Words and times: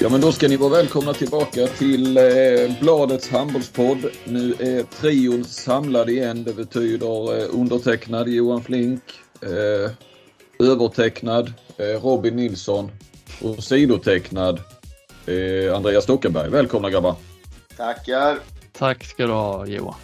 Ja, 0.00 0.08
men 0.08 0.20
då 0.20 0.32
ska 0.32 0.48
ni 0.48 0.56
vara 0.56 0.70
välkomna 0.70 1.14
tillbaka 1.14 1.66
till 1.66 2.16
eh, 2.16 2.24
Bladets 2.80 3.30
handbollspodd. 3.30 3.98
Nu 4.24 4.54
är 4.58 4.82
trion 4.82 5.44
samlad 5.44 6.10
igen. 6.10 6.44
Det 6.44 6.54
betyder 6.54 7.38
eh, 7.38 7.48
undertecknad 7.50 8.28
Johan 8.28 8.62
Flink, 8.62 9.02
eh, 9.42 9.90
övertecknad 10.66 11.52
Robin 12.02 12.36
Nilsson 12.36 12.90
och 13.42 13.64
sidotecknad 13.64 14.60
Andreas 15.74 16.04
Stockenberg. 16.04 16.50
Välkomna 16.50 16.90
grabbar! 16.90 17.14
Tackar! 17.76 18.38
Tack 18.72 19.04
ska 19.04 19.26
du 19.26 19.32
ha 19.32 19.66
Johan. 19.66 19.94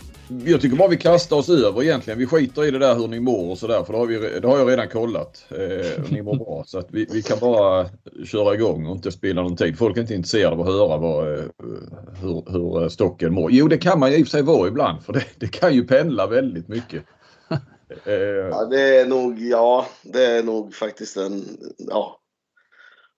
Jag 0.45 0.61
tycker 0.61 0.77
bara 0.77 0.89
vi 0.89 0.97
kastar 0.97 1.37
oss 1.37 1.49
över 1.49 1.83
egentligen. 1.83 2.19
Vi 2.19 2.27
skiter 2.27 2.65
i 2.65 2.71
det 2.71 2.79
där 2.79 2.95
hur 2.95 3.09
ni 3.09 3.21
mår 3.21 3.51
och 3.51 3.59
sådär 3.59 3.85
för 3.85 3.93
det 3.93 3.99
har, 3.99 4.07
vi, 4.07 4.41
det 4.41 4.49
har 4.49 4.59
jag 4.59 4.71
redan 4.71 4.89
kollat. 4.89 5.47
Eh, 5.51 6.03
ni 6.11 6.23
mår 6.23 6.37
bra 6.37 6.65
så 6.67 6.79
att 6.79 6.89
vi, 6.91 7.07
vi 7.11 7.23
kan 7.23 7.39
bara 7.41 7.87
köra 8.25 8.55
igång 8.55 8.87
och 8.87 8.97
inte 8.97 9.13
spilla 9.13 9.43
någon 9.43 9.57
tid. 9.57 9.79
Folk 9.79 9.97
är 9.97 10.01
inte 10.01 10.15
intresserade 10.15 10.57
av 10.57 10.61
att 10.61 10.67
höra 10.67 10.97
vad, 10.97 11.35
eh, 11.35 11.45
hur, 12.21 12.53
hur 12.53 12.83
eh, 12.83 12.89
stocken 12.89 13.35
mår. 13.35 13.53
Jo 13.53 13.69
det 13.69 13.79
kan 13.79 13.99
man 13.99 14.11
ju 14.11 14.17
i 14.17 14.23
och 14.23 14.27
för 14.27 14.31
sig 14.31 14.43
vara 14.43 14.69
ibland 14.69 15.03
för 15.03 15.13
det, 15.13 15.25
det 15.39 15.49
kan 15.49 15.75
ju 15.75 15.87
pendla 15.87 16.27
väldigt 16.27 16.69
mycket. 16.69 17.05
Eh, 18.05 18.13
ja, 18.51 18.65
det 18.65 18.99
är 18.99 19.07
nog, 19.07 19.39
ja, 19.41 19.87
det 20.03 20.25
är 20.25 20.43
nog 20.43 20.75
faktiskt 20.75 21.17
en, 21.17 21.45
ja, 21.79 22.21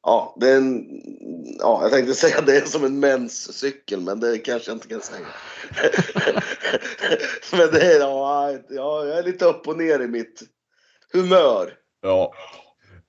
Ja, 0.07 0.35
det 0.41 0.49
är 0.49 0.57
en, 0.57 0.85
ja, 1.59 1.79
jag 1.83 1.91
tänkte 1.91 2.15
säga 2.15 2.41
det 2.41 2.57
är 2.57 2.61
som 2.61 2.85
en 2.85 3.01
menscykel, 3.01 4.01
men 4.01 4.21
det 4.21 4.39
kanske 4.39 4.71
jag 4.71 4.77
inte 4.77 4.89
kan 4.89 5.01
säga. 5.01 5.27
men 7.53 7.71
det 7.73 7.95
är, 7.95 8.01
ja, 8.01 8.59
jag 8.71 9.19
är 9.19 9.23
lite 9.23 9.45
upp 9.45 9.69
och 9.69 9.79
ner 9.79 10.01
i 10.01 10.09
mitt 10.09 10.43
humör. 11.13 11.73
Ja. 12.03 12.33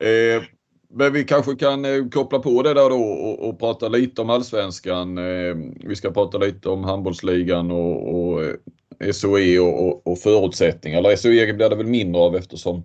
Eh, 0.08 0.44
men 0.90 1.14
vi 1.14 1.24
kanske 1.24 1.56
kan 1.56 1.86
eh, 1.86 2.08
koppla 2.08 2.40
på 2.40 2.62
det 2.64 2.74
där 2.74 2.90
då 2.90 3.04
och, 3.04 3.50
och 3.50 3.60
prata 3.60 3.88
lite 3.88 4.22
om 4.22 4.30
allsvenskan. 4.30 5.18
Eh, 5.18 5.56
vi 5.86 5.96
ska 5.96 6.12
prata 6.12 6.38
lite 6.38 6.70
om 6.70 6.84
handbollsligan 6.84 7.72
och, 7.72 8.16
och 8.16 8.44
eh, 8.44 9.12
SOE 9.12 9.60
och, 9.60 9.88
och, 9.88 10.08
och 10.08 10.20
förutsättningar. 10.20 10.98
Eller 10.98 11.16
SOE 11.16 11.54
blir 11.54 11.70
det 11.70 11.76
väl 11.76 11.86
mindre 11.86 12.22
av 12.22 12.36
eftersom 12.36 12.84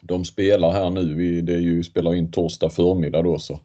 de 0.00 0.24
spelar 0.24 0.70
här 0.70 0.90
nu. 0.90 1.14
Vi, 1.14 1.40
det 1.40 1.54
är 1.54 1.58
ju, 1.58 1.82
spelar 1.82 2.14
in 2.14 2.30
torsdag 2.32 2.70
förmiddag 2.70 3.22
då 3.22 3.38
så. 3.38 3.60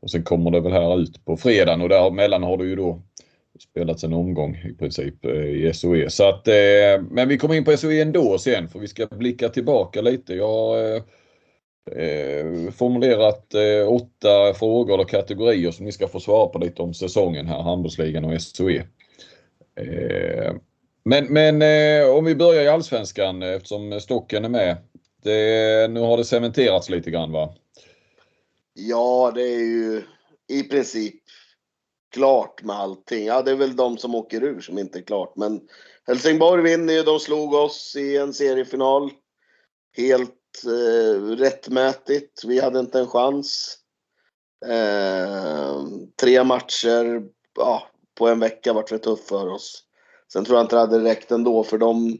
Och 0.00 0.10
sen 0.10 0.22
kommer 0.22 0.50
det 0.50 0.60
väl 0.60 0.72
här 0.72 1.00
ut 1.00 1.24
på 1.24 1.36
fredagen 1.36 1.82
och 1.82 1.88
däremellan 1.88 2.42
har 2.42 2.56
det 2.56 2.64
ju 2.64 2.76
då 2.76 3.02
spelats 3.60 4.04
en 4.04 4.12
omgång 4.12 4.56
i 4.56 4.72
princip 4.72 5.24
eh, 5.24 5.32
i 5.32 5.72
SOE. 5.74 6.10
Så 6.10 6.28
att, 6.28 6.48
eh, 6.48 7.02
men 7.10 7.28
vi 7.28 7.38
kommer 7.38 7.54
in 7.54 7.64
på 7.64 7.76
SOE 7.76 8.02
ändå 8.02 8.38
sen 8.38 8.68
för 8.68 8.78
vi 8.78 8.88
ska 8.88 9.06
blicka 9.06 9.48
tillbaka 9.48 10.00
lite. 10.00 10.34
Jag 10.34 10.48
har 10.48 10.96
eh, 11.92 12.70
formulerat 12.72 13.54
eh, 13.54 13.88
åtta 13.88 14.54
frågor 14.54 14.94
eller 14.94 15.04
kategorier 15.04 15.70
som 15.70 15.84
ni 15.84 15.92
ska 15.92 16.08
få 16.08 16.20
svara 16.20 16.46
på 16.46 16.58
lite 16.58 16.82
om 16.82 16.94
säsongen 16.94 17.46
här, 17.46 17.62
handbollsligan 17.62 18.24
och 18.24 18.42
SOE. 18.42 18.86
Eh, 19.80 20.54
men 21.04 21.24
men 21.24 21.62
eh, 21.62 22.16
om 22.16 22.24
vi 22.24 22.34
börjar 22.34 22.62
i 22.62 22.68
Allsvenskan 22.68 23.42
eftersom 23.42 24.00
Stocken 24.00 24.44
är 24.44 24.48
med. 24.48 24.76
Det, 25.26 25.90
nu 25.90 26.00
har 26.00 26.16
det 26.16 26.24
cementerats 26.24 26.88
lite 26.88 27.10
grann 27.10 27.32
va? 27.32 27.54
Ja, 28.74 29.32
det 29.34 29.42
är 29.42 29.58
ju 29.58 30.02
i 30.48 30.62
princip 30.62 31.22
klart 32.14 32.62
med 32.62 32.76
allting. 32.76 33.26
Ja, 33.26 33.42
det 33.42 33.50
är 33.50 33.56
väl 33.56 33.76
de 33.76 33.98
som 33.98 34.14
åker 34.14 34.42
ur 34.42 34.60
som 34.60 34.78
inte 34.78 34.98
är 34.98 35.02
klart. 35.02 35.36
Men 35.36 35.60
Helsingborg 36.06 36.62
vinner 36.62 36.94
ju. 36.94 37.02
De 37.02 37.20
slog 37.20 37.54
oss 37.54 37.96
i 37.96 38.16
en 38.16 38.34
seriefinal. 38.34 39.10
Helt 39.96 40.64
eh, 40.66 41.20
rättmätigt. 41.22 42.44
Vi 42.44 42.60
hade 42.60 42.80
inte 42.80 42.98
en 42.98 43.06
chans. 43.06 43.78
Eh, 44.66 45.86
tre 46.20 46.44
matcher 46.44 47.22
ja, 47.56 47.88
på 48.14 48.28
en 48.28 48.40
vecka 48.40 48.72
vart 48.72 48.88
för 48.88 48.98
tufft 48.98 49.28
för 49.28 49.48
oss. 49.48 49.82
Sen 50.32 50.44
tror 50.44 50.58
jag 50.58 50.64
inte 50.64 50.76
det 50.76 50.80
hade 50.80 51.04
räckt 51.04 51.30
ändå 51.30 51.64
för 51.64 51.78
de 51.78 52.18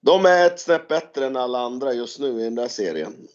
de 0.00 0.26
är 0.26 0.46
ett 0.46 0.60
snäpp 0.60 0.88
bättre 0.88 1.26
än 1.26 1.36
alla 1.36 1.58
andra 1.58 1.92
just 1.92 2.18
nu 2.18 2.40
i 2.40 2.44
den 2.44 2.54
där 2.54 2.68
serien. 2.68 3.28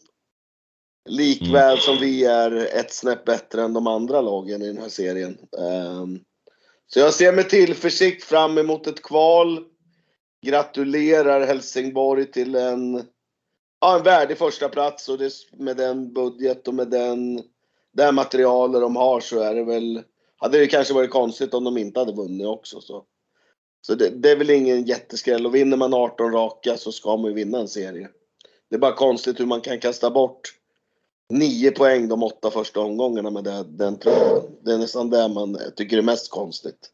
Likväl 1.08 1.72
mm. 1.72 1.80
som 1.80 1.96
vi 1.96 2.24
är 2.24 2.76
ett 2.76 2.92
snäpp 2.92 3.24
bättre 3.24 3.62
än 3.62 3.72
de 3.72 3.86
andra 3.86 4.20
lagen 4.20 4.62
i 4.62 4.66
den 4.66 4.78
här 4.78 4.88
serien. 4.88 5.38
Um, 5.50 6.20
så 6.86 6.98
jag 7.00 7.14
ser 7.14 7.32
med 7.32 7.48
tillförsikt 7.48 8.24
fram 8.24 8.58
emot 8.58 8.86
ett 8.86 9.02
kval. 9.02 9.64
Gratulerar 10.42 11.46
Helsingborg 11.46 12.30
till 12.30 12.54
en, 12.54 13.02
ja, 13.80 13.96
en 13.96 14.02
värdig 14.02 14.38
första 14.38 14.68
plats 14.68 15.08
och 15.08 15.18
det, 15.18 15.32
med 15.52 15.76
den 15.76 16.12
budget 16.12 16.68
och 16.68 16.74
med 16.74 16.88
den, 16.88 17.42
det 17.92 18.12
materialet 18.12 18.80
de 18.80 18.96
har 18.96 19.20
så 19.20 19.40
är 19.40 19.54
det 19.54 19.64
väl, 19.64 20.02
hade 20.36 20.58
det 20.58 20.66
kanske 20.66 20.94
varit 20.94 21.10
konstigt 21.10 21.54
om 21.54 21.64
de 21.64 21.78
inte 21.78 22.00
hade 22.00 22.12
vunnit 22.12 22.46
också. 22.46 22.80
Så. 22.80 23.04
Så 23.86 23.94
det, 23.94 24.10
det, 24.10 24.30
är 24.30 24.36
väl 24.36 24.50
ingen 24.50 24.84
jätteskräll. 24.84 25.46
Och 25.46 25.54
vinner 25.54 25.76
man 25.76 25.94
18 25.94 26.32
raka 26.32 26.76
så 26.76 26.92
ska 26.92 27.16
man 27.16 27.30
ju 27.30 27.34
vinna 27.34 27.58
en 27.58 27.68
serie. 27.68 28.08
Det 28.70 28.76
är 28.76 28.80
bara 28.80 28.92
konstigt 28.92 29.40
hur 29.40 29.46
man 29.46 29.60
kan 29.60 29.80
kasta 29.80 30.10
bort 30.10 30.40
9 31.28 31.70
poäng 31.70 32.08
de 32.08 32.22
åtta 32.22 32.50
första 32.50 32.80
omgångarna 32.80 33.30
med 33.30 33.44
det, 33.44 33.64
den 33.68 33.98
truppen. 33.98 34.56
Det 34.64 34.72
är 34.72 34.78
nästan 34.78 35.10
det 35.10 35.28
man 35.28 35.58
tycker 35.76 35.98
är 35.98 36.02
mest 36.02 36.30
konstigt. 36.30 36.90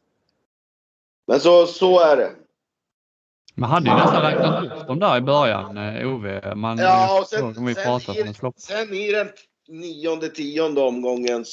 Men 1.26 1.40
så, 1.40 1.66
så 1.66 2.00
är 2.00 2.16
det. 2.16 2.30
Man 3.54 3.70
hade 3.70 3.90
ju 3.90 3.96
nästan 3.96 4.22
räknat 4.22 4.70
bort 4.70 4.86
dem 4.86 4.98
där 4.98 5.16
i 5.16 5.20
början, 5.20 5.76
eh, 5.76 6.14
Ove. 6.14 6.54
Man, 6.54 6.78
ja, 6.78 7.20
och 7.20 7.26
sen, 7.26 7.66
vi 7.66 7.74
sen, 7.74 8.00
i, 8.28 8.34
sen 8.56 8.94
i 8.94 9.12
den 9.12 9.28
nionde, 9.68 10.28
tionde 10.28 10.80
omgången 10.80 11.44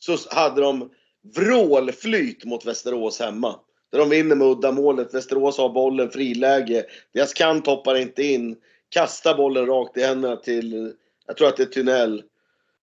så 0.00 0.16
hade 0.30 0.60
de 0.60 0.90
vrålflyt 1.34 2.44
mot 2.44 2.66
Västerås 2.66 3.20
hemma. 3.20 3.60
Där 3.94 3.98
de 3.98 4.10
vinner 4.10 4.36
med 4.36 4.46
uddamålet. 4.46 5.14
Västerås 5.14 5.58
har 5.58 5.68
bollen, 5.68 6.10
friläge. 6.10 6.84
Deras 7.12 7.34
kant 7.34 7.66
hoppar 7.66 7.96
inte 7.96 8.22
in. 8.22 8.56
Kastar 8.88 9.34
bollen 9.34 9.66
rakt 9.66 9.96
i 9.96 10.02
händerna 10.02 10.36
till, 10.36 10.92
jag 11.26 11.36
tror 11.36 11.48
att 11.48 11.56
det 11.56 11.62
är 11.62 11.66
Tunnel. 11.66 12.22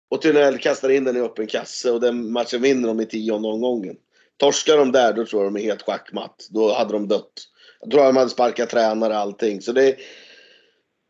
Och 0.09 0.21
Tunnel 0.21 0.57
kastar 0.57 0.89
in 0.89 1.03
den 1.03 1.17
i 1.17 1.19
öppen 1.19 1.47
kasse 1.47 1.91
och 1.91 2.01
den 2.01 2.31
matchen 2.31 2.61
vinner 2.61 2.87
de 2.87 3.01
i 3.01 3.05
tionde 3.05 3.47
omgången. 3.47 3.95
Torskar 4.37 4.77
de 4.77 4.91
där, 4.91 5.13
då 5.13 5.25
tror 5.25 5.43
jag 5.43 5.53
de 5.53 5.59
är 5.59 5.63
helt 5.63 5.81
schackmatt. 5.81 6.47
Då 6.49 6.73
hade 6.73 6.93
de 6.93 7.07
dött. 7.07 7.33
Jag 7.79 7.91
tror 7.91 8.01
att 8.01 8.09
de 8.09 8.17
hade 8.17 8.29
sparkat 8.29 8.69
tränare 8.69 9.13
och 9.13 9.19
allting. 9.19 9.61
Så 9.61 9.71
det 9.71 9.83
är 9.89 9.95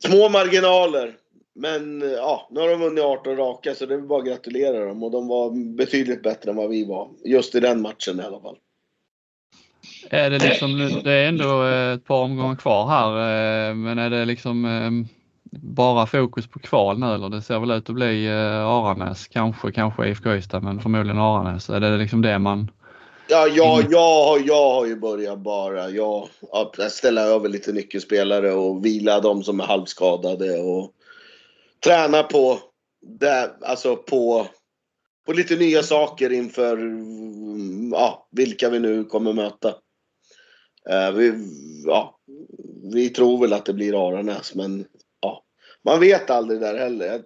små 0.07 0.29
marginaler. 0.29 1.17
Men 1.55 2.01
ja, 2.01 2.47
nu 2.51 2.59
har 2.59 2.69
de 2.69 2.79
vunnit 2.79 3.03
18 3.03 3.35
raka 3.35 3.75
så 3.75 3.85
det 3.85 3.93
är 3.93 3.99
bara 3.99 4.19
att 4.19 4.27
gratulera 4.27 4.85
dem. 4.85 5.03
Och 5.03 5.11
de 5.11 5.27
var 5.27 5.75
betydligt 5.75 6.23
bättre 6.23 6.51
än 6.51 6.57
vad 6.57 6.69
vi 6.69 6.85
var. 6.85 7.09
Just 7.25 7.55
i 7.55 7.59
den 7.59 7.81
matchen 7.81 8.19
i 8.19 8.23
alla 8.23 8.41
fall. 8.41 8.57
Är 10.13 10.29
det 10.29 10.39
liksom, 10.39 11.01
det 11.03 11.11
är 11.11 11.27
ändå 11.27 11.63
ett 11.63 12.05
par 12.05 12.21
omgångar 12.23 12.55
kvar 12.55 12.87
här, 12.87 13.09
eh, 13.69 13.75
men 13.75 13.99
är 13.99 14.09
det 14.09 14.25
liksom 14.25 14.65
eh, 14.65 15.11
bara 15.61 16.05
fokus 16.05 16.47
på 16.47 16.59
kval 16.59 16.99
nu 16.99 17.13
eller 17.13 17.29
det 17.29 17.41
ser 17.41 17.59
väl 17.59 17.71
ut 17.71 17.89
att 17.89 17.95
bli 17.95 18.27
eh, 18.27 18.67
Aranäs, 18.67 19.27
kanske, 19.27 19.71
kanske 19.71 20.07
IFK 20.07 20.35
Ystad, 20.35 20.63
men 20.63 20.79
förmodligen 20.79 21.17
Aranäs. 21.17 21.69
Är 21.69 21.79
det 21.79 21.97
liksom 21.97 22.21
det 22.21 22.39
man 22.39 22.71
Ja, 23.29 23.47
jag, 23.47 23.85
jag, 23.89 24.47
jag 24.47 24.73
har 24.73 24.85
ju 24.85 24.95
börjat 24.95 25.39
bara 25.39 25.89
jag, 25.89 26.29
ställa 26.89 27.21
över 27.21 27.49
lite 27.49 27.71
nyckelspelare 27.71 28.53
och 28.53 28.85
vila 28.85 29.19
de 29.19 29.43
som 29.43 29.59
är 29.59 29.63
halvskadade 29.63 30.59
och 30.59 30.91
träna 31.85 32.23
på, 32.23 32.59
det, 33.01 33.51
alltså 33.61 33.95
på, 33.95 34.47
på 35.25 35.33
lite 35.33 35.55
nya 35.55 35.83
saker 35.83 36.31
inför 36.31 36.77
ja, 37.91 38.27
vilka 38.31 38.69
vi 38.69 38.79
nu 38.79 39.03
kommer 39.03 39.33
möta. 39.33 39.73
Eh, 40.89 41.11
vi, 41.11 41.33
ja, 41.85 42.19
vi 42.93 43.09
tror 43.09 43.41
väl 43.41 43.53
att 43.53 43.65
det 43.65 43.73
blir 43.73 44.07
Aranäs 44.07 44.55
men 44.55 44.85
ja, 45.21 45.43
man 45.85 45.99
vet 45.99 46.29
aldrig 46.29 46.59
där 46.59 46.77
heller. 46.77 47.21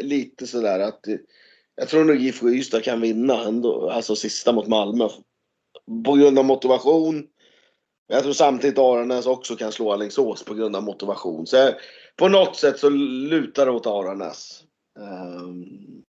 Lite 0.00 0.46
sådär 0.46 0.80
att 0.80 1.00
jag 1.76 1.88
tror 1.88 2.04
nog 2.04 2.22
IFK 2.22 2.48
Ystad 2.48 2.84
kan 2.84 3.00
vinna 3.00 3.44
ändå, 3.44 3.90
alltså 3.90 4.16
sista 4.16 4.52
mot 4.52 4.66
Malmö. 4.66 5.08
På 6.04 6.14
grund 6.14 6.38
av 6.38 6.44
motivation. 6.44 7.26
Jag 8.06 8.22
tror 8.22 8.32
samtidigt 8.32 8.78
Aranäs 8.78 9.26
också 9.26 9.56
kan 9.56 9.72
slå 9.72 9.92
Alingsås 9.92 10.44
på 10.44 10.54
grund 10.54 10.76
av 10.76 10.82
motivation. 10.82 11.46
Så 11.46 11.70
på 12.16 12.28
något 12.28 12.56
sätt 12.56 12.78
så 12.78 12.88
lutar 12.88 13.66
det 13.66 13.72
åt 13.72 13.86
Aranäs. 13.86 14.64
Um, 14.98 16.02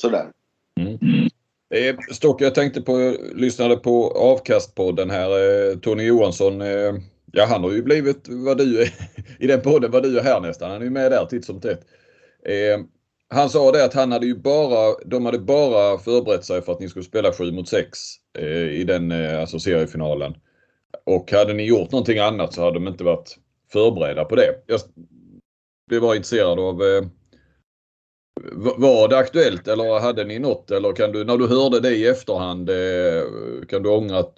sådär. 0.00 0.32
Mm. 0.80 1.28
Eh, 1.72 1.94
Stock, 1.94 2.14
Stocke, 2.14 2.44
jag 2.44 2.54
tänkte 2.54 2.80
på, 2.80 3.16
lyssnade 3.34 3.76
på 3.76 4.10
avkastpodden 4.10 5.10
här. 5.10 5.30
Eh, 5.70 5.78
Tony 5.78 6.04
Johansson, 6.04 6.60
eh, 6.60 6.94
ja 7.32 7.46
han 7.48 7.64
har 7.64 7.70
ju 7.70 7.82
blivit 7.82 8.28
vad 8.28 8.58
du 8.58 8.82
är 8.82 8.88
i 9.38 9.46
den 9.46 9.60
podden, 9.60 9.90
vad 9.90 10.02
du 10.02 10.18
är 10.18 10.22
här 10.22 10.40
nästan. 10.40 10.70
Han 10.70 10.80
är 10.80 10.84
ju 10.84 10.90
med 10.90 11.10
där 11.10 11.26
titt 11.26 11.44
som 11.44 11.60
tätt. 11.60 11.80
Han 13.28 13.50
sa 13.50 13.72
det 13.72 13.84
att 13.84 13.94
han 13.94 14.12
hade 14.12 14.26
ju 14.26 14.34
bara, 14.34 14.94
de 15.04 15.26
hade 15.26 15.38
bara 15.38 15.98
förberett 15.98 16.44
sig 16.44 16.62
för 16.62 16.72
att 16.72 16.80
ni 16.80 16.88
skulle 16.88 17.04
spela 17.04 17.32
7 17.32 17.52
mot 17.52 17.68
6 17.68 17.98
i 18.72 18.84
den 18.84 19.12
alltså 19.12 19.58
seriefinalen. 19.58 20.34
Och 21.06 21.32
hade 21.32 21.52
ni 21.52 21.62
gjort 21.62 21.92
någonting 21.92 22.18
annat 22.18 22.54
så 22.54 22.60
hade 22.64 22.74
de 22.74 22.88
inte 22.88 23.04
varit 23.04 23.36
förberedda 23.72 24.24
på 24.24 24.36
det. 24.36 24.54
Jag 24.66 24.80
blev 25.88 26.00
bara 26.00 26.16
intresserad 26.16 26.58
av 26.58 26.82
var 28.76 29.08
det 29.08 29.18
aktuellt 29.18 29.68
eller 29.68 30.00
hade 30.00 30.24
ni 30.24 30.38
något 30.38 30.70
eller 30.70 30.92
kan 30.92 31.12
du 31.12 31.24
när 31.24 31.36
du 31.36 31.46
hörde 31.48 31.80
det 31.80 31.90
i 31.96 32.06
efterhand 32.06 32.70
eh, 32.70 33.66
kan 33.68 33.82
du 33.82 33.88
ångra 33.88 34.18
att, 34.18 34.34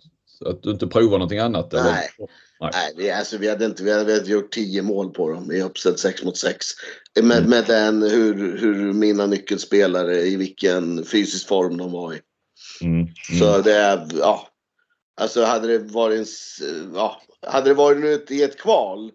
att 0.47 0.63
du 0.63 0.71
inte 0.71 0.87
provar 0.87 1.19
någonting 1.19 1.39
annat? 1.39 1.73
Nej. 1.73 1.81
Eller? 1.83 2.29
Nej, 2.61 2.95
vi, 2.97 3.11
alltså, 3.11 3.39
vi, 3.39 3.49
hade 3.49 3.65
inte, 3.65 3.83
vi 3.85 3.93
hade 3.93 4.17
gjort 4.17 4.53
10 4.53 4.83
mål 4.83 5.11
på 5.11 5.29
dem 5.31 5.53
i 5.53 5.63
uppställt 5.63 5.99
6 5.99 6.23
mot 6.25 6.37
6. 6.37 6.67
Med, 7.23 7.39
Mm. 7.39 7.51
med 7.51 7.65
den 7.67 8.03
hur, 8.03 8.59
hur 8.59 8.93
mina 8.93 9.27
nyckelspelare, 9.27 10.21
i 10.21 10.37
vilken 10.37 11.05
fysisk 11.05 11.49
form 11.49 11.77
de 11.77 11.93
var 11.93 12.15
i. 12.15 12.21
Mm. 12.83 12.95
Mm. 13.01 13.09
Så 13.39 13.59
det 13.61 14.07
ja. 14.19 14.49
Alltså 15.21 15.43
hade 15.45 15.69
det 15.69 15.93
varit 15.93 16.19
en, 16.19 16.27
ja, 16.95 17.23
hade 17.47 17.71
det 17.71 17.75
varit 17.75 17.99
nu 18.01 18.13
ett- 18.13 18.31
i 18.31 18.43
ett 18.43 18.59
kval 18.59 19.11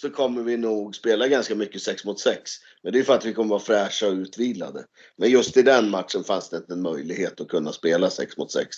så 0.00 0.10
kommer 0.10 0.42
vi 0.42 0.56
nog 0.56 0.96
spela 0.96 1.28
ganska 1.28 1.54
mycket 1.54 1.82
6 1.82 2.04
mot 2.04 2.20
6. 2.20 2.50
Men 2.82 2.92
det 2.92 2.98
är 2.98 3.02
för 3.02 3.14
att 3.14 3.24
vi 3.24 3.34
kommer 3.34 3.50
vara 3.50 3.60
fräscha 3.60 4.06
och 4.06 4.12
utvilade. 4.12 4.84
Men 5.16 5.30
just 5.30 5.56
i 5.56 5.62
den 5.62 5.90
matchen 5.90 6.24
fanns 6.24 6.50
det 6.50 6.56
inte 6.56 6.72
en 6.72 6.82
möjlighet 6.82 7.40
att 7.40 7.48
kunna 7.48 7.72
spela 7.72 8.10
6 8.10 8.36
mot 8.36 8.52
6. 8.52 8.76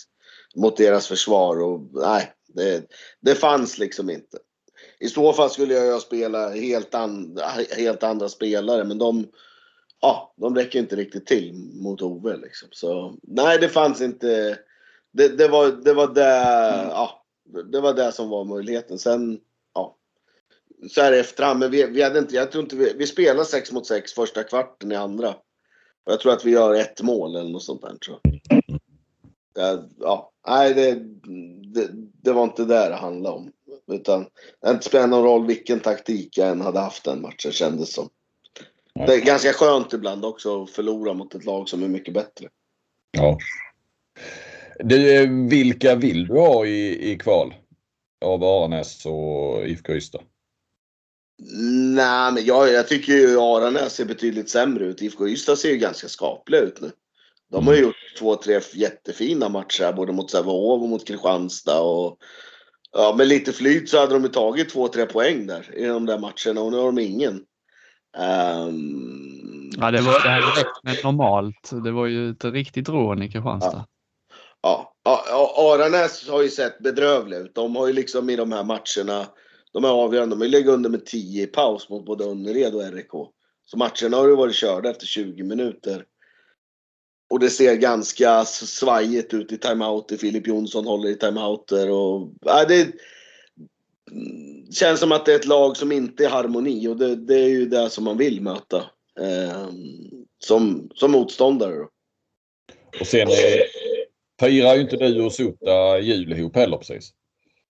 Mot 0.56 0.76
deras 0.76 1.06
försvar 1.06 1.60
och 1.60 1.90
nej, 1.92 2.32
det, 2.54 2.90
det 3.20 3.34
fanns 3.34 3.78
liksom 3.78 4.10
inte. 4.10 4.38
I 5.00 5.08
så 5.08 5.32
fall 5.32 5.50
skulle 5.50 5.74
jag 5.74 6.02
spela 6.02 6.48
helt, 6.48 6.94
and, 6.94 7.40
helt 7.76 8.02
andra 8.02 8.28
spelare 8.28 8.84
men 8.84 8.98
de, 8.98 9.26
ja, 10.00 10.34
de 10.36 10.54
räcker 10.54 10.78
inte 10.78 10.96
riktigt 10.96 11.26
till 11.26 11.54
mot 11.54 12.02
Ove 12.02 12.36
liksom. 12.36 12.68
Så 12.72 13.14
nej, 13.22 13.58
det 13.58 13.68
fanns 13.68 14.00
inte. 14.00 14.58
Det, 15.12 15.28
det 15.28 15.48
var 15.48 15.68
det 15.68 15.94
var 15.94 16.06
det, 16.06 16.34
ja, 16.90 17.24
det 17.72 17.80
var 17.80 17.94
det 17.94 18.12
som 18.12 18.28
var 18.28 18.44
möjligheten. 18.44 18.98
Sen. 18.98 19.40
Så 20.90 21.00
här 21.00 21.12
i 21.12 21.18
efterhand, 21.18 21.58
men 21.58 21.70
vi, 21.70 21.86
vi 21.86 22.02
hade 22.02 22.18
inte, 22.18 22.34
jag 22.34 22.52
tror 22.52 22.64
inte 22.64 22.76
vi, 22.76 22.92
vi 22.96 23.06
spelade 23.06 23.44
6 23.44 23.72
mot 23.72 23.86
6 23.86 24.12
första 24.12 24.44
kvarten 24.44 24.92
i 24.92 24.94
andra. 24.94 25.28
Och 26.04 26.12
jag 26.12 26.20
tror 26.20 26.32
att 26.32 26.44
vi 26.44 26.50
gör 26.50 26.74
ett 26.74 27.02
mål 27.02 27.36
eller 27.36 27.50
något 27.50 27.62
sånt 27.62 27.82
där 27.82 27.96
tror 27.96 28.20
jag. 28.22 28.40
Det, 29.54 29.88
ja, 29.98 30.32
nej, 30.48 30.74
det, 30.74 30.94
det, 31.74 31.88
det 32.22 32.32
var 32.32 32.44
inte 32.44 32.64
det 32.64 32.88
det 32.88 32.94
handlade 32.94 33.36
om. 33.36 33.52
Utan 33.92 34.26
det 34.60 34.84
spelat 34.84 35.10
någon 35.10 35.24
roll 35.24 35.46
vilken 35.46 35.80
taktik 35.80 36.38
jag 36.38 36.48
än 36.48 36.60
hade 36.60 36.80
haft 36.80 37.04
den 37.04 37.22
matchen 37.22 37.52
kändes 37.52 37.92
som. 37.92 38.08
Det 39.06 39.14
är 39.14 39.24
ganska 39.24 39.52
skönt 39.52 39.92
ibland 39.92 40.24
också 40.24 40.62
att 40.62 40.70
förlora 40.70 41.14
mot 41.14 41.34
ett 41.34 41.44
lag 41.44 41.68
som 41.68 41.82
är 41.82 41.88
mycket 41.88 42.14
bättre. 42.14 42.48
Ja. 43.10 43.38
Du, 44.78 45.22
eh, 45.22 45.30
vilka 45.50 45.94
vill 45.94 46.26
du 46.26 46.38
ha 46.38 46.66
i, 46.66 47.12
i 47.12 47.18
kval? 47.18 47.54
Av 48.24 48.44
Aranäs 48.44 49.06
och 49.06 49.66
IFK 49.66 49.92
Ystad? 49.92 50.22
Nej, 51.94 52.32
men 52.32 52.44
jag, 52.44 52.72
jag 52.72 52.88
tycker 52.88 53.12
ju 53.12 53.40
Aranäs 53.40 53.94
ser 53.94 54.04
betydligt 54.04 54.50
sämre 54.50 54.84
ut. 54.84 55.02
IFK 55.02 55.28
Ystad 55.28 55.56
ser 55.56 55.70
ju 55.70 55.76
ganska 55.76 56.08
skapliga 56.08 56.60
ut 56.60 56.80
nu. 56.80 56.90
De 57.50 57.66
har 57.66 57.74
ju 57.74 57.80
gjort 57.80 57.96
två, 58.18 58.36
tre 58.36 58.60
jättefina 58.74 59.48
matcher 59.48 59.82
här, 59.84 59.92
både 59.92 60.12
mot 60.12 60.30
Sävehof 60.30 60.82
och 60.82 60.88
mot 60.88 61.06
Kristianstad. 61.06 61.80
Och, 61.80 62.18
ja, 62.92 63.14
med 63.18 63.28
lite 63.28 63.52
flyt 63.52 63.88
så 63.88 63.98
hade 63.98 64.14
de 64.14 64.22
ju 64.22 64.28
tagit 64.28 64.70
två, 64.70 64.88
tre 64.88 65.06
poäng 65.06 65.46
där 65.46 65.74
i 65.74 65.86
de 65.86 66.06
där 66.06 66.18
matcherna 66.18 66.60
och 66.60 66.72
nu 66.72 66.78
har 66.78 66.86
de 66.86 66.98
ingen. 66.98 67.44
Ehm, 68.18 69.48
Ja, 69.80 69.90
det, 69.90 70.00
var, 70.00 70.22
det 70.22 70.60
räckt 70.60 70.84
med 70.84 70.96
normalt. 71.04 71.70
Det 71.84 71.90
var 71.90 72.06
ju 72.06 72.30
ett 72.30 72.44
riktigt 72.44 72.88
rån 72.88 73.22
i 73.22 73.30
Kristianstad. 73.30 73.86
Ja, 74.62 74.94
ja, 75.04 75.24
ja, 75.28 75.74
Aranäs 75.74 76.28
har 76.28 76.42
ju 76.42 76.48
sett 76.48 76.78
bedrövliga 76.78 77.40
ut. 77.40 77.54
De 77.54 77.76
har 77.76 77.86
ju 77.86 77.92
liksom 77.92 78.30
i 78.30 78.36
de 78.36 78.52
här 78.52 78.64
matcherna, 78.64 79.26
de 79.72 79.84
är 79.84 79.88
avgörande, 79.88 80.36
de 80.36 80.40
vill 80.40 80.50
lägga 80.50 80.72
under 80.72 80.90
med 80.90 81.06
10 81.06 81.42
i 81.42 81.46
paus 81.46 81.88
mot 81.88 82.04
både 82.04 82.24
Önnered 82.24 82.74
och 82.74 82.92
RIK. 82.92 83.10
Så 83.64 83.76
matcherna 83.76 84.16
har 84.16 84.28
ju 84.28 84.36
varit 84.36 84.54
körda 84.54 84.90
efter 84.90 85.06
20 85.06 85.42
minuter. 85.42 86.04
Och 87.30 87.38
det 87.38 87.50
ser 87.50 87.74
ganska 87.74 88.44
svajigt 88.44 89.34
ut 89.34 89.52
i 89.52 89.58
timeouter. 89.58 90.16
Filip 90.16 90.46
Jonsson 90.46 90.86
håller 90.86 91.08
i 91.08 91.14
timeouter 91.14 91.90
och... 91.90 92.32
Ja, 92.40 92.64
det 92.64 92.80
mm, 94.10 94.72
känns 94.72 95.00
som 95.00 95.12
att 95.12 95.26
det 95.26 95.32
är 95.32 95.36
ett 95.36 95.46
lag 95.46 95.76
som 95.76 95.92
inte 95.92 96.24
är 96.24 96.28
harmoni 96.28 96.88
och 96.88 96.96
det, 96.96 97.16
det 97.16 97.34
är 97.34 97.48
ju 97.48 97.66
det 97.66 97.90
som 97.90 98.04
man 98.04 98.18
vill 98.18 98.40
möta. 98.40 98.76
Eh, 99.20 99.68
som, 100.38 100.90
som 100.94 101.10
motståndare 101.10 101.76
då. 101.76 101.88
Och 103.00 103.06
sen 103.06 103.28
eh, 103.28 103.34
firar 104.40 104.74
ju 104.74 104.80
inte 104.80 104.96
du 104.96 105.22
och 105.22 105.32
Sota 105.32 105.98
jul 105.98 106.32
ihop 106.32 106.56
heller 106.56 106.76
precis. 106.76 107.12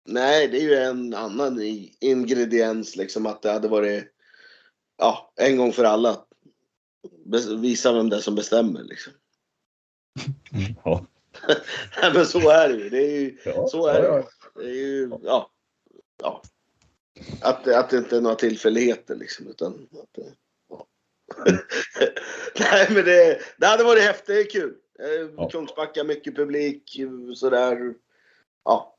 Nej, 0.07 0.47
det 0.47 0.57
är 0.57 0.61
ju 0.61 0.75
en 0.75 1.13
annan 1.13 1.61
ingrediens 1.99 2.95
liksom 2.95 3.25
att 3.25 3.41
det 3.41 3.51
hade 3.51 3.67
varit 3.67 4.03
ja, 4.97 5.33
en 5.35 5.57
gång 5.57 5.71
för 5.73 5.83
alla. 5.83 6.25
Visa 7.61 7.93
vem 7.93 8.09
det 8.09 8.15
är 8.15 8.19
som 8.19 8.35
bestämmer 8.35 8.83
liksom. 8.83 9.13
Ja. 10.85 11.05
Nej 12.01 12.11
men 12.13 12.25
så 12.25 12.49
är 12.49 12.69
det 12.69 12.75
ju. 12.75 12.89
Det 12.89 12.97
är 12.97 13.19
ju 13.19 13.37
Ja, 13.45 13.67
så 13.67 13.87
är 13.87 14.03
ja, 14.03 14.15
det. 14.55 14.61
Det 14.61 14.69
är 14.69 14.73
ju, 14.73 15.11
ja. 15.23 15.51
ja. 16.21 16.41
Att, 17.41 17.63
det- 17.63 17.79
att 17.79 17.89
det 17.89 17.97
inte 17.97 18.17
är 18.17 18.21
några 18.21 18.35
tillfälligheter 18.35 19.15
liksom 19.15 19.47
utan 19.47 19.87
att 19.91 20.13
det, 20.13 20.33
ja. 20.69 20.87
Nej 22.59 22.87
men 22.89 23.05
det, 23.05 23.39
det 23.57 23.65
hade 23.67 23.83
varit 23.83 24.03
häftigt, 24.03 24.27
det 24.27 24.39
är 24.39 24.49
kul. 24.49 24.75
Eh, 24.99 25.29
Ja. 25.37 25.49
Kungsbacka, 25.49 26.03
mycket 26.03 26.35
publik, 26.35 26.99
sådär. 27.35 27.93
Ja. 28.65 28.96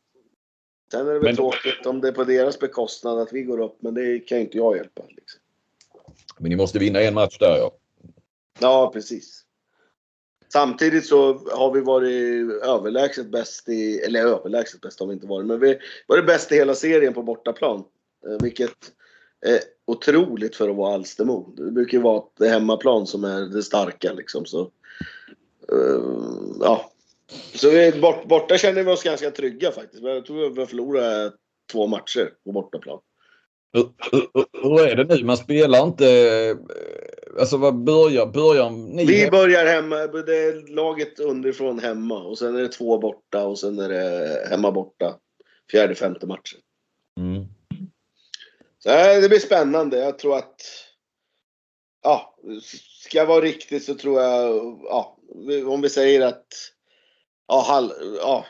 Sen 0.90 1.00
är 1.00 1.04
det 1.04 1.12
väl 1.12 1.22
Men- 1.22 1.36
tråkigt 1.36 1.86
om 1.86 2.00
det 2.00 2.08
är 2.08 2.12
på 2.12 2.24
deras 2.24 2.58
bekostnad 2.58 3.18
att 3.18 3.32
vi 3.32 3.42
går 3.42 3.60
upp 3.60 3.76
men 3.82 3.94
det 3.94 4.18
kan 4.18 4.38
ju 4.38 4.44
inte 4.44 4.56
jag 4.56 4.76
hjälpa. 4.76 5.02
Liksom. 5.08 5.40
Men 6.38 6.50
ni 6.50 6.56
måste 6.56 6.78
vinna 6.78 7.00
en 7.00 7.14
match 7.14 7.38
där 7.38 7.56
ja. 7.56 7.72
Ja, 8.60 8.90
precis. 8.94 9.44
Samtidigt 10.52 11.06
så 11.06 11.34
har 11.34 11.72
vi 11.72 11.80
varit 11.80 12.52
överlägset 12.64 13.26
bäst 13.30 13.68
i, 13.68 13.98
eller 13.98 14.20
överlägset 14.20 14.80
bäst 14.80 15.00
har 15.00 15.06
vi 15.06 15.12
inte 15.12 15.26
varit, 15.26 15.46
men 15.46 15.60
vi 15.60 15.68
har 15.68 15.76
varit 16.06 16.26
bäst 16.26 16.52
i 16.52 16.54
hela 16.54 16.74
serien 16.74 17.14
på 17.14 17.22
bortaplan. 17.22 17.84
Eh, 18.26 18.36
Vilket 18.42 18.92
är 19.40 19.58
otroligt 19.86 20.56
för 20.56 20.68
att 20.68 20.76
vara 20.76 20.94
Alstermo. 20.94 21.54
Det 21.56 21.70
brukar 21.70 21.98
ju 21.98 22.02
vara 22.02 22.22
det 22.38 22.48
hemmaplan 22.48 23.06
som 23.06 23.24
är 23.24 23.40
det 23.40 23.62
starka 23.62 24.12
liksom. 24.12 24.46
Så, 24.46 24.60
eh, 25.72 26.02
ja. 26.60 26.90
Så 27.54 27.70
vi, 27.70 27.92
bort, 27.92 28.24
borta 28.24 28.58
känner 28.58 28.82
vi 28.82 28.90
oss 28.90 29.02
ganska 29.02 29.30
trygga 29.30 29.72
faktiskt. 29.72 30.02
Jag 30.02 30.26
tror 30.26 30.50
vi 30.50 30.60
har 30.60 30.66
förlorat 30.66 31.34
två 31.72 31.86
matcher 31.86 32.32
på 32.44 32.52
bortaplan. 32.52 33.00
Hur, 33.72 33.88
hur, 34.12 34.44
hur 34.62 34.86
är 34.86 34.96
det 34.96 35.16
nu? 35.16 35.24
Man 35.24 35.36
spelar 35.36 35.82
inte... 35.82 36.06
eh, 36.08 36.56
Alltså 37.38 37.56
vad 37.56 37.74
börjar, 37.74 38.26
börjar 38.26 38.70
ni? 38.70 39.04
Vi 39.04 39.30
börjar 39.30 39.66
hemma, 39.66 39.96
det 39.96 40.36
är 40.36 40.74
laget 40.74 41.20
underifrån 41.20 41.78
hemma 41.78 42.22
och 42.24 42.38
sen 42.38 42.56
är 42.56 42.62
det 42.62 42.68
två 42.68 42.98
borta 42.98 43.46
och 43.46 43.58
sen 43.58 43.78
är 43.78 43.88
det 43.88 44.46
hemma 44.50 44.72
borta. 44.72 45.18
Fjärde, 45.70 45.94
femte 45.94 46.26
matchen. 46.26 46.60
Mm. 47.16 47.44
Så 48.78 48.90
äh, 48.90 49.20
det 49.20 49.28
blir 49.28 49.38
spännande. 49.38 49.98
Jag 49.98 50.18
tror 50.18 50.36
att, 50.36 50.60
ja, 52.02 52.38
ska 53.02 53.18
jag 53.18 53.26
vara 53.26 53.40
riktigt 53.40 53.84
så 53.84 53.94
tror 53.94 54.20
jag, 54.20 54.54
ja, 54.84 55.18
om 55.66 55.80
vi 55.80 55.88
säger 55.88 56.20
att, 56.20 56.46
ja, 57.48 57.64
halv, 57.68 57.90
ja 58.20 58.46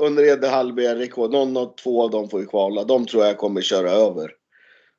Önnered, 0.00 0.44
Hallby, 0.44 0.86
RIK, 0.86 1.16
någon 1.16 1.56
av 1.56 1.74
två 1.76 2.02
av 2.02 2.10
dem 2.10 2.28
får 2.28 2.40
ju 2.40 2.46
kvala. 2.46 2.84
De 2.84 3.06
tror 3.06 3.24
jag 3.24 3.38
kommer 3.38 3.60
köra 3.60 3.90
över. 3.90 4.30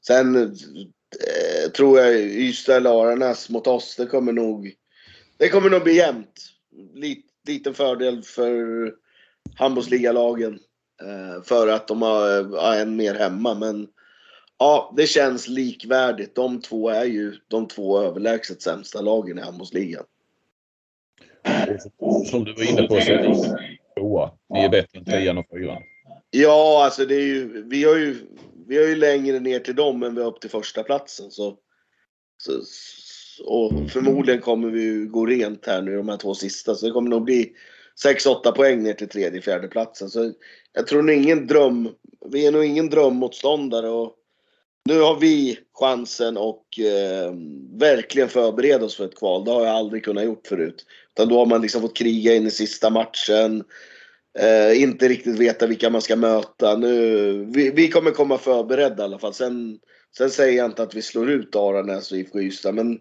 Sen 0.07 0.35
eh, 0.35 1.71
tror 1.71 1.99
jag 1.99 2.15
Ystad 2.15 2.75
eller 2.75 3.03
Aranäs 3.03 3.49
mot 3.49 3.67
oss, 3.67 3.95
det 3.95 4.05
kommer 4.05 4.33
nog, 4.33 4.73
det 5.37 5.49
kommer 5.49 5.69
nog 5.69 5.83
bli 5.83 5.95
jämnt. 5.95 6.49
Lit, 6.93 7.25
liten 7.47 7.73
fördel 7.73 8.23
för 8.23 8.93
handbollsligalagen. 9.55 10.59
Eh, 11.01 11.43
för 11.43 11.67
att 11.67 11.87
de 11.87 12.01
har 12.01 12.39
eh, 12.39 12.47
ja, 12.51 12.75
en 12.75 12.95
mer 12.95 13.15
hemma. 13.15 13.53
Men 13.53 13.87
ja, 14.59 14.93
det 14.97 15.07
känns 15.07 15.47
likvärdigt. 15.47 16.35
De 16.35 16.61
två 16.61 16.89
är 16.89 17.05
ju 17.05 17.35
de 17.47 17.67
två 17.67 17.99
överlägset 17.99 18.61
sämsta 18.61 19.01
lagen 19.01 19.37
i 19.37 19.41
handbollsligan. 19.41 20.03
Som 22.29 22.43
du 22.43 22.53
var 22.53 22.71
inne 22.71 22.87
på 22.87 23.01
så 23.01 23.11
är 23.11 23.29
ni 23.29 23.77
tvåa. 23.99 24.31
Ni 24.49 24.63
är 24.63 24.69
bättre 24.69 24.99
än 24.99 25.05
trean 25.05 25.37
och 25.37 25.45
fyran. 25.51 25.81
Ja, 26.31 26.85
alltså 26.85 27.05
det 27.05 27.15
är 27.15 27.25
ju, 27.25 27.63
vi 27.69 27.83
har 27.83 27.95
ju, 27.95 28.15
vi 28.67 28.77
har 28.77 28.83
ju 28.83 28.95
längre 28.95 29.39
ner 29.39 29.59
till 29.59 29.75
dem 29.75 30.03
än 30.03 30.15
vi 30.15 30.21
har 30.21 30.27
upp 30.27 30.41
till 30.41 30.49
första 30.49 30.83
platsen. 30.83 31.31
Så 31.31 31.57
så, 32.37 32.61
och 33.45 33.91
förmodligen 33.91 34.41
kommer 34.41 34.69
vi 34.69 34.81
ju 34.81 35.07
gå 35.07 35.25
rent 35.25 35.65
här 35.65 35.81
nu 35.81 35.97
de 35.97 36.09
här 36.09 36.17
två 36.17 36.35
sista. 36.35 36.75
Så 36.75 36.85
det 36.85 36.91
kommer 36.91 37.09
nog 37.09 37.23
bli 37.23 37.51
6-8 38.05 38.51
poäng 38.51 38.83
ner 38.83 38.93
till 38.93 39.09
tredje, 39.09 39.41
fjärde 39.41 39.67
platsen. 39.67 40.09
Så 40.09 40.33
jag 40.73 40.87
tror 40.87 41.01
nog 41.01 41.15
ingen 41.15 41.47
dröm. 41.47 41.89
Vi 42.25 42.47
är 42.47 42.51
nog 42.51 42.65
ingen 42.65 42.89
drömmotståndare. 42.89 43.89
Och 43.89 44.15
nu 44.85 44.99
har 44.99 45.19
vi 45.19 45.59
chansen 45.73 46.37
och 46.37 46.79
eh, 46.79 47.33
verkligen 47.79 48.29
förbereda 48.29 48.85
oss 48.85 48.95
för 48.95 49.05
ett 49.05 49.17
kval. 49.17 49.45
Det 49.45 49.51
har 49.51 49.65
jag 49.65 49.75
aldrig 49.75 50.05
kunnat 50.05 50.23
gjort 50.23 50.47
förut. 50.47 50.85
Utan 51.13 51.29
då 51.29 51.39
har 51.39 51.45
man 51.45 51.61
liksom 51.61 51.81
fått 51.81 51.97
kriga 51.97 52.35
in 52.35 52.47
i 52.47 52.51
sista 52.51 52.89
matchen. 52.89 53.63
Eh, 54.39 54.81
inte 54.81 55.07
riktigt 55.07 55.39
veta 55.39 55.67
vilka 55.67 55.89
man 55.89 56.01
ska 56.01 56.15
möta. 56.15 56.77
Nu, 56.77 57.45
vi, 57.45 57.71
vi 57.71 57.89
kommer 57.89 58.11
komma 58.11 58.37
förberedda 58.37 59.03
i 59.03 59.05
alla 59.05 59.19
fall. 59.19 59.33
Sen, 59.33 59.79
sen 60.17 60.29
säger 60.29 60.57
jag 60.57 60.65
inte 60.65 60.83
att 60.83 60.95
vi 60.95 61.01
slår 61.01 61.29
ut 61.29 61.55
Aranäs 61.55 62.11
och 62.11 62.17
IFK 62.17 62.41
Ystad. 62.41 62.71
Men 62.71 62.99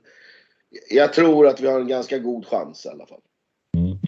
jag 0.91 1.13
tror 1.13 1.47
att 1.47 1.61
vi 1.61 1.67
har 1.67 1.81
en 1.81 1.89
ganska 1.89 2.19
god 2.19 2.47
chans 2.47 2.87
i 2.87 2.89
alla 2.89 3.07
fall. 3.07 3.21
Mm. 3.77 3.99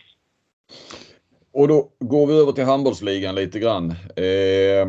Och 1.53 1.69
då 1.69 1.91
går 1.99 2.27
vi 2.27 2.35
över 2.35 2.53
till 2.53 2.65
handbollsligan 2.65 3.35
lite 3.35 3.59
grann. 3.59 3.91
Eh, 4.17 4.89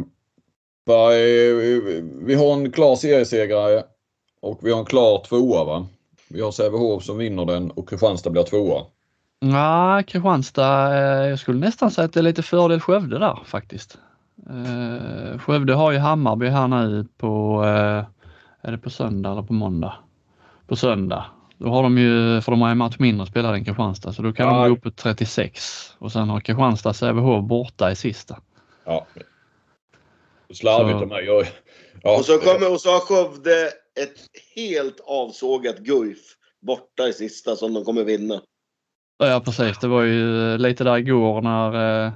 vi 2.26 2.36
har 2.36 2.54
en 2.54 2.72
klar 2.72 2.96
seriesegrare 2.96 3.84
och 4.42 4.60
vi 4.62 4.72
har 4.72 4.80
en 4.80 4.86
klar 4.86 5.24
tvåa 5.28 5.64
va? 5.64 5.88
Vi 6.28 6.42
har 6.42 6.52
Sävehof 6.52 7.04
som 7.04 7.18
vinner 7.18 7.46
den 7.46 7.72
och 7.72 7.90
Kristianstad 7.90 8.30
blir 8.30 8.44
tvåa. 8.44 8.86
Ja, 9.40 10.04
Kristianstad, 10.08 10.98
eh, 10.98 11.30
jag 11.30 11.40
skulle 11.40 11.60
nästan 11.60 11.92
säga 11.92 12.06
att 12.06 12.14
det 12.14 12.20
är 12.20 12.24
lite 12.24 12.44
fördel 12.44 12.80
Skövde 12.80 13.20
där 13.20 13.40
faktiskt. 13.46 13.98
Eh, 14.50 15.40
Skövde 15.40 15.74
har 15.74 15.92
ju 15.92 15.98
Hammarby 15.98 16.48
här 16.48 16.68
nu 16.68 17.08
på, 17.18 17.64
eh, 17.64 18.06
är 18.62 18.72
det 18.72 18.78
på 18.78 18.90
söndag 18.90 19.32
eller 19.32 19.42
på 19.42 19.54
måndag? 19.54 19.94
På 20.68 20.76
söndag. 20.76 21.26
Då 21.58 21.70
har 21.70 21.84
de 21.84 21.98
ju, 21.98 22.42
för 22.42 22.52
de 22.52 22.62
har 22.62 22.70
en 22.70 22.78
match 22.78 22.96
mindre 23.00 23.28
spelade 23.28 23.58
än 23.58 23.66
Kristianstad, 23.66 24.14
så 24.14 24.22
då 24.22 24.34
kan 24.34 24.48
ja. 24.48 24.62
de 24.62 24.70
gå 24.70 24.76
upp 24.76 24.84
på 24.84 24.92
36 24.92 25.96
och 26.00 26.12
sen 26.12 26.30
har 26.30 26.40
Kristianstad 26.40 26.94
Sävehof 26.94 27.46
borta 27.46 27.92
i 27.92 27.96
sista. 27.96 28.40
Ja. 28.86 29.06
Slarvigt 30.54 31.02
av 31.02 31.08
mig. 31.08 31.26
Ja. 31.26 32.18
Och 32.18 32.26
så 32.26 32.38
kommer 32.38 32.72
och 32.72 32.82
så 32.82 32.90
har 32.90 33.00
Skövde 33.00 33.66
ett 34.02 34.20
helt 34.56 35.00
avsågat 35.00 35.78
Guif 35.78 36.18
borta 36.62 37.08
i 37.08 37.14
sista 37.14 37.56
som 37.56 37.74
de 37.74 37.86
kommer 37.86 38.04
vinna. 38.04 38.42
Ja 39.18 39.42
precis, 39.46 39.80
det 39.80 39.88
var 39.88 40.02
ju 40.02 40.58
lite 40.58 40.84
där 40.84 40.98
igår 40.98 41.42
när 41.42 42.06
eh, 42.06 42.14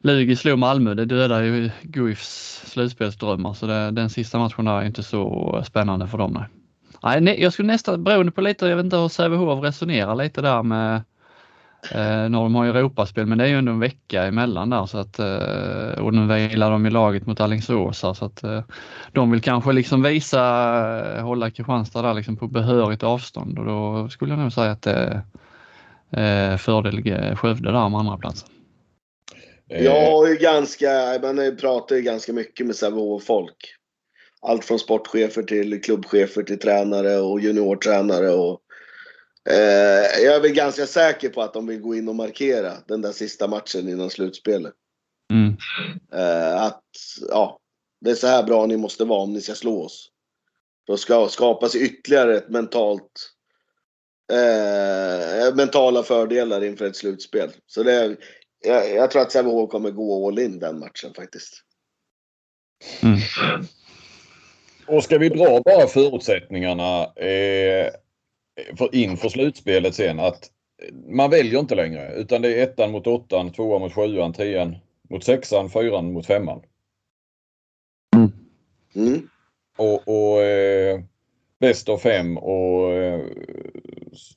Lugi 0.00 0.36
slog 0.36 0.58
Malmö. 0.58 0.94
Det 0.94 1.04
dödade 1.04 1.46
ju 1.46 1.70
Guifs 1.82 2.62
slutspelsdrömmar 2.66 3.54
så 3.54 3.66
det, 3.66 3.90
den 3.90 4.10
sista 4.10 4.38
matchen 4.38 4.64
där 4.64 4.80
är 4.80 4.84
inte 4.84 5.02
så 5.02 5.62
spännande 5.66 6.06
för 6.06 6.18
dem. 6.18 6.32
Nej. 6.32 7.20
Nej, 7.20 7.42
jag 7.42 7.52
skulle 7.52 7.72
nästan, 7.72 8.04
beroende 8.04 8.32
på 8.32 8.40
lite, 8.40 8.66
jag 8.66 8.76
vet 8.76 8.84
inte 8.84 8.96
hur 8.96 9.08
Sävehof 9.08 9.64
resonerar 9.64 10.14
lite 10.14 10.40
där 10.40 10.62
med 10.62 11.02
eh, 11.90 12.28
när 12.28 12.42
de 12.42 12.54
har 12.54 12.66
Europaspel, 12.66 13.26
men 13.26 13.38
det 13.38 13.44
är 13.44 13.48
ju 13.48 13.58
ändå 13.58 13.72
en 13.72 13.80
vecka 13.80 14.22
emellan 14.22 14.70
där 14.70 14.86
så 14.86 14.98
att 14.98 15.18
eh, 15.18 16.04
och 16.04 16.14
nu 16.14 16.34
vilar 16.34 16.70
de 16.70 16.86
i 16.86 16.90
laget 16.90 17.26
mot 17.26 17.40
Alingsås 17.40 17.98
så 17.98 18.24
att 18.24 18.44
eh, 18.44 18.62
de 19.12 19.30
vill 19.30 19.40
kanske 19.40 19.72
liksom 19.72 20.02
visa, 20.02 20.40
eh, 21.16 21.24
hålla 21.24 21.50
Kristianstad 21.50 22.02
där 22.02 22.14
liksom 22.14 22.36
på 22.36 22.46
behörigt 22.46 23.02
avstånd 23.02 23.58
och 23.58 23.64
då 23.64 24.08
skulle 24.08 24.32
jag 24.32 24.38
nog 24.38 24.52
säga 24.52 24.70
att 24.70 24.82
det 24.82 25.22
är 26.10 26.52
eh, 26.52 26.56
fördel 26.56 27.36
Skövde 27.36 27.72
där 27.72 27.84
om 27.84 27.94
andra 27.94 28.16
platsen. 28.16 28.48
Jag 29.66 30.10
har 30.10 30.28
ju 30.28 30.36
ganska, 30.36 30.88
man 31.22 31.56
pratar 31.60 31.96
ju 31.96 32.02
ganska 32.02 32.32
mycket 32.32 32.66
med 32.66 32.76
Sävehof-folk 32.76 33.76
allt 34.42 34.64
från 34.64 34.78
sportchefer 34.78 35.42
till 35.42 35.82
klubbchefer 35.82 36.42
till 36.42 36.58
tränare 36.58 37.16
och 37.18 37.40
juniortränare. 37.40 38.30
Och, 38.30 38.60
eh, 39.50 40.22
jag 40.24 40.36
är 40.36 40.40
väl 40.40 40.52
ganska 40.52 40.86
säker 40.86 41.28
på 41.28 41.42
att 41.42 41.54
de 41.54 41.66
vill 41.66 41.80
gå 41.80 41.94
in 41.94 42.08
och 42.08 42.14
markera 42.14 42.72
den 42.88 43.02
där 43.02 43.12
sista 43.12 43.48
matchen 43.48 43.88
innan 43.88 44.10
slutspelet. 44.10 44.74
Mm. 45.32 45.56
Eh, 46.12 46.62
att 46.62 46.84
ja, 47.28 47.58
det 48.00 48.10
är 48.10 48.14
så 48.14 48.26
här 48.26 48.42
bra 48.42 48.66
ni 48.66 48.76
måste 48.76 49.04
vara 49.04 49.20
om 49.20 49.32
ni 49.32 49.40
ska 49.40 49.54
slå 49.54 49.82
oss. 49.82 50.08
Då 50.86 50.96
ska 50.96 51.28
skapas 51.28 51.76
ytterligare 51.76 52.36
ett 52.36 52.48
mentalt 52.48 53.32
eh, 54.32 55.54
mentala 55.54 56.02
fördelar 56.02 56.64
inför 56.64 56.84
ett 56.84 56.96
slutspel. 56.96 57.50
Så 57.66 57.82
det, 57.82 58.16
jag, 58.60 58.94
jag 58.94 59.10
tror 59.10 59.22
att 59.22 59.32
Sävehof 59.32 59.70
kommer 59.70 59.90
gå 59.90 60.28
all 60.28 60.38
in 60.38 60.58
den 60.58 60.78
matchen 60.78 61.14
faktiskt. 61.14 61.62
Mm. 63.02 63.18
Och 64.86 65.04
ska 65.04 65.18
vi 65.18 65.28
dra 65.28 65.60
bara 65.60 65.86
förutsättningarna 65.86 67.02
eh, 67.04 67.90
inför 68.92 69.28
slutspelet 69.28 69.94
sen 69.94 70.20
att 70.20 70.50
man 71.08 71.30
väljer 71.30 71.60
inte 71.60 71.74
längre 71.74 72.14
utan 72.14 72.42
det 72.42 72.54
är 72.54 72.62
ettan 72.62 72.90
mot 72.90 73.06
åttan, 73.06 73.52
tvåan 73.52 73.80
mot 73.80 73.94
sjuan, 73.94 74.32
tian 74.32 74.76
mot 75.10 75.24
sexan, 75.24 75.70
fyran 75.70 76.12
mot 76.12 76.26
femman. 76.26 76.62
Mm. 78.94 79.28
Och, 79.76 80.08
och 80.08 80.42
eh, 80.42 81.00
bäst 81.60 81.88
av 81.88 81.98
fem 81.98 82.38
och 82.38 82.92
eh, 82.92 83.20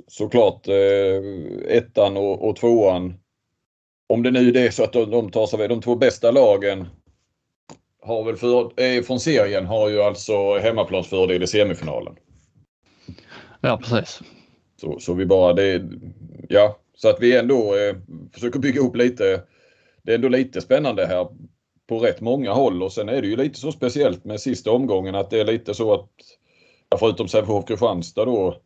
såklart 0.07 0.67
eh, 0.67 1.77
ettan 1.77 2.17
och, 2.17 2.50
och 2.50 2.55
tvåan. 2.55 3.13
Om 4.07 4.24
det 4.24 4.31
nu 4.31 4.48
är 4.48 4.53
det 4.53 4.72
så 4.72 4.84
att 4.84 4.93
de, 4.93 5.12
de 5.12 5.31
tar 5.31 5.48
sig 5.48 5.67
de 5.67 5.81
två 5.81 5.95
bästa 5.95 6.31
lagen 6.31 6.88
har 8.01 8.24
väl 8.24 8.36
för, 8.36 8.81
eh, 8.81 9.03
från 9.03 9.19
serien 9.19 9.65
har 9.65 9.89
ju 9.89 10.01
alltså 10.01 10.57
hemmaplansfördel 10.57 11.43
i 11.43 11.48
semifinalen. 11.48 12.15
Ja 13.65 13.77
precis. 13.77 14.22
Så, 14.81 15.00
så 15.00 15.13
vi 15.13 15.25
bara 15.25 15.53
det, 15.53 15.84
ja 16.50 16.79
så 16.95 17.10
att 17.10 17.19
vi 17.19 17.38
ändå 17.38 17.75
eh, 17.75 17.95
försöker 18.34 18.60
bygga 18.60 18.81
upp 18.81 18.95
lite. 18.95 19.41
Det 20.03 20.12
är 20.12 20.15
ändå 20.15 20.27
lite 20.27 20.62
spännande 20.62 21.05
här 21.05 21.27
på 21.88 22.00
rätt 22.00 22.22
många 22.22 22.53
håll 22.53 22.84
och 22.84 22.91
sen 22.91 23.10
är 23.10 23.22
det 23.22 23.27
ju 23.27 23.36
lite 23.36 23.60
så 23.60 23.72
speciellt 23.72 24.25
med 24.25 24.41
sista 24.41 24.72
omgången 24.72 25.15
att 25.15 25.29
det 25.29 25.39
är 25.39 25.45
lite 25.45 25.74
så 25.74 25.93
att 25.93 26.10
förutom 27.00 27.27
Sävehof 27.27 27.65
Kristianstad 27.65 28.25
då 28.25 28.57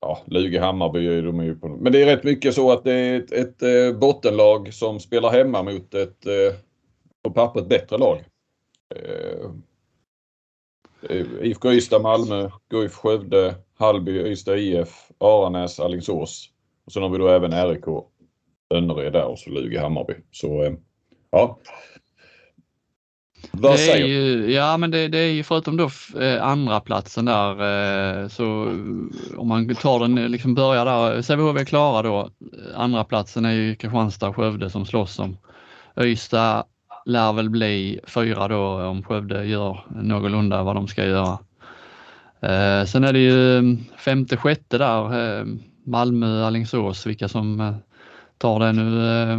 Ja, 0.00 0.22
Luge, 0.26 0.60
Hammarby 0.60 1.06
är 1.06 1.22
de 1.22 1.44
ju 1.44 1.58
på. 1.58 1.68
Men 1.68 1.92
det 1.92 2.02
är 2.02 2.06
rätt 2.06 2.24
mycket 2.24 2.54
så 2.54 2.72
att 2.72 2.84
det 2.84 2.92
är 2.92 3.18
ett, 3.18 3.32
ett, 3.32 3.62
ett 3.62 3.62
eh, 3.62 3.98
bottenlag 3.98 4.74
som 4.74 5.00
spelar 5.00 5.30
hemma 5.30 5.62
mot 5.62 5.94
ett 5.94 6.26
eh, 6.26 6.54
på 7.22 7.30
pappret 7.30 7.68
bättre 7.68 7.98
lag. 7.98 8.24
Eh, 8.94 9.50
Eh, 11.02 11.26
IFK 11.42 11.72
Ystad, 11.72 12.02
Malmö, 12.02 12.50
Guif 12.70 12.92
Skövde, 12.92 13.54
Hallby, 13.78 14.12
Ystad 14.12 14.56
IF, 14.56 15.10
Aranäs, 15.18 15.80
Alingsås. 15.80 16.50
Och 16.86 16.92
sen 16.92 17.02
har 17.02 17.10
vi 17.10 17.18
då 17.18 17.28
även 17.28 17.68
RIK 17.68 17.84
Önnered 18.74 19.12
där 19.12 19.24
och 19.24 19.38
så 19.38 19.50
Lugi 19.50 19.76
Hammarby. 19.76 20.14
Så 20.30 20.64
eh, 20.64 20.72
ja. 21.30 21.58
Vad 23.50 23.78
säger 23.78 24.06
du? 24.06 24.52
Ja 24.52 24.76
men 24.76 24.90
det, 24.90 25.08
det, 25.08 25.18
är 25.18 25.32
ju 25.32 25.42
förutom 25.42 25.76
då 25.76 25.90
eh, 26.20 26.42
andra 26.42 26.80
platsen 26.80 27.24
där 27.24 28.28
så 28.28 28.44
om 29.36 29.48
man 29.48 29.74
tar 29.74 30.00
den, 30.00 30.14
liksom 30.14 30.54
börjar 30.54 30.84
där, 30.84 31.22
Sävehof 31.22 31.60
är 31.60 31.64
klara 31.64 32.02
då. 32.02 32.30
Andra 32.74 33.04
platsen 33.04 33.44
är 33.44 33.52
ju 33.52 33.76
Kristianstad 33.76 34.28
och 34.28 34.36
Skövde 34.36 34.70
som 34.70 34.86
slåss 34.86 35.18
om. 35.18 35.36
Ystad, 36.00 36.64
lär 37.08 37.32
väl 37.32 37.50
bli 37.50 38.00
fyra 38.06 38.48
då 38.48 38.82
om 38.82 39.02
Skövde 39.02 39.44
gör 39.44 39.84
någorlunda 39.88 40.62
vad 40.62 40.76
de 40.76 40.88
ska 40.88 41.04
göra. 41.04 41.38
Eh, 42.40 42.84
sen 42.84 43.04
är 43.04 43.12
det 43.12 43.18
ju 43.18 43.58
mm, 43.58 43.78
femte, 43.96 44.36
sjätte 44.36 44.78
där, 44.78 45.38
eh, 45.38 45.46
Malmö, 45.84 46.44
Allingsås, 46.44 47.06
vilka 47.06 47.28
som 47.28 47.60
eh, 47.60 47.74
tar 48.38 48.60
det 48.60 48.72
nu. 48.72 49.06
Eh, 49.06 49.38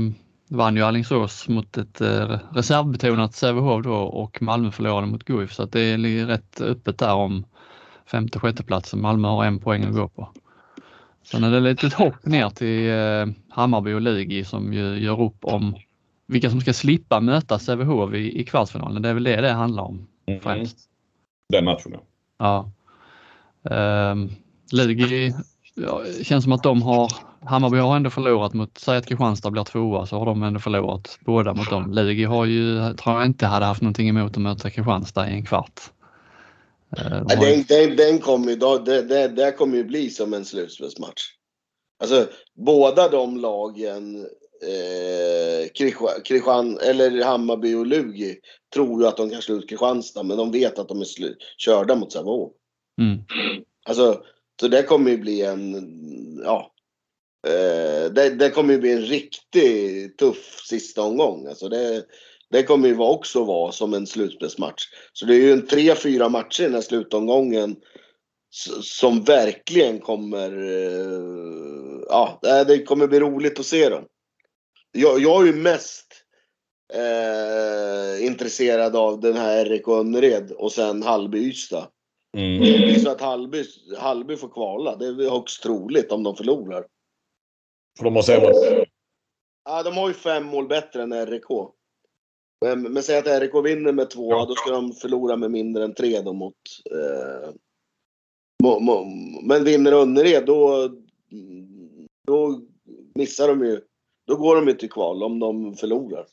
vann 0.49 0.75
ju 0.75 0.81
Allingsås 0.81 1.47
mot 1.47 1.77
ett 1.77 2.01
eh, 2.01 2.39
reservbetonat 2.51 3.35
Sävehof 3.35 3.83
då 3.83 3.95
och 3.95 4.41
Malmö 4.41 4.71
förlorade 4.71 5.07
mot 5.07 5.23
Guif 5.23 5.53
så 5.53 5.63
att 5.63 5.71
det 5.71 5.81
är 5.81 6.25
rätt 6.25 6.61
öppet 6.61 6.97
där 6.97 7.13
om 7.13 7.45
femte, 8.11 8.39
sjätte 8.39 8.63
platsen. 8.63 9.01
Malmö 9.01 9.27
har 9.27 9.45
en 9.45 9.59
poäng 9.59 9.83
att 9.83 9.93
gå 9.93 10.07
på. 10.07 10.29
Sen 11.23 11.43
är 11.43 11.51
det 11.51 11.57
ett 11.57 11.83
litet 11.83 11.93
hopp 11.93 12.25
ner 12.25 12.49
till 12.49 12.89
eh, 12.89 13.35
Hammarby 13.49 13.93
och 13.93 14.01
Lugi 14.01 14.43
som 14.43 14.73
ju 14.73 14.99
gör 14.99 15.21
upp 15.21 15.45
om 15.45 15.75
vilka 16.29 16.50
som 16.50 16.62
ska 16.62 16.74
slippa 16.74 17.19
möta 17.19 17.59
Sävehof 17.59 18.13
i, 18.13 18.41
i 18.41 18.45
kvartsfinalen. 18.45 19.01
Det 19.01 19.09
är 19.09 19.13
väl 19.13 19.24
det 19.24 19.41
det 19.41 19.51
handlar 19.51 19.83
om 19.83 20.07
mm. 20.27 20.41
främst. 20.41 20.77
Den 21.50 21.65
matchen 21.65 21.95
ja. 22.38 22.71
Um, 23.63 24.29
Lugi, 24.71 25.33
ja, 25.75 26.01
känns 26.24 26.43
som 26.43 26.53
att 26.53 26.63
de 26.63 26.81
har, 26.81 27.12
Hammarby 27.45 27.77
har 27.77 27.95
ändå 27.95 28.09
förlorat 28.09 28.53
mot, 28.53 28.77
säg 28.77 28.98
att 28.98 29.05
Kristianstad 29.05 29.51
blir 29.51 29.63
tvåa 29.63 30.05
så 30.05 30.19
har 30.19 30.25
de 30.25 30.43
ändå 30.43 30.59
förlorat 30.59 31.19
båda 31.25 31.53
mot 31.53 31.69
dem. 31.69 31.93
Lugi 31.93 32.24
har 32.24 32.45
ju, 32.45 32.93
tror 32.93 33.15
jag 33.15 33.25
inte 33.25 33.45
hade 33.45 33.65
haft 33.65 33.81
någonting 33.81 34.09
emot 34.09 34.31
att 34.31 34.41
möta 34.41 34.69
Kristianstad 34.69 35.29
i 35.29 35.33
en 35.33 35.45
kvart. 35.45 35.81
Uh, 37.00 37.25
de 37.27 37.36
den, 37.36 37.63
den, 37.67 37.95
den 37.95 38.19
kommer 38.19 38.50
ju, 38.50 38.55
det, 38.86 39.01
det, 39.01 39.27
det 39.27 39.51
kommer 39.51 39.77
ju 39.77 39.83
bli 39.83 40.09
som 40.09 40.33
en 40.33 40.45
slutspelsmatch. 40.45 41.21
Alltså 42.01 42.27
båda 42.55 43.09
de 43.09 43.38
lagen 43.38 44.27
eh, 44.61 45.69
Kristian, 46.23 46.77
eller 46.77 47.23
Hammarby 47.23 47.75
och 47.75 47.85
Lugi 47.85 48.39
tror 48.73 49.01
ju 49.01 49.07
att 49.07 49.17
de 49.17 49.29
kan 49.29 49.41
slå 49.41 49.55
ut 49.55 49.69
Kristianstad 49.69 50.23
men 50.23 50.37
de 50.37 50.51
vet 50.51 50.79
att 50.79 50.87
de 50.87 51.01
är 51.01 51.05
körda 51.57 51.95
mot 51.95 52.11
Sävehof. 52.11 52.51
Mm. 53.01 53.19
Alltså, 53.85 54.23
så 54.59 54.67
det 54.67 54.83
kommer 54.83 55.11
ju 55.11 55.17
bli 55.17 55.41
en, 55.41 55.91
ja. 56.43 56.71
Eh, 57.47 58.11
det, 58.11 58.29
det 58.29 58.49
kommer 58.49 58.73
ju 58.73 58.79
bli 58.79 58.91
en 58.91 59.01
riktigt 59.01 60.17
tuff 60.17 60.63
sista 60.65 61.01
omgång. 61.01 61.47
Alltså 61.47 61.69
det, 61.69 62.05
det 62.51 62.63
kommer 62.63 62.87
ju 62.87 62.99
också 62.99 63.43
vara 63.43 63.71
som 63.71 63.93
en 63.93 64.07
slutspelsmatch. 64.07 64.83
Så 65.13 65.25
det 65.25 65.35
är 65.35 65.39
ju 65.39 65.51
en 65.51 65.67
tre, 65.67 65.95
fyra 65.95 66.29
matcher 66.29 66.61
i 66.61 66.65
den 66.65 66.73
här 66.73 66.81
slutomgången 66.81 67.75
som 68.81 69.23
verkligen 69.23 69.99
kommer... 69.99 70.51
eh, 70.51 71.79
Ja, 72.11 72.39
det 72.67 72.83
kommer 72.83 73.07
bli 73.07 73.19
roligt 73.19 73.59
att 73.59 73.65
se 73.65 73.89
dem. 73.89 74.05
Jag, 74.91 75.19
jag 75.19 75.41
är 75.41 75.46
ju 75.46 75.53
mest 75.53 76.13
eh, 76.93 78.25
intresserad 78.25 78.96
av 78.96 79.19
den 79.19 79.36
här 79.36 79.65
RIK 79.65 79.88
Önnered 79.88 80.51
och 80.51 80.72
sen 80.72 81.03
Hallby-Ystad. 81.03 81.88
Mm. 82.38 82.60
Det 82.62 82.77
blir 82.77 83.00
så 83.00 83.10
att 83.10 83.22
Hallby, 83.22 83.63
Hallby 83.98 84.38
får 84.38 84.50
kvala. 84.50 84.96
Det 84.96 85.05
är 85.05 85.29
högst 85.29 85.63
troligt 85.63 86.12
om 86.12 86.24
de 86.24 86.36
förlorar. 86.36 86.86
För 87.98 88.03
de 88.03 88.15
har 88.15 88.24
sämre. 88.24 88.86
Ja, 89.65 89.84
de 89.84 89.98
har 89.98 90.08
ju 90.08 90.13
fem 90.13 90.46
mål 90.46 90.67
bättre 90.67 91.03
än 91.03 91.25
RIK. 91.25 91.46
Men, 92.65 92.81
men 92.81 93.03
säg 93.03 93.17
att 93.17 93.41
RIK 93.41 93.55
vinner 93.65 93.91
med 93.91 94.10
två, 94.10 94.31
Ja. 94.31 94.46
då 94.46 94.55
ska 94.55 94.72
de 94.72 94.93
förlora 94.93 95.36
med 95.36 95.51
mindre 95.51 95.84
än 95.84 95.93
tre 95.93 96.22
då 96.22 96.34
mot... 96.34 96.55
Eh, 96.91 97.50
mo, 98.63 98.79
mo, 98.79 99.05
men 99.43 99.63
vinner 99.63 99.91
Önnered 99.91 100.46
då, 100.46 100.89
då 102.27 102.62
missar 103.15 103.48
de 103.48 103.65
ju. 103.65 103.81
Då 104.29 104.36
går 104.36 104.62
de 104.65 104.74
till 104.74 104.89
kval 104.91 105.24
om 105.24 105.39
de 105.39 105.75
förlorar. 105.75 106.25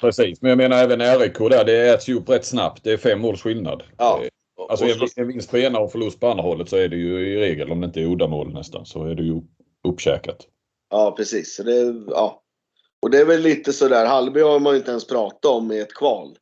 Precis, 0.00 0.42
men 0.42 0.48
jag 0.48 0.56
menar 0.58 0.76
även 0.76 1.18
RIK 1.20 1.38
där. 1.38 1.64
Det 1.64 1.88
äts 1.88 2.08
ju 2.08 2.14
upp 2.14 2.28
rätt 2.28 2.44
snabbt. 2.44 2.84
Det 2.84 2.92
är 2.92 2.96
fem 2.96 3.20
måls 3.20 3.42
skillnad. 3.42 3.82
Ja. 3.98 4.20
Eh, 4.22 4.28
Alltså 4.68 4.84
och 4.84 5.10
så- 5.10 5.20
en 5.20 5.26
vinst 5.28 5.50
på 5.50 5.58
ena 5.58 5.78
och 5.78 5.92
förlust 5.92 6.20
på 6.20 6.26
andra 6.28 6.42
hållet 6.42 6.68
så 6.68 6.76
är 6.76 6.88
det 6.88 6.96
ju 6.96 7.20
i 7.20 7.36
regel, 7.40 7.70
om 7.72 7.80
det 7.80 7.84
inte 7.86 8.00
är 8.00 8.04
uddamål 8.04 8.52
nästan, 8.52 8.86
så 8.86 9.04
är 9.04 9.14
det 9.14 9.22
ju 9.22 9.40
uppkäkat. 9.88 10.46
Ja, 10.90 11.14
precis. 11.16 11.56
Så 11.56 11.62
det, 11.62 12.04
ja. 12.08 12.42
Och 13.02 13.10
det 13.10 13.18
är 13.18 13.24
väl 13.24 13.40
lite 13.40 13.72
sådär, 13.72 14.06
Hallby 14.06 14.40
har 14.40 14.60
man 14.60 14.72
ju 14.72 14.78
inte 14.78 14.90
ens 14.90 15.06
pratat 15.06 15.44
om 15.44 15.72
i 15.72 15.80
ett 15.80 15.94
kval. 15.94 16.36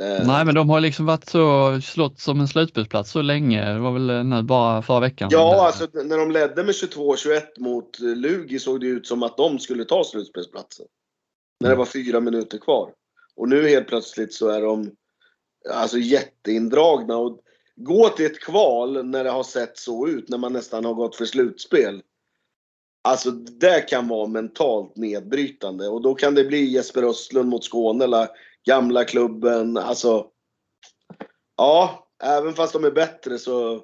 Eh, 0.00 0.26
Nej, 0.26 0.44
men 0.44 0.54
de 0.54 0.70
har 0.70 0.80
liksom 0.80 1.06
varit 1.06 1.28
så 1.28 1.80
slått 1.80 2.20
som 2.20 2.40
en 2.40 2.48
slutspelsplats 2.48 3.10
så 3.10 3.22
länge. 3.22 3.72
Det 3.72 3.78
var 3.78 3.92
väl 3.92 4.26
nu 4.26 4.42
bara 4.42 4.82
förra 4.82 5.00
veckan. 5.00 5.28
Ja, 5.32 5.66
alltså 5.66 5.88
när 5.92 6.18
de 6.18 6.30
ledde 6.30 6.64
med 6.64 6.74
22-21 6.74 7.42
mot 7.58 8.00
eh, 8.00 8.06
Lugi 8.06 8.58
såg 8.58 8.80
det 8.80 8.86
ut 8.86 9.06
som 9.06 9.22
att 9.22 9.36
de 9.36 9.58
skulle 9.58 9.84
ta 9.84 10.04
slutspelsplatsen. 10.04 10.86
När 11.60 11.70
det 11.70 11.76
var 11.76 11.84
fyra 11.84 12.20
minuter 12.20 12.58
kvar. 12.58 12.90
Och 13.36 13.48
nu 13.48 13.68
helt 13.68 13.88
plötsligt 13.88 14.34
så 14.34 14.48
är 14.48 14.62
de 14.62 14.90
alltså 15.74 15.98
jätteindragna. 15.98 17.16
Och 17.16 17.40
gå 17.76 18.08
till 18.08 18.26
ett 18.26 18.40
kval 18.40 19.06
när 19.06 19.24
det 19.24 19.30
har 19.30 19.44
sett 19.44 19.78
så 19.78 20.08
ut, 20.08 20.28
när 20.28 20.38
man 20.38 20.52
nästan 20.52 20.84
har 20.84 20.94
gått 20.94 21.16
för 21.16 21.24
slutspel. 21.24 22.02
Alltså 23.04 23.30
det 23.30 23.88
kan 23.88 24.08
vara 24.08 24.26
mentalt 24.26 24.96
nedbrytande 24.96 25.88
och 25.88 26.02
då 26.02 26.14
kan 26.14 26.34
det 26.34 26.44
bli 26.44 26.64
Jesper 26.64 27.02
Östlund 27.02 27.48
mot 27.48 27.64
Skåne 27.64 28.04
eller 28.04 28.28
gamla 28.68 29.04
klubben. 29.04 29.76
Alltså. 29.76 30.26
Ja, 31.56 32.08
även 32.24 32.54
fast 32.54 32.72
de 32.72 32.84
är 32.84 32.90
bättre 32.90 33.38
så. 33.38 33.74
Eh, 33.74 33.80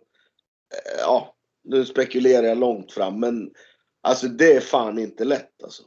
ja, 1.01 1.35
nu 1.65 1.85
spekulerar 1.85 2.47
jag 2.47 2.59
långt 2.59 2.93
fram 2.93 3.21
men 3.21 3.51
alltså 4.03 4.29
det 4.29 4.53
är 4.53 4.61
fan 4.61 4.99
inte 4.99 5.25
lätt 5.25 5.63
alltså. 5.63 5.83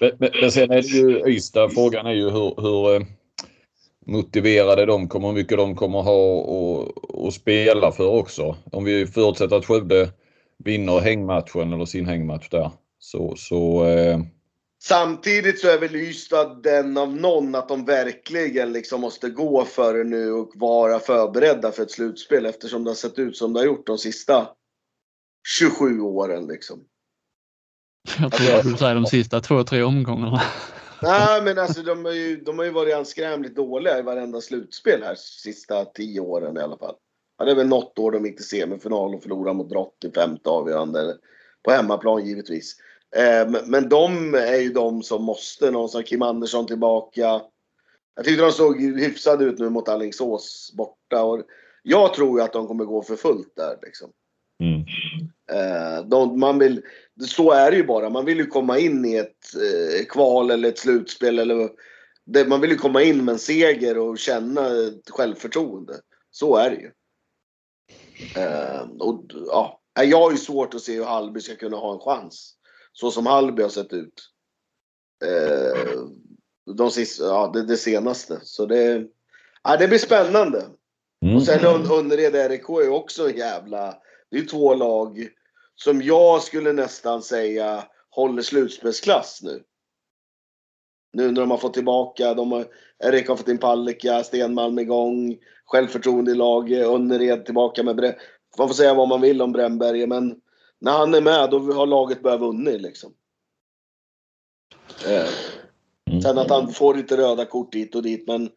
Men, 0.00 0.10
men, 0.18 0.30
men 0.40 0.52
sen 0.52 0.70
är 0.70 0.82
det 0.82 0.88
ju 0.88 1.28
Ystad. 1.28 1.68
Frågan 1.68 2.06
är 2.06 2.12
ju 2.12 2.30
hur, 2.30 2.60
hur 2.60 2.94
eh, 2.94 3.06
motiverade 4.06 4.86
de 4.86 5.08
kommer, 5.08 5.28
hur 5.28 5.34
mycket 5.34 5.58
de 5.58 5.76
kommer 5.76 6.02
ha 6.02 6.40
och, 6.40 7.04
och 7.24 7.34
spela 7.34 7.92
för 7.92 8.08
också. 8.08 8.56
Om 8.72 8.84
vi 8.84 9.06
förutsätter 9.06 9.56
att 9.56 9.66
Skövde 9.66 10.12
vinner 10.58 11.00
hängmatchen 11.00 11.72
eller 11.72 11.84
sin 11.84 12.06
hängmatch 12.06 12.48
där. 12.48 12.70
Så, 12.98 13.34
så 13.36 13.84
eh, 13.84 14.18
Samtidigt 14.88 15.60
så 15.60 15.68
är 15.68 15.78
väl 15.78 15.96
Ystad 15.96 16.62
den 16.62 16.96
av 16.96 17.16
någon 17.16 17.54
att 17.54 17.68
de 17.68 17.84
verkligen 17.84 18.72
liksom 18.72 19.00
måste 19.00 19.30
gå 19.30 19.64
för 19.64 19.94
det 19.94 20.04
nu 20.04 20.32
och 20.32 20.52
vara 20.54 20.98
förberedda 20.98 21.72
för 21.72 21.82
ett 21.82 21.90
slutspel 21.90 22.46
eftersom 22.46 22.84
det 22.84 22.90
har 22.90 22.94
sett 22.94 23.18
ut 23.18 23.36
som 23.36 23.52
det 23.52 23.60
har 23.60 23.66
gjort 23.66 23.86
de 23.86 23.98
sista 23.98 24.48
27 25.58 26.00
åren 26.00 26.46
liksom. 26.46 26.84
Jag 28.18 28.32
tror 28.32 28.50
jag 28.50 28.60
skulle 28.60 28.76
säga 28.76 28.94
de 28.94 29.06
sista 29.06 29.40
två, 29.40 29.64
tre 29.64 29.82
omgångarna. 29.82 30.42
Nej 31.02 31.42
men 31.42 31.58
alltså 31.58 31.82
de 31.82 32.04
har 32.04 32.12
ju, 32.12 32.36
de 32.36 32.58
har 32.58 32.64
ju 32.64 32.70
varit 32.70 32.94
anskrämligt 32.94 33.56
dåliga 33.56 33.98
i 33.98 34.02
varenda 34.02 34.40
slutspel 34.40 35.02
här 35.02 35.14
sista 35.14 35.84
10 35.84 36.20
åren 36.20 36.56
i 36.56 36.60
alla 36.60 36.78
fall. 36.78 36.94
Ja, 37.38 37.44
det 37.44 37.50
är 37.50 37.56
väl 37.56 37.68
något 37.68 37.98
år 37.98 38.12
de 38.12 38.26
gick 38.26 38.36
till 38.36 38.48
semifinal 38.48 39.14
och 39.14 39.22
förlorade 39.22 39.56
mot 39.56 39.70
Drott 39.70 40.04
i 40.04 40.10
femte 40.10 40.50
avgörande. 40.50 41.16
På 41.62 41.70
hemmaplan 41.70 42.26
givetvis. 42.26 42.76
Eh, 43.16 43.64
men, 43.66 43.88
de 43.88 44.34
är 44.34 44.56
ju 44.56 44.72
de 44.72 45.02
som 45.02 45.24
måste. 45.24 45.70
Någon 45.70 45.88
som 45.88 46.02
Kim 46.02 46.22
Andersson 46.22 46.66
tillbaka. 46.66 47.40
Jag 48.16 48.24
tyckte 48.24 48.42
de 48.42 48.52
såg 48.52 48.80
hyfsade 48.80 49.44
ut 49.44 49.58
nu 49.58 49.70
mot 49.70 49.88
Alingsås 49.88 50.74
borta. 50.76 51.22
Och 51.24 51.42
jag 51.82 52.14
tror 52.14 52.38
ju 52.38 52.44
att 52.44 52.52
de 52.52 52.66
kommer 52.66 52.84
gå 52.84 53.02
för 53.02 53.16
fullt 53.16 53.52
där 53.56 53.78
liksom. 53.82 54.10
mm. 54.62 54.80
Eh, 55.52 56.04
de, 56.04 56.40
man 56.40 56.58
vill, 56.58 56.82
så 57.26 57.50
är 57.50 57.70
det 57.70 57.76
ju 57.76 57.86
bara. 57.86 58.10
Man 58.10 58.24
vill 58.24 58.38
ju 58.38 58.46
komma 58.46 58.78
in 58.78 59.04
i 59.04 59.14
ett 59.14 59.54
eh, 59.54 60.04
kval 60.06 60.50
eller 60.50 60.68
ett 60.68 60.78
slutspel. 60.78 61.38
Eller, 61.38 61.70
man 62.48 62.60
vill 62.60 62.70
ju 62.70 62.76
komma 62.76 63.02
in 63.02 63.24
med 63.24 63.32
en 63.32 63.38
seger 63.38 63.98
och 63.98 64.18
känna 64.18 64.66
ett 64.66 65.10
självförtroende. 65.10 65.94
Så 66.30 66.56
är 66.56 66.70
det 66.70 66.76
ju. 66.76 66.90
Och, 68.98 69.24
ja, 69.46 69.80
jag 69.94 70.20
har 70.20 70.30
ju 70.30 70.36
svårt 70.36 70.74
att 70.74 70.80
se 70.80 70.94
hur 70.94 71.04
Hallby 71.04 71.40
ska 71.40 71.56
kunna 71.56 71.76
ha 71.76 71.94
en 71.94 72.00
chans. 72.00 72.55
Så 73.00 73.10
som 73.10 73.26
Hallby 73.26 73.62
har 73.62 73.68
sett 73.68 73.92
ut. 73.92 74.30
Eh, 75.24 76.00
de 76.76 76.90
sista, 76.90 77.24
ja, 77.24 77.50
det, 77.54 77.62
det 77.62 77.76
senaste. 77.76 78.40
Så 78.42 78.66
det, 78.66 79.06
ja, 79.62 79.76
det 79.76 79.88
blir 79.88 79.98
spännande. 79.98 80.66
Mm. 81.22 81.36
Och 81.36 81.42
sen 81.42 81.64
Önnered 81.64 82.50
RIK 82.50 82.68
är 82.68 82.88
också 82.88 83.28
en 83.28 83.36
jävla... 83.36 83.94
Det 84.30 84.38
är 84.38 84.46
två 84.46 84.74
lag 84.74 85.28
som 85.74 86.02
jag 86.02 86.42
skulle 86.42 86.72
nästan 86.72 87.22
säga 87.22 87.84
håller 88.10 88.42
slutspelsklass 88.42 89.40
nu. 89.42 89.62
Nu 91.12 91.26
när 91.26 91.40
de 91.40 91.50
har 91.50 91.58
fått 91.58 91.74
tillbaka, 91.74 92.34
de 92.34 92.52
har, 92.52 92.66
RIK 93.04 93.28
har 93.28 93.36
fått 93.36 93.48
in 93.48 93.58
Palicka, 93.58 94.24
Stenmalm 94.24 94.78
igång, 94.78 95.38
självförtroende 95.64 96.30
i 96.30 96.34
laget, 96.34 96.86
Önnered 96.86 97.44
tillbaka 97.44 97.82
med 97.82 98.00
Bre- 98.00 98.14
Man 98.58 98.68
får 98.68 98.74
säga 98.74 98.94
vad 98.94 99.08
man 99.08 99.20
vill 99.20 99.42
om 99.42 99.52
Brännberger 99.52 100.06
men 100.06 100.40
när 100.80 100.92
han 100.92 101.14
är 101.14 101.20
med 101.20 101.50
då 101.50 101.72
har 101.72 101.86
laget 101.86 102.22
börjat 102.22 102.40
vunnit 102.40 102.82
liksom. 102.82 103.12
Eh, 105.06 105.28
Mm. 106.10 106.22
sen 106.22 106.38
att 106.38 106.50
han 106.50 106.72
får 106.72 106.94
lite 106.94 107.16
röda 107.16 107.44
kort 107.44 107.72
dit 107.72 107.94
och 107.94 108.02
dit 108.02 108.26
men 108.26 108.50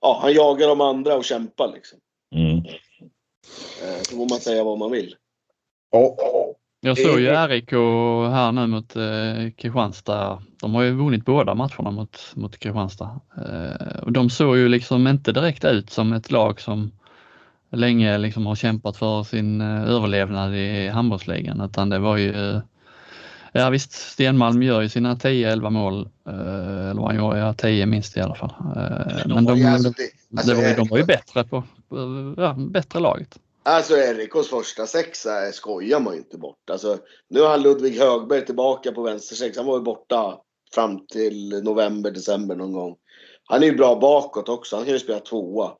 ja, 0.00 0.18
han 0.22 0.32
jagar 0.32 0.68
de 0.68 0.80
andra 0.80 1.14
och 1.16 1.24
kämpar 1.24 1.72
liksom. 1.74 1.98
Mm. 2.34 2.58
Eh, 2.58 4.02
Så 4.02 4.16
får 4.16 4.28
man 4.30 4.40
säga 4.40 4.64
vad 4.64 4.78
man 4.78 4.90
vill. 4.90 5.14
Ja. 5.90 6.16
Jag 6.80 6.98
såg 6.98 7.20
ju 7.20 7.28
Eh, 7.28 7.48
RIK 7.48 7.70
här 8.32 8.52
nu 8.52 8.66
mot 8.66 8.96
eh, 8.96 9.50
Kristianstad. 9.56 10.42
De 10.60 10.74
har 10.74 10.82
ju 10.82 10.90
vunnit 10.92 11.24
båda 11.24 11.54
matcherna 11.54 11.90
mot, 11.90 12.32
mot 12.34 12.58
Kristianstad. 12.58 13.20
Eh, 13.36 13.98
och 14.02 14.12
de 14.12 14.30
såg 14.30 14.56
ju 14.56 14.68
liksom 14.68 15.06
inte 15.06 15.32
direkt 15.32 15.64
ut 15.64 15.90
som 15.90 16.12
ett 16.12 16.30
lag 16.30 16.60
som 16.60 16.92
länge 17.72 18.18
liksom 18.18 18.46
har 18.46 18.54
kämpat 18.54 18.96
för 18.96 19.22
sin 19.22 19.60
eh, 19.60 19.82
överlevnad 19.90 20.54
i 20.54 20.88
handbollsligan 20.88 21.60
utan 21.60 21.88
det 21.88 21.98
var 21.98 22.16
ju 22.16 22.50
eh, 22.50 22.60
Ja 23.52 23.70
visst, 23.70 23.92
Stenmalm 23.92 24.62
gör 24.62 24.80
ju 24.80 24.88
sina 24.88 25.14
10-11 25.14 25.70
mål. 25.70 26.08
Eh, 26.28 26.90
eller 26.90 27.02
han 27.02 27.16
gör, 27.16 27.36
ja 27.36 27.52
10 27.54 27.86
minst 27.86 28.16
i 28.16 28.20
alla 28.20 28.34
fall. 28.34 28.52
Men 29.26 29.44
de, 29.44 29.56
ju- 29.56 29.64
de, 29.64 29.72
alltså, 29.72 29.90
det- 29.90 30.10
alltså, 30.38 30.50
det 30.54 30.60
var, 30.62 30.68
ju- 30.68 30.74
de 30.74 30.88
var 30.88 30.96
ju 30.98 31.02
RIK 31.02 31.06
bättre 31.06 31.44
på, 31.44 31.62
ja, 32.36 32.54
bättre 32.58 33.00
laget. 33.00 33.38
Alltså 33.62 33.94
RIKs 33.94 34.48
första 34.50 34.86
sexa 34.86 35.52
skojar 35.52 36.00
man 36.00 36.12
ju 36.12 36.18
inte 36.18 36.38
bort. 36.38 36.70
Alltså, 36.70 36.98
nu 37.30 37.40
har 37.40 37.58
Ludvig 37.58 37.98
Högberg 37.98 38.44
tillbaka 38.46 38.92
på 38.92 39.02
vänstersex. 39.02 39.56
Han 39.56 39.66
var 39.66 39.76
ju 39.78 39.82
borta 39.82 40.34
fram 40.74 41.06
till 41.06 41.62
november, 41.64 42.10
december 42.10 42.56
någon 42.56 42.72
gång. 42.72 42.96
Han 43.44 43.62
är 43.62 43.66
ju 43.66 43.76
bra 43.76 43.96
bakåt 44.00 44.48
också. 44.48 44.76
Han 44.76 44.84
kan 44.84 44.94
ju 44.94 45.00
spela 45.00 45.20
tvåa. 45.20 45.70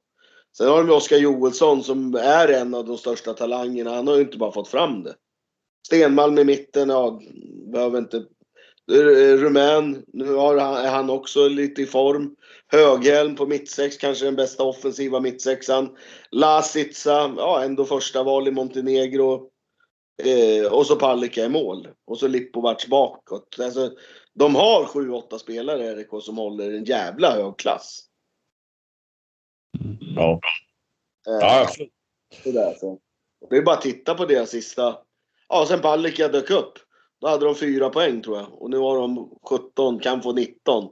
Sen 0.59 0.69
har 0.69 0.85
de 0.85 0.92
Oskar 0.92 1.16
Joelsson 1.16 1.83
som 1.83 2.14
är 2.14 2.49
en 2.49 2.75
av 2.75 2.87
de 2.87 2.99
största 2.99 3.33
talangerna. 3.33 3.95
Han 3.95 4.07
har 4.07 4.16
ju 4.16 4.23
inte 4.23 4.38
bara 4.38 4.53
fått 4.53 4.69
fram 4.69 5.03
det. 5.03 5.14
Stenmalm 5.87 6.38
i 6.38 6.45
mitten, 6.45 6.88
ja, 6.88 7.21
behöver 7.73 7.99
inte... 7.99 8.16
Eh, 8.92 9.37
Rumän, 9.37 10.05
nu 10.12 10.35
har 10.35 10.57
han, 10.57 10.75
är 10.75 10.90
han 10.90 11.11
också 11.11 11.49
lite 11.49 11.83
i 11.83 11.87
form. 11.87 12.37
Höghelm 12.66 13.37
på 13.37 13.47
mittsex, 13.47 13.97
kanske 13.97 14.25
den 14.25 14.37
bästa 14.37 14.64
offensiva 14.64 15.21
mittsexan. 15.21 15.97
Lasica, 16.31 17.35
ja 17.37 17.62
ändå 17.62 17.85
första 17.85 18.23
val 18.23 18.49
i 18.49 18.51
Montenegro. 18.51 19.51
Eh, 20.23 20.73
och 20.73 20.87
så 20.87 20.97
Palicka 20.97 21.45
i 21.45 21.49
mål. 21.49 21.88
Och 22.07 22.19
så 22.19 22.29
Lipovac 22.29 22.87
bakåt. 22.87 23.57
Alltså, 23.61 23.90
de 24.35 24.55
har 24.55 24.85
7-8 24.85 25.38
spelare 25.38 25.95
RIK 25.95 26.09
som 26.23 26.37
håller 26.37 26.73
en 26.73 26.85
jävla 26.85 27.31
hög 27.31 27.57
klass. 27.57 28.06
Ja. 30.17 30.41
Ja, 31.25 31.61
absolut. 31.61 31.93
Sådär, 32.45 32.75
så. 32.81 32.99
Det 33.51 33.57
är 33.57 33.62
bara 33.62 33.77
att 33.77 33.83
titta 33.83 34.15
på 34.15 34.25
deras 34.25 34.51
sista. 34.51 34.99
Ja, 35.49 35.67
sen 35.69 35.81
Palicka 35.81 36.29
dök 36.29 36.51
upp. 36.51 36.73
Då 37.21 37.29
hade 37.29 37.45
de 37.45 37.55
fyra 37.55 37.91
poäng 37.91 38.23
tror 38.23 38.37
jag. 38.39 38.62
Och 38.62 38.71
nu 38.71 38.79
har 38.79 38.99
de 38.99 39.39
17, 39.49 39.99
kan 39.99 40.23
få 40.23 40.33
19. 40.33 40.89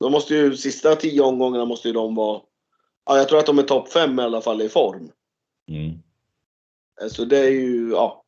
De 0.00 0.12
måste 0.12 0.34
ju, 0.34 0.56
sista 0.56 0.96
tio 0.96 1.22
omgångarna 1.22 1.64
måste 1.64 1.88
ju 1.88 1.94
de 1.94 2.14
vara... 2.14 2.40
Ja, 3.06 3.18
jag 3.18 3.28
tror 3.28 3.38
att 3.38 3.46
de 3.46 3.58
är 3.58 3.62
topp 3.62 3.92
fem 3.92 4.18
i 4.18 4.22
alla 4.22 4.40
fall 4.40 4.62
i 4.62 4.68
form. 4.68 5.10
Mm. 5.68 5.90
Eh, 7.00 7.08
Så 7.08 7.24
det 7.24 7.38
är 7.38 7.50
ju, 7.50 7.90
ja. 7.90 8.24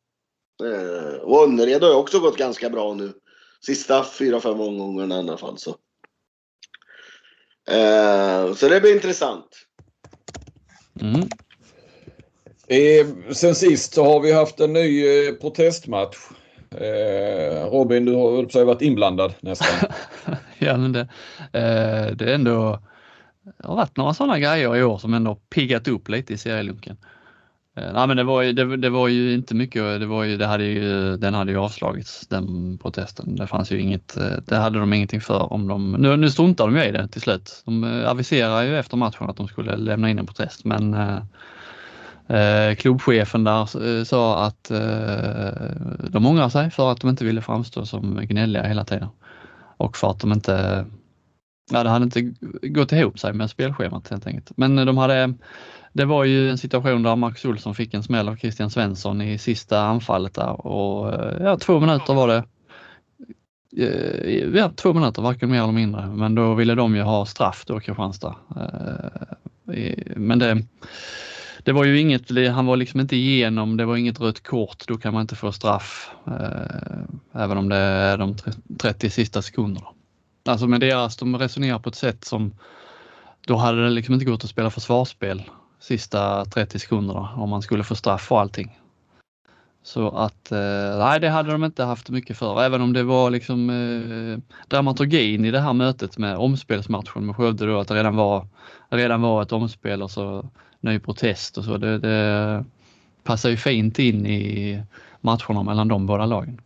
Eh, 0.63 1.21
Och 1.21 1.43
Önnered 1.43 1.83
har 1.83 1.89
ju 1.89 1.95
också 1.95 2.19
gått 2.19 2.37
ganska 2.37 2.69
bra 2.69 2.93
nu. 2.93 3.13
Sista 3.65 4.03
fyra, 4.03 4.39
fem 4.39 4.61
omgångarna 4.61 5.15
i 5.15 5.19
alla 5.19 5.37
fall. 5.37 5.57
Så, 5.57 5.69
Eh, 5.69 5.75
så 8.55 8.69
det 8.69 8.81
blir 8.81 8.95
intressant. 8.95 9.47
Mm. 11.01 11.29
Eh, 12.67 13.33
sen 13.33 13.55
sist 13.55 13.93
så 13.93 14.03
har 14.03 14.19
vi 14.19 14.31
haft 14.31 14.59
en 14.59 14.73
ny 14.73 15.05
eh, 15.07 15.33
protestmatch. 15.33 16.17
Eh, 16.71 17.65
Robin, 17.65 18.05
du 18.05 18.13
har 18.13 18.53
väl 18.53 18.65
varit 18.65 18.81
inblandad 18.81 19.33
nästan. 19.39 19.89
Ja, 20.61 20.77
men 20.77 20.91
det, 20.91 20.99
eh, 21.39 22.15
det 22.15 22.25
är 22.31 22.35
ändå 22.35 22.79
det 23.57 23.67
har 23.67 23.75
varit 23.75 23.97
några 23.97 24.13
sådana 24.13 24.39
grejer 24.39 24.75
i 24.75 24.83
år 24.83 24.97
som 24.97 25.13
ändå 25.13 25.35
piggat 25.35 25.87
upp 25.87 26.09
lite 26.09 26.33
i 26.33 26.37
serielunken. 26.37 26.97
Eh, 27.77 27.93
nej, 27.93 28.07
men 28.07 28.17
det 28.17 28.23
var, 28.23 28.41
ju, 28.41 28.53
det, 28.53 28.77
det 28.77 28.89
var 28.89 29.07
ju 29.07 29.33
inte 29.33 29.55
mycket, 29.55 29.99
det 29.99 30.05
var 30.05 30.23
ju, 30.23 30.37
det 30.37 30.45
hade 30.45 30.63
ju, 30.63 31.17
den 31.17 31.33
hade 31.33 31.51
ju 31.51 31.57
avslagits 31.57 32.27
den 32.27 32.77
protesten. 32.77 33.35
Det 33.35 33.47
fanns 33.47 33.71
ju 33.71 33.79
inget, 33.79 34.17
eh, 34.17 34.37
det 34.45 34.55
hade 34.55 34.79
de 34.79 34.93
ingenting 34.93 35.21
för 35.21 35.53
om 35.53 35.67
de, 35.67 35.91
nu, 35.91 36.17
nu 36.17 36.29
struntar 36.29 36.65
de 36.65 36.75
ju 36.75 36.83
i 36.83 36.91
det 36.91 37.07
till 37.07 37.21
slut. 37.21 37.61
De 37.65 37.83
eh, 37.83 38.09
aviserar 38.09 38.63
ju 38.63 38.77
efter 38.77 38.97
matchen 38.97 39.29
att 39.29 39.37
de 39.37 39.47
skulle 39.47 39.75
lämna 39.75 40.09
in 40.09 40.19
en 40.19 40.25
protest 40.25 40.65
men 40.65 40.93
eh, 42.27 42.75
klubbchefen 42.75 43.43
där 43.43 44.03
sa 44.03 44.45
att 44.45 44.71
eh, 44.71 46.09
de 46.09 46.25
ångrar 46.25 46.49
sig 46.49 46.71
för 46.71 46.91
att 46.91 47.01
de 47.01 47.09
inte 47.09 47.25
ville 47.25 47.41
framstå 47.41 47.85
som 47.85 48.19
gnälliga 48.25 48.63
hela 48.63 48.85
tiden. 48.85 49.07
Och 49.77 49.97
för 49.97 50.11
att 50.11 50.19
de 50.19 50.31
inte, 50.31 50.85
ja 51.71 51.83
det 51.83 51.89
hade 51.89 52.05
inte 52.05 52.21
gått 52.67 52.91
ihop 52.91 53.19
sig 53.19 53.33
med 53.33 53.49
spelschemat 53.49 54.09
helt 54.09 54.27
enkelt. 54.27 54.51
Men 54.57 54.75
de 54.75 54.97
hade, 54.97 55.33
det 55.93 56.05
var 56.05 56.23
ju 56.23 56.49
en 56.49 56.57
situation 56.57 57.03
där 57.03 57.15
Max 57.15 57.45
Olsson 57.45 57.75
fick 57.75 57.93
en 57.93 58.03
smäll 58.03 58.29
av 58.29 58.35
Christian 58.35 58.69
Svensson 58.69 59.21
i 59.21 59.37
sista 59.37 59.81
anfallet 59.81 60.33
där 60.33 60.67
och 60.67 61.13
eh, 61.13 61.43
ja, 61.43 61.57
två 61.57 61.79
minuter 61.79 62.13
var 62.13 62.27
det. 62.27 62.43
Eh, 63.77 64.59
ja, 64.59 64.71
två 64.75 64.93
minuter, 64.93 65.21
varken 65.21 65.51
mer 65.51 65.63
eller 65.63 65.73
mindre. 65.73 66.07
Men 66.07 66.35
då 66.35 66.53
ville 66.53 66.75
de 66.75 66.95
ju 66.95 67.01
ha 67.01 67.25
straff 67.25 67.63
då, 67.65 67.79
Kristianstad. 67.79 68.35
Eh, 68.55 69.95
men 70.15 70.39
det, 70.39 70.63
det 71.63 71.71
var 71.71 71.83
ju 71.83 71.99
inget, 71.99 72.53
han 72.53 72.65
var 72.65 72.77
liksom 72.77 72.99
inte 72.99 73.15
igenom, 73.15 73.77
det 73.77 73.85
var 73.85 73.97
inget 73.97 74.21
rött 74.21 74.43
kort, 74.43 74.87
då 74.87 74.97
kan 74.97 75.13
man 75.13 75.21
inte 75.21 75.35
få 75.35 75.51
straff. 75.51 76.11
Även 77.33 77.57
om 77.57 77.69
det 77.69 77.75
är 77.75 78.17
de 78.17 78.35
30 78.79 79.09
sista 79.09 79.41
sekunderna. 79.41 79.87
Alltså 80.45 80.67
med 80.67 80.79
deras, 80.79 81.17
de 81.17 81.37
resonerar 81.37 81.79
på 81.79 81.89
ett 81.89 81.95
sätt 81.95 82.25
som, 82.25 82.55
då 83.47 83.55
hade 83.55 83.83
det 83.83 83.89
liksom 83.89 84.13
inte 84.13 84.25
gått 84.25 84.43
att 84.43 84.49
spela 84.49 84.69
försvarsspel 84.69 85.43
sista 85.79 86.45
30 86.45 86.79
sekunderna 86.79 87.29
om 87.35 87.49
man 87.49 87.61
skulle 87.61 87.83
få 87.83 87.95
straff 87.95 88.31
och 88.31 88.39
allting. 88.39 88.79
Så 89.83 90.09
att, 90.09 90.51
eh, 90.51 90.97
nej 90.97 91.19
det 91.19 91.29
hade 91.29 91.51
de 91.51 91.63
inte 91.63 91.83
haft 91.83 92.09
mycket 92.09 92.37
för, 92.37 92.61
även 92.61 92.81
om 92.81 92.93
det 92.93 93.03
var 93.03 93.29
liksom 93.29 93.69
eh, 93.69 94.55
dramaturgin 94.67 95.45
i 95.45 95.51
det 95.51 95.59
här 95.59 95.73
mötet 95.73 96.17
med 96.17 96.37
omspelsmatchen 96.37 97.25
med 97.25 97.35
Skövde 97.35 97.65
då, 97.65 97.79
att 97.79 97.87
det 97.87 97.95
redan 97.95 98.15
var, 98.15 98.47
redan 98.89 99.21
var 99.21 99.41
ett 99.41 99.51
omspel 99.51 100.01
och 100.01 100.11
så 100.11 100.49
ny 100.79 100.99
protest 100.99 101.57
och 101.57 101.63
så. 101.63 101.77
Det, 101.77 101.99
det 101.99 102.65
passar 103.23 103.49
ju 103.49 103.57
fint 103.57 103.99
in 103.99 104.25
i 104.25 104.83
matcherna 105.21 105.63
mellan 105.63 105.87
de 105.87 106.05
båda 106.05 106.25
lagen. 106.25 106.61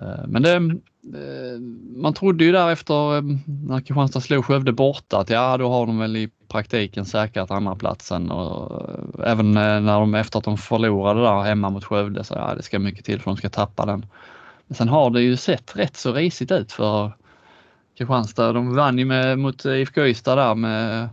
Eh, 0.00 0.26
Men 0.26 0.42
det, 0.42 0.80
Eh, 1.14 1.60
man 1.96 2.14
trodde 2.14 2.44
ju 2.44 2.52
där 2.52 2.70
efter 2.70 3.16
eh, 3.16 3.22
när 3.46 3.80
Kristianstad 3.80 4.20
slog 4.20 4.44
Skövde 4.44 4.72
borta 4.72 5.18
att 5.18 5.30
ja, 5.30 5.56
då 5.56 5.68
har 5.68 5.86
de 5.86 5.98
väl 5.98 6.16
i 6.16 6.30
praktiken 6.48 7.04
säkrat 7.04 7.50
andra 7.50 7.74
platsen 7.74 8.30
och 8.30 8.80
eh, 8.80 9.30
även 9.30 9.52
när 9.52 10.00
de 10.00 10.14
efter 10.14 10.38
att 10.38 10.44
de 10.44 10.58
förlorade 10.58 11.20
där 11.20 11.42
hemma 11.42 11.70
mot 11.70 11.84
Skövde 11.84 12.24
så 12.24 12.34
ja, 12.34 12.54
det 12.54 12.62
ska 12.62 12.78
mycket 12.78 13.04
till 13.04 13.20
för 13.20 13.30
att 13.30 13.36
de 13.36 13.40
ska 13.40 13.48
tappa 13.48 13.86
den. 13.86 14.06
Men 14.66 14.76
sen 14.76 14.88
har 14.88 15.10
det 15.10 15.22
ju 15.22 15.36
sett 15.36 15.76
rätt 15.76 15.96
så 15.96 16.12
risigt 16.12 16.50
ut 16.50 16.72
för 16.72 17.12
Kristianstad. 17.98 18.52
De 18.52 18.74
vann 18.74 18.98
ju 18.98 19.04
med, 19.04 19.38
mot 19.38 19.64
IFK 19.64 20.06
Ystad 20.06 20.36
där 20.36 20.54
med 20.54 21.08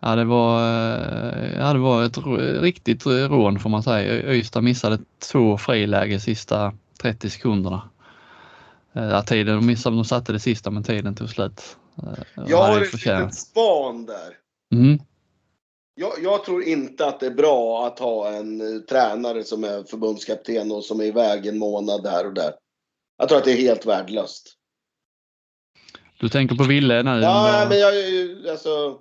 Ja 0.00 0.16
det 0.16 0.24
var, 0.24 0.60
ja, 1.58 1.72
det 1.72 1.78
var 1.78 2.04
ett 2.04 2.18
riktigt 2.62 3.06
rån 3.06 3.58
får 3.58 3.70
man 3.70 3.82
säga. 3.82 4.32
Ystad 4.32 4.60
missade 4.60 4.98
två 5.32 5.58
friläge 5.58 6.20
sista 6.20 6.72
30 7.02 7.30
sekunderna. 7.30 7.82
Eh, 8.92 9.08
Ja, 9.08 9.22
tiden, 9.22 9.56
de 9.56 9.66
missade, 9.66 9.96
de 9.96 10.04
satte 10.04 10.32
det 10.32 10.40
sista 10.40 10.70
men 10.70 10.82
tiden 10.82 11.14
tog 11.14 11.30
slut. 11.30 11.76
Eh, 12.02 12.44
Jag 12.48 12.62
har 12.62 12.82
ett 12.82 12.92
litet 12.92 13.34
span 13.34 14.06
där. 14.06 14.36
Mm. 14.74 14.98
Jag, 15.94 16.12
jag 16.22 16.44
tror 16.44 16.62
inte 16.62 17.06
att 17.06 17.20
det 17.20 17.26
är 17.26 17.34
bra 17.34 17.86
att 17.86 17.98
ha 17.98 18.28
en 18.28 18.60
eh, 18.60 18.80
tränare 18.80 19.44
som 19.44 19.64
är 19.64 19.84
förbundskapten 19.84 20.72
och 20.72 20.84
som 20.84 21.00
är 21.00 21.04
iväg 21.04 21.46
en 21.46 21.58
månad 21.58 22.02
där 22.02 22.26
och 22.26 22.34
där. 22.34 22.52
Jag 23.18 23.28
tror 23.28 23.38
att 23.38 23.44
det 23.44 23.52
är 23.52 23.56
helt 23.56 23.86
värdelöst. 23.86 24.54
Du 26.20 26.28
tänker 26.28 26.56
på 26.56 26.64
Ville 26.64 27.02
nu? 27.02 27.10
Ja, 27.10 27.66
men 27.68 27.78
jag, 27.78 27.94
alltså, 28.50 28.98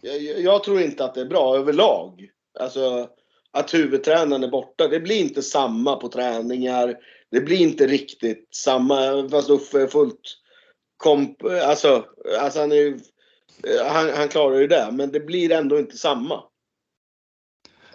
jag, 0.00 0.40
jag 0.40 0.64
tror 0.64 0.80
inte 0.80 1.04
att 1.04 1.14
det 1.14 1.20
är 1.20 1.26
bra 1.26 1.56
överlag. 1.56 2.28
Alltså, 2.60 3.08
att 3.52 3.74
huvudtränaren 3.74 4.44
är 4.44 4.48
borta, 4.48 4.88
det 4.88 5.00
blir 5.00 5.20
inte 5.20 5.42
samma 5.42 5.96
på 5.96 6.08
träningar. 6.08 6.96
Det 7.30 7.40
blir 7.40 7.56
inte 7.56 7.86
riktigt 7.86 8.48
samma, 8.54 9.28
fast 9.30 9.50
Uffe 9.50 9.82
är 9.82 9.86
fullt 9.86 10.20
komp... 10.96 11.36
Alltså, 11.64 12.04
alltså 12.40 12.60
han, 12.60 12.72
är, 12.72 12.76
ju- 12.76 13.00
eh, 13.64 13.92
han, 13.92 14.10
han 14.16 14.28
klarar 14.28 14.58
ju 14.58 14.66
det, 14.66 14.88
men 14.92 15.12
det 15.12 15.20
blir 15.20 15.52
ändå 15.52 15.78
inte 15.78 15.96
samma. 15.96 16.42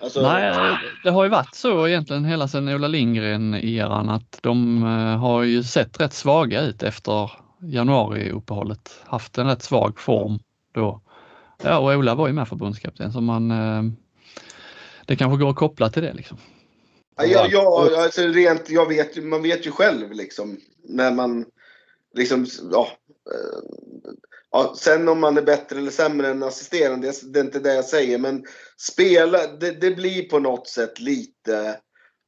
Alltså, 0.02 0.22
Nej, 0.22 0.78
det 1.04 1.10
har 1.10 1.24
ju 1.24 1.30
varit 1.30 1.56
så 1.56 1.88
egentligen 1.88 2.26
hela 2.26 2.48
sedan 2.48 2.70
Ola 2.70 2.88
Lindgren-eran 2.88 4.10
att 4.10 4.40
de 4.42 4.84
eh, 4.84 5.20
har 5.20 5.44
ju 5.44 5.64
sett 5.64 6.00
rätt 6.00 6.14
svaga 6.14 6.62
ut 6.62 6.84
efter 6.84 7.32
januariuppehållet. 7.62 9.02
Haft 9.06 9.38
en 9.38 9.48
rätt 9.48 9.62
svag 9.64 10.00
form 10.00 10.40
då. 10.74 11.02
Ja, 11.64 11.78
och 11.78 11.90
Ola 11.92 12.16
var 12.16 12.28
ju 12.28 12.34
med 12.34 12.48
förbundskapten 12.48 13.14
så 13.14 13.22
man 13.22 13.52
eh, 13.52 13.84
det 15.06 15.16
kanske 15.16 15.44
går 15.44 15.50
att 15.50 15.56
koppla 15.56 15.90
till 15.90 16.04
det 16.04 16.14
liksom. 16.14 16.38
Ja, 17.18 17.48
jag, 17.52 17.94
alltså 17.94 18.22
rent, 18.22 18.70
jag 18.70 18.88
vet, 18.88 19.24
man 19.24 19.44
vet 19.44 19.68
ju 19.68 19.72
själv 19.72 20.12
liksom 20.12 20.58
när 20.84 21.12
man 21.12 21.46
liksom, 22.14 22.46
ja, 22.72 22.90
eh, 23.32 23.60
ja. 24.52 24.76
Sen 24.78 25.08
om 25.08 25.20
man 25.20 25.38
är 25.38 25.42
bättre 25.42 25.78
eller 25.78 25.92
sämre 25.92 26.28
än 26.28 26.44
assisterande, 26.44 27.14
det, 27.24 27.40
är 27.40 27.44
inte 27.44 27.60
det 27.60 27.74
jag 27.74 27.86
säger. 27.86 28.18
Men 28.18 28.46
spela, 28.78 29.48
det, 29.48 29.72
det 29.72 29.92
blir 29.92 30.30
på 30.30 30.40
något 30.40 30.68
sätt 30.68 31.00
lite, 31.00 31.80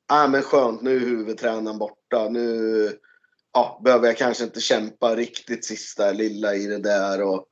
ja 0.09 0.27
men 0.27 0.41
skönt 0.41 0.81
nu 0.81 0.95
är 0.95 0.99
huvudtränaren 0.99 1.77
borta. 1.77 2.29
Nu 2.29 2.91
ja, 3.53 3.81
behöver 3.83 4.07
jag 4.07 4.17
kanske 4.17 4.43
inte 4.43 4.61
kämpa 4.61 5.15
riktigt 5.15 5.65
sista 5.65 6.11
lilla 6.11 6.55
i 6.55 6.65
det 6.65 6.79
där. 6.79 7.21
Och 7.21 7.45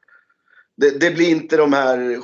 det, 0.77 0.99
det 0.99 1.11
blir 1.11 1.29
inte 1.29 1.57
de 1.57 1.73
här, 1.73 2.19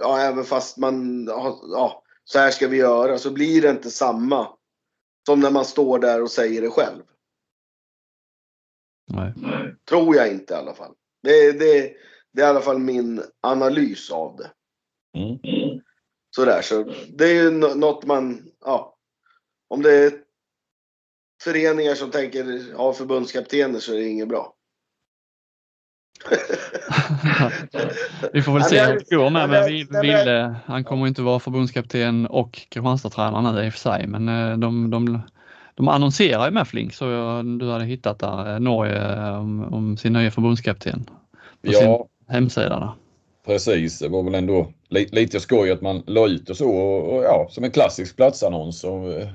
ja 0.00 0.20
även 0.20 0.44
fast 0.44 0.78
man, 0.78 1.26
ja 1.72 2.03
så 2.24 2.38
här 2.38 2.50
ska 2.50 2.68
vi 2.68 2.76
göra, 2.76 3.18
så 3.18 3.30
blir 3.30 3.62
det 3.62 3.70
inte 3.70 3.90
samma 3.90 4.56
som 5.26 5.40
när 5.40 5.50
man 5.50 5.64
står 5.64 5.98
där 5.98 6.22
och 6.22 6.30
säger 6.30 6.62
det 6.62 6.70
själv. 6.70 7.02
Nej. 9.12 9.32
Tror 9.88 10.16
jag 10.16 10.30
inte 10.30 10.54
i 10.54 10.56
alla 10.56 10.74
fall. 10.74 10.94
Det, 11.22 11.52
det, 11.52 11.96
det 12.32 12.42
är 12.42 12.46
i 12.46 12.50
alla 12.50 12.60
fall 12.60 12.78
min 12.78 13.22
analys 13.40 14.10
av 14.10 14.36
det. 14.36 14.52
Mm. 15.18 15.38
Sådär, 16.36 16.62
så 16.62 16.94
det 17.08 17.24
är 17.24 17.34
ju 17.34 17.50
nå- 17.50 17.74
något 17.74 18.04
man, 18.04 18.52
ja. 18.60 18.96
Om 19.68 19.82
det 19.82 19.92
är 19.92 20.24
föreningar 21.42 21.94
som 21.94 22.10
tänker 22.10 22.74
ha 22.74 22.92
förbundskaptener 22.92 23.80
så 23.80 23.92
är 23.92 23.96
det 23.96 24.08
inget 24.08 24.28
bra. 24.28 24.56
Vi 28.32 28.42
får 28.42 28.52
väl 28.52 28.62
se 28.62 28.84
hur 28.84 28.94
det 29.08 29.16
går 29.16 29.30
med, 29.30 29.48
men- 29.50 29.66
Vi- 29.66 29.86
Ville. 30.02 30.54
Han 30.66 30.84
kommer 30.84 31.06
inte 31.06 31.22
vara 31.22 31.38
förbundskapten 31.40 32.26
och 32.26 32.52
Kristianstad-tränare 32.68 33.52
nu 33.52 33.64
i 33.66 33.68
och 33.68 33.72
för 33.72 33.80
sig, 33.80 34.06
men 34.06 34.28
eh, 34.28 34.56
de, 34.58 34.90
de, 34.90 35.20
de 35.74 35.88
annonserar 35.88 36.44
ju 36.44 36.50
med 36.50 36.68
Flink 36.68 36.94
så 36.94 37.04
jag, 37.10 37.46
du 37.58 37.70
hade 37.70 37.84
hittat 37.84 38.18
där 38.18 38.52
eh, 38.54 38.60
Norge 38.60 39.26
eh, 39.26 39.38
om, 39.38 39.74
om 39.74 39.96
sin 39.96 40.12
nya 40.12 40.30
förbundskapten 40.30 41.04
på 41.66 41.72
sin 41.72 41.82
Ja, 41.90 42.06
hemsida. 42.28 42.68
Där. 42.80 42.92
Precis. 43.44 43.98
Det 43.98 44.08
var 44.08 44.22
väl 44.22 44.34
ändå 44.34 44.72
li 44.88 45.08
lite 45.12 45.40
skoj 45.40 45.70
att 45.70 45.80
man 45.80 46.02
la 46.06 46.26
ut 46.26 46.50
och 46.50 46.56
så. 46.56 46.70
Och, 46.70 47.16
och, 47.16 47.24
ja, 47.24 47.46
som 47.50 47.64
en 47.64 47.70
klassisk 47.70 48.16
platsannons. 48.16 48.84
Och, 48.84 49.12
eh, 49.12 49.28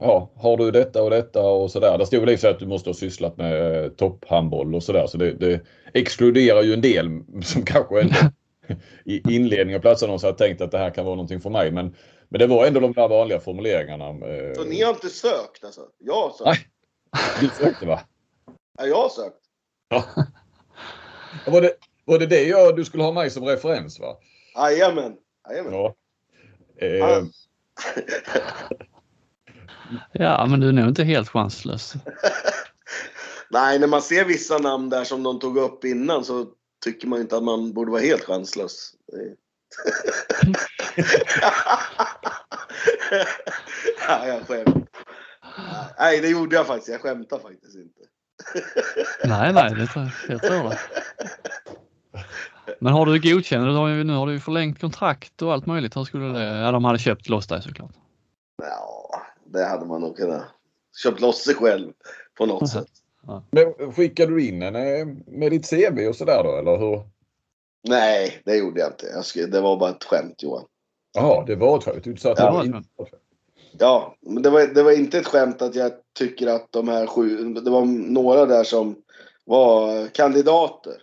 ja, 0.00 0.30
har 0.36 0.56
du 0.56 0.70
detta 0.70 1.02
och 1.02 1.10
detta 1.10 1.42
och 1.42 1.70
sådär. 1.70 1.98
Det 1.98 2.06
stod 2.06 2.20
väl 2.20 2.30
i 2.30 2.38
sig 2.38 2.50
att 2.50 2.58
du 2.58 2.66
måste 2.66 2.90
ha 2.90 2.94
sysslat 2.94 3.36
med 3.36 3.84
eh, 3.84 3.90
topphandboll 3.90 4.74
och 4.74 4.82
sådär. 4.82 5.06
Så 5.06 5.18
det, 5.18 5.32
det 5.32 5.60
exkluderar 5.94 6.62
ju 6.62 6.72
en 6.74 6.80
del 6.80 7.22
som 7.42 7.62
kanske 7.62 8.00
ändå 8.00 8.14
i 9.04 9.34
inledningen 9.34 9.78
av 9.78 9.82
platsannons 9.82 10.22
hade 10.22 10.38
tänkt 10.38 10.60
att 10.60 10.70
det 10.70 10.78
här 10.78 10.90
kan 10.90 11.04
vara 11.04 11.14
någonting 11.14 11.40
för 11.40 11.50
mig. 11.50 11.70
Men, 11.70 11.94
men 12.28 12.38
det 12.38 12.46
var 12.46 12.66
ändå 12.66 12.80
de 12.80 12.92
där 12.92 13.08
vanliga 13.08 13.40
formuleringarna. 13.40 14.08
eh, 14.08 14.54
Så 14.56 14.64
ni 14.64 14.82
har 14.82 14.90
inte 14.90 15.08
sökt 15.08 15.64
alltså? 15.64 15.80
Jag 15.98 16.14
har 16.14 16.30
sökt. 16.30 16.44
Nej. 16.44 16.58
Du 17.40 17.48
sökte 17.64 17.86
va? 17.86 18.00
Ja, 18.78 18.86
jag 18.86 18.96
har 18.96 19.08
sökt. 19.08 19.36
Ja. 19.88 20.04
Var 21.46 21.60
det 21.60 21.72
var 22.06 22.18
det, 22.18 22.26
det 22.26 22.42
jag, 22.42 22.76
du 22.76 22.84
skulle 22.84 23.02
ha 23.02 23.12
mig 23.12 23.30
som 23.30 23.44
referens 23.44 24.00
va? 24.00 24.16
Jajamän. 24.54 25.16
Jajamän. 25.48 25.72
Ja. 25.72 25.94
Eh, 26.78 27.24
Ja. 30.12 30.46
Men 30.46 30.60
du 30.60 30.68
är 30.68 30.72
nog 30.72 30.88
inte 30.88 31.04
helt 31.04 31.28
chanslös. 31.28 31.94
Nej, 33.50 33.78
när 33.78 33.86
man 33.86 34.02
ser 34.02 34.24
vissa 34.24 34.58
namn 34.58 34.90
där 34.90 35.04
som 35.04 35.22
de 35.22 35.40
tog 35.40 35.56
upp 35.56 35.84
innan 35.84 36.24
så 36.24 36.46
tycker 36.84 37.08
man 37.08 37.20
inte 37.20 37.36
att 37.36 37.42
man 37.42 37.72
borde 37.72 37.90
vara 37.90 38.02
helt 38.02 38.24
chanslös. 38.24 38.92
Ja, 44.08 44.26
jag 44.26 44.46
skämtar. 44.46 44.82
Nej, 45.98 46.20
det 46.20 46.28
gjorde 46.28 46.56
jag 46.56 46.66
faktiskt. 46.66 46.88
Jag 46.88 47.00
skämtar 47.00 47.38
faktiskt 47.38 47.76
inte. 47.76 48.00
Nej, 49.24 49.52
nej, 49.52 49.74
det 49.74 49.86
tror 49.86 50.04
jag, 50.04 50.34
jag 50.34 50.42
tror 50.42 50.70
det. 50.70 50.78
Men 52.78 52.92
har 52.92 53.06
du 53.06 53.12
ju, 53.16 54.04
nu 54.04 54.12
har 54.12 54.26
du 54.26 54.32
ju 54.32 54.40
förlängt 54.40 54.80
kontrakt 54.80 55.42
och 55.42 55.52
allt 55.52 55.66
möjligt. 55.66 55.96
Hur 55.96 56.04
skulle 56.04 56.38
det? 56.38 56.44
Ja, 56.44 56.72
de 56.72 56.84
hade 56.84 56.98
köpt 56.98 57.28
loss 57.28 57.46
dig 57.46 57.62
såklart. 57.62 57.90
Ja, 58.62 59.22
det 59.44 59.64
hade 59.64 59.86
man 59.86 60.00
nog 60.00 60.16
kunnat 60.16 60.44
köpt 61.02 61.20
loss 61.20 61.44
sig 61.44 61.54
själv 61.54 61.92
på 62.38 62.46
något 62.46 62.70
sätt. 62.70 62.88
men 63.50 63.92
skickade 63.92 64.32
du 64.32 64.48
in 64.48 64.62
en 64.62 64.76
eh, 64.76 65.06
med 65.26 65.52
ditt 65.52 65.70
CV 65.70 66.08
och 66.08 66.16
sådär 66.16 66.44
då 66.44 66.56
eller 66.56 66.78
hur? 66.78 67.02
Nej, 67.88 68.42
det 68.44 68.56
gjorde 68.56 68.80
jag 68.80 68.90
inte. 68.90 69.06
Jag 69.06 69.24
skulle, 69.24 69.46
det 69.46 69.60
var 69.60 69.76
bara 69.76 69.90
ett 69.90 70.04
skämt 70.04 70.42
Johan. 70.42 70.64
Jaha, 71.12 71.44
det 71.44 71.56
var 71.56 71.78
ett 71.78 71.84
skämt. 71.84 72.04
Du 72.04 72.16
sa 72.16 72.32
att 72.32 72.38
Ja, 72.38 72.44
det 72.44 72.52
var 72.52 72.60
det 72.60 72.66
inte 72.66 72.88
var 72.96 73.04
ett 73.04 73.10
skämt. 73.10 73.22
Ja, 73.78 74.16
men 74.20 74.42
det 74.42 74.50
var, 74.50 74.66
det 74.66 74.82
var 74.82 74.92
inte 74.92 75.18
ett 75.18 75.26
skämt 75.26 75.62
att 75.62 75.74
jag 75.74 75.92
tycker 76.18 76.46
att 76.46 76.72
de 76.72 76.88
här 76.88 77.06
sju, 77.06 77.54
det 77.54 77.70
var 77.70 77.84
några 77.84 78.46
där 78.46 78.64
som 78.64 78.96
var 79.44 80.06
kandidater. 80.08 80.94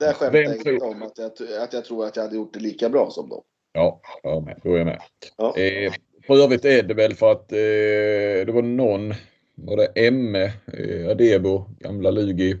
Skämtade 0.00 0.30
Vem 0.30 0.52
jag 0.52 0.60
tror- 0.60 0.74
inte 0.74 0.86
om, 0.86 1.02
att 1.02 1.18
jag, 1.18 1.62
att 1.62 1.72
jag 1.72 1.84
tror 1.84 2.06
att 2.06 2.16
jag 2.16 2.22
hade 2.22 2.36
gjort 2.36 2.54
det 2.54 2.60
lika 2.60 2.88
bra 2.88 3.10
som 3.10 3.28
dem. 3.28 3.42
Ja, 3.72 4.00
jag 4.22 4.36
är 4.36 4.40
med. 4.40 4.60
Då 4.62 4.74
är 4.74 4.78
jag 4.78 4.86
med. 4.86 5.00
Ja. 5.36 5.56
Eh, 5.56 5.92
för 6.26 6.44
övrigt 6.44 6.64
är 6.64 6.82
det 6.82 6.94
väl 6.94 7.14
för 7.14 7.32
att 7.32 7.52
eh, 7.52 7.56
det 8.46 8.52
var 8.52 8.62
någon, 8.62 9.14
var 9.54 9.76
det 9.76 9.86
Emme 10.06 10.44
eh, 10.44 11.10
Adebo, 11.10 11.64
gamla 11.78 12.10
Lugi. 12.10 12.50
Eh, 12.52 12.58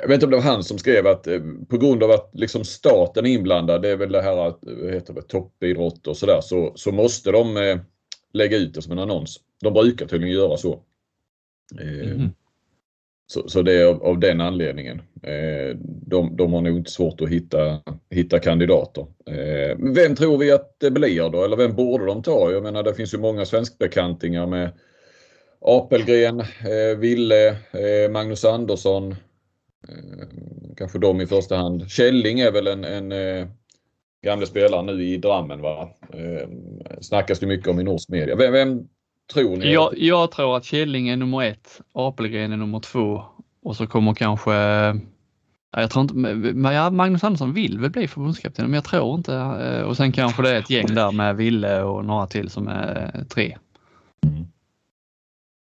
jag 0.00 0.08
vet 0.08 0.14
inte 0.14 0.26
om 0.26 0.30
det 0.30 0.36
var 0.36 0.44
han 0.44 0.64
som 0.64 0.78
skrev 0.78 1.06
att 1.06 1.26
eh, 1.26 1.40
på 1.68 1.78
grund 1.78 2.02
av 2.02 2.10
att 2.10 2.30
liksom 2.32 2.64
staten 2.64 3.26
är 3.26 3.30
inblandad, 3.30 3.82
det 3.82 3.88
är 3.88 3.96
väl 3.96 4.12
det 4.12 4.22
här 4.22 4.36
att, 4.48 4.66
eh, 4.66 4.92
heter 4.92 5.14
det, 5.14 5.22
toppidrott 5.22 6.06
och 6.06 6.16
sådär, 6.16 6.40
så, 6.40 6.72
så 6.74 6.92
måste 6.92 7.30
de 7.30 7.78
lägga 8.32 8.56
ut 8.56 8.74
det 8.74 8.82
som 8.82 8.92
en 8.92 8.98
annons. 8.98 9.40
De 9.60 9.72
brukar 9.72 10.06
tydligen 10.06 10.34
göra 10.34 10.56
så. 10.56 10.80
Mhm. 11.74 12.30
så, 13.26 13.48
så 13.48 13.62
det 13.62 13.72
är 13.72 13.86
av, 13.86 14.02
av 14.04 14.18
den 14.18 14.40
anledningen. 14.40 15.02
Eh, 15.22 15.76
de, 16.06 16.36
de 16.36 16.52
har 16.52 16.60
nog 16.60 16.76
inte 16.76 16.90
svårt 16.90 17.20
att 17.20 17.28
hitta, 17.28 17.80
hitta 18.10 18.38
kandidater. 18.38 19.06
Eh, 19.26 19.76
vem 19.94 20.14
tror 20.14 20.38
vi 20.38 20.52
att 20.52 20.76
det 20.80 20.90
blir 20.90 21.30
då? 21.30 21.44
Eller 21.44 21.56
vem 21.56 21.74
borde 21.74 22.06
de 22.06 22.22
ta? 22.22 22.52
Jag 22.52 22.62
menar 22.62 22.82
det 22.82 22.94
finns 22.94 23.14
ju 23.14 23.18
många 23.18 23.44
svenskbekantingar 23.44 24.46
med 24.46 24.70
Apelgren, 25.60 26.40
eh, 26.40 26.98
Ville, 26.98 27.48
eh, 27.48 28.10
Magnus 28.10 28.44
Andersson. 28.44 29.10
Eh, 29.88 30.26
kanske 30.76 30.98
de 30.98 31.20
i 31.20 31.26
första 31.26 31.56
hand. 31.56 31.90
Källing 31.90 32.40
är 32.40 32.52
väl 32.52 32.66
en, 32.66 32.84
en 32.84 33.12
eh, 33.12 33.46
gamle 34.24 34.46
spelare 34.46 34.82
nu 34.82 35.04
i 35.04 35.16
Drammen 35.16 35.60
va? 35.60 35.90
Eh, 36.12 36.48
snackas 37.00 37.38
det 37.38 37.46
mycket 37.46 37.68
om 37.68 37.80
i 37.80 37.84
norsk 37.84 38.08
media. 38.08 38.36
Vem, 38.36 38.52
vem 38.52 38.88
tror 39.34 39.56
ni? 39.56 39.72
Jag, 39.72 39.98
jag 39.98 40.30
tror 40.30 40.56
att 40.56 40.64
Källing 40.64 41.08
är 41.08 41.16
nummer 41.16 41.42
ett, 41.42 41.80
Apelgren 41.92 42.52
är 42.52 42.56
nummer 42.56 42.80
två 42.80 43.22
och 43.62 43.76
så 43.76 43.86
kommer 43.86 44.14
kanske 44.14 44.52
jag 45.70 45.90
tror 45.90 46.02
inte, 46.02 46.14
men 46.14 46.74
ja, 46.74 46.90
Magnus 46.90 47.24
Andersson 47.24 47.52
vill 47.52 47.78
väl 47.78 47.90
bli 47.90 48.08
förbundskapten 48.08 48.64
men 48.64 48.74
jag 48.74 48.84
tror 48.84 49.14
inte 49.14 49.34
eh, 49.34 49.82
och 49.82 49.96
sen 49.96 50.12
kanske 50.12 50.42
det 50.42 50.50
är 50.50 50.58
ett 50.58 50.70
gäng 50.70 50.86
där 50.86 51.12
med 51.12 51.36
Ville 51.36 51.82
och 51.82 52.04
några 52.04 52.26
till 52.26 52.50
som 52.50 52.68
är 52.68 53.12
eh, 53.14 53.24
tre. 53.24 53.58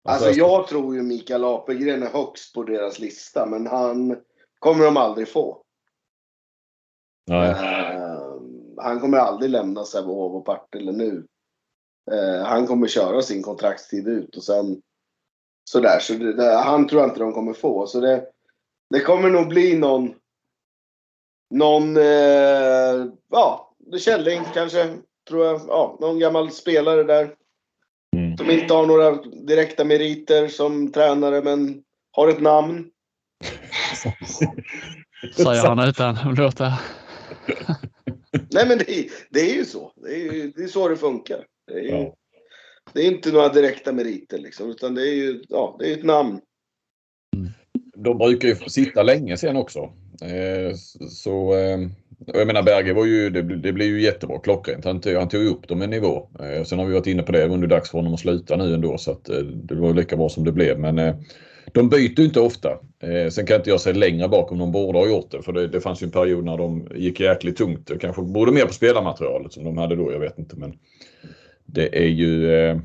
Alltså 0.04 0.30
jag 0.30 0.66
tror 0.66 0.94
ju 0.94 1.02
Mikael 1.02 1.44
Apelgren 1.44 2.02
är 2.02 2.10
högst 2.10 2.54
på 2.54 2.62
deras 2.62 2.98
lista, 2.98 3.46
men 3.46 3.66
han 3.66 4.16
kommer 4.58 4.84
de 4.84 4.96
aldrig 4.96 5.28
få. 5.28 5.62
Nej. 7.26 7.50
Eh, 7.50 8.20
han 8.76 9.00
kommer 9.00 9.18
aldrig 9.18 9.50
lämna 9.50 9.84
Sävehof 9.84 10.32
och 10.32 10.44
Partille 10.44 10.92
nu. 10.92 11.26
Han 12.46 12.66
kommer 12.66 12.86
köra 12.86 13.22
sin 13.22 13.42
kontraktstid 13.42 14.08
ut 14.08 14.36
och 14.36 14.42
sen 14.42 14.82
sådär. 15.64 15.98
Så 16.00 16.12
det, 16.12 16.32
det, 16.32 16.56
han 16.56 16.88
tror 16.88 17.00
jag 17.00 17.10
inte 17.10 17.20
de 17.20 17.32
kommer 17.32 17.52
få. 17.52 17.86
Så 17.86 18.00
det, 18.00 18.26
det 18.90 19.00
kommer 19.00 19.30
nog 19.30 19.48
bli 19.48 19.76
någon 19.78 20.14
någon, 21.54 21.96
eh, 21.96 23.06
ja, 23.30 23.74
Källing 23.98 24.42
kanske, 24.54 24.96
tror 25.28 25.46
jag. 25.46 25.60
Ja, 25.68 25.98
någon 26.00 26.18
gammal 26.18 26.50
spelare 26.50 27.02
där. 27.04 27.34
Mm. 28.16 28.36
Som 28.36 28.50
inte 28.50 28.74
har 28.74 28.86
några 28.86 29.22
direkta 29.22 29.84
meriter 29.84 30.48
som 30.48 30.92
tränare 30.92 31.42
men 31.42 31.82
har 32.12 32.28
ett 32.28 32.40
namn. 32.40 32.90
Säger 35.36 35.66
han 35.66 35.88
utan 35.88 36.16
att 36.16 36.38
låta... 36.38 36.72
Nej 38.52 38.68
men 38.68 38.78
det, 38.78 38.90
är- 38.90 39.10
det 39.30 39.40
är 39.40 39.54
ju 39.54 39.64
så. 39.64 39.92
Det 39.96 40.12
är 40.14 40.32
ju 40.32 40.52
det 40.56 40.62
är 40.62 40.68
så 40.68 40.88
det 40.88 40.96
funkar. 40.96 41.46
Det 41.66 41.78
är, 41.78 41.82
ju, 41.82 42.10
det 42.92 43.00
är 43.00 43.06
inte 43.06 43.32
några 43.32 43.48
direkta 43.48 43.92
meriter 43.92 44.38
liksom. 44.38 44.70
Utan 44.70 44.94
det 44.94 45.02
är 45.02 45.14
ju 45.14 45.42
ja, 45.48 45.76
det 45.78 45.90
är 45.92 45.96
ett 45.96 46.04
namn 46.04 46.40
de 48.04 48.18
brukar 48.18 48.48
ju 48.48 48.54
sitta 48.54 49.02
länge 49.02 49.36
sen 49.36 49.56
också. 49.56 49.78
Eh, 50.22 50.74
så 51.10 51.54
eh, 51.54 51.78
jag 52.26 52.46
menar 52.46 52.62
Berge 52.62 52.92
var 52.92 53.04
ju, 53.04 53.30
det, 53.30 53.42
det 53.42 53.72
blev 53.72 53.88
ju 53.88 54.02
jättebra, 54.02 54.38
klockrent. 54.38 54.84
Han, 54.84 55.00
tog- 55.00 55.14
han 55.16 55.28
tog 55.28 55.44
upp 55.46 55.68
dem 55.68 55.82
en 55.82 55.90
nivå. 55.90 56.28
Eh, 56.40 56.64
sen 56.64 56.78
har 56.78 56.86
vi 56.86 56.92
varit 56.92 57.06
inne 57.06 57.22
på 57.22 57.32
det, 57.32 57.42
det 57.42 57.48
var 57.48 57.66
dags 57.66 57.90
för 57.90 57.98
honom 57.98 58.14
att 58.14 58.20
sluta 58.20 58.56
nu 58.56 58.74
ändå 58.74 58.98
så 58.98 59.10
att 59.10 59.28
eh, 59.28 59.36
det 59.38 59.74
var 59.74 59.94
lika 59.94 60.16
bra 60.16 60.28
som 60.28 60.44
det 60.44 60.52
blev. 60.52 60.78
Men 60.78 60.98
eh, 60.98 61.14
de 61.72 61.88
byter 61.88 62.20
ju 62.20 62.24
inte 62.24 62.40
ofta. 62.40 62.68
Eh, 63.02 63.30
sen 63.30 63.46
kan 63.46 63.56
inte 63.56 63.70
jag 63.70 63.80
se 63.80 63.92
längre 63.92 64.28
bak 64.28 64.52
om 64.52 64.58
de 64.58 64.72
borde 64.72 64.98
ha 64.98 65.06
gjort 65.08 65.30
det 65.30 65.42
för 65.42 65.52
det, 65.52 65.68
det 65.68 65.80
fanns 65.80 66.02
ju 66.02 66.04
en 66.04 66.10
period 66.10 66.44
när 66.44 66.56
de 66.58 66.88
gick 66.94 67.20
jäkligt 67.20 67.56
tungt. 67.56 67.86
Det 67.86 67.98
kanske 67.98 68.22
berodde 68.22 68.52
mer 68.52 68.64
på 68.66 68.72
spelarmaterialet 68.72 69.52
som 69.52 69.64
de 69.64 69.78
hade 69.78 69.96
då, 69.96 70.12
jag 70.12 70.20
vet 70.20 70.38
inte. 70.38 70.56
Men 70.56 70.72
det 71.66 71.98
är 72.04 72.08
ju 72.08 72.52
Eh, 72.54 72.78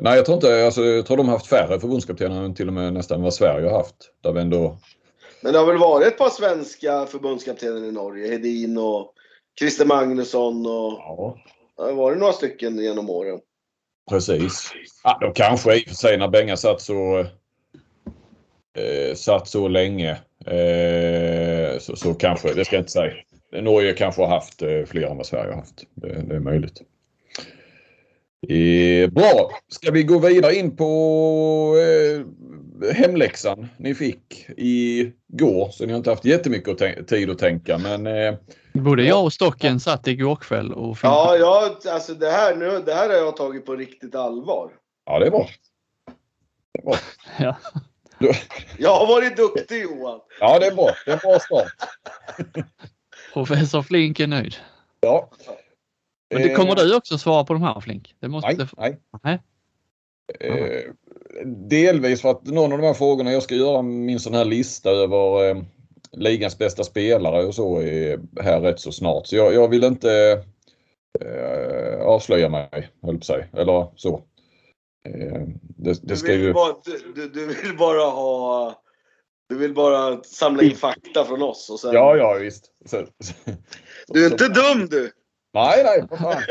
nej, 0.00 0.16
jag 0.16 0.26
tror 0.26 0.34
inte, 0.34 0.64
alltså, 0.64 0.84
jag 0.84 1.06
tror 1.06 1.16
de 1.16 1.28
har 1.28 1.34
haft 1.34 1.46
färre 1.46 1.80
förbundskaptener 1.80 2.42
än 2.42 2.54
till 2.54 2.68
och 2.68 2.74
med 2.74 2.92
nästan 2.92 3.22
vad 3.22 3.34
Sverige 3.34 3.68
har 3.68 3.76
haft. 3.76 3.96
Där 4.20 4.32
vi 4.32 4.40
ändå, 4.40 4.78
Men 5.40 5.52
det 5.52 5.58
har 5.58 5.66
väl 5.66 5.78
varit 5.78 6.06
ett 6.06 6.18
par 6.18 6.30
svenska 6.30 7.06
förbundskaptener 7.06 7.84
i 7.84 7.92
Norge. 7.92 8.28
Hedin 8.28 8.78
och 8.78 9.12
Christer 9.58 9.84
Magnusson 9.86 10.66
och 10.66 10.92
ja, 10.92 11.36
det 11.76 11.82
har 11.82 11.92
varit 11.92 12.18
några 12.18 12.32
stycken 12.32 12.78
genom 12.78 13.10
åren. 13.10 13.40
precis. 14.10 14.72
Ja, 15.04 15.18
de 15.20 15.32
kanske 15.32 15.76
i 15.76 15.84
och 15.84 15.88
för 15.88 15.94
sig 15.94 16.18
när 16.18 16.28
Benga 16.28 16.56
satt 16.56 16.80
så, 16.80 17.18
eh, 18.78 19.14
satt 19.14 19.48
så 19.48 19.68
länge 19.68 20.10
eh, 20.46 21.78
så, 21.78 21.96
så 21.96 22.14
kanske, 22.14 22.54
det 22.54 22.64
ska 22.64 22.76
jag 22.76 22.80
inte 22.80 22.92
säga. 22.92 23.12
Norge 23.62 23.92
kanske 23.92 24.22
har 24.22 24.28
haft 24.28 24.62
eh, 24.62 24.84
fler 24.86 25.06
än 25.06 25.16
vad 25.16 25.26
Sverige 25.26 25.50
har 25.50 25.56
haft. 25.56 25.84
Det, 25.94 26.22
det 26.22 26.34
är 26.34 26.40
möjligt. 26.40 26.82
Eh, 28.48 29.10
bra, 29.10 29.50
ska 29.68 29.90
vi 29.90 30.02
gå 30.02 30.18
vidare 30.18 30.54
in 30.54 30.76
på 30.76 31.76
eh, 31.78 32.94
hemläxan 32.94 33.68
ni 33.76 33.94
fick 33.94 34.46
igår. 34.56 35.70
Så 35.70 35.86
ni 35.86 35.92
har 35.92 35.98
inte 35.98 36.10
haft 36.10 36.24
jättemycket 36.24 36.82
att 36.82 37.08
tid 37.08 37.30
att 37.30 37.38
tänka 37.38 37.78
men 37.78 38.06
eh, 38.06 38.34
Både 38.72 39.02
jag 39.04 39.24
och 39.24 39.32
Stocken 39.32 39.80
satt 39.80 40.06
igår 40.06 40.36
kväll 40.36 40.72
och 40.72 40.98
Ja, 41.02 41.36
jag, 41.36 41.92
alltså 41.94 42.14
det 42.14 42.30
här, 42.30 42.56
nu, 42.56 42.82
det 42.86 42.94
här 42.94 43.08
har 43.08 43.16
jag 43.16 43.36
tagit 43.36 43.66
på 43.66 43.76
riktigt 43.76 44.14
allvar. 44.14 44.70
ja 45.06 45.18
det 45.18 45.26
är 45.26 45.30
bra. 45.30 45.48
Det 46.72 46.78
är 46.80 46.84
bra. 46.84 46.96
Ja. 47.38 47.56
Du- 48.18 48.32
Jag 48.78 48.94
har 48.98 49.06
varit 49.06 49.36
duktig 49.36 49.82
Johan. 49.82 50.20
Ja 50.40 50.58
det 50.58 50.66
är 50.66 50.74
bra. 50.74 50.90
Det 51.04 51.10
är 51.10 51.14
en 51.14 51.20
bra 51.22 51.38
start. 51.38 51.72
Professor 53.32 53.82
Flink 53.82 54.20
är 54.20 54.26
nöjd. 54.26 54.56
Ja. 55.00 55.30
Men 56.34 56.42
det 56.42 56.50
Eh, 56.50 56.56
kommer 56.56 56.74
du 56.74 56.96
också 56.96 57.18
svara 57.18 57.44
på 57.44 57.52
de 57.52 57.62
här 57.62 57.80
Flink? 57.80 58.14
Det 58.20 58.28
måste, 58.28 58.48
Nej, 58.48 58.56
det, 58.56 58.68
nej. 58.76 58.98
Nej. 59.22 59.40
Eh, 60.40 60.90
delvis 61.46 62.22
för 62.22 62.30
att 62.30 62.46
någon 62.46 62.72
av 62.72 62.78
de 62.78 62.86
här 62.86 62.94
frågorna, 62.94 63.32
jag 63.32 63.42
ska 63.42 63.54
göra 63.54 63.82
min 63.82 64.20
sån 64.20 64.34
här 64.34 64.44
lista 64.44 64.90
över 64.90 65.48
eh, 65.48 65.62
ligans 66.12 66.58
bästa 66.58 66.84
spelare 66.84 67.44
och 67.44 67.54
så 67.54 67.80
är 67.82 68.20
här 68.42 68.60
rätt 68.60 68.80
så 68.80 68.92
snart. 68.92 69.26
Så 69.26 69.36
jag, 69.36 69.54
jag 69.54 69.68
vill 69.68 69.84
inte 69.84 70.42
eh, 71.20 72.00
avslöja 72.00 72.48
mig, 72.48 72.88
höll 73.02 73.18
på 73.18 73.24
säga. 73.24 73.46
Eller 73.52 73.86
så. 73.96 74.22
Eh, 75.08 75.42
det, 75.58 75.92
det 75.92 76.00
Du 76.02 76.16
ska 76.16 76.32
vill, 76.32 76.40
ju... 76.40 76.52
bara, 76.52 76.74
du, 77.14 77.28
du, 77.28 77.46
vill 77.46 77.76
bara 77.76 78.04
ha 78.10 78.82
Du 79.48 79.58
vill 79.58 79.74
bara 79.74 80.22
samla 80.22 80.62
in 80.62 80.76
fakta 80.76 81.24
från 81.24 81.42
oss 81.42 81.70
och 81.70 81.80
sen... 81.80 81.94
Ja, 81.94 82.16
ja 82.16 82.38
visst. 82.40 82.70
Så, 82.86 83.06
Du 84.08 84.26
är 84.26 84.30
inte 84.30 84.48
dum 84.48 84.86
du! 84.90 85.10
Nej, 85.54 85.84
nej, 85.84 86.08
för 86.08 86.16
fan. 86.16 86.42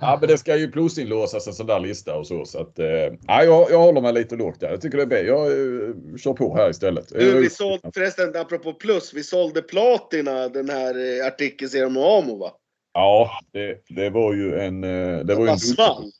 Ja, 0.00 0.18
men 0.20 0.28
det 0.28 0.38
ska 0.38 0.56
ju 0.56 0.70
plusinlåsas 0.72 1.46
en 1.46 1.52
sån 1.54 1.66
där 1.66 1.80
lista 1.80 2.16
och 2.16 2.26
så. 2.26 2.44
så 2.44 2.60
att, 2.60 2.78
eh, 2.78 2.86
ja, 3.26 3.44
jag, 3.44 3.70
jag 3.70 3.78
håller 3.78 4.00
mig 4.00 4.12
lite 4.12 4.36
lågt 4.36 4.60
där. 4.60 4.70
Jag 4.70 4.80
tycker 4.80 4.96
det 4.98 5.02
är 5.02 5.06
bra. 5.06 5.18
Jag 5.18 5.46
eh, 5.46 6.16
kör 6.16 6.32
på 6.32 6.56
här 6.56 6.70
istället. 6.70 7.08
Du, 7.08 7.40
vi 7.40 7.50
sålde, 7.50 7.90
förresten, 7.94 8.36
apropå 8.36 8.72
plus, 8.72 9.14
vi 9.14 9.22
sålde 9.24 9.62
Platina, 9.62 10.48
den 10.48 10.68
här 10.68 11.20
eh, 11.20 11.26
artikelserien 11.26 11.96
om 11.96 12.02
Amo 12.02 12.38
va? 12.38 12.52
Ja, 12.92 13.30
det, 13.52 13.82
det 13.88 14.10
var 14.10 14.34
ju 14.34 14.58
en... 14.60 14.84
eh, 14.84 14.90
Det 14.90 15.24
Det 15.24 15.34
var 15.34 15.44
bara 15.46 15.52
en 15.52 15.58
small. 15.58 16.10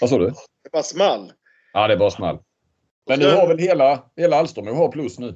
Vad 0.00 0.10
sa 0.10 0.18
du? 0.18 0.26
Det 0.64 0.70
bara 0.72 0.82
small. 0.82 1.32
Ja, 1.72 1.88
det 1.88 1.96
bara 1.96 2.10
small. 2.10 2.38
Men 3.08 3.18
nu 3.18 3.30
har 3.30 3.48
väl 3.48 3.58
hela, 3.58 4.04
hela 4.16 4.36
Alstom 4.36 4.66
har 4.66 4.88
plus 4.92 5.18
nu. 5.18 5.34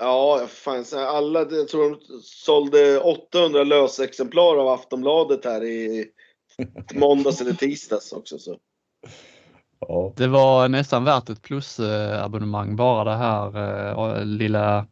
Ja, 0.00 0.46
fan, 0.48 0.84
alla, 0.92 1.38
jag 1.38 1.68
tror 1.68 1.90
de 1.90 1.98
sålde 2.22 3.00
800 3.00 3.64
lösexemplar 3.64 4.56
av 4.56 4.68
Aftonbladet 4.68 5.44
här 5.44 5.64
i 5.64 6.06
måndags 6.94 7.40
eller 7.40 7.52
tisdags 7.52 8.12
också. 8.12 8.38
Så. 8.38 8.58
Ja. 9.80 10.12
Det 10.16 10.26
var 10.26 10.68
nästan 10.68 11.04
värt 11.04 11.28
ett 11.28 11.42
plusabonnemang 11.42 12.76
bara 12.76 13.04
det 13.04 13.16
här 13.16 14.18
eh, 14.18 14.24
lilla 14.24 14.86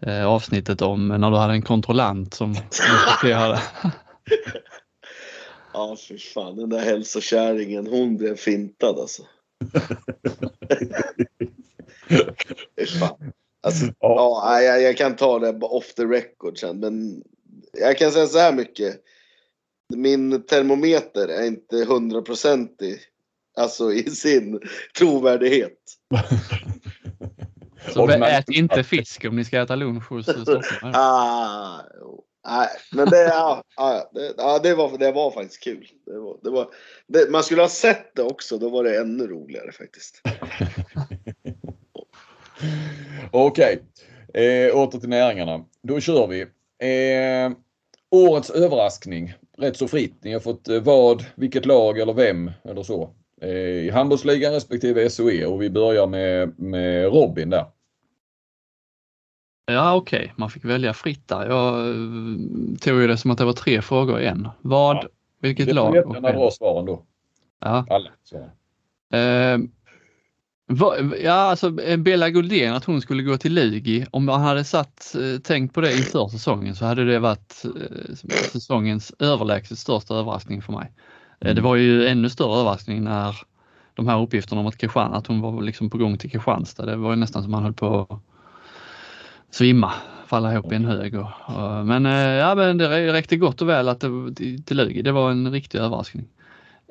eh, 0.00 0.26
avsnittet 0.26 0.82
om 0.82 1.08
när 1.08 1.30
du 1.30 1.36
hade 1.36 1.52
en 1.52 1.62
kontrollant 1.62 2.34
som 2.34 2.52
diskuterade. 2.70 3.62
Ja, 5.72 5.96
fy 6.08 6.18
fan, 6.18 6.56
den 6.56 6.70
där 6.70 6.80
hälsokärringen, 6.80 7.86
hon 7.86 8.16
blev 8.16 8.36
fintad 8.36 8.98
alltså. 8.98 9.22
Fy 12.76 12.86
fan. 12.86 13.32
Alltså, 13.62 13.86
Ja. 14.00 14.42
ja, 14.44 14.62
jag, 14.62 14.82
jag 14.82 14.96
kan 14.96 15.16
ta 15.16 15.38
det 15.38 15.58
off 15.60 15.94
the 15.94 16.04
record 16.04 16.58
sen, 16.58 16.80
men 16.80 17.22
jag 17.72 17.98
kan 17.98 18.12
säga 18.12 18.26
så 18.26 18.38
här 18.38 18.52
mycket. 18.52 19.00
Min 19.94 20.46
termometer 20.46 21.28
är 21.28 21.46
inte 21.46 21.84
hundraprocentig, 21.84 22.98
alltså 23.56 23.92
i 23.92 24.02
sin 24.10 24.60
trovärdighet. 24.98 25.78
Så 27.94 28.02
Och 28.02 28.10
ät 28.10 28.48
inte 28.48 28.84
fisk 28.84 29.24
om 29.24 29.36
ni 29.36 29.44
ska 29.44 29.60
äta 29.60 29.76
lunch 29.76 30.08
hos 30.08 30.26
Stockholm. 30.42 30.94
Ah, 30.94 31.80
nej, 32.48 32.68
men 32.92 33.08
det, 33.08 33.22
ja, 33.22 33.64
ja, 33.76 34.10
det, 34.14 34.34
ja, 34.36 34.58
det, 34.58 34.74
var, 34.74 34.98
det 34.98 35.12
var 35.12 35.30
faktiskt 35.30 35.62
kul. 35.62 35.88
Det 36.06 36.18
var, 36.18 36.38
det 36.42 36.50
var, 36.50 36.68
det, 37.06 37.30
man 37.30 37.42
skulle 37.42 37.62
ha 37.62 37.68
sett 37.68 38.14
det 38.14 38.22
också, 38.22 38.58
då 38.58 38.68
var 38.68 38.84
det 38.84 39.00
ännu 39.00 39.26
roligare 39.26 39.72
faktiskt. 39.72 40.22
Okej, 43.30 43.82
eh, 44.34 44.76
åter 44.76 44.98
till 45.00 45.08
näringarna. 45.08 45.64
Då 45.82 46.00
kör 46.00 46.26
vi. 46.26 46.40
Eh, 46.42 47.52
årets 48.10 48.50
överraskning. 48.50 49.32
Rätt 49.58 49.76
så 49.76 49.88
fritt. 49.88 50.24
Ni 50.24 50.32
har 50.32 50.40
fått 50.40 50.68
eh, 50.68 50.80
vad, 50.80 51.24
vilket 51.34 51.66
lag 51.66 51.98
eller 51.98 52.12
vem 52.12 52.50
eller 52.64 52.82
så. 52.82 53.10
Eh, 53.42 53.50
I 53.50 53.90
handbollsligan 53.90 54.52
respektive 54.52 55.10
SOE 55.10 55.46
och 55.46 55.62
vi 55.62 55.70
börjar 55.70 56.06
med, 56.06 56.58
med 56.60 57.04
Robin 57.04 57.50
där. 57.50 57.64
Ja 59.66 59.94
okej, 59.96 60.32
man 60.36 60.50
fick 60.50 60.64
välja 60.64 60.94
fritt 60.94 61.28
där. 61.28 61.46
Jag 61.48 61.88
eh, 61.88 61.94
tog 62.80 63.00
ju 63.00 63.06
det 63.06 63.16
som 63.16 63.30
att 63.30 63.38
det 63.38 63.44
var 63.44 63.52
tre 63.52 63.82
frågor 63.82 64.20
i 64.20 64.26
en. 64.26 64.48
Vad, 64.60 64.96
Ja. 64.96 65.08
vilket 65.40 65.74
lag 65.74 66.06
och 66.06 66.14
vem? 66.14 66.22
dra 66.22 66.50
svaren 66.50 66.86
då. 66.86 67.02
Ja. 67.60 67.86
Alla. 67.90 68.10
Så. 68.22 68.36
Eh, 69.16 69.58
ja, 71.22 71.32
alltså 71.32 71.80
eh, 71.80 71.96
Bella 71.96 72.30
Guldén, 72.30 72.74
att 72.74 72.84
hon 72.84 73.00
skulle 73.00 73.22
gå 73.22 73.36
till 73.36 73.54
Lugi. 73.54 74.06
Om 74.10 74.24
man 74.24 74.40
hade 74.40 74.64
satt, 74.64 75.14
eh, 75.14 75.40
tänkt 75.40 75.74
på 75.74 75.80
det 75.80 75.92
inför 75.92 76.28
säsongen 76.28 76.74
så 76.74 76.84
hade 76.84 77.04
det 77.04 77.18
varit 77.18 77.64
eh, 77.64 78.14
säsongens 78.52 79.12
överlägset 79.18 79.78
största 79.78 80.14
överraskning 80.14 80.62
för 80.62 80.72
mig. 80.72 80.92
Mm. 81.40 81.56
Det 81.56 81.62
var 81.62 81.76
ju 81.76 82.06
ännu 82.06 82.30
större 82.30 82.60
överraskning 82.60 83.04
när 83.04 83.36
de 83.94 84.08
här 84.08 84.22
uppgifterna 84.22 84.60
om 84.60 84.66
att, 84.66 84.78
Kristian, 84.78 85.14
att 85.14 85.26
hon 85.26 85.40
var 85.40 85.62
liksom 85.62 85.90
på 85.90 85.98
gång 85.98 86.18
till 86.18 86.30
Kristianstad. 86.30 86.86
Det 86.86 86.96
var 86.96 87.10
ju 87.10 87.16
nästan 87.16 87.42
som 87.42 87.52
man 87.52 87.62
höll 87.62 87.72
på 87.72 88.00
att 88.00 88.20
svimma, 89.50 89.92
falla 90.26 90.52
ihop 90.52 90.72
i 90.72 90.76
en 90.76 90.84
hög. 90.84 91.14
Och, 91.14 91.30
och, 91.46 91.86
men, 91.86 92.04
ja, 92.04 92.54
men 92.54 92.78
det 92.78 93.12
räckte 93.12 93.36
gott 93.36 93.62
och 93.62 93.68
väl 93.68 93.88
att 93.88 94.00
det 94.00 94.34
till, 94.66 94.76
Lugi. 94.76 95.02
Det 95.02 95.12
var 95.12 95.30
en 95.30 95.52
riktig 95.52 95.78
överraskning. 95.78 96.28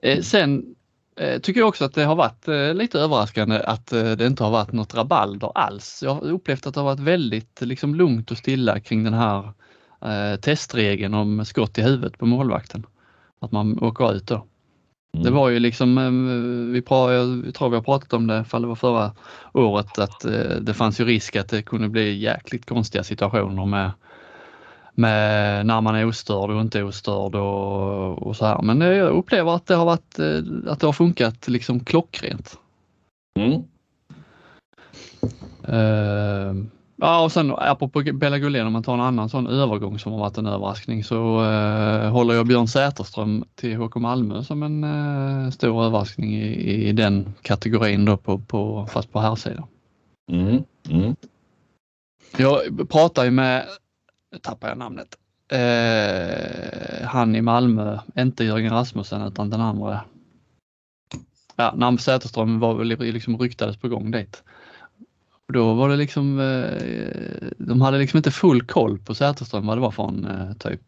Eh, 0.01 0.21
sen 0.21 0.75
tycker 1.41 1.59
jag 1.59 1.69
också 1.69 1.85
att 1.85 1.93
det 1.93 2.03
har 2.03 2.15
varit 2.15 2.47
eh, 2.47 2.73
lite 2.73 2.99
överraskande 2.99 3.59
att 3.59 3.93
eh, 3.93 4.11
det 4.11 4.27
inte 4.27 4.43
har 4.43 4.51
varit 4.51 4.71
något 4.71 4.95
rabalder 4.95 5.51
alls. 5.55 6.03
Jag 6.03 6.13
har 6.13 6.21
upplevt 6.21 6.67
att 6.67 6.73
det 6.73 6.79
har 6.79 6.85
varit 6.85 6.99
väldigt 6.99 7.61
liksom, 7.61 7.95
lugnt 7.95 8.31
och 8.31 8.37
stilla 8.37 8.79
kring 8.79 9.03
den 9.03 9.13
här 9.13 9.53
eh, 10.01 10.39
testregeln 10.39 11.13
om 11.13 11.45
skott 11.45 11.77
i 11.77 11.81
huvudet 11.81 12.17
på 12.17 12.25
målvakten. 12.25 12.85
Att 13.41 13.51
man 13.51 13.83
åker 13.83 14.13
ut 14.13 14.27
då. 14.27 14.45
Mm. 15.13 15.23
Det 15.23 15.31
var 15.31 15.49
ju 15.49 15.59
liksom, 15.59 15.97
eh, 15.97 16.73
vi 16.73 16.81
pra, 16.81 17.13
jag 17.13 17.53
tror 17.55 17.69
vi 17.69 17.75
har 17.75 17.83
pratat 17.83 18.13
om 18.13 18.27
det, 18.27 18.43
fall 18.43 18.61
det 18.61 18.67
var 18.67 18.75
förra 18.75 19.11
året, 19.53 19.99
att 19.99 20.25
eh, 20.25 20.55
det 20.61 20.73
fanns 20.73 20.99
ju 20.99 21.05
risk 21.05 21.35
att 21.35 21.49
det 21.49 21.61
kunde 21.61 21.89
bli 21.89 22.17
jäkligt 22.17 22.65
konstiga 22.65 23.03
situationer 23.03 23.65
med, 23.65 23.91
med 24.93 25.65
när 25.65 25.81
man 25.81 25.95
är 25.95 26.05
ostörd 26.05 26.49
och 26.49 26.61
inte 26.61 26.83
ostörd 26.83 27.35
och, 27.35 28.27
och 28.27 28.35
så 28.35 28.45
här. 28.45 28.61
Men 28.61 28.81
jag 28.81 29.09
upplever 29.09 29.55
att 29.55 29.65
det 29.65 29.75
har 29.75 29.85
varit, 29.85 30.19
eh, 30.19 30.71
att 30.71 30.79
det 30.79 30.85
har 30.85 30.93
funkat 30.93 31.47
liksom 31.47 31.79
klockrent. 31.79 32.59
Mm. 33.39 33.61
Eh, 35.67 36.65
ja 36.95 37.23
och 37.23 37.31
sen 37.31 37.53
apropå 37.57 38.03
Bella 38.13 38.39
Gullén, 38.39 38.67
om 38.67 38.73
man 38.73 38.83
tar 38.83 38.93
en 38.93 39.01
annan 39.01 39.29
sån 39.29 39.47
övergång 39.47 39.99
som 39.99 40.11
har 40.11 40.19
varit 40.19 40.37
en 40.37 40.45
överraskning 40.45 41.03
så 41.03 41.43
eh, 41.43 42.09
håller 42.09 42.33
jag 42.33 42.47
Björn 42.47 42.67
Säterström 42.67 43.45
till 43.55 43.77
HK 43.77 43.95
Malmö 43.95 44.43
som 44.43 44.63
en 44.63 44.83
eh, 44.83 45.51
stor 45.51 45.85
överraskning 45.85 46.35
i, 46.35 46.87
i 46.87 46.91
den 46.91 47.33
kategorin 47.41 48.05
då 48.05 48.17
på, 48.17 48.39
på, 48.39 48.87
fast 48.91 49.11
på 49.11 49.19
här 49.19 49.35
sidan. 49.35 49.65
Mm. 50.31 50.63
Mm. 50.89 51.15
Jag 52.37 52.89
pratar 52.89 53.23
ju 53.23 53.31
med, 53.31 53.65
nu 54.31 54.37
tappar 54.37 54.67
jag 54.67 54.77
namnet, 54.77 55.17
eh, 55.51 57.07
han 57.07 57.35
i 57.35 57.41
Malmö, 57.41 57.99
inte 58.17 58.43
Jörgen 58.43 58.73
Rasmussen 58.73 59.21
utan 59.21 59.49
den 59.49 59.61
andra. 59.61 60.03
Ja, 61.55 61.73
när 61.77 61.97
Säterström 61.97 62.59
var 62.59 62.75
väl 62.75 62.87
liksom 62.87 63.37
ryktades 63.37 63.77
på 63.77 63.87
gång 63.87 64.11
dit. 64.11 64.43
Och 65.47 65.53
då 65.53 65.73
var 65.73 65.89
det 65.89 65.95
liksom, 65.95 66.39
eh, 66.39 67.51
de 67.57 67.81
hade 67.81 67.97
liksom 67.97 68.17
inte 68.17 68.31
full 68.31 68.65
koll 68.65 68.99
på 68.99 69.15
Säterström 69.15 69.67
vad 69.67 69.77
det 69.77 69.81
var 69.81 69.91
för 69.91 70.07
en 70.07 70.25
eh, 70.25 70.53
typ. 70.53 70.81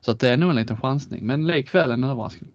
Så 0.00 0.10
att 0.10 0.20
det 0.20 0.28
är 0.28 0.36
nog 0.36 0.50
en 0.50 0.56
liten 0.56 0.80
chansning, 0.80 1.26
men 1.26 1.46
likväl 1.46 1.90
en 1.90 2.04
överraskning. 2.04 2.50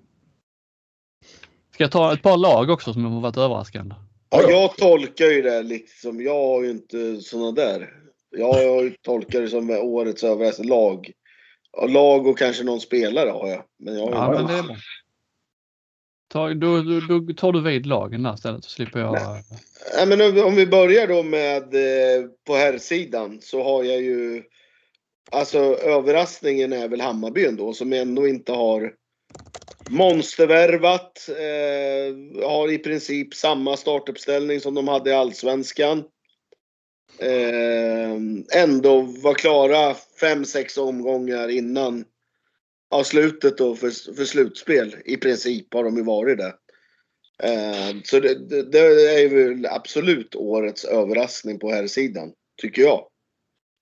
Ska 1.74 1.84
jag 1.84 1.92
ta 1.92 2.14
ett 2.14 2.22
par 2.22 2.38
lag 2.38 2.70
också 2.70 2.94
som 2.94 3.06
har 3.06 3.22
varit 3.22 3.38
överraskande? 3.38 3.96
Ja, 4.30 4.50
jag 4.50 4.78
tolkar 4.78 5.26
ju 5.26 5.42
det 5.42 5.64
liksom. 5.64 6.22
Jag 6.22 6.48
har 6.48 6.64
ju 6.64 6.72
inte 6.72 7.22
sådana 7.22 7.52
där. 7.52 8.03
Jag 8.38 8.94
tolkat 9.02 9.42
det 9.42 9.48
som 9.48 9.70
årets 9.70 10.24
överraskning. 10.24 10.70
Lag. 10.70 11.12
Lag 11.90 12.28
och 12.28 12.38
kanske 12.38 12.64
någon 12.64 12.80
spelare 12.82 13.30
har 13.30 13.50
jag. 13.50 13.64
Men 13.80 13.98
jag 13.98 14.12
har 14.12 14.36
Ja, 14.36 14.62
men. 14.68 14.76
Ta, 16.34 16.54
då, 16.54 16.82
då, 16.82 17.20
då 17.20 17.34
tar 17.34 17.52
du 17.52 17.62
vid 17.62 17.86
lagen 17.86 18.24
där 18.24 18.34
istället 18.34 18.64
så 18.64 18.70
slipper 18.70 19.00
jag. 19.00 19.14
Nej, 19.98 20.08
men 20.08 20.22
om- 20.22 20.46
om 20.46 20.56
vi 20.56 20.68
börjar 20.68 21.08
då 21.08 21.24
med 21.24 21.64
eh, 21.76 22.26
på 22.48 22.56
här 22.56 22.78
sidan 22.78 23.42
så 23.42 23.64
har 23.64 23.84
jag 23.84 24.02
ju 24.02 24.44
Alltså 25.32 25.58
överraskningen 25.76 26.74
är 26.74 26.88
väl 26.88 27.02
Hammarby 27.02 27.46
ändå 27.46 27.74
som 27.74 27.94
ändå 27.94 28.28
inte 28.28 28.52
har 28.52 28.94
monstervärvat. 29.90 31.30
Eh, 31.30 32.48
har 32.50 32.72
i 32.72 32.78
princip 32.78 33.34
samma 33.34 33.78
startuppställning 33.78 34.60
som 34.60 34.74
de 34.74 34.88
hade 34.88 35.10
i 35.10 35.14
Allsvenskan. 35.14 36.04
Eh, 37.18 38.14
ändå 38.62 39.02
var 39.02 39.34
klara 39.34 39.96
fem 40.20 40.46
sex 40.46 40.78
omgångar 40.78 41.50
innan 41.50 42.06
ja, 42.90 43.04
slutet 43.04 43.58
då 43.58 43.76
för, 43.76 44.16
för 44.16 44.26
slutspel. 44.26 44.96
I 45.06 45.18
princip 45.18 45.74
har 45.74 45.84
de 45.84 45.98
ju 45.98 46.04
varit 46.04 46.38
det. 46.38 46.56
Eh, 47.44 47.96
så 48.04 48.20
det, 48.20 48.50
det, 48.50 48.64
det 48.64 48.80
är 49.14 49.30
ju 49.30 49.64
absolut 49.68 50.36
årets 50.36 50.86
överraskning 50.86 51.60
på 51.60 51.72
här 51.72 51.88
sidan 51.88 52.32
tycker 52.62 52.82
jag. 52.82 53.08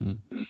Mm. 0.04 0.46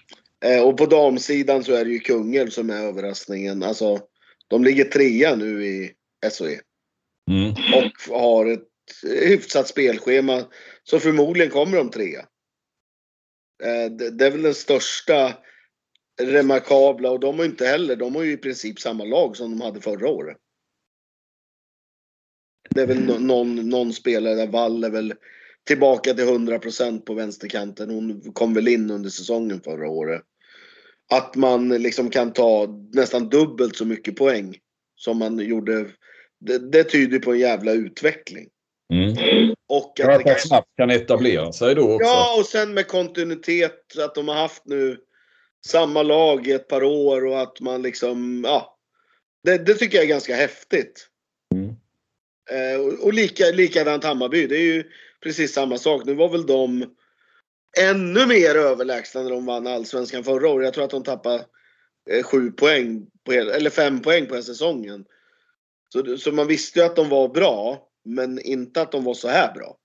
Eh, 0.46 0.68
och 0.68 0.78
på 0.78 0.86
damsidan 0.86 1.64
så 1.64 1.74
är 1.74 1.86
det 1.86 1.92
ju 1.92 2.00
Kungälv 2.00 2.50
som 2.50 2.70
är 2.70 2.84
överraskningen. 2.84 3.64
Alltså, 3.64 4.00
de 4.48 4.64
ligger 4.64 4.84
trea 4.84 5.36
nu 5.36 5.66
i 5.66 5.92
SHE 6.40 6.60
Mm. 7.32 7.52
och 7.52 8.16
har 8.16 8.46
ett 8.46 8.68
hyfsat 9.04 9.68
spelschema. 9.68 10.44
Så 10.84 11.00
förmodligen 11.00 11.52
kommer 11.52 11.78
de 11.78 11.90
trea. 11.90 12.26
Eh, 13.64 13.92
det, 13.92 14.10
det 14.10 14.26
är 14.26 14.32
väl 14.32 14.42
den 14.42 14.54
största 14.54 15.38
remarkabla 16.22 17.12
och 17.12 17.20
de 17.20 17.36
har 17.36 17.44
ju 17.44 17.50
inte 17.50 17.66
heller, 17.66 17.96
de 17.96 18.16
har 18.16 18.24
ju 18.24 18.32
i 18.32 18.38
princip 18.38 18.80
samma 18.80 19.04
lag 19.04 19.38
som 19.38 19.52
de 19.52 19.62
hade 19.62 19.82
förra 19.82 20.10
året. 20.10 20.38
Det 22.70 22.82
är 22.82 22.88
väl 22.88 23.10
mm. 23.10 23.28
någon, 23.28 23.70
någon 23.70 23.94
spelare 23.94 24.36
där 24.36 24.48
Wall 24.48 24.84
är 24.84 24.90
väl 24.90 25.14
tillbaka 25.68 26.14
till 26.14 26.26
100% 26.26 27.00
på 27.00 27.14
vänsterkanten. 27.14 27.90
Hon 27.90 28.34
kom 28.34 28.54
väl 28.54 28.68
in 28.68 28.92
under 28.92 29.10
säsongen 29.10 29.62
förra 29.62 29.90
året. 29.90 30.22
Att 31.12 31.36
man 31.36 31.70
liksom 31.70 32.10
kan 32.10 32.34
ta 32.34 32.68
nästan 32.94 33.30
dubbelt 33.30 33.76
så 33.76 33.86
mycket 33.86 34.16
poäng 34.16 34.58
som 34.96 35.18
man 35.18 35.40
gjorde. 35.40 35.88
Det, 36.40 36.72
det 36.72 36.84
tyder 36.84 37.20
på 37.20 37.34
en 37.34 37.40
jävla 37.40 37.72
utveckling. 37.72 38.50
Mm. 38.92 39.16
Och 39.68 40.00
att 40.00 40.06
att 40.06 40.20
det 40.20 40.26
man 40.26 40.36
kan, 40.36 40.40
snabbt 40.40 40.68
kan 40.78 40.90
etablera 40.90 41.52
sig 41.52 41.76
då 41.76 41.94
också. 41.94 42.06
ja, 42.08 42.36
och 42.40 42.46
sen 42.46 42.74
med 42.74 42.88
kontinuitet. 42.88 43.98
Att 43.98 44.16
de 44.16 44.28
har 44.28 44.36
haft 44.36 44.66
nu 44.66 44.98
samma 45.66 46.04
lag 46.04 46.48
i 46.48 46.52
ett 46.52 46.68
par 46.68 46.84
år 46.84 47.26
och 47.26 47.42
att 47.42 47.60
man 47.60 47.82
liksom, 47.82 48.44
ja. 48.48 48.78
Det, 49.44 49.58
det 49.58 49.74
tycker 49.74 49.98
jag 49.98 50.06
är 50.06 50.10
ganska 50.10 50.36
häftigt. 50.36 51.08
Mm. 51.56 51.70
Eh, 52.52 52.82
och 52.82 53.06
och 53.06 53.14
lika, 53.14 53.46
likadant 53.46 54.04
Hammarby. 54.04 54.48
Det 54.48 54.58
är 54.58 54.74
ju 54.74 54.84
precis 55.24 55.54
samma 55.54 55.78
sak. 55.78 56.06
Nu 56.06 56.14
var 56.14 56.30
väl 56.30 56.46
de 56.46 56.96
ännu 57.80 58.26
mer 58.26 58.56
överlägsna 58.56 59.22
när 59.22 59.30
de 59.30 59.46
vann 59.46 59.68
Allsvenskan 59.68 60.24
förra 60.24 60.50
året. 60.50 60.66
Jag 60.66 60.74
tror 60.74 60.84
att 60.84 60.90
de 60.90 61.04
tappade 61.04 61.46
eh, 62.10 62.24
sju 62.24 62.52
poäng, 62.52 63.08
på 63.26 63.32
eller 63.32 63.70
fem 63.70 64.02
poäng 64.02 64.26
på 64.26 64.42
säsongen. 64.42 65.06
Så, 65.94 66.18
så 66.18 66.32
man 66.32 66.48
visste 66.48 66.80
ju 66.80 66.86
att 66.86 66.96
de 66.96 67.10
var 67.10 67.28
bra, 67.28 67.91
men 68.04 68.40
inte 68.40 68.82
att 68.82 68.92
de 68.92 69.04
var 69.04 69.14
så 69.14 69.28
här 69.28 69.54
bra. 69.54 69.76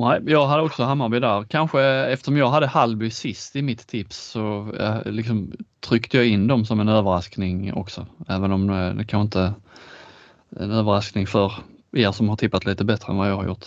Nej, 0.00 0.20
jag 0.26 0.46
hade 0.46 0.62
också 0.62 0.82
Hammarby 0.82 1.20
där. 1.20 1.44
Kanske 1.44 1.82
eftersom 1.82 2.36
jag 2.36 2.48
hade 2.48 2.66
Hallby 2.66 3.10
sist 3.10 3.56
i 3.56 3.62
mitt 3.62 3.86
tips 3.86 4.16
så 4.16 4.72
eh, 4.80 5.12
liksom, 5.12 5.52
tryckte 5.80 6.16
jag 6.16 6.26
in 6.26 6.46
dem 6.46 6.64
som 6.64 6.80
en 6.80 6.88
överraskning 6.88 7.74
också. 7.74 8.06
Även 8.28 8.52
om 8.52 8.70
eh, 8.70 8.94
det 8.94 9.04
kanske 9.04 9.24
inte 9.24 9.40
är 9.40 10.64
en 10.64 10.70
överraskning 10.70 11.26
för 11.26 11.52
er 11.92 12.12
som 12.12 12.28
har 12.28 12.36
tippat 12.36 12.66
lite 12.66 12.84
bättre 12.84 13.12
än 13.12 13.18
vad 13.18 13.30
jag 13.30 13.36
har 13.36 13.46
gjort. 13.46 13.66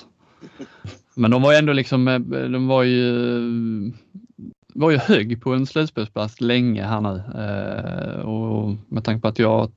Men 1.16 1.32
de 1.32 1.42
var 1.42 1.54
ändå 1.54 1.74
liksom, 1.74 2.08
eh, 2.08 2.20
de 2.30 2.68
var 2.68 2.84
ju, 2.84 3.12
var 4.74 4.92
ju 4.92 4.98
hög 4.98 5.42
på 5.42 5.54
en 5.54 5.66
slutspelsplats 5.66 6.42
länge 6.42 6.84
här 6.84 7.02
nu. 7.02 7.24
Eh, 7.36 8.20
och 8.20 8.76
med 8.88 9.04
tanke 9.04 9.22
på 9.22 9.28
att 9.28 9.40
jag 9.40 9.72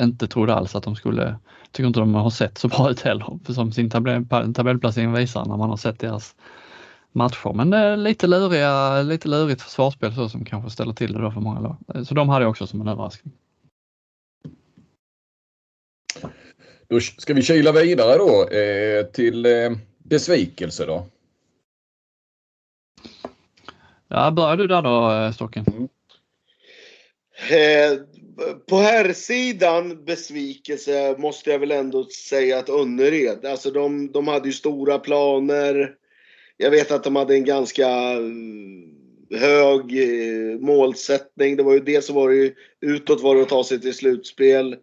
inte 0.00 0.28
trodde 0.28 0.54
alls 0.54 0.74
att 0.74 0.82
de 0.82 0.96
skulle, 0.96 1.38
tycker 1.72 1.86
inte 1.86 2.00
de 2.00 2.14
har 2.14 2.30
sett 2.30 2.58
så 2.58 2.68
bra 2.68 2.90
ut 2.90 3.00
heller, 3.00 3.38
för 3.44 3.52
som 3.52 3.72
sin 3.72 3.90
tabell, 3.90 4.54
tabellplacering 4.54 5.12
visar 5.12 5.44
när 5.44 5.56
man 5.56 5.70
har 5.70 5.76
sett 5.76 5.98
deras 5.98 6.36
matcher. 7.12 7.52
Men 7.52 7.70
det 7.70 7.76
är 7.76 7.96
lite 7.96 8.26
luriga, 8.26 9.02
lite 9.02 9.28
lurigt 9.28 9.62
försvarsspel 9.62 10.14
så 10.14 10.28
som 10.28 10.44
kanske 10.44 10.70
ställer 10.70 10.92
till 10.92 11.12
det 11.12 11.20
då 11.20 11.30
för 11.30 11.40
många 11.40 11.60
lag. 11.60 12.06
Så 12.06 12.14
de 12.14 12.28
hade 12.28 12.44
jag 12.44 12.50
också 12.50 12.66
som 12.66 12.80
en 12.80 12.88
överraskning. 12.88 13.34
Då 16.88 17.00
ska 17.00 17.34
vi 17.34 17.42
kila 17.42 17.72
vidare 17.72 18.18
då 18.18 18.48
eh, 18.48 19.06
till 19.06 19.46
eh, 19.46 19.70
besvikelse 19.98 20.86
då. 20.86 21.06
Ja, 24.08 24.30
börjar 24.30 24.56
du 24.56 24.66
där 24.66 24.82
då 24.82 25.12
eh, 25.12 25.32
Stocken? 25.32 25.88
Eh, 27.50 27.98
på 28.68 28.76
här 28.76 29.12
sidan 29.12 30.04
besvikelse 30.04 31.16
måste 31.18 31.50
jag 31.50 31.58
väl 31.58 31.70
ändå 31.70 32.04
säga 32.04 32.58
att 32.58 32.68
Önnered, 32.68 33.46
alltså 33.46 33.70
de, 33.70 34.12
de 34.12 34.28
hade 34.28 34.48
ju 34.48 34.52
stora 34.52 34.98
planer. 34.98 35.94
Jag 36.56 36.70
vet 36.70 36.90
att 36.90 37.04
de 37.04 37.16
hade 37.16 37.34
en 37.34 37.44
ganska 37.44 37.88
eh, 37.88 39.38
hög 39.38 39.98
eh, 39.98 40.58
målsättning. 40.60 41.56
Det 41.56 41.62
var 41.62 41.72
ju 41.72 41.80
dels 41.80 42.06
så 42.06 42.12
var 42.12 42.28
det 42.28 42.36
ju 42.36 42.54
utåt 42.80 43.22
var 43.22 43.36
det 43.36 43.42
att 43.42 43.48
ta 43.48 43.64
sig 43.64 43.80
till 43.80 43.94
slutspel. 43.94 44.76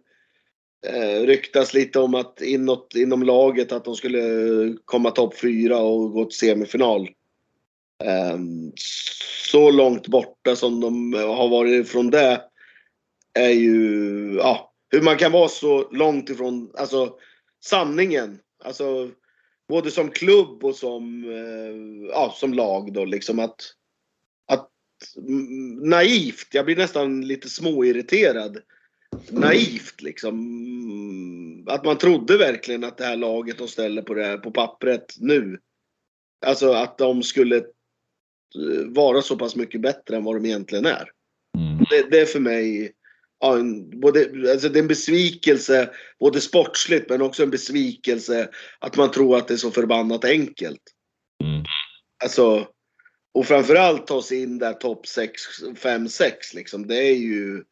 Eh, 0.86 1.20
ryktas 1.26 1.74
lite 1.74 1.98
om 1.98 2.14
att 2.14 2.42
inåt 2.42 2.92
inom 2.96 3.22
laget 3.22 3.72
att 3.72 3.84
de 3.84 3.96
skulle 3.96 4.22
komma 4.84 5.10
topp 5.10 5.38
fyra 5.38 5.78
och 5.78 6.12
gå 6.12 6.24
till 6.24 6.38
semifinal. 6.38 7.08
Eh, 8.04 8.38
så 9.50 9.70
långt 9.70 10.08
borta 10.08 10.56
som 10.56 10.80
de 10.80 11.12
har 11.14 11.48
varit 11.48 11.88
från 11.88 12.10
det 12.10 12.40
är 13.36 13.50
ju, 13.50 14.34
ja, 14.36 14.72
hur 14.90 15.02
man 15.02 15.16
kan 15.16 15.32
vara 15.32 15.48
så 15.48 15.90
långt 15.90 16.30
ifrån, 16.30 16.72
alltså 16.74 17.14
sanningen. 17.64 18.38
Alltså 18.64 19.10
både 19.68 19.90
som 19.90 20.10
klubb 20.10 20.64
och 20.64 20.76
som, 20.76 21.24
eh, 21.24 22.06
ja, 22.10 22.34
som 22.36 22.54
lag 22.54 22.92
då 22.92 23.04
liksom 23.04 23.38
att, 23.38 23.60
att 24.46 24.70
naivt, 25.82 26.48
jag 26.52 26.64
blir 26.64 26.76
nästan 26.76 27.20
lite 27.20 27.48
småirriterad. 27.48 28.58
Naivt 29.30 30.02
liksom. 30.02 30.36
Att 31.68 31.84
man 31.84 31.98
trodde 31.98 32.38
verkligen 32.38 32.84
att 32.84 32.98
det 32.98 33.04
här 33.04 33.16
laget 33.16 33.58
de 33.58 33.68
ställer 33.68 34.02
på, 34.02 34.14
det 34.14 34.24
här, 34.24 34.38
på 34.38 34.50
pappret 34.50 35.14
nu. 35.18 35.58
Alltså 36.46 36.72
att 36.72 36.98
de 36.98 37.22
skulle 37.22 37.56
eh, 37.56 38.86
vara 38.86 39.22
så 39.22 39.36
pass 39.36 39.56
mycket 39.56 39.80
bättre 39.80 40.16
än 40.16 40.24
vad 40.24 40.36
de 40.36 40.46
egentligen 40.46 40.86
är. 40.86 41.10
Mm. 41.58 41.84
Det, 41.90 42.10
det 42.10 42.20
är 42.20 42.26
för 42.26 42.40
mig 42.40 42.92
ja, 43.40 43.58
en, 43.58 44.00
både, 44.00 44.50
alltså 44.52 44.68
det 44.68 44.78
är 44.78 44.82
en 44.82 44.88
besvikelse, 44.88 45.90
både 46.20 46.40
sportsligt 46.40 47.10
men 47.10 47.22
också 47.22 47.42
en 47.42 47.50
besvikelse 47.50 48.48
att 48.78 48.96
man 48.96 49.10
tror 49.10 49.36
att 49.36 49.48
det 49.48 49.54
är 49.54 49.58
så 49.58 49.70
förbannat 49.70 50.24
enkelt. 50.24 50.82
Mm. 51.44 51.64
Alltså, 52.24 52.68
och 53.34 53.46
framförallt 53.46 54.06
ta 54.06 54.22
sig 54.22 54.42
in 54.42 54.58
där 54.58 54.72
topp 54.72 55.06
6, 55.06 55.42
5, 55.76 56.08
6 56.08 56.54
liksom. 56.54 56.86
Det 56.86 56.96
är 56.96 57.16
ju, 57.16 57.64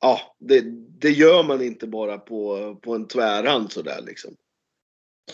ja, 0.00 0.36
det, 0.40 0.60
det 1.00 1.10
gör 1.10 1.42
man 1.42 1.62
inte 1.62 1.86
bara 1.86 2.18
på, 2.18 2.74
på 2.82 2.94
en 2.94 3.08
tvärhand 3.08 3.72
sådär 3.72 4.00
liksom. 4.06 4.36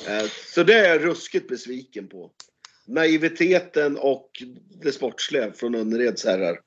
Eh, 0.08 0.26
Så 0.54 0.62
det 0.62 0.74
är 0.74 0.88
jag 0.88 1.04
ruskigt 1.04 1.48
besviken 1.48 2.08
på. 2.08 2.30
Naiviteten 2.86 3.96
och 3.96 4.30
det 4.82 4.92
sportsliga 4.92 5.52
från 5.52 5.74
Önnereds 5.74 6.24
herrar. 6.24 6.60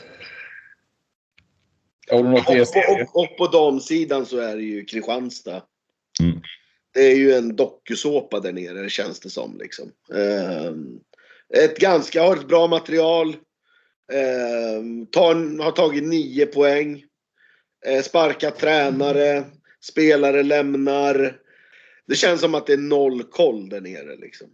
Har 0.00 1.82
du 1.82 1.86
något 1.92 1.95
Och, 2.10 2.20
och, 2.20 2.68
serie? 2.68 3.06
och, 3.12 3.22
och 3.22 3.36
på 3.36 3.46
damsidan 3.46 4.26
så 4.26 4.38
är 4.38 4.56
det 4.56 4.62
ju 4.62 4.84
Kristianstad. 4.84 5.62
Mm. 6.20 6.40
Det 6.94 7.00
är 7.00 7.16
ju 7.16 7.32
en 7.32 7.56
dokusåpa 7.56 8.40
där 8.40 8.52
nere 8.52 8.90
känns 8.90 9.20
det 9.20 9.30
som. 9.30 9.58
Liksom. 9.58 9.92
Ehm, 10.14 11.00
ett 11.54 11.78
ganska, 11.78 12.22
har 12.22 12.36
ett 12.36 12.48
bra 12.48 12.66
material. 12.66 13.36
Ehm, 14.12 15.06
tar, 15.06 15.62
har 15.62 15.72
tagit 15.72 16.04
nio 16.04 16.46
poäng. 16.46 17.04
Eh, 17.86 18.02
sparkat 18.02 18.58
tränare. 18.58 19.44
Spelare 19.80 20.42
lämnar. 20.42 21.40
Det 22.06 22.14
känns 22.14 22.40
som 22.40 22.54
att 22.54 22.66
det 22.66 22.72
är 22.72 22.78
noll 22.78 23.22
koll 23.22 23.68
där 23.68 23.80
nere. 23.80 24.16
Liksom. 24.16 24.48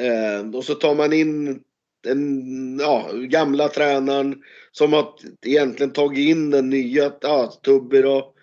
Ehm, 0.00 0.54
och 0.54 0.64
så 0.64 0.74
tar 0.74 0.94
man 0.94 1.12
in 1.12 1.62
den 2.02 2.78
ja, 2.78 3.10
gamla 3.12 3.68
tränaren 3.68 4.42
som 4.72 4.92
har 4.92 5.14
egentligen 5.46 5.92
tagit 5.92 6.28
in 6.28 6.50
den 6.50 6.70
nya, 6.70 7.12
ja, 7.20 7.52
Tubbe 7.62 8.02
då. 8.02 8.34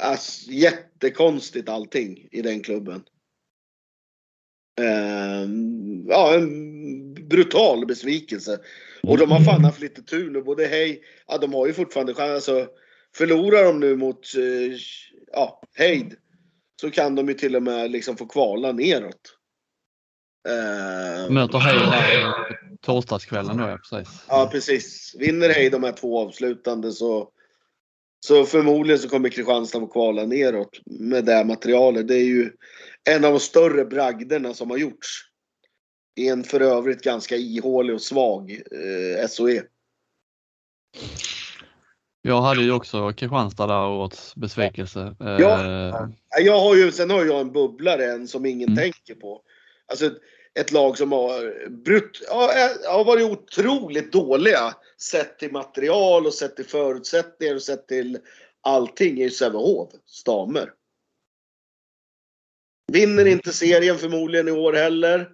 Alltså, 0.00 0.50
jättekonstigt 0.50 1.68
allting 1.68 2.28
i 2.30 2.42
den 2.42 2.62
klubben. 2.62 3.02
Ehm, 4.80 6.06
ja, 6.08 6.34
en 6.34 7.14
brutal 7.14 7.86
besvikelse. 7.86 8.60
Och 9.02 9.18
de 9.18 9.30
har 9.30 9.40
fan 9.40 9.64
haft 9.64 9.80
lite 9.80 10.02
tur 10.02 10.30
nu. 10.30 10.42
Både 10.42 10.66
hej, 10.66 11.02
ja 11.26 11.38
de 11.38 11.54
har 11.54 11.66
ju 11.66 11.72
fortfarande 11.72 12.14
chans. 12.14 12.30
Alltså, 12.30 12.68
förlorar 13.16 13.64
de 13.64 13.80
nu 13.80 13.96
mot 13.96 14.34
eh, 14.36 14.76
ja, 15.32 15.62
Heid 15.74 16.16
så 16.80 16.90
kan 16.90 17.14
de 17.14 17.28
ju 17.28 17.34
till 17.34 17.56
och 17.56 17.62
med 17.62 17.90
liksom 17.90 18.16
få 18.16 18.26
kvala 18.26 18.72
neråt. 18.72 19.38
Ehm, 20.48 21.34
Möter 21.34 21.58
Heid 21.58 21.80
här 21.80 22.34
torsdagskvällen 22.80 23.56
då 23.56 23.64
ja, 23.68 23.76
precis. 23.78 24.24
Ja, 24.28 24.48
precis. 24.52 25.14
Vinner 25.18 25.48
Hej 25.48 25.70
de 25.70 25.84
här 25.84 25.92
två 25.92 26.18
avslutande 26.26 26.92
så, 26.92 27.28
så 28.26 28.44
förmodligen 28.44 28.98
så 28.98 29.08
kommer 29.08 29.28
Kristianstad 29.28 29.80
få 29.80 29.86
kvala 29.86 30.26
neråt 30.26 30.80
med 30.86 31.24
det 31.24 31.44
materialet. 31.44 32.08
Det 32.08 32.14
är 32.14 32.24
ju 32.24 32.50
en 33.10 33.24
av 33.24 33.32
de 33.32 33.40
större 33.40 33.84
bragderna 33.84 34.54
som 34.54 34.70
har 34.70 34.76
gjorts. 34.78 35.08
I 36.16 36.28
en 36.28 36.44
för 36.44 36.60
övrigt 36.60 37.02
ganska 37.02 37.36
ihålig 37.36 37.94
och 37.94 38.02
svag 38.02 38.50
eh, 38.50 39.26
SOE. 39.28 39.62
Jag 42.22 42.42
hade 42.42 42.62
ju 42.62 42.72
också 42.72 43.12
Kristianstad 43.12 43.66
där 43.66 43.86
årets 43.86 44.34
besvikelse. 44.36 45.16
Eh, 45.20 45.26
Ja. 45.40 46.08
Jag 46.40 46.60
har 46.60 46.76
ju, 46.76 46.92
sen 46.92 47.10
har 47.10 47.24
jag 47.24 47.40
en 47.40 47.52
bubblare 47.52 48.12
en 48.12 48.28
som 48.28 48.46
ingen 48.46 48.68
Mm. 48.68 48.76
tänker 48.78 49.14
på. 49.14 49.42
Alltså 49.86 50.10
ett, 50.60 50.72
lag 50.72 50.98
som 50.98 51.12
har, 51.12 51.68
brut, 51.68 52.22
ja, 52.26 52.52
eh, 52.52 52.92
har 52.92 53.04
varit 53.04 53.30
otroligt 53.30 54.12
dåliga 54.12 54.74
sett 54.98 55.38
till 55.38 55.52
material 55.52 56.26
och 56.26 56.34
sett 56.34 56.56
till 56.56 56.66
förutsättningar 56.66 57.54
och 57.54 57.62
sett 57.62 57.88
till 57.88 58.18
allting 58.60 59.20
är 59.20 59.28
Sävehof, 59.28 59.90
Stamer. 60.06 60.72
Vinner 62.92 63.24
inte 63.24 63.52
serien 63.52 63.98
förmodligen 63.98 64.48
i 64.48 64.52
år 64.52 64.72
heller. 64.72 65.30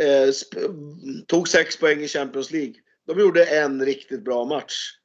Eh, 0.00 0.26
sp- 0.26 1.24
tog 1.26 1.48
sex 1.48 1.76
poäng 1.76 2.00
i 2.00 2.08
Champions 2.08 2.50
League. 2.50 2.74
De 3.06 3.20
gjorde 3.20 3.44
en 3.44 3.84
riktigt 3.84 4.24
bra 4.24 4.44
match. 4.44 4.98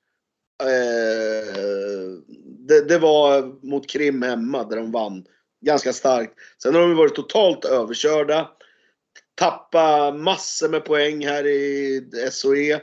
Eh, 0.63 1.53
det, 2.67 2.81
det 2.87 2.99
var 2.99 3.41
mot 3.67 3.89
Krim 3.89 4.21
hemma 4.21 4.63
där 4.63 4.77
de 4.77 4.91
vann 4.91 5.25
ganska 5.61 5.93
starkt. 5.93 6.33
Sen 6.63 6.75
har 6.75 6.81
de 6.81 6.95
varit 6.95 7.15
totalt 7.15 7.65
överkörda. 7.65 8.51
Tappa 9.39 10.11
massor 10.11 10.69
med 10.69 10.85
poäng 10.85 11.25
här 11.25 11.47
i 11.47 12.01
SOE. 12.31 12.81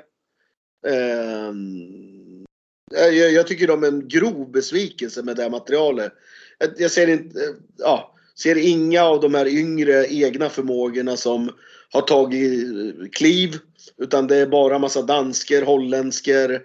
Ehm, 0.86 2.44
jag, 2.90 3.14
jag 3.14 3.46
tycker 3.46 3.66
de 3.66 3.82
är 3.82 3.88
en 3.88 4.08
grov 4.08 4.50
besvikelse 4.50 5.22
med 5.22 5.36
det 5.36 5.50
materialet. 5.50 6.12
Jag, 6.58 6.70
jag 6.76 6.90
ser 6.90 7.08
inte, 7.08 7.40
eh, 7.40 7.54
ja, 7.76 8.14
ser 8.38 8.56
inga 8.56 9.02
av 9.02 9.20
de 9.20 9.34
här 9.34 9.46
yngre 9.46 10.06
egna 10.06 10.48
förmågorna 10.48 11.16
som 11.16 11.50
har 11.92 12.02
tagit 12.02 12.64
eh, 12.64 13.08
kliv. 13.12 13.58
Utan 13.96 14.26
det 14.26 14.36
är 14.36 14.46
bara 14.46 14.78
massa 14.78 15.02
dansker, 15.02 15.62
holländsker. 15.62 16.62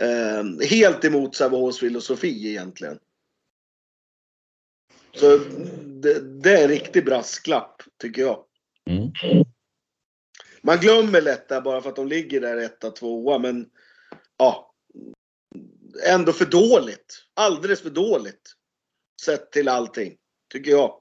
Eh, 0.00 0.68
helt 0.68 1.04
emot 1.04 1.36
Sävehofs 1.36 1.78
filosofi 1.78 2.48
egentligen. 2.48 2.98
Så 5.14 5.38
det, 5.84 6.42
det, 6.42 6.58
är 6.58 6.62
en 6.62 6.68
riktig 6.68 7.04
brasklapp, 7.04 7.82
tycker 8.00 8.22
jag. 8.22 8.44
Mm. 8.90 9.12
Man 10.62 10.78
glömmer 10.78 11.20
lätt 11.20 11.48
där 11.48 11.60
bara 11.60 11.80
för 11.80 11.88
att 11.88 11.96
de 11.96 12.08
ligger 12.08 12.40
där 12.40 12.56
etta, 12.56 12.90
tvåa, 12.90 13.38
men 13.38 13.66
ja. 14.36 14.70
Ändå 16.08 16.32
för 16.32 16.46
dåligt. 16.46 17.24
Alldeles 17.34 17.82
för 17.82 17.90
dåligt. 17.90 18.54
Sett 19.22 19.52
till 19.52 19.68
allting, 19.68 20.16
tycker 20.52 20.70
jag. 20.70 21.00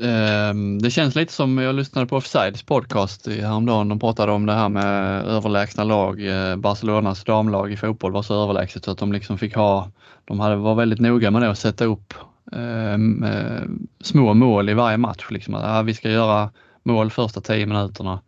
Ehm, 0.00 0.78
det 0.82 0.90
känns 0.90 1.14
lite 1.14 1.32
som, 1.32 1.58
jag 1.58 1.74
lyssnade 1.74 2.06
på 2.06 2.16
Offsides 2.16 2.62
podcast 2.62 3.26
häromdagen, 3.26 3.88
de 3.88 3.98
pratade 3.98 4.32
om 4.32 4.46
det 4.46 4.52
här 4.52 4.68
med 4.68 5.24
överlägsna 5.24 5.84
lag. 5.84 6.26
Eh, 6.26 6.56
Barcelonas 6.56 7.24
damlag 7.24 7.72
i 7.72 7.76
fotboll 7.76 8.12
var 8.12 8.22
så 8.22 8.42
överlägset 8.42 8.84
så 8.84 8.90
att 8.90 8.98
de 8.98 9.12
liksom 9.12 9.38
fick 9.38 9.54
ha, 9.54 9.90
de 10.24 10.40
hade, 10.40 10.56
var 10.56 10.74
väldigt 10.74 11.00
noga 11.00 11.30
med 11.30 11.42
det 11.42 11.50
att 11.50 11.58
sätta 11.58 11.84
upp 11.84 12.14
Ehm, 12.54 13.22
eh, 13.24 13.62
små 14.00 14.34
mål 14.34 14.68
i 14.68 14.74
varje 14.74 14.96
match. 14.96 15.26
Liksom. 15.30 15.54
Ja, 15.54 15.82
vi 15.82 15.94
ska 15.94 16.10
göra 16.10 16.50
mål 16.82 17.10
första 17.10 17.40
tio 17.40 17.66
minuterna. 17.66 18.20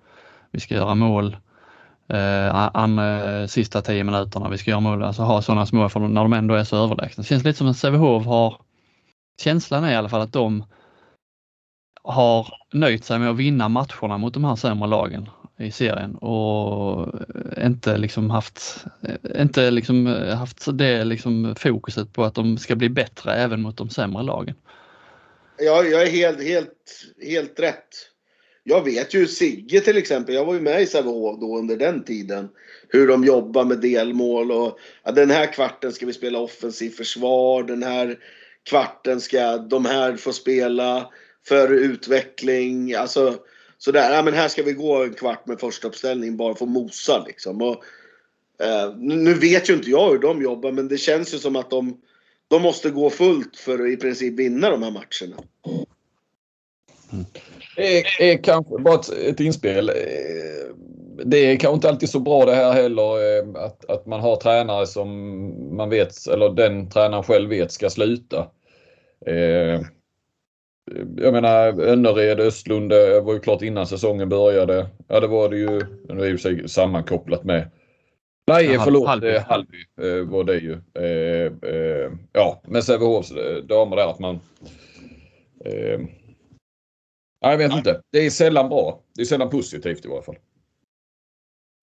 Vi 0.50 0.60
ska 0.60 0.74
göra 0.74 0.94
mål 0.94 1.36
eh, 2.08 2.54
an, 2.54 2.98
eh, 2.98 3.46
sista 3.46 3.82
tio 3.82 4.04
minuterna. 4.04 4.48
Vi 4.48 4.58
ska 4.58 4.70
göra 4.70 4.80
mål, 4.80 5.02
alltså 5.02 5.22
ha 5.22 5.42
sådana 5.42 5.66
små 5.66 5.88
för 5.88 6.00
när 6.00 6.22
de 6.22 6.32
ändå 6.32 6.54
är 6.54 6.64
så 6.64 6.84
överlägsna. 6.84 7.22
Det 7.22 7.28
känns 7.28 7.44
lite 7.44 7.58
som 7.58 7.68
att 7.68 7.76
Sävehof 7.76 8.26
har, 8.26 8.56
känslan 9.42 9.84
är 9.84 9.92
i 9.92 9.96
alla 9.96 10.08
fall 10.08 10.20
att 10.20 10.32
de 10.32 10.64
har 12.04 12.48
nöjt 12.72 13.04
sig 13.04 13.18
med 13.18 13.30
att 13.30 13.36
vinna 13.36 13.68
matcherna 13.68 14.18
mot 14.18 14.34
de 14.34 14.44
här 14.44 14.56
sämre 14.56 14.88
lagen 14.88 15.28
i 15.58 15.70
serien 15.70 16.14
och 16.14 17.14
inte 17.64 17.96
liksom 17.96 18.30
haft, 18.30 18.84
inte 19.38 19.70
liksom 19.70 20.06
eh, 20.06 20.36
haft 20.36 20.78
det 20.78 21.04
liksom 21.04 21.54
fokuset 21.58 22.12
på 22.12 22.24
att 22.24 22.34
de 22.34 22.58
ska 22.58 22.76
bli 22.76 22.88
bättre 22.88 23.34
även 23.34 23.62
mot 23.62 23.76
de 23.76 23.90
sämre 23.90 24.22
lagen. 24.22 24.54
Ja, 25.58 25.82
jag 25.82 26.02
är 26.02 26.10
helt, 26.10 26.42
helt, 26.42 27.04
helt 27.22 27.60
rätt. 27.60 27.88
Jag 28.64 28.84
vet 28.84 29.14
ju 29.14 29.26
Sigge 29.26 29.80
till 29.80 29.96
exempel, 29.96 30.34
jag 30.34 30.44
var 30.44 30.54
ju 30.54 30.60
med 30.60 30.82
i 30.82 30.86
Sävehof 30.86 31.40
då 31.40 31.58
under 31.58 31.76
den 31.76 32.04
tiden. 32.04 32.48
Hur 32.88 33.08
de 33.08 33.24
jobbar 33.24 33.64
med 33.64 33.80
delmål 33.80 34.52
och 34.52 34.78
ja, 35.04 35.12
den 35.12 35.30
här 35.30 35.52
kvarten 35.52 35.92
ska 35.92 36.06
vi 36.06 36.12
spela 36.12 36.38
offensiv 36.38 36.90
försvar, 36.90 37.62
den 37.62 37.82
här 37.82 38.18
kvarten 38.68 39.20
ska 39.20 39.56
de 39.56 39.84
här 39.84 40.16
få 40.16 40.32
spela 40.32 41.10
för 41.48 41.72
utveckling. 41.72 42.94
Alltså 42.94 43.34
sådär, 43.78 44.14
ja 44.14 44.22
men 44.22 44.34
här 44.34 44.48
ska 44.48 44.62
vi 44.62 44.72
gå 44.72 45.04
en 45.04 45.14
kvart 45.14 45.46
med 45.46 45.60
första 45.60 45.88
uppställning 45.88 46.36
bara 46.36 46.54
för 46.54 46.64
att 46.64 46.70
mosa 46.70 47.24
liksom. 47.26 47.62
Och, 47.62 47.84
eh, 48.64 48.96
nu 48.96 49.34
vet 49.34 49.70
ju 49.70 49.74
inte 49.74 49.90
jag 49.90 50.10
hur 50.10 50.18
de 50.18 50.42
jobbar 50.42 50.72
men 50.72 50.88
det 50.88 50.98
känns 50.98 51.34
ju 51.34 51.38
som 51.38 51.56
att 51.56 51.70
de, 51.70 52.00
de 52.48 52.62
måste 52.62 52.90
gå 52.90 53.10
fullt 53.10 53.56
för 53.56 53.84
att 53.84 53.90
i 53.90 53.96
princip 53.96 54.38
vinna 54.38 54.70
de 54.70 54.82
här 54.82 54.90
matcherna. 54.90 55.42
Det 57.76 57.98
är, 57.98 58.22
är 58.22 58.42
kanske 58.42 58.78
bara 58.78 58.94
ett, 58.94 59.08
ett 59.08 59.40
inspel. 59.40 59.88
Eh, 59.88 59.94
det 61.24 61.38
är 61.38 61.56
kanske 61.56 61.74
inte 61.74 61.88
alltid 61.88 62.08
så 62.08 62.20
bra 62.20 62.44
det 62.44 62.54
här 62.54 62.72
heller 62.72 63.38
eh, 63.38 63.64
att, 63.64 63.84
att 63.84 64.06
man 64.06 64.20
har 64.20 64.36
tränare 64.36 64.86
som 64.86 65.08
man 65.76 65.90
vet, 65.90 66.26
eller 66.26 66.50
den 66.50 66.90
tränaren 66.90 67.22
själv 67.22 67.50
vet 67.50 67.72
ska 67.72 67.90
sluta. 67.90 68.38
Eh, 69.26 69.80
jag 71.16 71.32
menar 71.32 71.80
Önnered, 71.80 72.40
Östlund 72.40 72.92
var 73.22 73.32
ju 73.32 73.40
klart 73.40 73.62
innan 73.62 73.86
säsongen 73.86 74.28
började. 74.28 74.86
Ja 75.08 75.20
det 75.20 75.26
var 75.26 75.48
det 75.48 75.56
ju. 75.56 75.80
Nu 76.08 76.22
är 76.22 76.28
ju 76.28 76.38
sig 76.38 76.68
sammankopplat 76.68 77.44
med. 77.44 77.70
Nej 78.48 78.72
ja, 78.72 78.82
förlåt, 78.84 79.08
Halby, 79.08 79.38
Halby 79.38 79.78
eh, 80.00 80.24
var 80.24 80.44
det 80.44 80.58
ju. 80.58 80.72
Eh, 80.94 81.52
eh, 81.70 82.12
ja 82.32 82.62
men 82.64 82.82
Sävehofs 82.82 83.30
eh, 83.30 83.56
damer 83.56 83.96
där 83.96 84.10
att 84.10 84.18
man... 84.18 84.40
Eh, 85.64 86.00
jag 87.40 87.58
vet 87.58 87.72
inte. 87.72 88.00
Det 88.12 88.26
är 88.26 88.30
sällan 88.30 88.68
bra. 88.68 89.00
Det 89.14 89.22
är 89.22 89.26
sällan 89.26 89.50
positivt 89.50 90.04
i 90.04 90.08
varje 90.08 90.22
fall. 90.22 90.36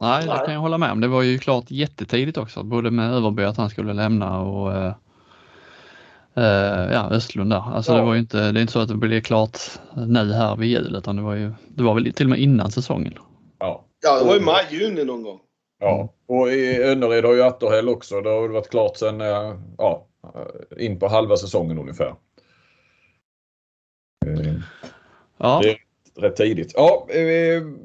Nej, 0.01 0.25
det 0.25 0.41
kan 0.45 0.53
jag 0.53 0.61
hålla 0.61 0.77
med 0.77 0.91
om. 0.91 1.01
Det 1.01 1.07
var 1.07 1.21
ju 1.21 1.37
klart 1.37 1.71
jättetidigt 1.71 2.37
också, 2.37 2.63
både 2.63 2.91
med 2.91 3.13
Överby 3.13 3.43
att 3.43 3.57
han 3.57 3.69
skulle 3.69 3.93
lämna 3.93 4.41
och 4.41 4.73
eh, 4.73 4.95
Uh, 6.37 6.93
ja, 6.93 7.09
Östlund 7.11 7.49
där. 7.49 7.63
Alltså 7.75 7.91
ja. 7.91 7.97
det 7.97 8.03
var 8.03 8.13
ju 8.13 8.19
inte, 8.19 8.51
det 8.51 8.59
är 8.59 8.61
inte 8.61 8.73
så 8.73 8.79
att 8.79 8.87
det 8.87 8.95
blev 8.95 9.21
klart 9.21 9.59
nu 10.07 10.33
här 10.33 10.55
vid 10.55 10.69
jul 10.69 10.95
utan 10.95 11.15
det 11.15 11.21
var 11.21 11.35
ju, 11.35 11.53
det 11.67 11.83
var 11.83 11.93
väl 11.93 12.13
till 12.13 12.25
och 12.25 12.29
med 12.29 12.39
innan 12.39 12.71
säsongen. 12.71 13.13
Ja, 13.59 13.85
ja 14.03 14.19
det 14.19 14.25
var 14.25 14.33
ju 14.33 14.41
maj, 14.41 14.67
juni 14.71 15.03
någon 15.03 15.23
gång. 15.23 15.39
Ja, 15.79 16.13
och 16.27 16.51
i 16.51 16.83
Önnered 16.83 17.25
har 17.25 17.33
ju 17.33 17.43
Atterhäll 17.43 17.89
också. 17.89 18.21
Det 18.21 18.29
har 18.29 18.41
väl 18.41 18.51
varit 18.51 18.69
klart 18.69 18.97
sen, 18.97 19.21
eh, 19.21 19.55
ja, 19.77 20.07
in 20.77 20.99
på 20.99 21.07
halva 21.07 21.37
säsongen 21.37 21.79
ungefär. 21.79 22.15
Ja. 25.37 25.59
Det 25.63 25.69
är 25.69 25.77
rätt 26.15 26.35
tidigt. 26.35 26.73
Ja, 26.75 27.07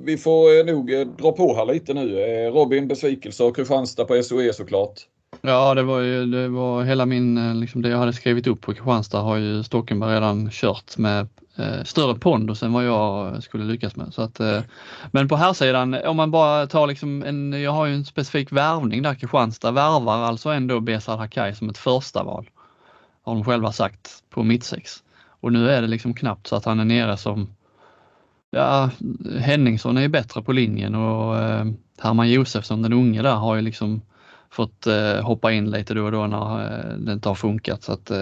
vi 0.04 0.18
får 0.20 0.64
nog 0.64 1.16
dra 1.18 1.32
på 1.32 1.54
här 1.54 1.64
lite 1.64 1.94
nu. 1.94 2.16
Robin, 2.50 2.88
besvikelser 2.88 3.54
Kristianstad 3.54 4.04
på 4.04 4.22
SOE 4.22 4.52
såklart. 4.52 5.00
Ja, 5.40 5.74
det 5.74 5.82
var 5.82 6.00
ju 6.00 6.26
det 6.26 6.48
var 6.48 6.84
hela 6.84 7.06
min, 7.06 7.38
eh, 7.38 7.54
liksom 7.54 7.82
det 7.82 7.88
jag 7.88 7.98
hade 7.98 8.12
skrivit 8.12 8.46
upp 8.46 8.60
på 8.60 8.74
Kristianstad 8.74 9.20
har 9.20 9.36
ju 9.36 9.62
Stockenberg 9.62 10.14
redan 10.14 10.50
kört 10.50 10.98
med 10.98 11.28
eh, 11.56 11.84
större 11.84 12.14
pondus 12.18 12.62
än 12.62 12.72
vad 12.72 12.84
jag 12.84 13.42
skulle 13.42 13.64
lyckas 13.64 13.96
med. 13.96 14.14
Så 14.14 14.22
att, 14.22 14.40
eh, 14.40 14.60
men 15.10 15.28
på 15.28 15.36
här 15.36 15.52
sidan 15.52 15.94
om 15.94 16.16
man 16.16 16.30
bara 16.30 16.66
tar 16.66 16.86
liksom 16.86 17.22
en, 17.22 17.62
jag 17.62 17.70
har 17.70 17.86
ju 17.86 17.94
en 17.94 18.04
specifik 18.04 18.52
värvning 18.52 19.02
där 19.02 19.14
Kristianstad 19.14 19.70
värvar 19.70 20.18
alltså 20.18 20.50
ändå 20.50 20.80
Besard 20.80 21.18
Hakai 21.18 21.54
som 21.54 21.68
ett 21.68 21.78
första 21.78 22.22
val. 22.22 22.50
Har 23.22 23.34
de 23.34 23.44
själva 23.44 23.72
sagt 23.72 24.22
på 24.30 24.42
mittsex. 24.42 25.02
Och 25.40 25.52
nu 25.52 25.70
är 25.70 25.82
det 25.82 25.88
liksom 25.88 26.14
knappt 26.14 26.46
så 26.46 26.56
att 26.56 26.64
han 26.64 26.80
är 26.80 26.84
nere 26.84 27.16
som 27.16 27.48
Ja, 28.50 28.90
Henningsson 29.38 29.96
är 29.96 30.00
ju 30.00 30.08
bättre 30.08 30.42
på 30.42 30.52
linjen 30.52 30.94
och 30.94 31.38
eh, 31.38 31.66
Herman 31.98 32.30
Josefsson, 32.30 32.82
den 32.82 32.92
unge 32.92 33.22
där, 33.22 33.34
har 33.34 33.56
ju 33.56 33.62
liksom 33.62 34.00
fått 34.50 34.86
eh, 34.86 35.20
hoppa 35.22 35.52
in 35.52 35.70
lite 35.70 35.94
då 35.94 36.04
och 36.04 36.12
då 36.12 36.26
när 36.26 36.60
eh, 36.62 36.96
det 36.98 37.12
inte 37.12 37.28
har 37.28 37.34
funkat. 37.34 37.82
Så 37.82 37.92
att, 37.92 38.10
eh, 38.10 38.16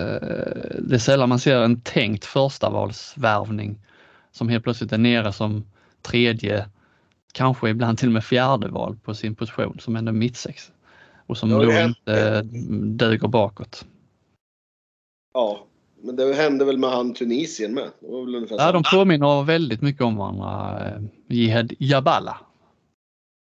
det 0.78 0.94
är 0.94 0.98
sällan 0.98 1.28
man 1.28 1.38
ser 1.38 1.62
en 1.62 1.80
tänkt 1.80 2.24
första 2.24 2.70
valsvärvning 2.70 3.78
som 4.32 4.48
helt 4.48 4.64
plötsligt 4.64 4.92
är 4.92 4.98
nere 4.98 5.32
som 5.32 5.64
tredje, 6.02 6.68
kanske 7.32 7.70
ibland 7.70 7.98
till 7.98 8.08
och 8.08 8.12
med 8.12 8.24
fjärde 8.24 8.68
val 8.68 8.96
på 9.04 9.14
sin 9.14 9.34
position 9.34 9.78
som 9.80 9.96
ändå 9.96 10.12
mittsex 10.12 10.72
och 11.26 11.38
som 11.38 11.50
då 11.50 11.72
inte 11.72 12.42
duger 12.82 13.28
bakåt. 13.28 13.84
Ja, 15.34 15.66
men 16.02 16.16
det 16.16 16.34
hände 16.34 16.64
väl 16.64 16.78
med 16.78 16.90
han 16.90 17.14
Tunisien 17.14 17.74
med? 17.74 17.88
ja, 18.50 18.72
de 18.72 18.82
påminner 18.92 19.42
väldigt 19.42 19.82
mycket 19.82 20.02
om 20.02 20.16
varandra. 20.16 20.86
Eh, 20.86 21.02
Jihad 21.28 21.72
Jabala 21.78 22.38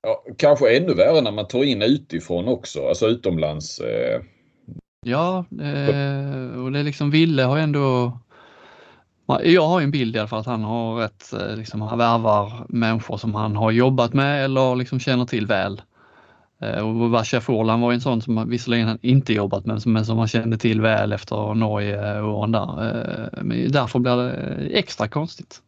Ja, 0.04 0.24
kanske 0.38 0.78
ännu 0.78 0.94
värre 0.94 1.22
när 1.22 1.32
man 1.32 1.48
tar 1.48 1.64
in 1.64 1.82
utifrån 1.82 2.48
också, 2.48 2.88
alltså 2.88 3.08
utomlands. 3.08 3.80
Eh. 3.80 4.22
Ja, 5.06 5.46
eh, 5.52 6.64
och 6.64 6.72
det 6.72 6.80
är 6.80 6.84
liksom 6.84 7.12
Ville 7.12 7.44
har 7.44 7.58
ändå 7.58 8.18
jag 9.44 9.68
har 9.68 9.82
en 9.82 9.92
bild 9.92 10.16
i 10.16 10.20
alla 10.20 10.28
fall 10.28 10.40
att 10.40 10.46
han 10.46 10.64
har 10.64 10.96
rätt, 10.96 11.34
eh, 11.34 11.56
liksom, 11.56 11.82
han 11.82 11.98
värvar 11.98 12.66
människor 12.70 13.18
som 13.18 13.36
han 13.36 13.56
har 13.56 13.72
jobbat 13.72 14.14
med 14.14 14.46
eller 14.46 14.76
liksom 14.76 15.00
känner 15.00 15.26
till 15.26 15.48
väl. 15.48 15.82
Eh, 16.60 16.88
och 16.88 17.10
Vasha 17.10 17.42
Forlan 17.42 17.82
var 17.82 17.94
en 17.94 18.02
sån 18.02 18.22
som 18.22 18.50
visserligen 18.50 18.88
han 18.88 19.00
inte 19.02 19.34
jobbat 19.34 19.66
med 19.66 19.82
men 19.86 20.06
som 20.06 20.18
han 20.18 20.28
kände 20.28 20.58
till 20.58 20.82
väl 20.82 21.14
efter 21.14 21.54
Norge-åren 21.54 22.52
där. 22.52 23.30
Men 23.44 23.72
därför 23.72 24.00
blir 24.00 24.18
det 24.18 24.32
extra 24.78 25.08
konstigt. 25.08 25.62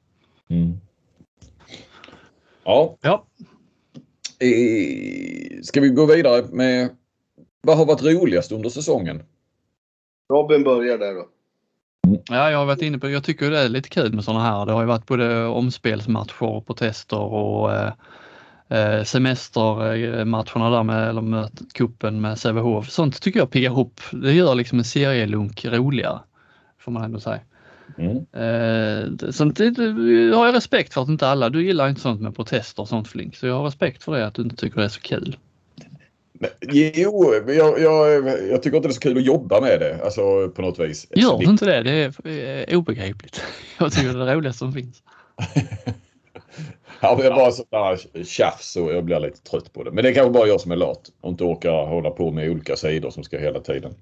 Mm. 0.49 0.79
Ja. 2.63 2.97
ja. 3.01 3.25
Ska 5.63 5.81
vi 5.81 5.89
gå 5.89 6.05
vidare 6.05 6.45
med 6.51 6.89
vad 7.61 7.77
har 7.77 7.85
varit 7.85 8.03
roligast 8.03 8.51
under 8.51 8.69
säsongen? 8.69 9.23
Robin 10.33 10.63
börjar 10.63 10.97
där 10.97 11.13
då. 11.13 11.27
Ja, 12.29 12.51
jag 12.51 12.57
har 12.57 12.65
varit 12.65 12.81
inne 12.81 12.99
på 12.99 13.09
Jag 13.09 13.23
tycker 13.23 13.51
det 13.51 13.59
är 13.59 13.69
lite 13.69 13.89
kul 13.89 14.13
med 14.13 14.23
sådana 14.23 14.43
här. 14.43 14.65
Det 14.65 14.71
har 14.71 14.81
ju 14.81 14.87
varit 14.87 15.05
både 15.05 15.45
omspelsmatcher 15.45 16.43
och 16.43 16.67
protester 16.67 17.19
och 17.19 17.73
eh, 17.73 17.93
eh, 18.69 19.03
semestermatcherna 19.03 20.69
där 20.69 20.83
med, 20.83 21.09
eller 21.09 21.21
mötet, 21.21 21.73
kuppen 21.73 22.21
med 22.21 22.39
Sävehof. 22.39 22.89
Sånt 22.89 23.21
tycker 23.21 23.39
jag 23.39 23.51
piggar 23.51 23.79
upp. 23.79 24.01
Det 24.11 24.33
gör 24.33 24.55
liksom 24.55 24.77
en 24.77 24.85
serielunk 24.85 25.65
roligare. 25.65 26.19
Får 26.79 26.91
man 26.91 27.03
ändå 27.03 27.19
säga. 27.19 27.39
Mm. 27.97 28.17
Eh, 28.17 29.09
det 29.09 30.35
har 30.35 30.45
jag 30.45 30.55
respekt 30.55 30.93
för 30.93 31.01
att 31.01 31.09
inte 31.09 31.27
alla, 31.27 31.49
du 31.49 31.65
gillar 31.65 31.89
inte 31.89 32.01
sånt 32.01 32.21
med 32.21 32.35
protester 32.35 32.81
och 32.81 32.89
sånt 32.89 33.07
Flink. 33.07 33.35
Så 33.35 33.47
jag 33.47 33.55
har 33.55 33.63
respekt 33.63 34.03
för 34.03 34.11
det 34.11 34.27
att 34.27 34.33
du 34.33 34.41
inte 34.41 34.55
tycker 34.55 34.79
det 34.79 34.85
är 34.85 34.89
så 34.89 35.01
kul. 35.01 35.37
Jo, 36.71 37.33
jag, 37.47 37.79
jag, 37.79 38.23
jag 38.49 38.63
tycker 38.63 38.77
inte 38.77 38.87
det 38.87 38.91
är 38.91 38.93
så 38.93 38.99
kul 38.99 39.17
att 39.17 39.25
jobba 39.25 39.61
med 39.61 39.79
det. 39.79 39.99
Alltså 40.03 40.49
på 40.49 40.61
något 40.61 40.79
vis. 40.79 41.07
Gör 41.15 41.37
du 41.37 41.45
inte 41.45 41.65
det? 41.65 41.83
Det 41.83 42.25
är 42.31 42.71
eh, 42.71 42.77
obegripligt. 42.77 43.41
Jag 43.79 43.93
tycker 43.93 44.13
det 44.13 44.21
är 44.21 44.25
det 44.25 44.35
roligaste 44.35 44.59
som 44.59 44.73
finns. 44.73 45.03
Ja, 47.03 47.15
det 47.15 47.25
är 47.27 47.29
bara 47.29 47.51
sådana 47.51 47.97
tjafs 48.25 48.75
och 48.75 48.93
jag 48.93 49.05
blir 49.05 49.19
lite 49.19 49.41
trött 49.41 49.73
på 49.73 49.83
det. 49.83 49.91
Men 49.91 50.03
det 50.03 50.09
är 50.09 50.13
kanske 50.13 50.31
bara 50.31 50.47
jag 50.47 50.61
som 50.61 50.71
är 50.71 50.75
lat 50.75 51.11
och 51.21 51.29
inte 51.29 51.43
orkar 51.43 51.85
hålla 51.85 52.09
på 52.09 52.31
med 52.31 52.49
olika 52.49 52.75
sidor 52.75 53.09
som 53.09 53.23
ska 53.23 53.37
hela 53.37 53.59
tiden. 53.59 53.93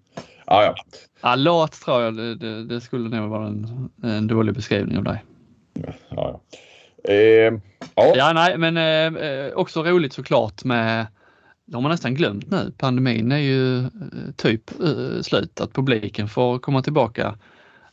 Ah, 0.46 0.64
ja. 0.64 0.76
Ja, 1.22 1.36
lat 1.36 1.72
tror 1.72 2.02
jag 2.02 2.16
det, 2.16 2.36
det, 2.36 2.66
det 2.66 2.82
skulle 2.82 3.20
nog 3.20 3.30
vara 3.30 3.48
en, 3.48 3.90
en 4.04 4.28
dålig 4.28 4.56
beskrivning 4.56 4.98
av 4.98 5.04
dig. 5.04 5.24
Ja, 5.74 5.94
ja. 6.10 6.42
Eh, 7.14 7.54
ja. 7.96 8.14
Ja, 8.16 8.34
nej, 8.34 8.58
men 8.58 8.78
eh, 8.78 9.54
också 9.54 9.84
roligt 9.84 10.14
såklart 10.14 10.64
med, 10.64 11.08
det 11.66 11.76
har 11.76 11.82
man 11.82 11.92
nästan 11.92 12.16
glömt 12.16 12.52
nu, 12.52 12.74
pandemin 12.78 13.32
är 13.32 13.38
ju 13.38 13.78
eh, 13.80 13.88
typ 14.38 14.72
eh, 14.82 15.22
slut, 15.22 15.62
att 15.62 15.74
publiken 15.74 16.28
får 16.28 16.60
komma 16.60 16.82
tillbaka. 16.82 17.38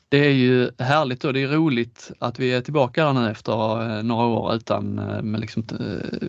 Det 0.09 0.27
är 0.27 0.31
ju 0.31 0.71
härligt 0.79 1.25
och 1.25 1.33
det 1.33 1.43
är 1.43 1.49
roligt 1.49 2.11
att 2.19 2.39
vi 2.39 2.53
är 2.53 2.61
tillbaka 2.61 3.07
här 3.07 3.13
nu 3.13 3.31
efter 3.31 3.83
eh, 3.99 4.03
några 4.03 4.27
år 4.27 4.55
utan, 4.55 4.99
eh, 4.99 5.23
med 5.23 5.41
liksom, 5.41 5.65
eh, 5.81 6.29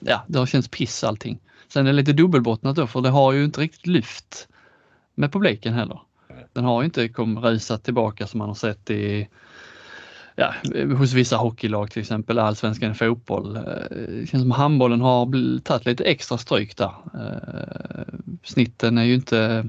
ja, 0.00 0.24
det 0.26 0.38
har 0.38 0.46
känts 0.46 0.68
piss 0.68 1.04
allting. 1.04 1.38
Sen 1.68 1.86
är 1.86 1.90
det 1.90 1.96
lite 1.96 2.12
dubbelbottnat 2.12 2.76
då, 2.76 2.86
för 2.86 3.00
det 3.00 3.08
har 3.08 3.32
ju 3.32 3.44
inte 3.44 3.60
riktigt 3.60 3.86
lyft 3.86 4.48
med 5.14 5.32
publiken 5.32 5.74
heller. 5.74 6.00
Den 6.52 6.64
har 6.64 6.82
ju 6.82 6.84
inte 6.84 7.08
kom, 7.08 7.38
rusat 7.38 7.84
tillbaka 7.84 8.26
som 8.26 8.38
man 8.38 8.48
har 8.48 8.54
sett 8.54 8.90
i 8.90 9.28
ja, 10.36 10.54
hos 10.96 11.12
vissa 11.12 11.36
hockeylag 11.36 11.90
till 11.90 12.02
exempel, 12.02 12.38
allsvenskan 12.38 12.90
i 12.90 12.94
fotboll. 12.94 13.52
Det 13.52 14.28
känns 14.28 14.42
som 14.42 14.50
handbollen 14.50 15.00
har 15.00 15.60
tagit 15.60 15.86
lite 15.86 16.04
extra 16.04 16.38
stryk 16.38 16.76
där. 16.76 16.92
Snitten 18.42 18.98
är 18.98 19.04
ju 19.04 19.14
inte 19.14 19.68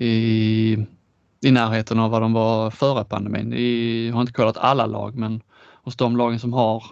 i, 0.00 0.76
i 1.42 1.50
närheten 1.50 1.98
av 1.98 2.10
vad 2.10 2.22
de 2.22 2.32
var 2.32 2.70
före 2.70 3.04
pandemin. 3.04 3.52
Jag 4.06 4.14
har 4.14 4.20
inte 4.20 4.32
kollat 4.32 4.56
alla 4.56 4.86
lag 4.86 5.16
men 5.16 5.42
hos 5.82 5.96
de 5.96 6.16
lagen 6.16 6.38
som 6.38 6.52
har 6.52 6.84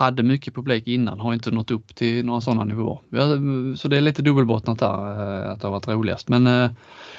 hade 0.00 0.22
mycket 0.22 0.54
publik 0.54 0.86
innan 0.86 1.20
har 1.20 1.34
inte 1.34 1.50
nått 1.50 1.70
upp 1.70 1.94
till 1.94 2.24
några 2.26 2.40
sådana 2.40 2.64
nivåer. 2.64 3.76
Så 3.76 3.88
det 3.88 3.96
är 3.96 4.00
lite 4.00 4.22
dubbelbottnat 4.22 4.78
där 4.78 5.44
eh, 5.44 5.50
att 5.50 5.60
det 5.60 5.66
har 5.66 5.72
varit 5.72 5.88
roligast. 5.88 6.28
Men 6.28 6.46
eh, 6.46 6.70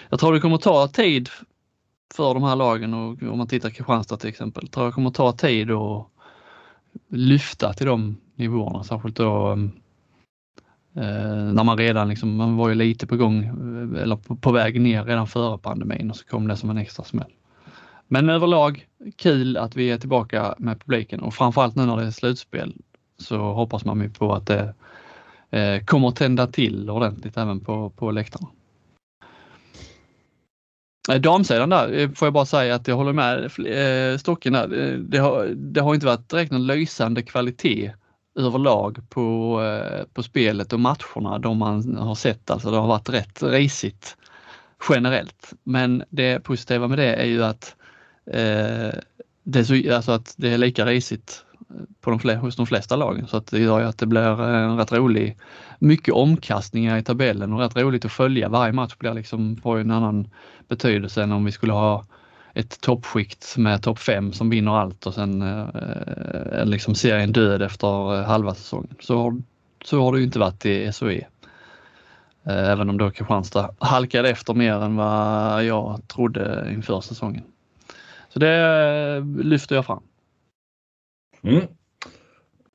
jag 0.09 0.19
tror 0.19 0.33
det 0.33 0.39
kommer 0.39 0.57
ta 0.57 0.87
tid 0.87 1.29
för 2.13 2.33
de 2.33 2.43
här 2.43 2.55
lagen 2.55 2.93
och 2.93 3.23
om 3.23 3.37
man 3.37 3.47
tittar 3.47 3.69
Kristianstad 3.69 4.17
till 4.17 4.29
exempel, 4.29 4.67
tror 4.67 4.85
jag 4.85 4.93
kommer 4.93 5.09
ta 5.09 5.31
tid 5.31 5.71
att 5.71 6.07
lyfta 7.09 7.73
till 7.73 7.85
de 7.85 8.17
nivåerna, 8.35 8.83
särskilt 8.83 9.15
då 9.15 9.51
eh, 9.51 9.57
Eh, 10.95 11.53
när 11.53 11.63
man 11.63 11.77
redan 11.77 12.09
liksom, 12.09 12.35
man 12.35 12.57
var 12.57 12.69
ju 12.69 12.75
lite 12.75 13.07
på 13.07 13.15
gång 13.17 13.43
eh, 13.43 14.01
eller 14.01 14.15
på, 14.15 14.35
på 14.35 14.51
väg 14.51 14.81
ner 14.81 15.03
redan 15.03 15.27
före 15.27 15.57
pandemin 15.57 16.09
och 16.09 16.15
så 16.15 16.25
kom 16.25 16.47
det 16.47 16.57
som 16.57 16.69
en 16.69 16.77
extra 16.77 17.05
smäll. 17.05 17.31
Men 18.07 18.29
överlag 18.29 18.87
kul 19.15 19.57
att 19.57 19.75
vi 19.75 19.91
är 19.91 19.97
tillbaka 19.97 20.55
med 20.57 20.79
publiken 20.79 21.19
och 21.19 21.33
framförallt 21.33 21.75
nu 21.75 21.85
när 21.85 21.97
det 21.97 22.05
är 22.05 22.11
slutspel 22.11 22.73
så 23.17 23.37
hoppas 23.37 23.85
man 23.85 24.01
ju 24.01 24.09
på 24.09 24.33
att 24.33 24.47
det 24.47 24.73
eh, 25.49 25.83
kommer 25.85 26.07
att 26.07 26.15
tända 26.15 26.47
till 26.47 26.89
ordentligt 26.89 27.37
även 27.37 27.59
på, 27.59 27.89
på 27.89 28.11
läktarna. 28.11 28.47
Eh, 31.09 31.21
damsidan 31.21 31.69
där 31.69 32.15
får 32.15 32.25
jag 32.25 32.33
bara 32.33 32.45
säga 32.45 32.75
att 32.75 32.87
jag 32.87 32.95
håller 32.95 33.13
med 33.13 33.43
eh, 33.43 34.17
Stocken 34.17 34.53
där. 34.53 34.97
Det 34.97 35.17
har, 35.17 35.47
det 35.55 35.81
har 35.81 35.93
inte 35.93 36.05
varit 36.05 36.29
direkt 36.29 36.51
någon 36.51 36.67
lysande 36.67 37.21
kvalitet 37.21 37.93
överlag 38.35 39.09
på, 39.09 39.59
eh, 39.61 40.05
på 40.13 40.23
spelet 40.23 40.73
och 40.73 40.79
matcherna 40.79 41.39
de 41.39 41.57
man 41.57 41.97
har 41.97 42.15
sett. 42.15 42.51
Alltså 42.51 42.71
det 42.71 42.77
har 42.77 42.87
varit 42.87 43.09
rätt 43.09 43.43
risigt 43.43 44.17
generellt. 44.89 45.53
Men 45.63 46.03
det 46.09 46.39
positiva 46.39 46.87
med 46.87 46.97
det 46.97 47.15
är 47.15 47.25
ju 47.25 47.43
att 47.43 47.75
eh, 48.25 48.99
det 49.43 49.59
är, 49.59 49.63
så, 49.63 49.95
alltså 49.95 50.11
att 50.11 50.33
det 50.37 50.49
är 50.49 50.57
lika 50.57 50.85
risigt 50.85 51.45
eh, 51.69 51.75
på 52.01 52.09
de 52.09 52.19
flesta, 52.19 52.39
hos 52.39 52.55
de 52.55 52.67
flesta 52.67 52.95
lagen 52.95 53.27
så 53.27 53.37
att 53.37 53.47
det 53.47 53.59
gör 53.59 53.79
ju 53.79 53.85
att 53.85 53.97
det 53.97 54.05
blir 54.05 54.41
en 54.41 54.77
rätt 54.77 54.91
rolig, 54.91 55.37
mycket 55.79 56.13
omkastningar 56.13 56.97
i 56.97 57.03
tabellen 57.03 57.53
och 57.53 57.59
rätt 57.59 57.77
roligt 57.77 58.05
att 58.05 58.11
följa. 58.11 58.49
Varje 58.49 58.73
match 58.73 58.95
blir 58.97 59.13
liksom 59.13 59.55
på 59.55 59.77
en 59.77 59.91
annan 59.91 60.29
betydelse 60.67 61.23
än 61.23 61.31
om 61.31 61.45
vi 61.45 61.51
skulle 61.51 61.73
ha 61.73 62.05
ett 62.53 62.81
toppskikt 62.81 63.57
med 63.57 63.83
topp 63.83 63.99
5 63.99 64.33
som 64.33 64.49
vinner 64.49 64.71
allt 64.71 65.05
och 65.05 65.13
sen 65.13 65.41
eh, 65.41 65.67
är 66.51 66.65
liksom 66.65 66.95
serien 66.95 67.31
död 67.31 67.61
efter 67.61 68.15
eh, 68.19 68.23
halva 68.25 68.53
säsongen. 68.55 68.95
Så, 68.99 69.17
har- 69.17 69.41
så 69.83 70.01
har 70.01 70.11
det 70.13 70.17
ju 70.19 70.25
inte 70.25 70.39
varit 70.39 70.65
i 70.65 70.91
SOE. 70.93 71.27
Eh, 72.43 72.69
Även 72.71 72.89
om 72.89 72.97
då 72.97 73.11
Kristianstad 73.11 73.75
halkade 73.79 74.29
efter 74.29 74.53
mer 74.53 74.73
än 74.73 74.95
vad 74.95 75.63
jag 75.65 76.07
trodde 76.07 76.67
inför 76.71 77.01
säsongen. 77.01 77.43
Så 78.29 78.39
det 78.39 78.55
eh, 79.17 79.25
lyfter 79.45 79.75
jag 79.75 79.85
fram. 79.85 80.03
Mm. 81.43 81.61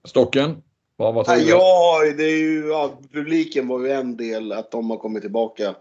Stocken, 0.09 0.63
vad 0.97 1.15
var 1.15 1.25
Ja, 1.29 1.35
roligast? 1.35 1.51
ja, 1.51 2.01
det 2.17 2.25
är 2.25 2.39
ju, 2.39 2.67
ja, 2.69 2.99
publiken 3.13 3.69
var 3.69 3.81
ju 3.81 3.91
en 3.91 4.17
del 4.17 4.53
att 4.53 4.71
de 4.71 4.91
har 4.91 4.97
kommit 4.97 5.23
tillbaka. 5.23 5.75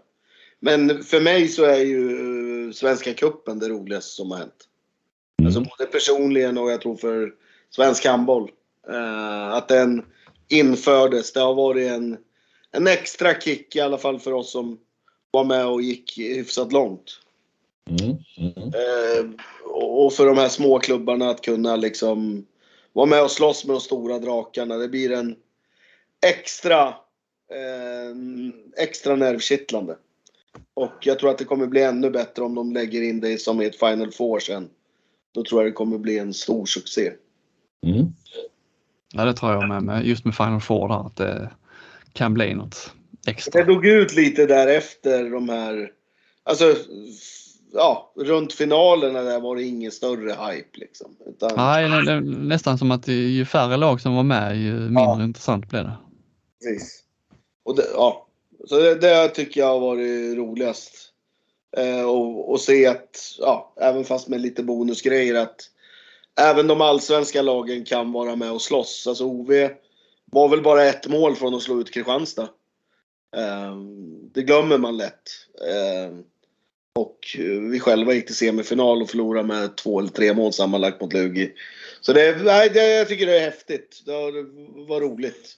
Men 0.66 1.04
för 1.04 1.20
mig 1.20 1.48
så 1.48 1.64
är 1.64 1.80
ju 1.80 2.72
Svenska 2.72 3.14
Cupen 3.14 3.58
det 3.58 3.68
roligaste 3.68 4.10
som 4.10 4.30
har 4.30 4.38
hänt. 4.38 4.68
Mm. 5.38 5.46
Alltså 5.46 5.60
både 5.60 5.90
personligen 5.90 6.58
och 6.58 6.70
jag 6.70 6.80
tror 6.80 6.96
för 6.96 7.32
svensk 7.70 8.06
handboll. 8.06 8.50
Eh, 8.90 9.48
att 9.48 9.68
den 9.68 10.04
infördes. 10.48 11.32
Det 11.32 11.40
har 11.40 11.54
varit 11.54 11.90
en, 11.90 12.16
en 12.72 12.86
extra 12.86 13.40
kick 13.40 13.76
i 13.76 13.80
alla 13.80 13.98
fall 13.98 14.18
för 14.18 14.32
oss 14.32 14.50
som 14.50 14.78
var 15.30 15.44
med 15.44 15.66
och 15.66 15.82
gick 15.82 16.18
hyfsat 16.18 16.72
långt. 16.72 17.20
Mm. 17.90 18.16
Mm. 18.36 19.36
Och 19.64 20.12
för 20.12 20.26
de 20.26 20.38
här 20.38 20.48
små 20.48 20.78
klubbarna 20.78 21.30
att 21.30 21.40
kunna 21.40 21.76
liksom 21.76 22.46
vara 22.92 23.06
med 23.06 23.22
och 23.22 23.30
slåss 23.30 23.64
med 23.64 23.74
de 23.74 23.80
stora 23.80 24.18
drakarna. 24.18 24.76
Det 24.76 24.88
blir 24.88 25.12
en 25.12 25.36
extra, 26.26 26.88
eh, 27.50 28.14
extra 28.82 29.16
nervkittlande. 29.16 29.96
Och 30.76 30.92
jag 31.00 31.18
tror 31.18 31.30
att 31.30 31.38
det 31.38 31.44
kommer 31.44 31.66
bli 31.66 31.82
ännu 31.82 32.10
bättre 32.10 32.42
om 32.42 32.54
de 32.54 32.72
lägger 32.72 33.02
in 33.02 33.20
det 33.20 33.40
som 33.40 33.60
i 33.62 33.64
ett 33.66 33.78
Final 33.78 34.12
Four 34.12 34.40
sen. 34.40 34.68
Då 35.34 35.44
tror 35.44 35.62
jag 35.62 35.70
det 35.72 35.74
kommer 35.74 35.98
bli 35.98 36.18
en 36.18 36.34
stor 36.34 36.66
succé. 36.66 37.12
Mm. 37.86 38.06
Ja, 39.12 39.24
det 39.24 39.34
tror 39.34 39.52
jag 39.52 39.68
med, 39.68 39.82
med 39.82 40.06
just 40.06 40.24
med 40.24 40.36
Final 40.36 40.60
Four 40.60 40.88
där, 40.88 41.06
att 41.06 41.16
det 41.16 41.50
kan 42.12 42.34
bli 42.34 42.54
något 42.54 42.92
Det 43.24 43.30
extra. 43.30 43.64
dog 43.64 43.86
ut 43.86 44.14
lite 44.16 44.46
därefter 44.46 45.30
de 45.30 45.48
här, 45.48 45.90
alltså 46.42 46.74
ja, 47.72 48.12
runt 48.16 48.52
finalerna 48.52 49.22
där 49.22 49.40
var 49.40 49.56
det 49.56 49.62
ingen 49.62 49.92
större 49.92 50.30
hype 50.30 50.78
liksom. 50.78 51.16
Utan, 51.26 51.50
Nej, 51.56 51.88
det, 51.88 52.04
det, 52.04 52.20
nästan 52.20 52.78
som 52.78 52.90
att 52.90 53.08
ju 53.08 53.44
färre 53.44 53.76
lag 53.76 54.00
som 54.00 54.14
var 54.14 54.22
med 54.22 54.56
ju 54.56 54.72
mindre 54.72 55.02
Ja. 55.02 55.24
intressant 55.24 55.68
blev 55.68 55.84
det. 55.84 55.96
Precis. 56.64 57.02
Och 57.64 57.76
det, 57.76 57.84
ja, 57.94 58.25
så 58.66 58.78
det, 58.78 58.94
det 58.94 59.28
tycker 59.28 59.60
jag 59.60 59.66
har 59.66 59.80
varit 59.80 60.36
roligast. 60.36 61.12
Eh, 61.76 62.02
och, 62.02 62.50
och 62.50 62.60
se 62.60 62.86
att, 62.86 63.36
ja, 63.38 63.74
även 63.80 64.04
fast 64.04 64.28
med 64.28 64.40
lite 64.40 64.62
bonusgrejer 64.62 65.34
att 65.34 65.70
även 66.40 66.66
de 66.66 66.80
allsvenska 66.80 67.42
lagen 67.42 67.84
kan 67.84 68.12
vara 68.12 68.36
med 68.36 68.52
och 68.52 68.62
slåss. 68.62 69.06
Alltså 69.06 69.24
OV 69.24 69.68
var 70.24 70.48
väl 70.48 70.62
bara 70.62 70.84
ett 70.84 71.08
mål 71.08 71.36
från 71.36 71.54
att 71.54 71.62
slå 71.62 71.80
ut 71.80 71.90
Kristianstad. 71.90 72.48
Eh, 73.36 73.76
det 74.34 74.42
glömmer 74.42 74.78
man 74.78 74.96
lätt. 74.96 75.30
Eh, 75.68 76.18
och 76.94 77.18
vi 77.70 77.80
själva 77.80 78.14
gick 78.14 78.26
till 78.26 78.34
semifinal 78.34 79.02
och 79.02 79.10
förlorade 79.10 79.48
med 79.48 79.76
två 79.76 79.98
eller 79.98 80.10
tre 80.10 80.34
mål 80.34 80.52
sammanlagt 80.52 81.00
mot 81.00 81.12
Lugi. 81.12 81.52
Så 82.00 82.12
det, 82.12 82.42
nej, 82.44 82.70
det, 82.74 82.94
jag 82.94 83.08
tycker 83.08 83.26
det 83.26 83.38
är 83.38 83.44
häftigt. 83.44 84.02
Det 84.06 84.12
var, 84.12 84.32
det 84.32 84.88
var 84.88 85.00
roligt. 85.00 85.56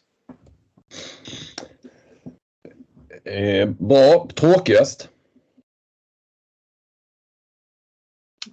Eh, 3.24 3.68
bra. 3.68 4.28
Tråkigast? 4.34 5.08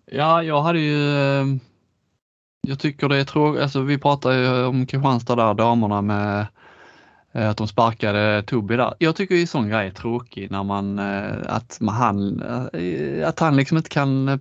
Ja, 0.06 0.44
jag 0.44 0.62
hade 0.62 0.80
ju... 0.80 1.18
Eh, 1.18 1.46
jag 2.68 2.80
tycker 2.80 3.10
det 3.10 3.18
är 3.18 3.24
tråkigt. 3.24 3.62
Alltså, 3.62 3.82
vi 3.82 3.98
pratade 3.98 4.38
ju 4.38 4.66
om 4.66 4.86
Kristianstad 4.86 5.36
där, 5.36 5.54
damerna 5.54 6.02
med 6.02 6.48
eh, 7.32 7.50
att 7.50 7.58
de 7.58 7.68
sparkade 7.68 8.44
Tobbe 8.44 8.76
där. 8.76 8.94
Jag 9.00 9.16
tycker 9.16 9.36
ju 9.36 9.48
sån 9.48 9.70
grej 9.70 9.88
är 9.88 9.92
tråkig 9.92 10.52
när 10.52 10.64
man, 10.64 11.00
eh, 11.00 11.36
att 11.46 11.78
man, 11.80 11.96
han, 11.96 12.44
att 13.26 13.40
han 13.40 13.56
liksom 13.56 13.78
inte 13.78 13.90
kan 13.90 14.40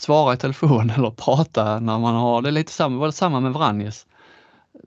svara 0.00 0.34
i 0.34 0.36
telefon 0.36 0.90
eller 0.96 1.10
prata 1.10 1.80
när 1.80 1.98
man 1.98 2.14
har, 2.14 2.42
det 2.42 2.48
är 2.48 2.52
lite 2.52 2.72
samma, 2.72 2.98
var 2.98 3.06
det 3.06 3.12
samma 3.12 3.40
med 3.40 3.52
Vranjes. 3.52 4.06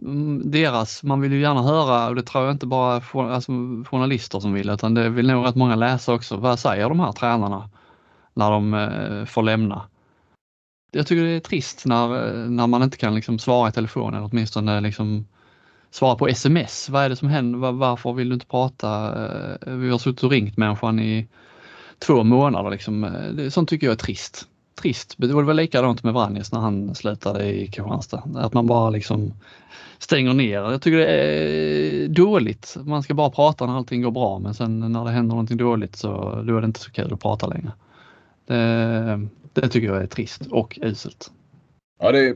Mm, 0.01 0.51
deras, 0.51 1.03
man 1.03 1.21
vill 1.21 1.33
ju 1.33 1.41
gärna 1.41 1.61
höra, 1.61 2.09
och 2.09 2.15
det 2.15 2.23
tror 2.23 2.43
jag 2.43 2.53
inte 2.53 2.65
bara 2.65 3.01
alltså, 3.13 3.51
journalister 3.89 4.39
som 4.39 4.53
vill, 4.53 4.69
utan 4.69 4.93
det 4.93 5.09
vill 5.09 5.27
nog 5.27 5.45
rätt 5.45 5.55
många 5.55 5.75
läsa 5.75 6.13
också. 6.13 6.37
Vad 6.37 6.59
säger 6.59 6.89
de 6.89 6.99
här 6.99 7.11
tränarna 7.11 7.69
när 8.33 8.51
de 8.51 8.73
eh, 8.73 9.25
får 9.25 9.43
lämna? 9.43 9.81
Jag 10.91 11.07
tycker 11.07 11.23
det 11.23 11.29
är 11.29 11.39
trist 11.39 11.85
när, 11.85 12.27
eh, 12.27 12.49
när 12.49 12.67
man 12.67 12.83
inte 12.83 12.97
kan 12.97 13.15
liksom 13.15 13.39
svara 13.39 13.69
i 13.69 13.71
telefon 13.71 14.13
eller 14.13 14.29
åtminstone 14.31 14.81
liksom 14.81 15.27
svara 15.91 16.15
på 16.15 16.27
sms. 16.27 16.89
Vad 16.89 17.03
är 17.03 17.09
det 17.09 17.15
som 17.15 17.27
händer? 17.27 17.71
Varför 17.71 18.13
vill 18.13 18.29
du 18.29 18.33
inte 18.33 18.45
prata? 18.45 18.89
Eh, 19.25 19.73
vi 19.73 19.89
har 19.89 19.97
suttit 19.97 20.23
och 20.23 20.31
ringt 20.31 20.57
människan 20.57 20.99
i 20.99 21.27
två 21.99 22.23
månader. 22.23 22.69
Liksom. 22.69 23.03
Eh, 23.03 23.49
sånt 23.49 23.69
tycker 23.69 23.87
jag 23.87 23.93
är 23.93 23.97
trist 23.97 24.47
trist. 24.75 25.13
Det 25.17 25.33
var 25.33 25.43
väl 25.43 25.55
likadant 25.55 26.03
med 26.03 26.13
Vranjes 26.13 26.51
när 26.51 26.59
han 26.59 26.95
slutade 26.95 27.45
i 27.45 27.67
Kristianstad. 27.67 28.23
Att 28.35 28.53
man 28.53 28.67
bara 28.67 28.89
liksom 28.89 29.33
stänger 29.99 30.33
ner. 30.33 30.71
Jag 30.71 30.81
tycker 30.81 30.97
det 30.97 31.07
är 31.07 32.07
dåligt. 32.07 32.77
Man 32.83 33.03
ska 33.03 33.13
bara 33.13 33.29
prata 33.29 33.65
när 33.65 33.77
allting 33.77 34.01
går 34.01 34.11
bra 34.11 34.39
men 34.39 34.53
sen 34.53 34.91
när 34.91 35.05
det 35.05 35.11
händer 35.11 35.35
någonting 35.35 35.57
dåligt 35.57 35.95
så 35.95 36.43
då 36.47 36.57
är 36.57 36.61
det 36.61 36.65
inte 36.65 36.79
så 36.79 36.91
kul 36.91 37.13
att 37.13 37.21
prata 37.21 37.47
längre. 37.47 37.71
Det, 38.47 39.27
det 39.53 39.67
tycker 39.67 39.87
jag 39.87 40.03
är 40.03 40.07
trist 40.07 40.41
och 40.51 40.79
uselt. 40.81 41.31
Ja, 41.99 42.11
det 42.11 42.35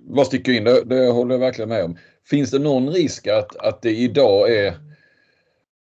vad 0.00 0.26
sticker 0.26 0.52
in, 0.52 0.64
det, 0.64 0.84
det 0.84 1.10
håller 1.10 1.34
jag 1.34 1.40
verkligen 1.40 1.68
med 1.68 1.84
om. 1.84 1.96
Finns 2.30 2.50
det 2.50 2.58
någon 2.58 2.90
risk 2.90 3.26
att, 3.26 3.56
att 3.56 3.82
det 3.82 3.90
idag 3.90 4.52
är 4.52 4.74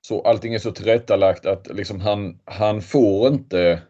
så 0.07 0.21
allting 0.21 0.53
är 0.53 0.59
så 0.59 0.71
tillrättalagt 0.71 1.45
att 1.45 1.67
liksom 1.75 2.01
han, 2.01 2.39
han 2.45 2.81
får 2.81 3.27
inte 3.27 3.81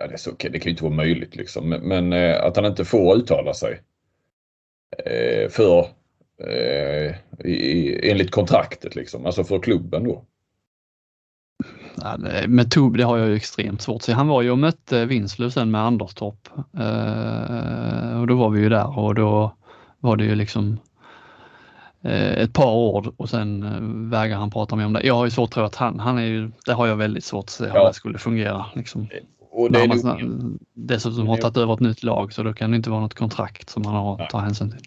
ja, 0.00 0.06
det, 0.06 0.12
är 0.12 0.16
så, 0.18 0.30
det 0.30 0.58
kan 0.58 0.64
ju 0.64 0.70
inte 0.70 0.84
vara 0.84 0.94
möjligt 0.94 1.36
liksom, 1.36 1.68
men, 1.68 1.80
men 1.80 2.12
eh, 2.12 2.44
att 2.44 2.56
han 2.56 2.64
inte 2.64 2.84
får 2.84 3.16
uttala 3.16 3.54
sig 3.54 3.80
eh, 5.06 5.50
för 5.50 5.86
eh, 6.46 7.14
i, 7.44 8.10
enligt 8.10 8.30
kontraktet 8.30 8.96
liksom, 8.96 9.26
alltså 9.26 9.44
för 9.44 9.58
klubben 9.58 10.04
då. 10.04 10.24
Ja, 12.02 12.16
med 12.48 12.70
Tobbe, 12.70 12.98
det 12.98 13.04
har 13.04 13.18
jag 13.18 13.28
ju 13.28 13.34
extremt 13.34 13.82
svårt 13.82 13.96
att 13.96 14.02
se. 14.02 14.12
Han 14.12 14.28
var 14.28 14.42
ju 14.42 14.50
och 14.50 14.58
mötte 14.58 15.04
Vinslöv 15.04 15.50
sen 15.50 15.70
med 15.70 15.80
Anderstorp 15.80 16.48
eh, 16.78 18.20
och 18.20 18.26
då 18.26 18.34
var 18.34 18.50
vi 18.50 18.60
ju 18.60 18.68
där 18.68 18.98
och 18.98 19.14
då 19.14 19.56
var 20.00 20.16
det 20.16 20.24
ju 20.24 20.34
liksom 20.34 20.78
eh, 22.02 22.32
ett 22.32 22.52
par 22.52 22.74
ord 22.74 23.14
och 23.16 23.30
sen 23.30 23.62
eh, 23.62 24.10
vägrar 24.10 24.36
han 24.36 24.50
prata 24.50 24.76
mer 24.76 24.86
om 24.86 24.92
det. 24.92 25.02
Jag 25.02 25.14
har 25.14 25.24
ju 25.24 25.30
svårt 25.30 25.48
att 25.48 25.54
tro 25.54 25.64
att 25.64 25.74
han, 25.74 26.00
han 26.00 26.18
är 26.18 26.22
ju, 26.22 26.50
det 26.66 26.72
har 26.72 26.86
jag 26.86 26.96
väldigt 26.96 27.24
svårt 27.24 27.44
att 27.44 27.50
se 27.50 27.64
hur 27.64 27.86
det 27.86 27.94
skulle 27.94 28.18
fungera. 28.18 28.66
Liksom. 28.74 29.08
Och 29.58 29.72
det 29.72 29.88
man 29.88 30.58
dessutom 30.74 31.26
har 31.28 31.36
tagit 31.36 31.56
över 31.56 31.74
ett 31.74 31.80
nytt 31.80 32.02
lag 32.02 32.32
så 32.32 32.42
då 32.42 32.52
kan 32.52 32.70
det 32.70 32.76
inte 32.76 32.90
vara 32.90 33.00
något 33.00 33.14
kontrakt 33.14 33.70
som 33.70 33.82
man 33.82 33.94
har 33.94 34.22
att 34.22 34.30
ta 34.30 34.38
hänsyn 34.38 34.70
till. 34.70 34.80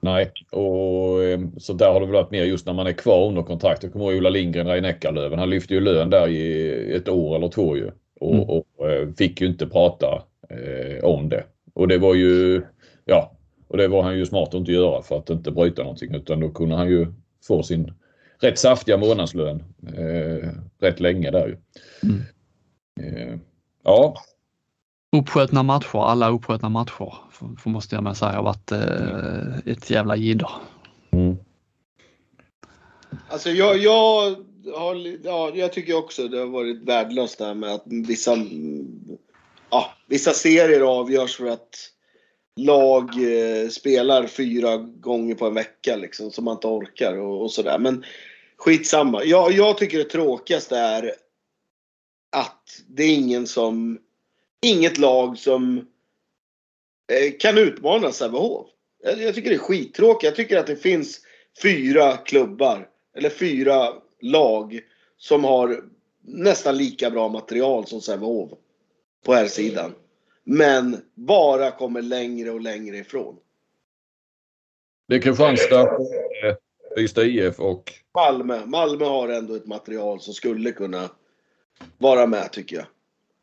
Nej, 0.00 0.32
och 0.50 1.24
eh, 1.24 1.40
så 1.56 1.72
där 1.72 1.92
har 1.92 2.00
det 2.00 2.06
väl 2.06 2.14
varit 2.14 2.30
mer 2.30 2.44
just 2.44 2.66
när 2.66 2.72
man 2.72 2.86
är 2.86 2.92
kvar 2.92 3.28
under 3.28 3.42
kontrakt. 3.42 3.82
Jag 3.82 3.92
kommer 3.92 4.04
ihåg 4.04 4.14
Ola 4.14 4.30
Lindgren 4.30 4.84
i 4.84 4.88
Eckerlöven. 4.88 5.38
Han 5.38 5.50
lyfte 5.50 5.74
ju 5.74 5.80
lön 5.80 6.10
där 6.10 6.28
i 6.28 6.92
ett 6.92 7.08
år 7.08 7.36
eller 7.36 7.48
två 7.48 7.76
ju. 7.76 7.90
Och, 8.20 8.34
mm. 8.34 8.48
och 8.48 8.90
eh, 8.90 9.08
fick 9.18 9.40
ju 9.40 9.46
inte 9.46 9.66
prata 9.66 10.22
eh, 10.50 11.04
om 11.04 11.28
det. 11.28 11.44
Och 11.74 11.88
det 11.88 11.98
var 11.98 12.14
ju, 12.14 12.62
ja, 13.04 13.32
och 13.68 13.76
det 13.76 13.88
var 13.88 14.02
han 14.02 14.18
ju 14.18 14.26
smart 14.26 14.48
att 14.48 14.54
inte 14.54 14.72
göra 14.72 15.02
för 15.02 15.18
att 15.18 15.30
inte 15.30 15.50
bryta 15.50 15.82
någonting 15.82 16.14
utan 16.14 16.40
då 16.40 16.50
kunde 16.50 16.76
han 16.76 16.88
ju 16.88 17.06
få 17.48 17.62
sin 17.62 17.92
rätt 18.40 18.58
saftiga 18.58 18.96
månadslön 18.96 19.62
eh, 19.96 20.48
rätt 20.80 21.00
länge 21.00 21.30
där 21.30 21.46
ju. 21.46 21.56
Mm. 22.02 22.22
Eh, 23.00 23.38
Ja. 23.84 24.14
Uppskötna 25.16 25.62
matcher, 25.62 25.98
alla 25.98 26.30
uppskötna 26.30 26.68
matcher 26.68 27.14
för, 27.30 27.70
måste 27.70 27.94
jag 27.94 28.04
med 28.04 28.16
säga 28.16 28.32
har 28.32 28.42
varit 28.42 28.72
eh, 28.72 29.72
ett 29.72 29.90
jävla 29.90 30.16
jidder. 30.16 30.50
Mm. 31.10 31.36
Alltså 33.28 33.50
jag, 33.50 33.78
jag, 33.78 34.36
har, 34.74 35.24
ja, 35.24 35.50
jag 35.54 35.72
tycker 35.72 35.96
också 35.96 36.28
det 36.28 36.38
har 36.38 36.46
varit 36.46 36.82
värdelöst 36.82 37.38
det 37.38 37.44
här 37.44 37.54
med 37.54 37.70
att 37.70 37.82
vissa, 37.86 38.36
ja, 39.70 39.92
vissa 40.06 40.32
serier 40.32 40.80
avgörs 40.80 41.36
för 41.36 41.46
att 41.46 41.90
lag 42.56 43.04
eh, 43.04 43.68
spelar 43.68 44.26
fyra 44.26 44.76
gånger 44.76 45.34
på 45.34 45.46
en 45.46 45.54
vecka 45.54 45.96
liksom 45.96 46.30
som 46.30 46.44
man 46.44 46.54
inte 46.54 46.66
orkar 46.66 47.18
och, 47.18 47.42
och 47.42 47.50
sådär. 47.50 47.78
Men 47.78 48.04
skitsamma. 48.56 49.24
Jag, 49.24 49.52
jag 49.52 49.78
tycker 49.78 49.98
det 49.98 50.04
tråkigaste 50.04 50.76
är 50.76 51.12
att 52.34 52.82
det 52.88 53.02
är 53.02 53.14
ingen 53.14 53.46
som, 53.46 53.98
inget 54.62 54.98
lag 54.98 55.38
som 55.38 55.78
eh, 57.12 57.32
kan 57.40 57.58
utmana 57.58 58.12
Sävehof. 58.12 58.66
Jag, 59.02 59.20
jag 59.20 59.34
tycker 59.34 59.50
det 59.50 59.56
är 59.56 59.58
skittråkigt. 59.58 60.24
Jag 60.24 60.36
tycker 60.36 60.58
att 60.58 60.66
det 60.66 60.76
finns 60.76 61.20
fyra 61.62 62.16
klubbar, 62.16 62.88
eller 63.16 63.30
fyra 63.30 63.94
lag 64.20 64.80
som 65.16 65.44
har 65.44 65.84
nästan 66.22 66.76
lika 66.76 67.10
bra 67.10 67.28
material 67.28 67.86
som 67.86 68.00
Sävehof 68.00 68.50
på 69.24 69.34
här 69.34 69.46
sidan. 69.46 69.94
Men 70.44 70.96
bara 71.14 71.70
kommer 71.70 72.02
längre 72.02 72.50
och 72.50 72.60
längre 72.60 72.96
ifrån. 72.96 73.36
Det 75.08 75.14
är 75.14 75.20
Kristianstad, 75.20 75.98
Ystad 76.98 77.24
IF 77.24 77.60
och 77.60 77.92
Malmö. 78.14 78.66
Malmö 78.66 79.04
har 79.04 79.28
ändå 79.28 79.54
ett 79.54 79.66
material 79.66 80.20
som 80.20 80.34
skulle 80.34 80.72
kunna 80.72 81.10
vara 81.98 82.26
med 82.26 82.52
tycker 82.52 82.76
jag. 82.76 82.86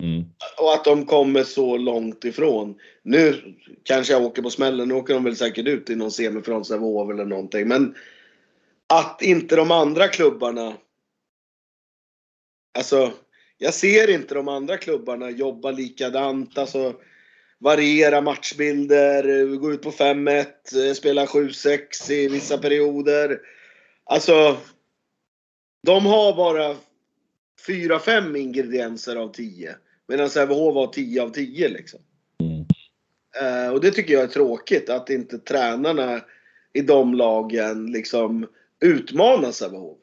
Mm. 0.03 0.25
Och 0.57 0.73
att 0.73 0.83
de 0.83 1.05
kommer 1.05 1.43
så 1.43 1.77
långt 1.77 2.25
ifrån. 2.25 2.75
Nu 3.03 3.55
kanske 3.83 4.13
jag 4.13 4.23
åker 4.23 4.41
på 4.41 4.49
smällen, 4.49 4.87
nu 4.87 4.93
åker 4.93 5.13
de 5.13 5.23
väl 5.23 5.35
säkert 5.35 5.67
ut 5.67 5.89
i 5.89 5.95
någon 5.95 6.11
semifinal 6.11 6.65
Sävehof 6.65 7.11
eller 7.11 7.25
någonting. 7.25 7.67
Men 7.67 7.95
att 8.87 9.21
inte 9.21 9.55
de 9.55 9.71
andra 9.71 10.07
klubbarna 10.07 10.73
Alltså, 12.77 13.11
jag 13.57 13.73
ser 13.73 14.09
inte 14.09 14.33
de 14.33 14.47
andra 14.47 14.77
klubbarna 14.77 15.29
jobba 15.29 15.71
likadant. 15.71 16.57
Alltså, 16.57 16.95
variera 17.59 18.21
matchbilder, 18.21 19.45
gå 19.55 19.71
ut 19.71 19.81
på 19.81 19.91
5-1, 19.91 20.93
spela 20.93 21.25
7-6 21.25 22.11
i 22.11 22.27
vissa 22.27 22.57
perioder. 22.57 23.39
Alltså, 24.03 24.57
de 25.87 26.05
har 26.05 26.35
bara 26.35 26.75
4-5 27.67 28.37
ingredienser 28.37 29.15
av 29.15 29.31
10. 29.33 29.75
Medan 30.07 30.29
Sävehof 30.29 30.75
var 30.75 30.87
10 30.87 31.23
av 31.23 31.29
10 31.29 31.67
liksom. 31.67 31.99
Mm. 32.39 32.65
Uh, 33.41 33.73
och 33.73 33.81
det 33.81 33.91
tycker 33.91 34.13
jag 34.13 34.23
är 34.23 34.27
tråkigt 34.27 34.89
att 34.89 35.09
inte 35.09 35.37
tränarna 35.37 36.21
i 36.73 36.81
de 36.81 37.13
lagen 37.13 37.91
liksom 37.91 38.47
utmanar 38.79 39.51
Sävehof. 39.51 39.97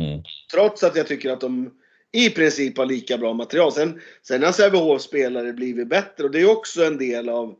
Mm. 0.00 0.22
Trots 0.52 0.82
att 0.82 0.96
jag 0.96 1.06
tycker 1.06 1.30
att 1.30 1.40
de 1.40 1.70
i 2.12 2.30
princip 2.30 2.78
har 2.78 2.86
lika 2.86 3.18
bra 3.18 3.32
material. 3.32 3.72
Sen, 3.72 4.00
sen 4.22 4.42
har 4.42 4.52
Sävehof 4.52 5.02
spelare 5.02 5.52
blivit 5.52 5.88
bättre 5.88 6.24
och 6.24 6.30
det 6.30 6.40
är 6.40 6.50
också 6.50 6.84
en 6.84 6.98
del 6.98 7.28
av 7.28 7.56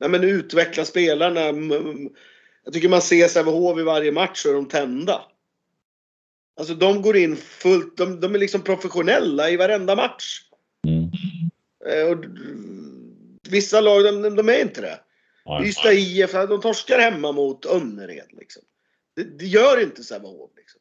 nej 0.00 0.10
men 0.10 0.24
utveckla 0.24 0.84
spelarna. 0.84 1.40
Jag 2.64 2.72
tycker 2.72 2.88
man 2.88 3.02
ser 3.02 3.28
Sävehof 3.28 3.78
i 3.78 3.82
varje 3.82 4.12
match 4.12 4.42
så 4.42 4.48
är 4.50 4.54
de 4.54 4.68
tända. 4.68 5.22
Alltså 6.60 6.74
de 6.74 7.02
går 7.02 7.16
in 7.16 7.36
fullt, 7.36 7.96
de, 7.96 8.20
de 8.20 8.34
är 8.34 8.38
liksom 8.38 8.62
professionella 8.62 9.50
i 9.50 9.56
varenda 9.56 9.96
match. 9.96 10.40
Mm. 10.86 11.10
Eh, 11.86 12.12
och, 12.12 12.24
vissa 13.50 13.80
lag, 13.80 14.04
de, 14.04 14.36
de 14.36 14.48
är 14.48 14.60
inte 14.60 14.80
det. 14.80 15.00
Ystad 15.64 15.92
IF, 15.92 16.32
de 16.32 16.60
torskar 16.60 16.98
hemma 16.98 17.32
mot 17.32 17.66
Önnered. 17.66 18.28
Liksom. 18.30 18.62
Det, 19.16 19.38
det 19.38 19.46
gör 19.46 19.82
inte 19.82 20.04
Sävehof. 20.04 20.50
Liksom. 20.56 20.80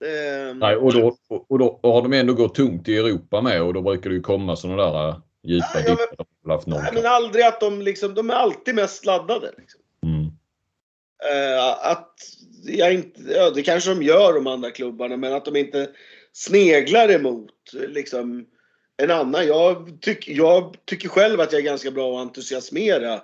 Det, 0.00 0.54
Nej, 0.54 0.76
och 0.76 0.92
då, 0.92 1.16
och 1.48 1.58
då 1.58 1.80
har 1.82 2.02
de 2.02 2.12
ändå 2.12 2.34
gått 2.34 2.54
tungt 2.54 2.88
i 2.88 2.96
Europa 2.96 3.40
med 3.40 3.62
och 3.62 3.74
då 3.74 3.82
brukar 3.82 4.10
det 4.10 4.16
ju 4.16 4.22
komma 4.22 4.56
sådana 4.56 4.82
där 4.82 5.08
äh, 5.08 5.16
djupa 5.42 5.66
ja, 5.74 5.90
dippar. 5.90 6.62
Nej, 6.66 6.90
men 6.94 7.06
aldrig 7.06 7.44
att 7.44 7.60
de 7.60 7.82
liksom, 7.82 8.14
de 8.14 8.30
är 8.30 8.34
alltid 8.34 8.74
mest 8.74 9.06
laddade. 9.06 9.50
Liksom. 9.58 9.80
Mm. 10.06 10.30
Eh, 11.30 11.64
att 11.90 12.14
jag 12.64 12.94
inte, 12.94 13.20
ja, 13.22 13.50
det 13.50 13.62
kanske 13.62 13.90
de 13.90 14.02
gör 14.02 14.32
de 14.32 14.46
andra 14.46 14.70
klubbarna, 14.70 15.16
men 15.16 15.32
att 15.32 15.44
de 15.44 15.56
inte 15.56 15.90
sneglar 16.32 17.10
emot 17.10 17.72
liksom, 17.72 18.46
en 18.96 19.10
annan. 19.10 19.46
Jag, 19.46 19.98
tyck, 20.00 20.28
jag 20.28 20.76
tycker 20.84 21.08
själv 21.08 21.40
att 21.40 21.52
jag 21.52 21.60
är 21.60 21.64
ganska 21.64 21.90
bra 21.90 22.16
att 22.16 22.26
entusiasmera 22.26 23.22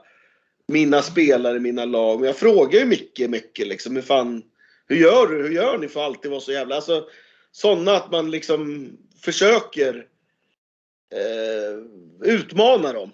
mina 0.69 1.03
spelare, 1.03 1.61
mina 1.61 1.85
lag. 1.85 2.21
Men 2.21 2.27
jag 2.27 2.37
frågar 2.37 2.81
ju 2.81 2.87
mycket, 2.87 3.31
mycket 3.31 3.67
liksom, 3.67 3.97
hur 3.97 4.03
fan, 4.03 4.43
hur 4.87 4.97
gör 4.97 5.27
du? 5.27 5.43
Hur 5.43 5.51
gör 5.51 5.79
ni 5.79 5.89
för 5.89 6.01
att 6.01 6.07
alltid 6.07 6.31
vara 6.31 6.41
så 6.41 6.53
jävla... 6.53 6.77
Alltså, 6.77 7.05
sådana 7.53 7.93
att 7.93 8.11
man 8.11 8.31
liksom 8.31 8.91
försöker 9.21 10.07
eh, 11.15 12.29
utmana 12.29 12.93
dem. 12.93 13.13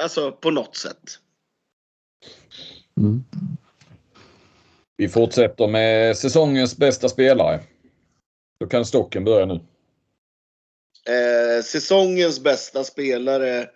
Alltså 0.00 0.32
på 0.32 0.50
något 0.50 0.76
sätt. 0.76 1.18
Mm. 2.96 3.24
Vi 5.00 5.08
fortsätter 5.08 5.68
med 5.68 6.16
säsongens 6.16 6.76
bästa 6.76 7.08
spelare. 7.08 7.60
Då 8.60 8.66
kan 8.66 8.84
stocken 8.84 9.24
börja 9.24 9.46
nu. 9.46 9.60
Eh, 11.08 11.62
säsongens 11.62 12.40
bästa 12.40 12.84
spelare 12.84 13.68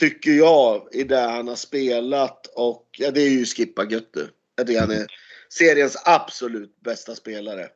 tycker 0.00 0.30
jag 0.30 0.96
är 0.96 1.04
där 1.04 1.28
han 1.28 1.48
har 1.48 1.56
spelat 1.56 2.46
och 2.46 2.88
ja, 2.98 3.10
det 3.10 3.20
är 3.20 3.28
ju 3.28 3.44
Skippa 3.44 3.84
Götte. 3.84 4.28
Jag 4.56 4.66
tycker 4.66 4.80
han 4.80 4.90
är 4.90 5.06
seriens 5.48 6.02
absolut 6.04 6.80
bästa 6.80 7.14
spelare. 7.14 7.68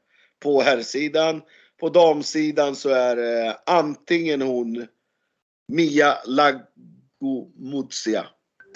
På 0.42 0.62
herrsidan. 0.62 1.42
På 1.80 1.88
damsidan 1.88 2.76
så 2.76 2.88
är 2.88 3.16
det 3.16 3.58
antingen 3.66 4.42
hon 4.42 4.86
Mia 5.72 6.18
Lagomuzia 6.26 8.26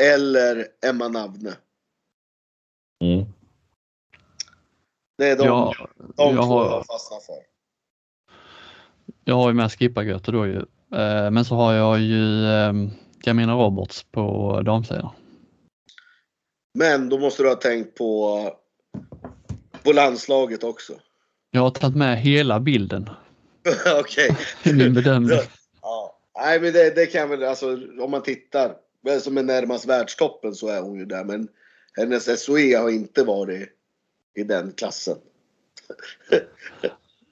eller 0.01 0.67
Emma 0.87 1.09
Navne. 1.09 1.57
Mm. 3.05 3.34
Det 5.19 5.29
är 5.29 5.37
de, 5.37 5.47
Ja, 5.47 5.75
de 6.17 6.35
jag 6.35 6.45
två 6.45 6.59
har- 6.59 6.65
jag 6.71 6.87
fastnar 6.87 7.21
för. 7.21 7.35
Jag 9.25 9.35
har 9.35 9.49
ju 9.49 9.55
med 9.55 9.71
Skippa-Göte 9.73 10.33
då 10.33 10.47
ju. 10.47 10.57
Eh, 10.95 11.31
Men 11.31 11.45
så 11.45 11.55
har 11.55 11.73
jag 11.73 12.01
ju 12.01 12.45
Jamina 13.25 13.55
Roberts 13.55 14.03
på 14.03 14.61
damsidan. 14.61 15.09
Men 16.79 17.09
då 17.09 17.19
måste 17.19 17.43
du 17.43 17.49
ha 17.49 17.57
tänkt 17.57 17.95
på, 17.95 18.41
på 19.83 19.93
landslaget 19.93 20.65
också. 20.65 20.93
Jag 21.51 21.61
har 21.61 21.71
tagit 21.71 21.97
med 21.97 22.19
hela 22.19 22.61
bilden 22.61 23.11
Okej. 24.01 24.37
i 24.63 24.73
min 24.73 24.95
bedömning. 24.95 25.39
Ja. 25.83 26.19
Nej 26.39 26.61
men 26.61 26.73
det, 26.73 26.95
det 26.95 27.07
kan 27.07 27.29
väl, 27.31 27.45
alltså 27.45 27.79
om 28.01 28.11
man 28.11 28.23
tittar. 28.23 28.75
Vem 29.03 29.21
som 29.21 29.39
är 29.39 29.43
närmast 29.43 29.87
världstoppen 29.87 30.55
så 30.55 30.69
är 30.69 30.81
hon 30.81 30.99
ju 30.99 31.05
där. 31.05 31.25
Men 31.25 31.49
hennes 31.97 32.43
SOE 32.45 32.77
har 32.79 32.91
inte 32.91 33.25
varit 33.25 33.69
i 34.35 34.43
den 34.43 34.73
klassen. 34.73 35.17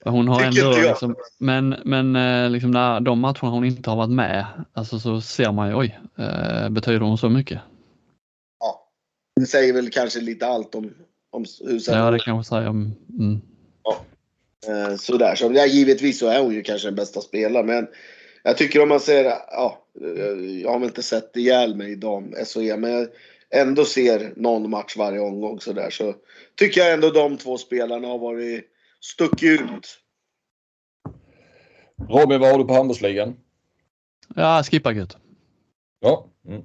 Hon 0.04 0.28
har 0.28 0.50
Tycker 0.50 0.66
ändå 0.66 0.88
liksom, 0.88 1.16
men, 1.38 1.76
men 1.84 2.16
eh, 2.16 2.50
liksom 2.50 2.70
när 2.70 3.00
de 3.00 3.20
matcherna 3.20 3.48
hon 3.50 3.64
inte 3.64 3.90
har 3.90 3.96
varit 3.96 4.10
med, 4.10 4.46
alltså 4.72 4.98
så 4.98 5.20
ser 5.20 5.52
man 5.52 5.68
ju 5.68 5.74
oj, 5.74 5.98
eh, 6.18 6.68
betyder 6.68 7.00
hon 7.00 7.18
så 7.18 7.28
mycket? 7.28 7.60
Ja. 8.60 8.88
Det 9.40 9.46
säger 9.46 9.72
väl 9.72 9.90
kanske 9.90 10.20
lite 10.20 10.46
allt 10.46 10.74
om, 10.74 10.94
om 11.30 11.44
hur 11.60 11.80
Ja, 11.90 12.10
det 12.10 12.18
kan 12.18 12.34
man 12.34 12.44
säga. 12.44 12.70
om- 12.70 12.94
Mm. 13.18 13.40
Eh, 14.68 14.96
sådär. 14.96 15.34
Så 15.34 15.52
ja, 15.54 15.66
givetvis 15.66 16.18
så 16.18 16.26
är 16.28 16.42
hon 16.42 16.54
ju 16.54 16.62
kanske 16.62 16.88
den 16.88 16.94
bästa 16.94 17.20
spelaren. 17.20 17.66
Men 17.66 17.86
jag 18.42 18.56
tycker 18.56 18.82
om 18.82 18.88
man 18.88 19.00
ser, 19.00 19.24
ja, 19.24 19.78
jag 20.62 20.70
har 20.70 20.78
väl 20.78 20.88
inte 20.88 21.02
sett 21.02 21.36
ihjäl 21.36 21.74
mig 21.76 21.92
i 21.92 21.94
dam 21.94 22.34
SOE. 22.44 22.76
Men 22.76 23.08
ändå 23.54 23.84
ser 23.84 24.32
någon 24.36 24.70
match 24.70 24.96
varje 24.96 25.20
omgång 25.20 25.60
sådär. 25.60 25.90
Så 25.90 26.14
tycker 26.56 26.80
jag 26.80 26.92
ändå 26.92 27.10
de 27.10 27.36
två 27.36 27.58
spelarna 27.58 28.08
har 28.08 28.18
varit 28.18 28.64
stuckit 29.00 29.60
ut. 29.60 29.98
Robin, 32.08 32.40
vad 32.40 32.50
har 32.50 32.58
du 32.58 32.64
på 32.64 32.74
handbollsligan? 32.74 33.36
Ja, 34.34 34.62
Skippa-Göte. 34.62 35.16
Ja. 36.00 36.26
Mm. 36.48 36.62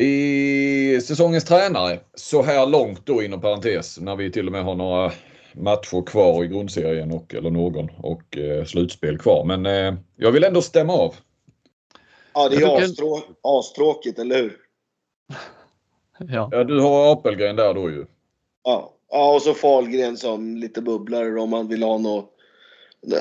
I 0.00 1.00
säsongens 1.00 1.44
tränare, 1.44 2.00
så 2.14 2.42
här 2.42 2.66
långt 2.66 3.06
då 3.06 3.22
inom 3.22 3.40
parentes, 3.40 4.00
när 4.00 4.16
vi 4.16 4.32
till 4.32 4.46
och 4.46 4.52
med 4.52 4.64
har 4.64 4.74
några 4.74 5.12
matcher 5.54 6.06
kvar 6.06 6.44
i 6.44 6.48
grundserien 6.48 7.12
och, 7.12 7.34
eller 7.34 7.50
någon 7.50 7.90
och 7.96 8.38
eh, 8.38 8.64
slutspel 8.64 9.18
kvar. 9.18 9.44
Men 9.44 9.66
eh, 9.66 10.00
jag 10.16 10.32
vill 10.32 10.44
ändå 10.44 10.62
stämma 10.62 10.92
av. 10.92 11.14
Ja, 12.34 12.48
det 12.48 12.56
är 12.56 12.82
astrå, 12.84 13.22
astrråkigt, 13.42 14.18
eller 14.18 14.42
hur? 14.42 14.56
Ja. 16.18 16.48
Ja, 16.52 16.64
du 16.64 16.80
har 16.80 17.12
Apelgren 17.12 17.56
där 17.56 17.74
då 17.74 17.90
ju. 17.90 18.06
Ja. 18.62 18.94
ja, 19.10 19.34
och 19.34 19.42
så 19.42 19.54
Fahlgren 19.54 20.16
som 20.16 20.56
lite 20.56 20.82
bubblare 20.82 21.40
om 21.40 21.50
man 21.50 21.68
vill 21.68 21.82
ha 21.82 21.98
något, 21.98 22.34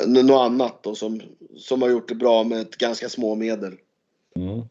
något 0.08 0.42
annat 0.42 0.84
då, 0.84 0.96
som, 0.96 1.22
som 1.58 1.82
har 1.82 1.90
gjort 1.90 2.10
det 2.10 2.16
bra 2.16 2.44
med 2.44 2.62
ett 2.62 2.78
ganska 2.78 3.10
små 3.10 3.36
medel. 3.36 3.74
Mm. 4.36 4.62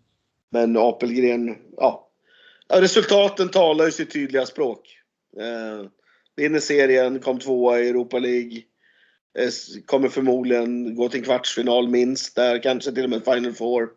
Men 0.51 0.77
Apelgren, 0.77 1.57
ja. 1.77 2.09
ja. 2.69 2.81
Resultaten 2.81 3.49
talar 3.49 3.85
ju 3.85 3.91
sitt 3.91 4.13
tydliga 4.13 4.47
språk. 4.47 4.99
Eh, 5.41 5.87
vinner 6.37 6.61
serien, 6.61 7.21
kom 7.21 7.39
tvåa 7.39 7.81
i 7.81 7.89
Europa 7.89 8.19
League. 8.19 8.63
Eh, 9.39 9.49
kommer 9.87 10.09
förmodligen 10.09 10.95
gå 10.95 11.09
till 11.09 11.21
en 11.21 11.25
kvartsfinal 11.25 11.89
minst 11.89 12.37
där, 12.37 12.63
kanske 12.63 12.93
till 12.93 13.05
och 13.05 13.11
med 13.11 13.25
Final 13.25 13.53
Four. 13.53 13.89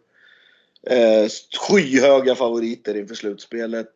Eh, 0.86 1.28
skyhöga 1.70 2.36
favoriter 2.36 2.98
inför 2.98 3.16
slutspelet. 3.16 3.96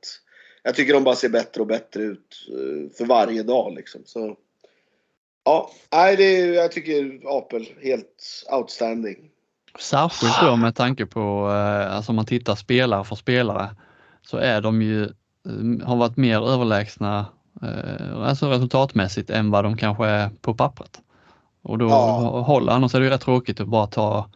Jag 0.64 0.76
tycker 0.76 0.94
de 0.94 1.04
bara 1.04 1.16
ser 1.16 1.30
bättre 1.30 1.62
och 1.62 1.68
bättre 1.68 2.04
ut 2.04 2.48
eh, 2.50 2.98
för 2.98 3.06
varje 3.06 3.44
dag 3.44 3.74
liksom. 3.76 4.02
Så, 4.06 4.36
ja, 5.46 5.72
nej, 5.92 6.16
det 6.16 6.24
är, 6.42 6.54
jag 6.54 6.72
tycker 6.72 7.20
Apel 7.38 7.68
helt 7.84 8.46
outstanding. 8.52 9.18
Särskilt 9.80 10.42
då 10.42 10.56
med 10.56 10.76
tanke 10.76 11.06
på, 11.06 11.50
eh, 11.50 11.96
alltså 11.96 12.12
om 12.12 12.16
man 12.16 12.26
tittar 12.26 12.56
spelare 12.56 13.04
för 13.04 13.16
spelare, 13.16 13.76
så 14.22 14.38
är 14.38 14.62
de 14.62 14.82
ju, 14.82 15.04
eh, 15.04 15.88
har 15.88 15.96
varit 15.96 16.18
mer 16.18 16.48
överlägsna, 16.50 17.26
eh, 17.62 18.18
alltså 18.22 18.50
resultatmässigt 18.50 19.30
än 19.30 19.52
vad 19.52 19.64
de 19.64 19.78
kanske 19.78 20.06
är 20.06 20.30
på 20.42 20.54
pappret. 20.54 21.00
Och 21.62 21.78
då 21.78 21.90
Ja. 21.90 22.44
håller, 22.48 22.72
annars 22.74 22.96
är 22.96 23.00
det 23.00 23.06
ju 23.06 23.12
rätt 23.12 23.22
tråkigt 23.22 23.60
att 23.60 23.68
bara 23.68 23.88
ta 23.88 24.30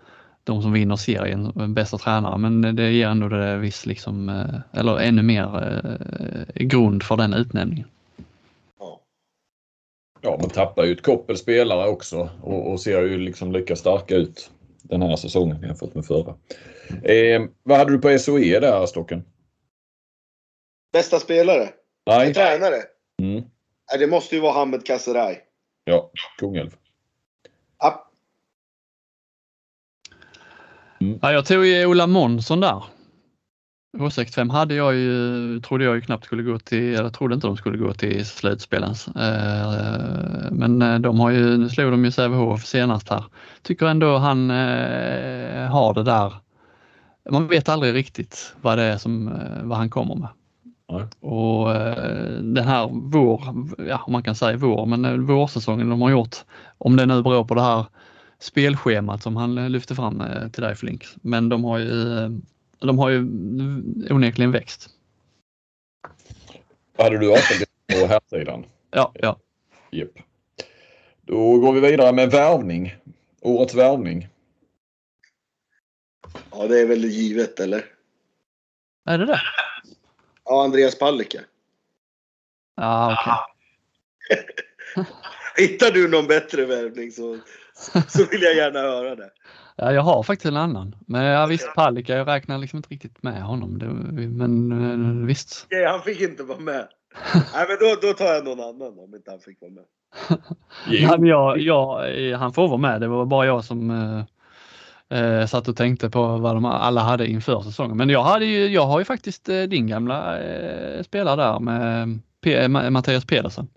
de 0.44 0.62
som 0.62 0.74
vinner 0.74 0.96
serien, 0.96 1.74
bästa 1.74 1.98
tränare, 1.98 2.38
men 2.38 2.76
det 2.76 2.92
ger 2.92 3.08
ändå 3.08 3.28
det 3.28 3.58
viss 3.58 3.86
liksom, 3.86 4.30
eh, 4.30 4.80
eller 4.80 5.00
ännu 5.00 5.22
mer 5.22 5.64
eh, 5.64 6.66
grund 6.66 7.04
för 7.04 7.18
den 7.18 7.34
utnämningen. 7.34 7.88
Ja. 8.80 9.02
Ja, 10.22 10.38
man 10.42 10.50
tappar 10.50 10.84
ju 10.84 10.92
ett 10.92 11.02
koppel 11.02 11.38
spelare 11.38 11.90
också 11.90 12.30
och, 12.42 12.72
och 12.72 12.80
ser 12.80 13.02
ju 13.02 13.18
liksom 13.18 13.52
lika 13.52 13.76
starka 13.76 14.16
ut 14.16 14.52
den 14.84 15.02
här 15.02 15.16
säsongen 15.16 15.62
jämfört 15.62 15.96
med 15.96 16.06
förra. 16.06 16.36
Eh, 17.04 17.42
vad 17.64 17.78
hade 17.78 17.92
du 17.92 18.00
på 18.00 18.20
SOE 18.20 18.60
där 18.60 18.86
Stocken? 18.86 19.24
Bästa 20.94 21.20
spelare? 21.20 21.70
Nej. 22.06 22.34
Tränare? 22.34 22.82
Mm. 23.22 23.44
Det 24.00 24.08
måste 24.08 24.36
ju 24.36 24.42
vara 24.42 24.54
Hamed 24.54 24.86
Kasseraj. 24.86 25.42
Ja, 25.84 26.12
Kungälv. 26.38 26.76
Ja, 27.80 28.12
Ja, 31.22 31.32
jag 31.32 31.46
tog 31.46 31.66
ju 31.66 31.86
Ola 31.86 32.08
Månsson 32.08 32.60
där. 32.60 32.84
H65 33.98 34.52
hade 34.52 34.76
jag 34.76 34.96
ju, 34.96 35.60
trodde 35.60 35.84
jag 35.84 35.96
ju 35.96 36.02
knappt 36.02 36.26
skulle 36.26 36.44
gå 36.44 36.60
till, 36.60 36.96
eller 36.96 37.10
trodde 37.10 37.36
inte 37.36 37.48
de 37.48 37.58
skulle 37.58 37.78
gå 37.78 37.94
till 37.94 38.26
slutspelens. 38.26 39.08
Eh, 39.08 40.52
Men 40.52 40.82
eh, 40.82 41.00
de 41.00 41.20
har 41.20 41.30
ju, 41.30 41.58
nu 41.58 41.70
slog 41.70 41.92
de 41.92 42.06
ju 42.06 42.12
Sävehof 42.12 42.66
senast 42.66 43.10
här. 43.10 43.24
Tycker 43.62 43.86
ändå 43.86 44.18
han 44.18 44.52
eh, 44.52 45.68
har 45.68 45.94
det 45.94 46.04
där. 46.04 46.34
Man 47.30 47.48
vet 47.48 47.70
aldrig 47.70 47.94
riktigt 47.94 48.56
vad 48.62 48.78
det 48.78 48.84
är 48.84 48.98
som, 48.98 49.40
vad 49.64 49.78
han 49.78 49.90
kommer 49.90 50.16
med. 50.16 50.30
Nej. 50.92 51.32
Och 51.32 51.74
den 52.42 52.68
här 52.68 52.90
vår, 52.94 53.42
ja 53.88 54.06
man 54.08 54.24
kan 54.24 54.36
säga 54.36 54.58
vår, 54.58 54.86
men 54.86 55.26
vårsäsongen 55.26 55.90
de 55.90 56.02
har 56.02 56.10
gjort, 56.10 56.36
om 56.78 56.96
det 56.96 57.06
nu 57.06 57.24
beror 57.24 57.44
på 57.44 57.56
det 57.56 57.62
här 57.62 57.86
spelschemat 58.44 59.24
som 59.24 59.36
han 59.36 59.72
lyfte 59.72 59.96
fram 59.96 60.22
eh, 60.22 60.50
till 60.50 60.64
dig 60.64 60.76
Flink. 60.76 61.06
Men 61.22 61.50
de 61.50 61.64
har 61.64 61.78
ju, 61.78 62.18
eh, 62.18 62.30
de 62.80 63.00
har 63.00 63.10
ju 63.10 63.20
onekligen 64.10 64.52
växt. 64.52 64.90
Hade 66.98 67.18
du 67.18 67.32
Apelgren 67.32 67.68
på 67.92 68.08
här 68.08 68.22
sidan? 68.30 68.66
Ja, 68.92 69.12
ja. 69.16 69.40
Japp. 69.92 70.10
Då 71.22 71.60
går 71.60 71.74
vi 71.74 71.80
vidare 71.80 72.14
med 72.14 72.32
värvning. 72.32 72.96
Årets 73.42 73.76
värvning. 73.76 74.28
ja, 76.52 76.68
det 76.68 76.80
är 76.80 76.86
väl 76.86 77.06
givet 77.06 77.60
eller? 77.60 77.86
Är 79.06 79.18
det 79.18 79.26
det? 79.26 79.42
Ja, 80.46 80.64
Andreas 80.64 81.00
Palicka. 81.00 81.40
Ja, 82.76 83.18
okej. 83.20 84.46
Hittar 85.58 85.92
du 85.92 86.08
någon 86.08 86.28
bättre 86.28 86.66
värvning 86.66 87.12
så, 87.12 87.40
så 88.08 88.26
vill 88.32 88.42
jag 88.42 88.56
gärna 88.56 88.80
höra 88.80 89.16
det. 89.16 89.30
Ja, 89.76 89.92
jag 89.94 90.02
har 90.02 90.24
faktiskt 90.24 90.46
en 90.46 90.58
annan. 90.58 90.96
Men 91.08 91.24
jag 91.24 91.48
visst 91.48 91.76
Palicka, 91.76 92.16
jag 92.18 92.28
räknar 92.28 92.58
liksom 92.58 92.78
inte 92.78 92.90
riktigt 92.90 93.24
med 93.24 93.44
honom. 93.44 93.80
Det, 93.80 93.86
men 94.28 94.72
eh, 95.22 95.26
visst. 95.28 95.66
Okej, 95.66 95.86
han 95.86 96.02
fick 96.02 96.22
inte 96.22 96.44
vara 96.44 96.60
med. 96.60 96.88
Nej, 97.34 97.66
men 97.68 97.78
då, 97.80 98.08
då 98.08 98.14
tar 98.14 98.26
jag 98.26 98.46
någon 98.46 98.60
annan 98.60 99.00
om 99.00 99.16
inte 99.16 99.32
han 99.32 99.40
fick 99.40 99.62
vara 99.62 99.72
med. 99.72 99.84
Han, 101.10 101.26
jag, 101.26 101.60
jag, 101.60 102.18
eh, 102.30 102.38
han 102.38 102.54
får 102.54 102.68
vara 102.68 102.78
med. 102.78 103.02
Det 103.02 103.08
var 103.08 103.26
bara 103.26 103.46
jag 103.46 103.64
som 103.64 103.90
eh, 105.10 105.20
eh, 105.20 105.46
satt 105.46 105.68
och 105.68 105.78
tänkte 105.78 106.10
på 106.10 106.38
vad 106.38 106.56
de 106.56 106.66
alla 106.66 107.02
hade 107.02 107.28
inför 107.28 107.62
säsongen. 107.62 107.98
Men 107.98 108.10
jag, 108.10 108.24
hade 108.24 108.46
ju, 108.46 108.68
jag 108.68 108.86
har 108.86 109.00
ju 109.00 109.06
faktiskt 109.06 109.50
eh, 109.50 109.62
din 109.62 109.88
gamla 109.88 110.40
eh, 110.44 111.04
spelare 111.04 111.36
där 111.36 111.60
med 111.60 112.20
P- 112.44 112.68
Ma- 112.68 112.90
Mattias 112.90 113.26
Pedersen 113.26 113.68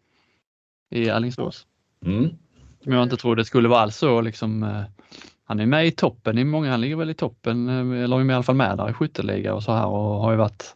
i 0.90 1.10
Alingsås. 1.10 1.66
Mm. 2.06 2.28
Som 2.86 2.92
jag 2.92 3.02
inte 3.02 3.16
trodde 3.16 3.44
skulle 3.44 3.68
vara 3.68 3.80
alls 3.80 3.96
så 3.96 4.20
liksom. 4.20 4.62
Eh, 4.62 4.82
han 5.44 5.60
är 5.60 5.66
med 5.66 5.86
i 5.86 5.90
toppen 5.90 6.38
i 6.38 6.44
många, 6.44 6.70
han 6.70 6.80
ligger 6.80 6.96
väl 6.96 7.10
i 7.10 7.14
toppen, 7.14 7.68
eh, 7.68 8.04
eller 8.04 8.20
är 8.20 8.30
i 8.30 8.34
alla 8.34 8.42
fall 8.42 8.54
med 8.54 8.76
där 8.76 8.90
i 8.90 8.92
skytteliga 8.92 9.54
och 9.54 9.62
så 9.62 9.72
här 9.72 9.86
och 9.86 10.20
har 10.20 10.30
ju 10.30 10.36
varit 10.36 10.74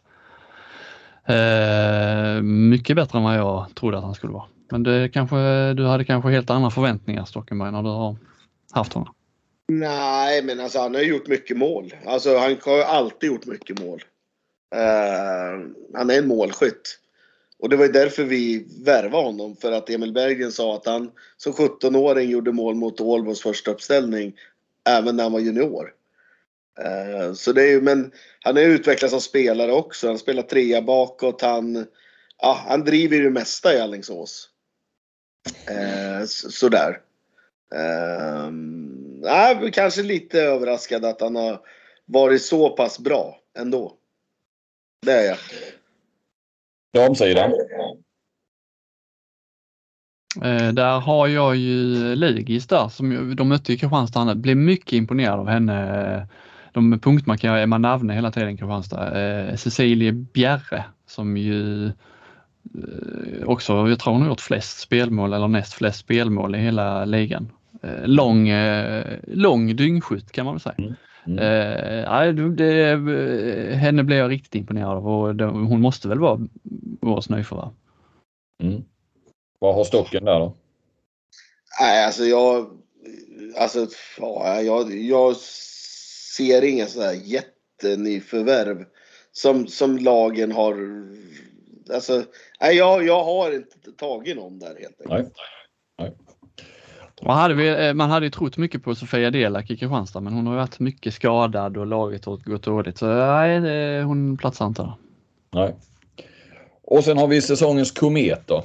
eh, 1.27 2.41
mycket 2.43 2.95
bättre 2.95 3.17
än 3.17 3.23
vad 3.23 3.37
jag 3.37 3.65
trodde 3.75 3.97
att 3.97 4.03
han 4.03 4.15
skulle 4.15 4.33
vara. 4.33 4.45
Men 4.71 4.83
det 4.83 5.09
kanske, 5.09 5.73
du 5.73 5.85
hade 5.85 6.05
kanske 6.05 6.29
helt 6.29 6.49
andra 6.49 6.69
förväntningar 6.69 7.25
Stockenberg 7.25 7.71
när 7.71 7.83
du 7.83 7.89
har 7.89 8.15
haft 8.71 8.93
honom. 8.93 9.13
Nej, 9.67 10.43
men 10.43 10.59
alltså 10.59 10.79
han 10.79 10.95
har 10.95 11.01
ju 11.01 11.09
gjort 11.09 11.27
mycket 11.27 11.57
mål. 11.57 11.93
Alltså 12.05 12.37
han 12.37 12.57
har 12.65 12.77
ju 12.77 12.83
alltid 12.83 13.29
gjort 13.29 13.45
mycket 13.45 13.79
mål. 13.79 14.03
Uh, 14.75 15.67
han 15.93 16.09
är 16.09 16.17
en 16.17 16.27
målskytt. 16.27 17.00
Och 17.61 17.69
det 17.69 17.75
var 17.75 17.85
ju 17.85 17.91
därför 17.91 18.23
vi 18.23 18.65
värvade 18.83 19.23
honom. 19.23 19.55
För 19.55 19.71
att 19.71 19.89
Emil 19.89 20.13
Berggren 20.13 20.51
sa 20.51 20.75
att 20.75 20.85
han 20.85 21.11
som 21.37 21.53
17-åring 21.53 22.29
gjorde 22.29 22.51
mål 22.51 22.75
mot 22.75 23.01
Ålborgs 23.01 23.41
första 23.41 23.71
uppställning. 23.71 24.33
Även 24.89 25.15
när 25.15 25.23
han 25.23 25.33
var 25.33 25.39
junior. 25.39 25.93
Eh, 26.79 27.33
så 27.33 27.51
det 27.51 27.63
är 27.63 27.69
ju, 27.69 27.81
men 27.81 28.11
han 28.39 28.57
är 28.57 28.61
utvecklats 28.61 29.11
som 29.11 29.21
spelare 29.21 29.71
också. 29.71 30.07
Han 30.07 30.19
spelar 30.19 30.43
trea 30.43 30.81
bakåt. 30.81 31.41
Han, 31.41 31.85
ja, 32.41 32.65
han 32.67 32.83
driver 32.83 33.17
ju 33.17 33.23
det 33.23 33.29
mesta 33.29 33.75
i 33.75 33.79
Alingsås. 33.79 34.49
Eh, 35.67 36.25
sådär. 36.25 37.01
Uh, 37.75 38.51
nej, 39.21 39.71
kanske 39.73 40.03
lite 40.03 40.41
överraskad 40.41 41.05
att 41.05 41.21
han 41.21 41.35
har 41.35 41.61
varit 42.05 42.41
så 42.41 42.69
pass 42.69 42.99
bra 42.99 43.39
ändå. 43.57 43.97
Det 45.05 45.11
är 45.11 45.23
jag. 45.23 45.37
Damsidan? 46.93 47.51
Eh, 50.43 50.73
där 50.73 50.99
har 50.99 51.27
jag 51.27 51.55
ju 51.55 51.95
Ligis 52.15 52.67
där 52.67 52.87
som 52.87 53.35
de 53.35 53.49
mötte 53.49 53.73
i 53.73 53.77
Kristianstad. 53.77 54.35
Blev 54.35 54.57
mycket 54.57 54.93
imponerad 54.93 55.39
av 55.39 55.47
henne. 55.47 56.27
De 56.73 56.99
punktmarkerar 56.99 57.57
Emma 57.57 57.77
Navne 57.77 58.13
hela 58.13 58.31
tiden 58.31 58.57
Kristianstad. 58.57 59.21
Eh, 59.21 59.55
Cecilie 59.55 60.11
Bjerre 60.11 60.83
som 61.07 61.37
ju 61.37 61.85
eh, 61.85 63.43
också, 63.45 63.89
jag 63.89 63.99
tror 63.99 64.13
hon 64.13 64.21
har 64.21 64.29
gjort 64.29 64.41
flest 64.41 64.79
spelmål 64.79 65.33
eller 65.33 65.47
näst 65.47 65.73
flest 65.73 65.99
spelmål 65.99 66.55
i 66.55 66.57
hela 66.57 67.05
ligan. 67.05 67.51
Eh, 67.83 68.07
lång, 68.07 68.49
eh, 68.49 69.05
lång 69.27 69.75
dyngskytt 69.75 70.31
kan 70.31 70.45
man 70.45 70.53
väl 70.53 70.61
säga. 70.61 70.75
Mm. 70.77 70.93
Mm. 71.27 71.39
Eh, 71.39 72.49
det, 72.55 72.91
eh, 72.91 73.77
henne 73.77 74.03
blev 74.03 74.19
jag 74.19 74.31
riktigt 74.31 74.55
imponerad 74.55 74.97
av 74.97 75.07
och 75.07 75.35
det, 75.35 75.45
hon 75.45 75.81
måste 75.81 76.07
väl 76.07 76.19
vara 76.19 76.39
årets 77.01 77.29
nyförvärv. 77.29 77.69
Mm. 78.63 78.83
Vad 79.59 79.75
har 79.75 79.83
stocken 79.83 80.25
där 80.25 80.39
då? 80.39 80.53
Nej, 81.79 82.05
alltså 82.05 82.23
jag... 82.23 82.77
Alltså, 83.57 83.87
ja, 84.17 84.61
jag, 84.61 84.95
jag 84.95 85.35
ser 86.35 86.63
inga 86.63 86.85
sådär 86.85 87.13
jättenyförvärv 87.13 88.85
som, 89.31 89.67
som 89.67 89.97
lagen 89.97 90.51
har... 90.51 90.75
Alltså, 91.93 92.23
nej, 92.61 92.77
jag, 92.77 93.05
jag 93.05 93.23
har 93.23 93.55
inte 93.55 93.91
tagit 93.91 94.35
någon 94.35 94.59
där 94.59 94.77
helt 94.79 95.01
enkelt. 95.01 95.09
Nej. 95.09 95.31
nej. 95.97 96.30
Man 97.25 97.37
hade, 97.37 97.53
vi, 97.53 97.87
eh, 97.87 97.93
man 97.93 98.09
hade 98.09 98.25
ju 98.25 98.29
trott 98.29 98.57
mycket 98.57 98.83
på 98.83 98.95
Sofia 98.95 99.31
Delak 99.31 99.71
i 99.71 99.77
Kristianstad 99.77 100.19
men 100.19 100.33
hon 100.33 100.47
har 100.47 100.55
varit 100.55 100.79
mycket 100.79 101.13
skadad 101.13 101.77
och 101.77 101.87
laget 101.87 102.25
har 102.25 102.37
gått 102.37 102.63
dåligt. 102.63 102.97
Så 102.97 103.05
nej, 103.05 104.01
hon 104.01 104.37
platsar 104.37 104.67
inte 104.67 104.81
där. 104.81 104.93
Nej. 105.53 105.75
Och 106.83 107.03
sen 107.03 107.17
har 107.17 107.27
vi 107.27 107.41
säsongens 107.41 107.91
komet 107.91 108.47
då. 108.47 108.63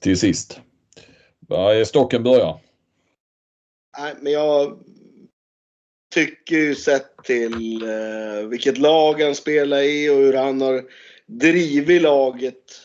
Till 0.00 0.18
sist. 0.18 0.60
Stocken 1.86 2.22
börjar. 2.22 2.60
Nej, 3.98 4.14
men 4.20 4.32
jag 4.32 4.78
tycker 6.14 6.56
ju 6.56 6.74
sett 6.74 7.16
till 7.24 7.82
eh, 7.82 8.48
vilket 8.48 8.78
lag 8.78 9.20
han 9.20 9.34
spelar 9.34 9.82
i 9.82 10.10
och 10.10 10.16
hur 10.16 10.32
han 10.32 10.60
har 10.60 10.84
drivit 11.26 12.02
laget 12.02 12.80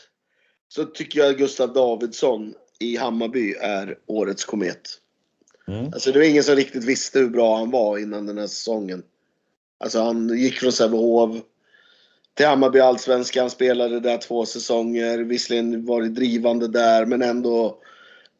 så 0.68 0.84
tycker 0.84 1.20
jag 1.20 1.30
att 1.30 1.38
Gustav 1.38 1.72
Davidsson 1.72 2.54
i 2.82 2.96
Hammarby 2.96 3.52
är 3.52 3.98
årets 4.06 4.44
komet. 4.44 4.80
Mm. 5.68 5.84
Alltså 5.84 6.12
det 6.12 6.18
var 6.18 6.26
ingen 6.26 6.44
som 6.44 6.56
riktigt 6.56 6.84
visste 6.84 7.18
hur 7.18 7.28
bra 7.28 7.56
han 7.56 7.70
var 7.70 7.98
innan 7.98 8.26
den 8.26 8.38
här 8.38 8.46
säsongen. 8.46 9.02
Alltså 9.78 10.00
han 10.02 10.38
gick 10.38 10.58
från 10.58 10.72
Sävehof 10.72 11.36
till 12.34 12.46
Hammarby 12.46 12.80
Allsvenskan, 12.80 13.50
spelade 13.50 14.00
där 14.00 14.18
två 14.18 14.46
säsonger, 14.46 15.18
visserligen 15.18 15.86
varit 15.86 16.14
drivande 16.14 16.68
där 16.68 17.06
men 17.06 17.22
ändå 17.22 17.78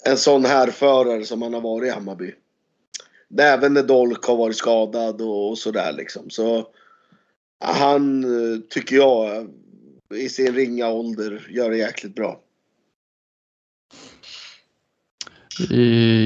en 0.04 0.16
sån 0.16 0.44
härförare 0.44 1.24
som 1.24 1.42
han 1.42 1.54
har 1.54 1.60
varit 1.60 1.88
i 1.88 1.90
Hammarby. 1.90 2.34
Även 3.38 3.74
när 3.74 3.82
Dolk 3.82 4.24
har 4.24 4.36
varit 4.36 4.56
skadad 4.56 5.22
och, 5.22 5.58
sådär 5.58 5.92
liksom. 5.92 6.30
Så 6.30 6.68
han 7.60 8.26
tycker 8.70 8.96
jag 8.96 9.48
i 10.14 10.28
sin 10.28 10.54
ringa 10.54 10.88
ålder 10.88 11.48
gör 11.50 11.70
det 11.70 11.76
jäkligt 11.76 12.14
bra. 12.14 12.40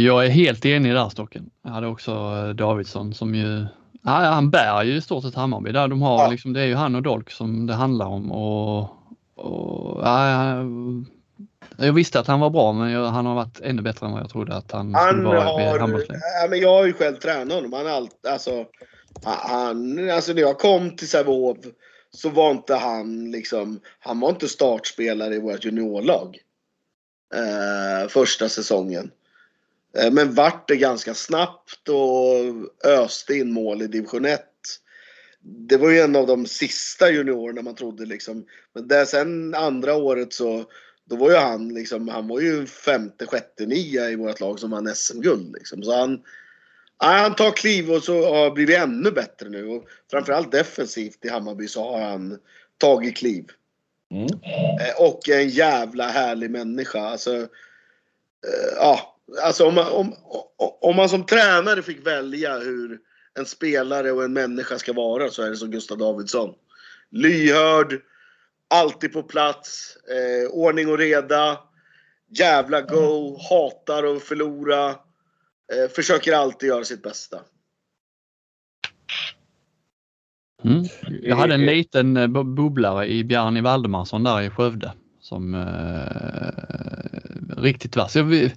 Jag 0.05 0.27
är 0.27 0.31
helt 0.31 0.65
enig 0.65 0.95
där 0.95 1.09
Stocken. 1.09 1.51
Jag 1.63 1.71
hade 1.71 1.87
också 1.87 2.11
eh, 2.11 2.49
Davidsson 2.49 3.15
som 3.15 3.35
ju, 3.35 3.67
han 4.05 4.51
bär 4.51 4.83
ju 4.83 4.97
i 4.97 5.01
stort 5.01 5.25
sett 5.25 5.35
Hammarby 5.35 5.73
där. 5.73 5.89
De 5.89 6.03
har 6.03 6.23
ja. 6.23 6.31
liksom, 6.31 6.53
det 6.53 6.61
är 6.61 6.67
ju 6.67 6.75
han 6.75 6.95
och 6.95 7.03
Dolk 7.03 7.31
som 7.31 7.67
det 7.67 7.75
handlar 7.75 8.07
om 8.07 8.33
och, 8.33 8.81
och 9.35 10.01
ja, 10.05 10.57
jag 11.79 11.93
visste 11.93 12.21
att 12.21 12.27
han 12.27 12.41
var 12.41 12.51
bra 12.51 12.73
men 12.73 12.91
jag, 12.91 13.07
han 13.07 13.27
har 13.27 13.35
varit 13.35 13.61
ännu 13.61 13.83
bättre 13.83 14.07
än 14.07 14.13
vad 14.13 14.21
jag 14.21 14.31
trodde 14.31 14.57
att 14.57 14.73
han, 14.73 14.95
han 14.95 15.09
skulle 15.09 15.29
vara 15.29 15.41
har, 15.41 15.77
i 15.77 15.79
handbollsligan. 15.79 16.21
Ja, 16.43 16.49
men 16.51 16.61
jag 16.61 16.69
har 16.69 16.87
ju 16.87 16.93
själv 16.93 17.17
tränat 17.17 17.55
honom. 17.55 17.73
Han 17.73 17.87
allt, 17.87 18.27
alltså, 18.27 18.65
han, 19.25 20.11
alltså 20.11 20.33
när 20.33 20.43
jag 20.43 20.59
kom 20.59 20.97
till 20.97 21.09
Sävehof 21.09 21.57
så 22.11 22.29
var 22.29 22.51
inte 22.51 22.75
han 22.75 23.31
liksom, 23.31 23.81
han 23.99 24.21
var 24.21 24.31
inte 24.31 24.49
startspelare 24.49 25.35
i 25.35 25.41
vårt 25.41 25.65
juniorlag. 25.65 26.39
Eh, 27.35 28.09
första 28.09 28.49
säsongen. 28.49 29.11
Eh, 29.99 30.13
men 30.13 30.35
vart 30.35 30.69
det 30.69 30.77
ganska 30.77 31.15
snabbt 31.15 31.89
och 31.89 32.91
öste 32.91 33.35
in 33.35 33.53
mål 33.53 33.83
i 33.83 33.87
division 33.87 34.25
1. 34.25 34.43
Det 35.41 35.77
var 35.77 35.91
ju 35.91 35.99
en 35.99 36.17
av 36.17 36.27
de 36.27 36.47
sista 36.47 37.11
juniorerna 37.11 37.63
man 37.63 37.75
trodde 37.75 38.07
liksom. 38.07 38.47
Men 38.75 38.89
där 38.89 39.05
sen 39.05 39.55
andra 39.55 39.95
året 39.95 40.33
så 40.33 40.65
då 41.05 41.17
var 41.17 41.31
ju 41.31 41.37
han 41.37 41.69
liksom, 41.69 42.09
han 42.09 42.29
var 42.29 42.41
ju 42.41 42.67
femte, 42.67 43.27
sjätte, 43.27 43.67
nia 43.67 44.11
i 44.11 44.17
vårt 44.17 44.41
lag 44.41 44.59
som 44.59 44.71
vann 44.71 44.95
SM-guld 44.95 45.55
liksom. 45.59 45.83
Så 45.83 45.97
han, 45.97 46.23
han 46.97 47.35
tar 47.35 47.51
kliv 47.51 47.91
och 47.91 48.03
så 48.03 48.35
har 48.35 48.51
blivit 48.51 48.79
ännu 48.79 49.11
bättre 49.11 49.49
nu. 49.49 49.67
Och 49.67 49.85
framförallt 50.11 50.53
defensivt 50.53 51.25
i 51.25 51.29
Hammarby 51.29 51.69
så 51.69 51.91
har 51.91 52.01
han 52.01 52.39
tagit 52.79 53.17
kliv. 53.17 53.45
Mm. 54.11 54.27
Eh, 54.81 55.09
och 55.09 55.29
en 55.29 55.49
jävla 55.49 56.09
härlig 56.09 56.51
människa. 56.51 57.01
Alltså, 57.01 57.37
eh, 57.37 58.77
ja, 58.77 59.16
alltså 59.43 59.67
om 59.67 59.75
man, 59.75 59.93
om, 59.93 60.15
om 60.81 60.97
man 60.97 61.09
som 61.09 61.27
tränare 61.27 61.83
fick 61.83 62.07
välja 62.07 62.59
hur 62.59 62.99
en 63.39 63.47
spelare 63.47 64.13
och 64.13 64.25
en 64.25 64.33
människa 64.33 64.79
ska 64.79 64.93
vara 64.93 65.29
så 65.29 65.43
är 65.43 65.51
det 65.51 65.57
som 65.57 65.71
Gustav 65.71 65.99
Davidsson. 65.99 66.55
Lyhörd, 67.11 68.01
alltid 68.71 69.13
på 69.13 69.23
plats, 69.23 69.97
eh, 69.97 70.51
ordning 70.51 70.89
och 70.89 70.99
reda, 70.99 71.59
jävla 72.29 72.81
go, 72.81 73.39
hatar 73.51 74.17
att 74.17 74.23
förlora, 74.23 74.89
eh, 75.73 75.91
försöker 75.95 76.33
alltid 76.33 76.69
göra 76.69 76.85
sitt 76.85 77.03
bästa. 77.03 77.41
Mm. 80.65 80.85
Jag 81.23 81.37
hade 81.37 81.55
en 81.55 81.67
liten 81.67 82.17
eh, 82.17 82.27
bubblare 82.29 83.07
i 83.07 83.25
Bjarni 83.25 83.61
Valdemarsson 83.61 84.25
där 84.25 84.43
i 84.43 84.51
Skövde 84.51 84.93
som 85.27 85.55
eh, 85.55 85.63
riktigt 87.63 87.97
vass. 87.97 88.17
Jag 88.17 88.51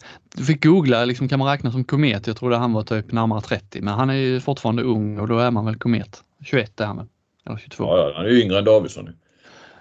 fick 0.47 0.63
googla, 0.63 1.05
liksom, 1.05 1.29
kan 1.29 1.39
man 1.39 1.47
räkna 1.47 1.71
som 1.71 1.83
komet? 1.83 2.27
Jag 2.27 2.37
trodde 2.37 2.57
han 2.57 2.73
var 2.73 2.83
typ 2.83 3.11
närmare 3.11 3.41
30 3.41 3.81
men 3.81 3.93
han 3.93 4.09
är 4.09 4.13
ju 4.13 4.39
fortfarande 4.39 4.83
ung 4.83 5.19
och 5.19 5.27
då 5.27 5.39
är 5.39 5.51
man 5.51 5.65
väl 5.65 5.75
komet. 5.75 6.23
21 6.43 6.79
är 6.79 6.85
han 6.85 6.97
väl? 6.97 7.05
Eller 7.45 7.57
22. 7.57 7.83
Ja, 7.83 8.13
han 8.15 8.25
är 8.25 8.29
ju 8.29 8.41
yngre 8.41 8.57
än 8.57 8.65
Davidsson. 8.65 9.09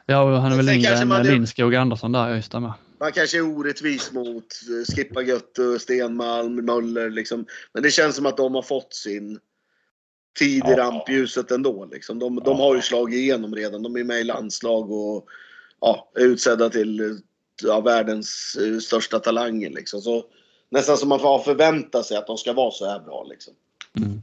Ja, 0.07 0.23
och 0.23 0.43
han 0.43 0.53
är 0.53 0.57
väl 0.57 0.69
yngre 0.69 0.95
än 0.95 1.27
Lindskog 1.27 1.75
och 1.75 1.81
Andersson 1.81 2.13
där, 2.13 2.35
just 2.35 2.53
det 2.53 2.61
med. 2.61 2.73
Man 3.01 3.13
kanske 3.13 3.39
är 3.39 3.43
orättvis 3.43 4.13
mot 4.13 4.45
eh, 4.45 4.95
Skippa 4.95 5.23
Götte, 5.23 5.79
Stenmalm, 5.79 6.65
Möller 6.65 7.11
liksom. 7.11 7.47
Men 7.73 7.83
det 7.83 7.91
känns 7.91 8.17
som 8.17 8.27
att 8.27 8.37
de 8.37 8.55
har 8.55 8.63
fått 8.63 8.95
sin 8.95 9.39
tid 10.39 10.65
i 10.69 10.75
rampljuset 10.75 11.51
ändå. 11.51 11.89
Liksom. 11.93 12.19
De, 12.19 12.37
de 12.45 12.59
har 12.59 12.75
ju 12.75 12.83
slagit 12.83 13.17
igenom 13.17 13.55
redan. 13.55 13.83
De 13.83 13.97
är 13.97 14.05
med 14.05 14.21
i 14.21 14.25
landslag 14.25 14.91
och 14.91 15.29
ja, 15.81 16.11
är 16.15 16.25
utsedda 16.25 16.71
till 16.71 17.21
ja, 17.63 17.81
världens 17.81 18.57
eh, 18.61 18.79
största 18.79 19.19
talanger. 19.19 19.71
Liksom. 19.71 20.01
Så, 20.01 20.25
nästan 20.71 20.97
som 20.97 21.09
man 21.09 21.21
får 21.21 21.39
förvänta 21.39 22.03
sig 22.03 22.17
att 22.17 22.27
de 22.27 22.39
ska 22.39 22.53
vara 22.53 22.71
så 22.71 22.87
här 22.87 23.01
bra. 23.01 23.27
Liksom. 23.31 23.55
Mm. 23.97 24.23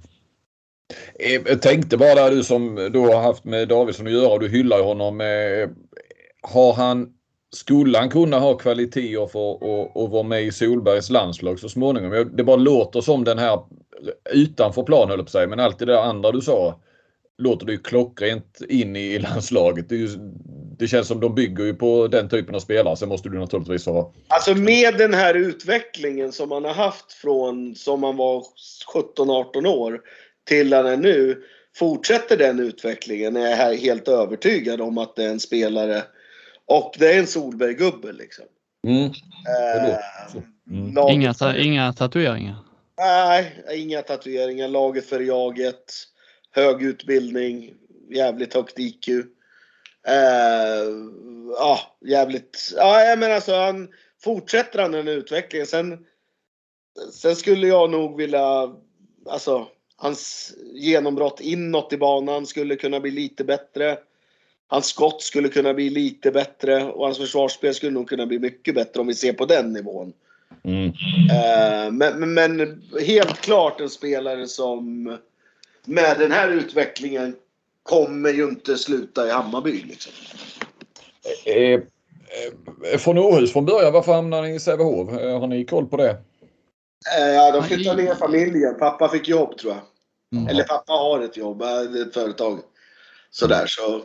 Eh, 1.19 1.51
jag 1.51 1.61
tänkte 1.61 1.97
bara 1.97 2.29
du 2.29 2.43
som 2.43 2.89
då 2.93 3.05
har 3.05 3.21
haft 3.21 3.43
med 3.43 3.67
Davidsson 3.67 4.07
att 4.07 4.13
göra, 4.13 4.37
du 4.37 4.49
hyllar 4.49 4.83
honom. 4.83 5.21
Eh, 5.21 5.69
har 6.41 6.73
han, 6.73 7.13
skulle 7.55 7.97
han 7.97 8.09
kunna 8.09 8.39
ha 8.39 8.57
kvaliteter 8.57 9.27
för 9.27 9.53
att, 10.03 10.11
vara 10.11 10.23
med 10.23 10.43
i 10.43 10.51
Solbergs 10.51 11.09
landslag 11.09 11.59
så 11.59 11.69
småningom? 11.69 12.31
Det 12.33 12.43
bara 12.43 12.55
låter 12.55 13.01
som 13.01 13.23
den 13.23 13.39
här 13.39 13.59
utanför 14.31 14.83
plan 14.83 15.09
höll 15.09 15.23
på 15.23 15.29
sig, 15.29 15.47
men 15.47 15.59
allt 15.59 15.79
det 15.79 15.85
där 15.85 15.97
andra 15.97 16.31
du 16.31 16.41
sa 16.41 16.79
låter 17.37 17.65
det 17.65 17.71
ju 17.71 17.77
klockrent 17.77 18.61
in 18.69 18.95
i 18.95 19.19
landslaget. 19.19 19.89
Det, 19.89 19.95
ju, 19.95 20.07
det, 20.77 20.87
känns 20.87 21.07
som 21.07 21.19
de 21.19 21.35
bygger 21.35 21.63
ju 21.63 21.73
på 21.73 22.07
den 22.07 22.29
typen 22.29 22.55
av 22.55 22.59
spelare. 22.59 22.97
Sen 22.97 23.09
måste 23.09 23.29
du 23.29 23.39
naturligtvis 23.39 23.85
ha... 23.85 24.13
Alltså 24.27 24.55
med 24.55 24.97
den 24.97 25.13
här 25.13 25.33
utvecklingen 25.33 26.31
som 26.31 26.49
man 26.49 26.65
har 26.65 26.73
haft 26.73 27.13
från 27.13 27.75
som 27.75 28.01
man 28.01 28.17
var 28.17 28.43
17-18 29.17 29.67
år 29.67 30.01
till 30.47 30.73
han 30.73 30.85
är 30.85 30.97
nu. 30.97 31.43
fortsätter 31.75 32.37
den 32.37 32.59
utvecklingen 32.59 33.35
är 33.37 33.49
jag 33.49 33.77
helt 33.77 34.07
övertygad 34.07 34.81
om 34.81 34.97
att 34.97 35.15
det 35.15 35.23
är 35.23 35.29
en 35.29 35.39
spelare 35.39 36.03
och 36.65 36.95
det 36.99 37.13
är 37.13 37.19
en 37.19 37.27
Solberg-gubbe 37.27 38.11
liksom. 38.11 38.45
Mm. 38.87 39.05
Eh, 39.05 39.97
Mm. 40.71 40.93
laget 40.93 41.13
Inga, 41.15 41.33
ta- 41.33 41.55
inga 41.57 41.93
tatueringar. 41.93 42.55
Nej, 42.97 43.63
inga 43.73 44.01
tatueringar. 44.01 44.67
Laget 44.67 45.05
för 45.05 45.19
jaget. 45.19 45.93
Hög 46.55 46.83
utbildning. 46.83 47.73
Jävligt 48.09 48.53
högt 48.53 48.79
IQ. 48.79 49.07
Eh, 50.07 50.85
ja, 51.57 51.79
jävligt. 52.05 52.73
Ja, 52.75 53.03
jag 53.03 53.19
menar 53.19 53.35
alltså 53.35 53.55
han 53.55 53.89
fortsätter 54.23 54.79
han 54.79 54.91
den 54.91 55.07
utvecklingen. 55.07 55.67
Sen, 55.67 56.05
sen 57.13 57.35
skulle 57.35 57.67
jag 57.67 57.89
nog 57.89 58.17
vilja, 58.17 58.75
alltså 59.29 59.67
hans 59.95 60.53
genombrott 60.73 61.41
inåt 61.41 61.93
i 61.93 61.97
banan 61.97 62.45
skulle 62.45 62.75
kunna 62.75 62.99
bli 62.99 63.11
lite 63.11 63.43
bättre. 63.43 63.97
Hans 64.67 64.85
skott 64.85 65.21
skulle 65.21 65.49
kunna 65.49 65.73
bli 65.73 65.89
lite 65.89 66.31
bättre 66.31 66.83
och 66.83 67.05
hans 67.05 67.17
försvarsspel 67.17 67.73
skulle 67.73 67.91
nog 67.91 68.09
kunna 68.09 68.25
bli 68.25 68.39
mycket 68.39 68.75
bättre 68.75 69.01
om 69.01 69.07
vi 69.07 69.13
ser 69.13 69.33
på 69.33 69.45
den 69.45 69.73
nivån. 69.73 70.13
Mm. 70.63 70.87
Eh, 71.31 71.91
Men, 71.91 72.19
men, 72.19 72.33
men 72.33 72.81
helt 73.07 73.41
klart 73.41 73.81
en 73.81 73.89
spelare 73.89 74.47
som 74.47 75.17
med 75.87 76.19
den 76.19 76.31
här 76.31 76.49
utvecklingen 76.49 77.35
kommer 77.83 78.29
ju 78.29 78.43
inte 78.43 78.77
sluta 78.77 79.27
i 79.27 79.31
Hammarby. 79.31 79.83
Liksom. 79.83 80.11
Eh, 81.45 81.79
eh, 82.91 82.97
från 82.97 83.17
Åhus 83.17 83.53
från 83.53 83.65
början, 83.65 83.93
varför 83.93 84.13
hamnade 84.13 84.47
ni 84.47 84.55
i 84.55 84.59
Sävehof? 84.59 85.09
Eh, 85.09 85.39
Har 85.39 85.47
ni 85.47 85.65
koll 85.65 85.85
på 85.85 85.97
det? 85.97 86.09
Eh, 87.19 87.33
Ja, 87.33 87.51
de 87.51 87.63
flyttade 87.63 88.03
ner 88.03 88.15
familjen. 88.15 88.77
Pappa 88.79 89.09
fick 89.09 89.27
jobb 89.27 89.57
tror 89.57 89.73
jag. 89.73 89.81
Mm. 90.39 90.47
Eller 90.47 90.63
pappa 90.63 90.93
har 90.93 91.19
ett 91.21 91.37
jobb, 91.37 91.61
eh, 91.61 92.01
ett 92.01 92.13
företag. 92.13 92.59
Sådär 93.31 93.65
så. 93.67 94.03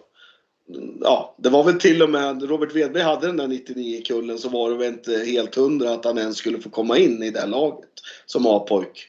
Ja, 1.01 1.35
det 1.39 1.49
var 1.49 1.65
väl 1.65 1.81
till 1.81 2.03
och 2.03 2.11
med 2.11 2.43
Robert 2.43 2.73
Wedberg 2.73 3.03
hade 3.03 3.27
den 3.27 3.37
där 3.37 3.47
99-kullen 3.47 4.39
så 4.39 4.49
var 4.49 4.71
det 4.71 4.77
väl 4.77 4.89
inte 4.89 5.13
helt 5.13 5.55
hundra 5.55 5.93
att 5.93 6.05
han 6.05 6.19
ens 6.19 6.37
skulle 6.37 6.61
få 6.61 6.71
komma 6.71 6.99
in 6.99 7.23
i 7.23 7.31
det 7.31 7.47
laget 7.47 7.89
som 8.27 8.47
A-pojk. 8.47 9.09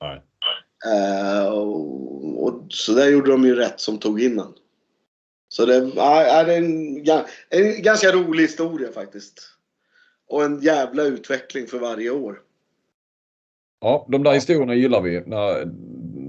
Nej. 0.00 0.22
Eh, 0.86 1.48
och, 1.48 2.44
och 2.44 2.62
så 2.68 2.92
där 2.92 3.10
gjorde 3.10 3.30
de 3.30 3.44
ju 3.44 3.54
rätt 3.54 3.80
som 3.80 3.98
tog 3.98 4.22
in 4.22 4.38
han. 4.38 4.54
Så 5.48 5.66
det 5.66 5.90
ja, 5.96 6.22
är 6.22 6.48
en, 6.58 6.96
en 7.50 7.82
ganska 7.82 8.12
rolig 8.12 8.42
historia 8.42 8.92
faktiskt. 8.92 9.40
Och 10.28 10.44
en 10.44 10.60
jävla 10.60 11.02
utveckling 11.02 11.66
för 11.66 11.78
varje 11.78 12.10
år. 12.10 12.38
Ja, 13.80 14.06
de 14.08 14.22
där 14.22 14.32
historierna 14.32 14.74
gillar 14.74 15.00
vi. 15.00 15.22
När, 15.26 15.64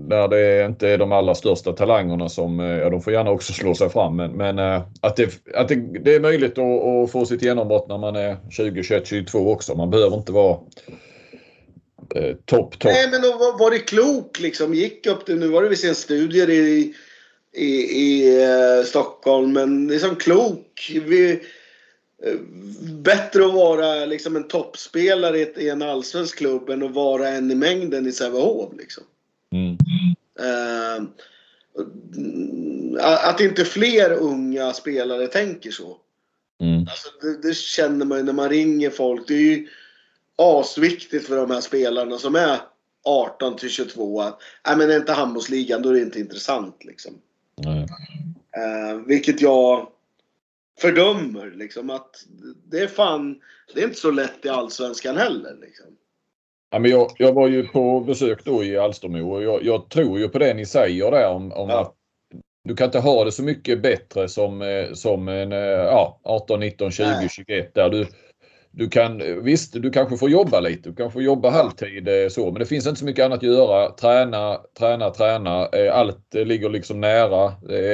när 0.07 0.27
det 0.27 0.65
inte 0.65 0.89
är 0.89 0.97
de 0.97 1.11
allra 1.11 1.35
största 1.35 1.73
talangerna 1.73 2.29
som, 2.29 2.59
eh, 2.59 2.65
ja 2.65 2.89
de 2.89 3.01
får 3.01 3.13
gärna 3.13 3.31
också 3.31 3.53
slå 3.53 3.75
sig 3.75 3.89
fram. 3.89 4.15
Men, 4.15 4.31
men 4.31 4.59
eh, 4.59 4.81
att, 5.01 5.15
det, 5.15 5.47
att 5.55 5.67
det, 5.67 5.75
det 5.75 6.15
är 6.15 6.19
möjligt 6.19 6.57
att, 6.57 6.83
att 6.83 7.11
få 7.11 7.25
sitt 7.25 7.41
genombrott 7.41 7.87
när 7.87 7.97
man 7.97 8.15
är 8.15 8.37
20, 8.49 8.83
21, 8.83 9.07
22 9.07 9.51
också. 9.51 9.75
Man 9.75 9.89
behöver 9.89 10.17
inte 10.17 10.31
vara 10.31 10.57
eh, 12.15 12.35
topp, 12.45 12.79
topp. 12.79 12.91
Nej 12.91 13.09
men 13.11 13.21
då 13.21 13.37
var, 13.37 13.59
var 13.59 13.71
det 13.71 13.79
klok 13.79 14.39
liksom. 14.39 14.73
Gick 14.73 15.07
upp 15.07 15.25
till, 15.25 15.39
nu 15.39 15.47
var 15.47 15.63
det 15.63 15.69
visserligen 15.69 15.95
studier 15.95 16.49
i, 16.49 16.93
i, 17.53 17.67
i 17.81 18.41
eh, 18.43 18.85
Stockholm 18.85 19.53
men 19.53 19.87
liksom 19.87 20.15
klok. 20.15 20.91
Vi, 21.05 21.31
eh, 22.23 22.39
bättre 22.93 23.45
att 23.45 23.53
vara 23.53 24.05
liksom 24.05 24.35
en 24.35 24.47
toppspelare 24.47 25.39
i, 25.39 25.53
i 25.57 25.69
en 25.69 25.81
allsvensk 25.81 26.37
klubb 26.37 26.69
än 26.69 26.83
att 26.83 26.93
vara 26.93 27.27
en 27.27 27.51
i 27.51 27.55
mängden 27.55 28.07
i 28.07 28.11
Sävehof 28.11 28.73
liksom. 28.77 29.03
Mm. 29.51 29.77
Eh, 30.39 30.95
mm, 32.17 32.97
att 32.99 33.41
inte 33.41 33.65
fler 33.65 34.11
unga 34.11 34.73
spelare 34.73 35.27
tänker 35.27 35.71
så. 35.71 35.97
Mm. 36.61 36.79
Alltså, 36.79 37.09
det, 37.21 37.47
det 37.47 37.55
känner 37.55 38.05
man 38.05 38.17
ju 38.17 38.23
när 38.23 38.33
man 38.33 38.49
ringer 38.49 38.89
folk. 38.89 39.27
Det 39.27 39.33
är 39.33 39.37
ju 39.37 39.67
asviktigt 40.39 41.27
för 41.27 41.35
de 41.35 41.51
här 41.51 41.61
spelarna 41.61 42.17
som 42.17 42.35
är 42.35 42.57
18 43.05 43.55
till 43.55 43.69
22 43.69 44.21
att 44.21 44.41
nej, 44.67 44.77
men 44.77 44.91
är 44.91 44.97
inte 44.97 45.13
handbollsligan 45.13 45.81
då 45.81 45.89
är 45.89 45.93
det 45.93 46.01
inte 46.01 46.19
intressant. 46.19 46.83
Liksom. 46.85 47.13
Eh, 48.57 48.97
vilket 49.05 49.41
jag 49.41 49.87
fördömer. 50.79 51.51
Liksom, 51.51 51.89
att 51.89 52.15
det 52.71 52.79
är 52.79 52.87
fan, 52.87 53.39
det 53.73 53.81
är 53.81 53.85
inte 53.85 53.99
så 53.99 54.11
lätt 54.11 54.45
i 54.45 54.49
Allsvenskan 54.49 55.17
heller. 55.17 55.57
Liksom. 55.61 55.85
Ja, 56.71 56.79
men 56.79 56.91
jag, 56.91 57.11
jag 57.17 57.33
var 57.33 57.47
ju 57.47 57.67
på 57.67 57.99
besök 57.99 58.45
då 58.45 58.63
i 58.63 58.77
Alstermo 58.77 59.31
och 59.31 59.43
jag, 59.43 59.63
jag 59.63 59.89
tror 59.89 60.19
ju 60.19 60.29
på 60.29 60.39
det 60.39 60.53
ni 60.53 60.65
säger 60.65 61.11
där 61.11 61.29
om, 61.29 61.51
om 61.51 61.69
Ja. 61.69 61.81
att 61.81 61.95
du 62.63 62.75
kan 62.75 62.85
inte 62.85 62.99
ha 62.99 63.23
det 63.25 63.31
så 63.31 63.43
mycket 63.43 63.81
bättre 63.81 64.29
som, 64.29 64.61
eh, 64.61 64.93
som 64.93 65.27
en 65.27 65.51
eh, 65.51 65.59
ja, 65.59 66.19
18, 66.23 66.59
19, 66.59 66.91
20, 66.91 67.05
Nej. 67.05 67.29
21 67.29 67.73
där 67.73 67.89
du 67.89 68.07
du 68.71 68.89
kan, 68.89 69.43
visst, 69.43 69.73
du 69.73 69.89
kanske 69.91 70.17
får 70.17 70.29
jobba 70.29 70.59
lite. 70.59 70.89
Du 70.89 70.95
kanske 70.95 71.13
får 71.13 71.23
jobba 71.23 71.49
halvtid 71.49 72.07
eh, 72.07 72.29
så, 72.29 72.45
men 72.45 72.59
det 72.59 72.65
finns 72.65 72.87
inte 72.87 72.99
så 72.99 73.05
mycket 73.05 73.25
annat 73.25 73.37
att 73.37 73.43
göra. 73.43 73.89
Träna, 73.91 74.59
träna, 74.79 75.09
träna. 75.09 75.67
Eh, 75.67 75.95
Allt 75.97 76.35
eh, 76.35 76.45
ligger 76.45 76.69
liksom 76.69 77.01
nära. 77.01 77.53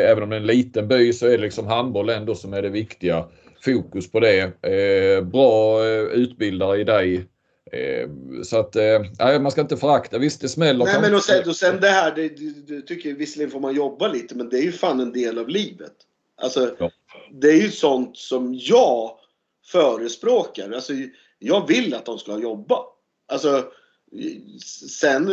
Även 0.09 0.23
om 0.23 0.30
det 0.30 0.36
är 0.36 0.39
en 0.39 0.45
liten 0.47 0.88
by 0.88 1.13
så 1.13 1.26
är 1.26 1.32
det 1.32 1.38
liksom 1.38 1.67
handboll 1.67 2.09
ändå 2.09 2.36
som 2.36 2.53
är 2.53 2.61
det 2.61 2.69
viktiga. 2.69 3.26
Fokus 3.65 4.11
på 4.11 4.19
det. 4.19 4.61
Bra 5.32 5.86
utbildare 6.13 6.78
i 6.80 6.84
dig. 6.84 7.26
Så 8.43 8.59
att, 8.59 8.76
nej, 9.19 9.39
man 9.39 9.51
ska 9.51 9.61
inte 9.61 9.78
förakta. 9.78 10.17
Visst, 10.17 10.41
det 10.41 10.49
smäller. 10.49 10.86
Nej 10.86 11.01
men 11.01 11.15
och 11.15 11.23
sen, 11.23 11.49
och 11.49 11.55
sen 11.55 11.82
det 11.82 11.88
här, 11.88 12.15
det, 12.15 12.30
det 12.76 12.82
tycker 12.82 13.13
visserligen 13.13 13.51
får 13.51 13.59
man 13.59 13.76
jobba 13.76 14.07
lite 14.07 14.36
men 14.36 14.49
det 14.49 14.57
är 14.57 14.61
ju 14.61 14.71
fan 14.71 14.99
en 14.99 15.11
del 15.11 15.38
av 15.39 15.49
livet. 15.49 15.93
Alltså, 16.41 16.76
Ja. 16.80 16.91
det 17.32 17.47
är 17.47 17.61
ju 17.61 17.71
sånt 17.71 18.17
som 18.17 18.59
jag 18.61 19.11
förespråkar. 19.66 20.72
Alltså, 20.72 20.93
jag 21.39 21.68
vill 21.68 21.93
att 21.93 22.05
de 22.05 22.20
ska 22.20 22.39
jobba. 22.39 22.80
Alltså, 23.28 23.63
sen 24.99 25.24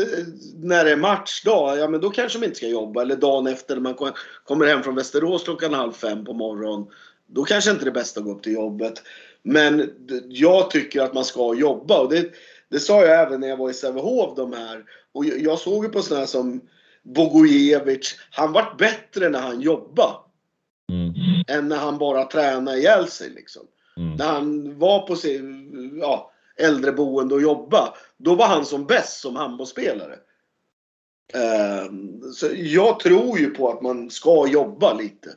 när 0.55 0.85
det 0.85 0.93
är 0.93 0.97
matchdag, 0.97 1.78
ja 1.78 1.89
men 1.89 2.01
då 2.01 2.11
kanske 2.11 2.39
de 2.39 2.45
inte 2.45 2.57
ska 2.57 2.66
jobba. 2.68 3.03
Eller 3.03 3.16
dagen 3.16 3.47
efter 3.47 3.74
när 3.74 3.83
man 3.83 3.95
kom- 3.95 4.12
kommer 4.45 4.66
hem 4.66 4.83
från 4.83 4.95
Västerås 4.95 5.45
klockan 5.45 5.74
halv 5.74 5.93
fem 5.93 6.24
på 6.24 6.33
morgonen. 6.33 6.87
Då 7.26 7.45
kanske 7.45 7.70
inte 7.70 7.85
det 7.85 7.91
är 7.91 7.95
bäst 7.95 8.16
att 8.18 8.24
gå 8.24 8.33
upp 8.33 8.43
till 8.43 8.53
jobbet. 8.53 9.03
Men 9.43 9.91
jag 10.28 10.70
tycker 10.70 11.03
att 11.03 11.14
man 11.14 11.24
ska 11.24 11.55
jobba. 11.55 12.01
Och 12.01 12.11
det, 12.11 12.33
det 12.68 12.80
sa 12.80 13.05
jag 13.05 13.20
även 13.20 13.41
när 13.41 13.49
jag 13.49 13.57
var 13.57 13.70
i 13.70 13.74
Sävehof 13.74 14.37
de 14.37 14.53
här. 14.53 14.85
Och 15.12 15.24
jag, 15.24 15.41
jag 15.41 15.59
såg 15.59 15.85
ju 15.85 15.91
på 15.91 16.03
sådana 16.03 16.20
här 16.20 16.26
som 16.26 16.61
Bogojevic. 17.03 18.16
Han 18.30 18.53
vart 18.53 18.78
bättre 18.78 19.28
när 19.28 19.41
han 19.41 19.61
jobbade. 19.61 20.14
Mm, 20.93 21.12
Än 21.49 21.68
när 21.68 21.76
han 21.76 21.99
bara 21.99 22.24
tränade 22.24 22.78
ihjäl 22.78 23.09
sig 23.09 23.30
liksom. 23.30 23.62
Mm, 23.97 24.16
När 24.16 24.26
han 24.26 24.79
var 24.79 25.07
på 25.07 25.16
sin 25.16 25.99
ja, 26.00 26.30
äldreboende 26.57 27.34
och 27.34 27.42
jobba. 27.42 27.95
Då 28.16 28.34
var 28.34 28.46
han 28.46 28.66
som 28.66 28.87
bäst 28.87 29.21
som 29.21 29.37
handbollsspelare. 29.37 30.18
Ehm, 31.34 32.33
så 32.33 32.46
jag 32.54 33.00
tror 33.00 33.38
ju 33.38 33.50
på 33.50 33.71
att 33.71 33.83
man 33.83 34.11
ska 34.11 34.46
jobba 34.49 34.95
lite. 34.95 35.29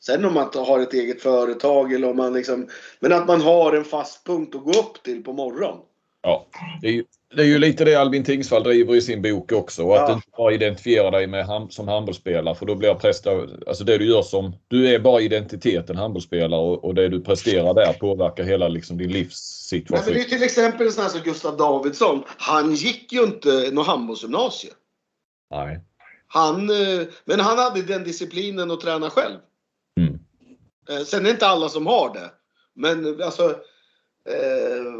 Sen 0.00 0.24
om 0.24 0.34
man 0.34 0.50
har 0.54 0.80
ett 0.80 0.94
eget 0.94 1.22
företag 1.22 1.92
eller 1.92 2.10
om 2.10 2.16
man 2.16 2.32
liksom... 2.32 2.68
Men 3.00 3.12
att 3.12 3.26
man 3.26 3.40
har 3.40 3.72
en 3.72 3.84
fast 3.84 4.26
punkt 4.26 4.54
att 4.54 4.64
gå 4.64 4.70
upp 4.70 5.02
till 5.02 5.24
på 5.24 5.32
morgonen. 5.32 5.78
Ja, 6.22 6.46
det 6.82 6.88
är, 6.88 6.92
ju, 6.92 7.04
det 7.36 7.42
är 7.42 7.46
ju 7.46 7.58
lite 7.58 7.84
det 7.84 7.94
Albin 7.94 8.24
Tingsvall 8.24 8.62
driver 8.62 8.94
i 8.94 9.00
sin 9.00 9.22
bok 9.22 9.52
också. 9.52 9.82
Och 9.84 9.94
att 9.94 10.00
Ja. 10.00 10.06
du 10.08 10.12
inte 10.12 10.28
bara 10.36 10.52
identifierar 10.52 11.10
dig 11.10 11.26
med 11.26 11.46
ham, 11.46 11.70
som 11.70 11.88
handbollsspelare 11.88 12.54
för 12.54 12.66
då 12.66 12.74
blir 12.74 12.94
presta, 12.94 13.30
alltså 13.66 13.84
det 13.84 13.98
du 13.98 14.06
gör 14.08 14.22
som, 14.22 14.56
du 14.68 14.94
är 14.94 14.98
bara 14.98 15.20
identiteten 15.20 15.96
handbollsspelare 15.96 16.60
och, 16.60 16.84
och 16.84 16.94
det 16.94 17.08
du 17.08 17.20
presterar 17.20 17.74
där 17.74 17.92
påverkar 17.92 18.44
hela 18.44 18.68
liksom 18.68 18.98
din 18.98 19.10
Nej, 19.10 19.16
livssituation. 19.18 20.04
men 20.06 20.14
det 20.14 20.20
är 20.20 20.24
till 20.24 20.42
exempel 20.42 20.86
en 20.86 20.92
sån 20.92 21.02
här 21.02 21.10
som 21.10 21.20
Gustav 21.20 21.56
Davidsson. 21.56 22.22
Han 22.26 22.74
gick 22.74 23.12
ju 23.12 23.22
inte 23.22 23.70
något 23.72 23.86
handbollsgymnasium. 23.86 24.74
Nej. 25.50 25.80
Han, 26.26 26.70
eh, 26.70 27.02
men 27.24 27.40
han 27.40 27.58
hade 27.58 27.82
den 27.82 28.04
disciplinen 28.04 28.70
att 28.70 28.80
träna 28.80 29.10
själv. 29.10 29.36
Mm. 30.00 30.18
Eh, 30.90 31.04
Sen 31.04 31.20
är 31.20 31.24
det 31.24 31.30
inte 31.30 31.46
alla 31.46 31.68
som 31.68 31.86
har 31.86 32.14
det. 32.14 32.30
Men 32.74 33.22
alltså... 33.22 33.44
Eh, 34.28 34.92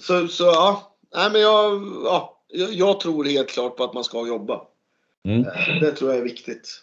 så, 0.00 0.28
så 0.28 0.44
ja. 0.44 0.95
Nej, 1.16 1.30
men 1.32 1.40
jag, 1.40 1.82
ja. 2.04 2.38
jag- 2.48 2.72
Jag 2.72 3.00
tror 3.00 3.24
helt 3.24 3.48
klart 3.48 3.76
på 3.76 3.84
att 3.84 3.94
man 3.94 4.04
ska 4.04 4.26
jobba. 4.26 4.60
Mm. 5.28 5.40
Eh, 5.40 5.80
Det 5.80 5.92
tror 5.92 6.10
jag 6.10 6.18
är 6.18 6.24
viktigt. 6.24 6.82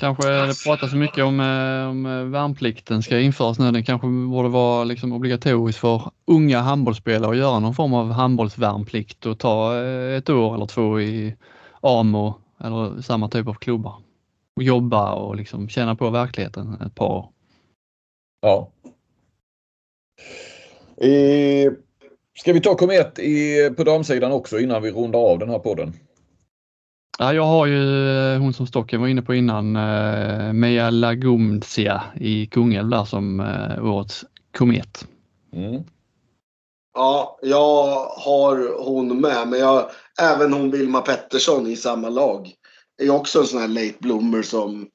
Kanske 0.00 0.28
det 0.30 0.54
pratas 0.66 0.90
så 0.90 0.96
mycket 0.96 1.24
om, 1.24 1.40
eh, 1.40 1.88
om 1.90 2.06
eh, 2.06 2.24
värnplikten 2.24 3.02
ska 3.02 3.18
införas 3.20 3.58
nu. 3.58 3.70
Den 3.70 3.84
kanske 3.84 4.06
borde 4.06 4.48
vara 4.48 4.84
liksom 4.84 5.12
obligatorisk 5.12 5.78
för 5.78 6.10
unga 6.26 6.60
handbollsspelare 6.60 7.30
att 7.30 7.36
göra 7.36 7.58
någon 7.58 7.74
form 7.74 7.94
av 7.94 8.10
handbollsvärnplikt 8.10 9.26
och 9.26 9.38
ta 9.38 9.76
ett 10.16 10.30
år 10.30 10.54
eller 10.54 10.66
två 10.66 11.00
i 11.00 11.36
AMO 11.80 12.34
eller 12.60 13.02
samma 13.02 13.28
typ 13.28 13.48
av 13.48 13.54
klubbar. 13.54 13.94
Och 14.56 14.62
jobba 14.62 15.12
och 15.12 15.36
liksom 15.36 15.68
känna 15.68 15.96
på 15.96 16.10
verkligheten 16.10 16.80
ett 16.86 16.94
par 16.94 17.08
år. 17.08 17.28
Ja. 18.40 18.70
Eh, 20.96 21.72
ska 22.40 22.52
vi 22.52 22.60
ta 22.60 22.74
Komet 22.74 23.18
i, 23.18 23.70
på 23.76 23.84
damsidan 23.84 24.32
också 24.32 24.58
innan 24.58 24.82
vi 24.82 24.90
rundar 24.90 25.18
av 25.18 25.38
den 25.38 25.50
här 25.50 25.58
podden? 25.58 25.92
Ja, 27.18 27.34
jag 27.34 27.44
har 27.44 27.66
ju 27.66 28.08
eh, 28.08 28.38
hon 28.40 28.52
som 28.52 28.66
Stocken 28.66 29.00
var 29.00 29.08
inne 29.08 29.22
på 29.22 29.34
innan, 29.34 29.76
eh, 29.76 30.52
Meja 30.52 30.90
Lagumdzia 30.90 32.02
i 32.20 32.46
Kungälv 32.46 32.88
där 32.88 33.04
som 33.04 33.40
eh, 33.40 33.84
årets 33.84 34.24
komet. 34.58 35.06
Mm. 35.52 35.82
Ja, 36.94 37.38
jag 37.42 38.06
har 38.06 38.84
hon 38.84 39.20
med. 39.20 39.48
Men 39.48 39.60
jag, 39.60 39.90
även 40.20 40.52
hon 40.52 40.70
Vilma 40.70 41.00
Pettersson 41.00 41.66
i 41.66 41.76
samma 41.76 42.08
lag. 42.08 42.52
Är 43.02 43.10
också 43.10 43.40
en 43.40 43.46
sån 43.46 43.60
här 43.60 43.68
late 43.68 43.98
bloomer 44.00 44.42
som... 44.42 44.88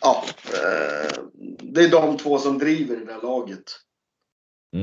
Ja, 0.00 0.24
eh, 0.52 1.22
det 1.60 1.84
är 1.84 1.90
de 1.90 2.16
två 2.16 2.38
som 2.38 2.58
driver 2.58 2.96
det 2.96 3.04
där 3.04 3.22
laget. 3.22 3.85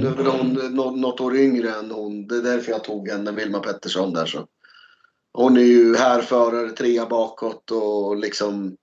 Nu 0.01 0.07
är 0.07 0.11
Mm. 0.11 0.17
väl 0.23 0.25
hon 0.25 0.75
nå- 0.75 0.91
något 0.95 1.19
år 1.19 1.35
yngre 1.37 1.69
än 1.69 1.91
hon. 1.91 2.27
Det 2.27 2.35
är 2.35 2.41
därför 2.41 2.71
jag 2.71 2.83
tog 2.83 3.09
henne, 3.09 3.31
Vilma 3.31 3.59
Pettersson 3.59 4.13
där 4.13 4.25
så. 4.25 4.47
Hon 5.33 5.57
är 5.57 5.61
ju 5.61 5.95
härförare, 5.95 6.69
trea 6.69 7.05
bakåt 7.05 7.71
och 7.71 8.17
liksom... 8.17 8.77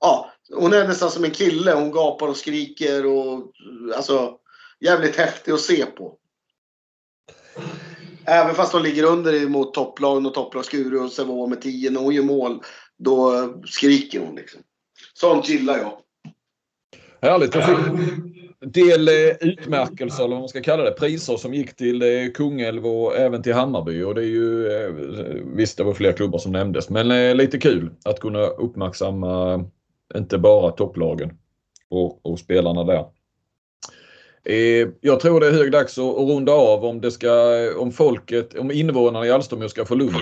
Ja, 0.00 0.32
hon 0.54 0.72
är 0.72 0.88
nästan 0.88 1.10
som 1.10 1.24
en 1.24 1.30
kille. 1.30 1.72
Hon 1.72 1.90
gapar 1.90 2.28
och 2.28 2.36
skriker 2.36 3.06
och 3.06 3.52
alltså 3.96 4.36
jävligt 4.80 5.16
häftig 5.16 5.52
att 5.52 5.60
se 5.60 5.86
på. 5.86 6.16
Även 8.24 8.54
fast 8.54 8.72
de 8.72 8.82
ligger 8.82 9.04
under 9.04 9.48
mot 9.48 9.74
topplagen 9.74 10.26
och 10.26 10.34
topplag 10.34 10.64
Skuru 10.64 10.98
och 10.98 11.12
Sävehof 11.12 11.50
med 11.50 11.60
10 11.62 11.90
när 11.90 12.00
hon 12.00 12.14
gör 12.14 12.22
mål, 12.22 12.62
då 12.98 13.48
skriker 13.66 14.20
hon 14.20 14.34
liksom. 14.34 14.60
Sånt 15.14 15.48
gillar 15.48 15.78
jag. 15.78 15.98
Härligt. 17.22 17.54
Jag 17.54 17.66
fick 17.66 17.76
del 18.66 19.08
eh, 19.08 19.36
utmärkelser 19.40 20.24
eller 20.24 20.34
vad 20.34 20.40
man 20.40 20.48
ska 20.48 20.60
kalla 20.60 20.82
det. 20.82 20.90
Priser 20.90 21.36
som 21.36 21.54
gick 21.54 21.76
till 21.76 22.02
eh, 22.02 22.30
Kungälv 22.34 22.86
och 22.86 23.16
även 23.16 23.42
till 23.42 23.54
Hammarby. 23.54 24.02
Och 24.02 24.14
det 24.14 24.20
är 24.20 24.26
ju, 24.26 24.72
eh, 24.72 24.90
visst 25.54 25.76
det 25.76 25.84
var 25.84 25.94
fler 25.94 26.12
klubbar 26.12 26.38
som 26.38 26.52
nämndes. 26.52 26.90
Men 26.90 27.36
lite 27.36 27.58
kul 27.58 27.90
att 28.04 28.20
kunna 28.20 28.46
uppmärksamma 28.46 29.64
inte 30.14 30.38
bara 30.38 30.70
topplagen 30.70 31.32
och, 31.90 32.26
och 32.26 32.38
spelarna 32.38 32.84
där. 32.84 33.04
Jag 35.00 35.20
tror 35.20 35.40
det 35.40 35.46
är 35.46 35.52
hög 35.52 35.72
dags 35.72 35.98
att, 35.98 36.18
att 36.18 36.28
runda 36.28 36.52
av 36.52 36.84
om 36.84 37.00
det 37.00 37.10
ska, 37.10 37.30
om 37.76 37.92
folket, 37.92 38.54
om 38.54 38.70
invånarna 38.70 39.26
i 39.26 39.30
Alstomö 39.30 39.68
ska 39.68 39.84
få 39.84 39.94
lugn. 39.94 40.14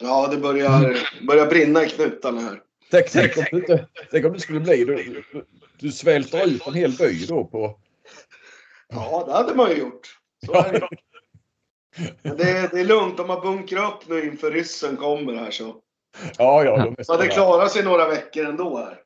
Ja, 0.00 0.28
det 0.32 0.36
börjar, 0.36 0.98
börjar 1.26 1.46
brinna 1.46 1.84
i 1.84 1.88
knutarna 1.88 2.40
här. 2.40 2.60
Tänk, 2.90 3.10
tänk, 3.10 3.52
om, 3.52 3.60
du 3.60 3.78
tänk 4.10 4.24
om 4.24 4.32
det 4.32 4.40
skulle 4.40 4.60
bli, 4.60 4.84
du, 4.84 5.22
du, 5.78 5.92
svälter 5.92 6.46
ut 6.46 6.66
en 6.66 6.74
hel 6.74 6.92
by 6.92 7.26
då 7.26 7.44
på... 7.44 7.78
Ja, 8.88 9.24
det 9.26 9.32
hade 9.32 9.54
man 9.54 9.70
ju 9.70 9.76
gjort. 9.76 10.18
Så 10.46 10.54
är 10.54 10.72
det. 10.72 10.88
Men 12.22 12.36
det, 12.36 12.68
det 12.72 12.80
är 12.80 12.84
lugnt. 12.84 13.16
De 13.16 13.30
har 13.30 13.40
bunkrat 13.40 13.94
upp 13.94 14.08
nu 14.08 14.24
inför 14.24 14.50
ryssen 14.50 14.96
kommer 14.96 15.34
här 15.34 15.50
så. 15.50 15.76
Ja, 16.38 16.64
ja. 16.64 16.92
De 16.96 17.04
Så 17.04 17.16
det 17.16 17.28
klarar 17.28 17.68
sig 17.68 17.84
några 17.84 18.08
veckor 18.08 18.44
ändå 18.44 18.76
här. 18.76 19.00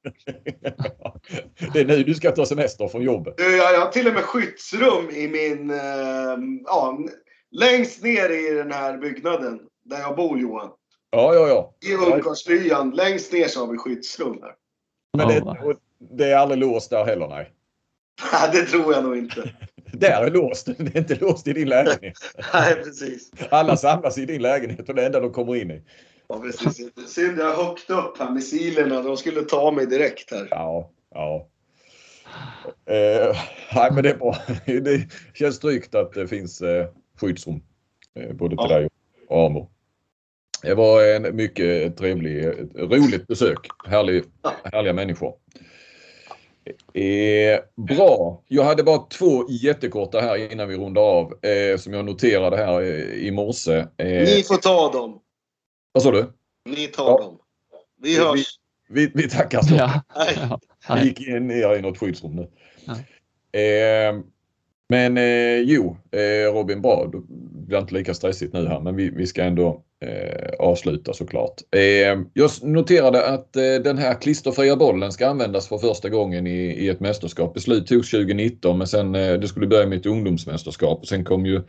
Det 1.72 1.80
är 1.80 1.84
nu 1.84 2.02
du 2.02 2.14
ska 2.14 2.30
ta 2.30 2.46
semester 2.46 2.88
från 2.88 3.02
jobbet. 3.02 3.34
Jag, 3.38 3.52
jag 3.52 3.80
har 3.80 3.90
till 3.90 4.08
och 4.08 4.14
med 4.14 4.22
skyddsrum 4.22 5.10
i 5.10 5.28
min... 5.28 5.70
Eh, 5.70 6.38
ja, 6.64 6.98
längst 7.50 8.02
ner 8.02 8.30
i 8.30 8.54
den 8.54 8.72
här 8.72 8.98
byggnaden 8.98 9.60
där 9.84 10.00
jag 10.00 10.16
bor 10.16 10.38
Johan. 10.38 10.70
Ja, 11.10 11.34
ja, 11.34 11.48
ja. 11.48 11.74
I 11.90 11.94
ungkarlslyan. 11.94 12.90
Längst 12.90 13.32
ner 13.32 13.48
så 13.48 13.60
har 13.60 13.72
vi 13.72 13.78
skyddsrum 13.78 14.40
där. 14.40 14.54
Men 15.16 15.28
det, 15.28 15.40
och 15.40 15.74
det 15.98 16.32
är 16.32 16.36
aldrig 16.36 16.60
låst 16.60 16.90
där 16.90 17.04
heller, 17.04 17.28
nej. 17.28 17.52
Nej, 18.32 18.50
det 18.52 18.62
tror 18.66 18.94
jag 18.94 19.04
nog 19.04 19.16
inte. 19.16 19.50
Där 19.92 20.24
är 20.24 20.30
låst. 20.30 20.66
Det 20.78 20.94
är 20.94 20.98
inte 20.98 21.14
låst 21.14 21.48
i 21.48 21.52
din 21.52 21.68
lägenhet. 21.68 22.18
Nej, 22.54 22.74
precis. 22.74 23.30
Alla 23.50 23.76
samlas 23.76 24.18
i 24.18 24.26
din 24.26 24.42
lägenhet 24.42 24.88
och 24.88 24.94
det 24.94 25.06
enda 25.06 25.20
de 25.20 25.32
kommer 25.32 25.56
in 25.56 25.70
i. 25.70 25.82
Ja, 26.28 26.40
precis. 26.40 26.90
Synd 27.08 27.38
jag 27.38 27.56
högt 27.56 27.90
upp 27.90 28.18
här. 28.18 28.30
Missilerna, 28.30 29.02
de 29.02 29.16
skulle 29.16 29.42
ta 29.42 29.70
mig 29.70 29.86
direkt 29.86 30.30
här. 30.30 30.48
Ja, 30.50 30.90
ja. 31.14 31.48
Eh, 32.86 33.36
nej, 33.74 33.90
men 33.92 34.02
det 34.02 34.10
är 34.10 34.16
bra. 34.16 34.36
Det 34.66 35.08
känns 35.34 35.58
tryggt 35.58 35.94
att 35.94 36.12
det 36.12 36.28
finns 36.28 36.62
eh, 36.62 36.86
skyddsrum. 37.20 37.62
Eh, 38.14 38.32
både 38.32 38.56
till 38.56 38.66
Ja. 38.70 38.78
dig 38.78 38.88
och 39.28 39.46
Amo. 39.46 39.70
Det 40.62 40.74
var 40.74 41.04
en 41.04 41.36
mycket 41.36 41.96
trevlig, 41.96 42.44
eh, 42.44 42.52
roligt 42.74 43.26
besök. 43.26 43.58
Härlig, 43.86 44.24
härliga 44.64 44.92
människor. 44.92 45.34
Eh, 46.94 47.60
bra. 47.96 48.42
Jag 48.48 48.64
hade 48.64 48.82
bara 48.82 48.98
två 48.98 49.44
jättekorta 49.48 50.20
här 50.20 50.52
innan 50.52 50.68
vi 50.68 50.76
rundar 50.76 51.02
av. 51.02 51.44
Eh, 51.44 51.76
som 51.78 51.92
jag 51.92 52.04
noterade 52.04 52.56
här 52.56 52.80
eh, 52.82 53.26
i 53.26 53.30
morse. 53.30 53.72
Eh, 53.96 54.06
Ni 54.06 54.42
får 54.48 54.56
ta 54.56 54.92
dem. 54.92 55.20
vad 55.92 56.02
sa 56.02 56.10
du? 56.10 56.32
Ni 56.68 56.86
tar 56.86 57.04
Ja. 57.10 57.18
dem. 57.18 57.38
Vi 58.02 58.18
hörs. 58.18 58.46
Vi, 58.88 59.10
vi 59.14 59.28
tackar 59.30 59.60
så. 59.62 59.74
Ja, 59.74 60.02
Vi 60.94 61.04
gick 61.08 61.20
in 61.28 61.46
ner 61.46 61.76
i 61.76 61.80
något 61.82 61.98
skyddsrum 61.98 62.36
nu. 62.36 62.48
Ja. 62.84 62.92
Eh, 63.60 64.20
men 64.88 65.16
eh, 65.18 65.58
jo, 65.58 65.96
eh, 66.10 66.52
Robin 66.54 66.82
bra. 66.82 67.06
Det 67.12 67.18
blir 67.66 67.78
inte 67.78 67.94
lika 67.94 68.14
stressigt 68.14 68.52
nu 68.52 68.66
här 68.68 68.80
men 68.80 68.96
vi, 68.96 69.10
vi 69.10 69.26
ska 69.26 69.42
ändå 69.42 69.82
eh, 70.00 70.50
avsluta 70.58 71.12
såklart. 71.12 71.54
Eh, 71.76 72.22
jag 72.32 72.50
noterade 72.62 73.26
att 73.26 73.56
eh, 73.56 73.74
den 73.84 73.98
här 73.98 74.20
klisterfria 74.20 74.76
bollen 74.76 75.12
ska 75.12 75.26
användas 75.26 75.68
för 75.68 75.78
första 75.78 76.08
gången 76.08 76.46
i, 76.46 76.60
i 76.60 76.88
ett 76.88 77.00
mästerskap. 77.00 77.54
Beslut 77.54 77.86
togs 77.86 78.10
2019 78.10 78.78
men 78.78 78.86
sen 78.86 79.14
eh, 79.14 79.34
det 79.34 79.48
skulle 79.48 79.66
börja 79.66 79.86
med 79.86 79.98
ett 79.98 80.06
ungdomsmästerskap 80.06 81.00
och 81.00 81.08
sen 81.08 81.24
kom 81.24 81.46
ju 81.46 81.62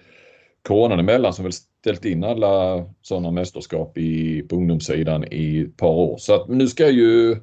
coronan 0.62 1.00
emellan 1.00 1.34
som 1.34 1.44
väl 1.44 1.54
ställt 1.54 2.06
in 2.06 2.24
alla 2.24 2.86
sådana 3.02 3.32
mästerskap 3.32 3.98
i, 3.98 4.42
på 4.42 4.56
ungdomssidan 4.56 5.26
i 5.32 5.62
ett 5.62 5.78
par 5.78 5.94
år. 5.94 6.18
Så 6.18 6.34
att 6.34 6.48
nu 6.48 6.68
ska 6.68 6.90
ju 6.90 7.38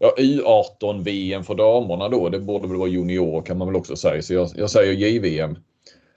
Ja, 0.00 0.14
U18 0.18 1.04
VM 1.04 1.44
för 1.44 1.54
damerna 1.54 2.08
då. 2.08 2.28
Det 2.28 2.40
borde 2.40 2.68
väl 2.68 2.76
vara 2.76 2.88
junior 2.88 3.42
kan 3.42 3.58
man 3.58 3.68
väl 3.68 3.76
också 3.76 3.96
säga. 3.96 4.22
Så 4.22 4.34
jag, 4.34 4.48
jag 4.56 4.70
säger 4.70 4.92
JVM. 4.92 5.56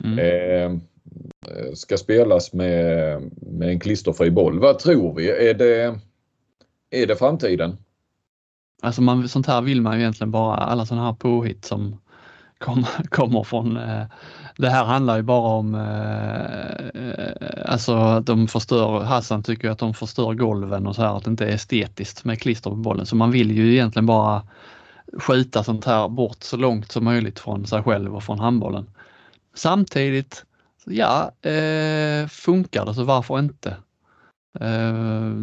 Mm. 0.03 0.19
Eh, 0.19 0.81
Eh, 1.47 1.73
ska 1.73 1.97
spelas 1.97 2.53
med, 2.53 3.21
med 3.41 3.69
en 3.69 3.79
klisterfri 3.79 4.31
boll. 4.31 4.59
Vad 4.59 4.79
tror 4.79 5.15
vi? 5.15 5.49
Är 5.49 5.53
det, 5.53 5.99
är 6.89 7.07
det 7.07 7.15
framtiden? 7.15 7.77
Alltså 8.81 9.01
man, 9.01 9.29
sånt 9.29 9.47
här 9.47 9.61
vill 9.61 9.81
man 9.81 9.93
ju 9.93 9.99
egentligen 9.99 10.31
bara, 10.31 10.55
alla 10.55 10.85
sådana 10.85 11.05
här 11.05 11.13
påhitt 11.13 11.65
som 11.65 12.01
kom, 12.57 12.85
kommer 13.09 13.43
från 13.43 13.77
eh, 13.77 14.03
det 14.57 14.69
här 14.69 14.85
handlar 14.85 15.17
ju 15.17 15.23
bara 15.23 15.55
om 15.55 15.75
eh, 15.75 17.01
eh 17.03 17.71
alltså 17.71 17.95
att 17.95 18.25
de 18.25 18.47
förstör, 18.47 18.99
Hassan 18.99 19.43
tycker 19.43 19.69
att 19.69 19.79
de 19.79 19.93
förstör 19.93 20.33
golven 20.33 20.87
och 20.87 20.95
så 20.95 21.01
här 21.01 21.17
att 21.17 21.23
det 21.23 21.29
inte 21.29 21.45
är 21.45 21.53
estetiskt 21.53 22.23
med 22.23 22.41
klister 22.41 22.69
på 22.69 22.75
bollen. 22.75 23.05
Så 23.05 23.15
man 23.15 23.31
vill 23.31 23.51
ju 23.51 23.73
egentligen 23.73 24.05
bara 24.05 24.43
skjuta 25.19 25.63
sånt 25.63 25.85
här 25.85 26.07
bort 26.07 26.43
så 26.43 26.57
långt 26.57 26.91
som 26.91 27.03
möjligt 27.03 27.39
från 27.39 27.67
sig 27.67 27.83
själv 27.83 28.15
och 28.15 28.23
från 28.23 28.39
handbollen. 28.39 28.89
Samtidigt, 29.55 30.45
ja, 30.85 31.31
eh, 31.49 32.27
funkar 32.27 32.85
det 32.85 32.93
så 32.93 33.03
varför 33.03 33.39
inte? 33.39 33.69
Eh, 34.59 35.33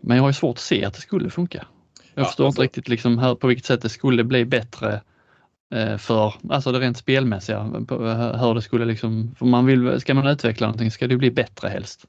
men 0.00 0.16
jag 0.16 0.20
har 0.22 0.28
ju 0.28 0.32
svårt 0.32 0.56
att 0.56 0.60
se 0.62 0.84
att 0.84 0.94
det 0.94 1.00
skulle 1.00 1.30
funka. 1.30 1.66
Jag 2.14 2.22
Ja, 2.22 2.26
förstår 2.26 2.46
alltså- 2.46 2.62
inte 2.62 2.62
riktigt 2.62 2.88
liksom 2.88 3.18
här, 3.18 3.34
på 3.34 3.46
vilket 3.46 3.64
sätt 3.66 3.82
det 3.82 3.88
skulle 3.88 4.24
bli 4.24 4.44
bättre 4.44 5.00
eh, 5.74 5.96
för, 5.96 6.34
alltså 6.50 6.72
det 6.72 6.78
rent 6.80 6.96
spelmässiga, 6.98 7.84
på 7.88 7.94
hur 8.38 8.54
det 8.54 8.62
skulle 8.62 8.84
liksom, 8.84 9.34
för 9.38 9.46
man 9.46 9.66
vill, 9.66 10.00
ska 10.00 10.14
man 10.14 10.26
utveckla 10.26 10.66
någonting 10.66 10.90
ska 10.90 11.06
det 11.06 11.16
bli 11.16 11.30
bättre 11.30 11.68
helst. 11.68 12.04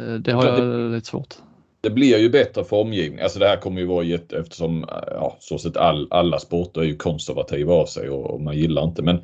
Eh, 0.00 0.14
Det 0.14 0.32
har 0.32 0.44
Ja, 0.46 0.58
jag 0.58 0.92
lite 0.92 1.06
svårt. 1.06 1.34
Det 1.82 1.90
blir 1.90 2.18
ju 2.18 2.30
bättre 2.30 2.64
för 2.64 2.76
omgivningen. 2.76 3.24
Alltså 3.24 3.38
det 3.38 3.48
här 3.48 3.56
kommer 3.56 3.80
ju 3.80 3.86
vara 3.86 4.04
jätte, 4.04 4.38
eftersom 4.38 4.84
ja, 5.06 5.36
så 5.40 5.58
sett 5.58 5.76
all, 5.76 6.08
alla 6.10 6.38
sporter 6.38 6.80
är 6.80 6.84
ju 6.84 6.96
konservativa 6.96 7.74
av 7.74 7.86
sig 7.86 8.10
och, 8.10 8.30
och 8.30 8.40
man 8.40 8.56
gillar 8.58 8.84
inte. 8.84 9.02
Men 9.02 9.20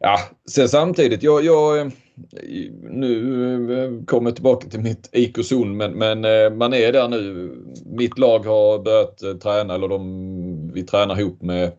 ja, 0.00 0.18
sen 0.50 0.68
samtidigt, 0.68 1.22
jag, 1.22 1.44
jag 1.44 1.92
nu 2.90 4.04
kommer 4.06 4.30
jag 4.30 4.34
tillbaka 4.34 4.68
till 4.68 4.80
mitt 4.80 5.08
IK-zon 5.12 5.76
men, 5.76 5.92
men 5.92 6.24
eh, 6.24 6.50
man 6.50 6.74
är 6.74 6.92
där 6.92 7.08
nu. 7.08 7.52
Mitt 7.86 8.18
lag 8.18 8.38
har 8.38 8.78
börjat 8.78 9.22
eh, 9.22 9.34
träna 9.34 9.74
eller 9.74 9.88
de, 9.88 10.72
vi 10.74 10.82
tränar 10.82 11.20
ihop 11.20 11.42
med 11.42 11.72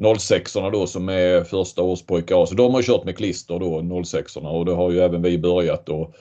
06orna 0.00 0.70
då 0.70 0.86
som 0.86 1.08
är 1.08 1.44
första 1.44 1.82
årspojkar. 1.82 2.46
Så 2.46 2.54
de 2.54 2.74
har 2.74 2.82
kört 2.82 3.04
med 3.04 3.16
klister 3.16 3.58
då 3.58 3.80
06orna 3.80 4.48
och 4.48 4.64
det 4.64 4.72
har 4.72 4.90
ju 4.90 5.00
även 5.00 5.22
vi 5.22 5.38
börjat. 5.38 5.88
Och, 5.88 6.14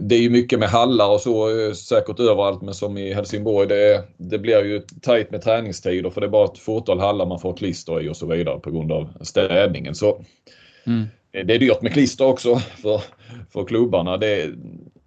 det 0.00 0.14
är 0.14 0.20
ju 0.20 0.30
mycket 0.30 0.58
med 0.58 0.68
hallar 0.68 1.08
och 1.08 1.20
så 1.20 1.66
eh, 1.66 1.72
säkert 1.72 2.20
överallt 2.20 2.62
men 2.62 2.74
som 2.74 2.98
i 2.98 3.14
Helsingborg 3.14 3.68
det, 3.68 4.04
det 4.16 4.38
blir 4.38 4.64
ju 4.64 4.80
tajt 4.80 5.30
med 5.30 5.42
träningstider 5.42 6.10
för 6.10 6.20
det 6.20 6.26
är 6.26 6.30
bara 6.30 6.44
ett 6.44 6.58
fåtal 6.58 7.00
hallar 7.00 7.26
man 7.26 7.40
får 7.40 7.56
klister 7.56 8.02
i 8.02 8.08
och 8.08 8.16
så 8.16 8.26
vidare 8.26 8.58
på 8.58 8.70
grund 8.70 8.92
av 8.92 9.08
städningen. 9.20 9.94
Så 9.94 10.24
Mm. 10.86 11.02
eh, 11.32 11.46
det 11.46 11.54
är 11.54 11.58
dyrt 11.58 11.82
med 11.82 11.92
klister 11.92 12.26
också 12.26 12.56
för, 12.56 13.00
för 13.52 13.64
klubbarna. 13.64 14.16
Det, 14.16 14.50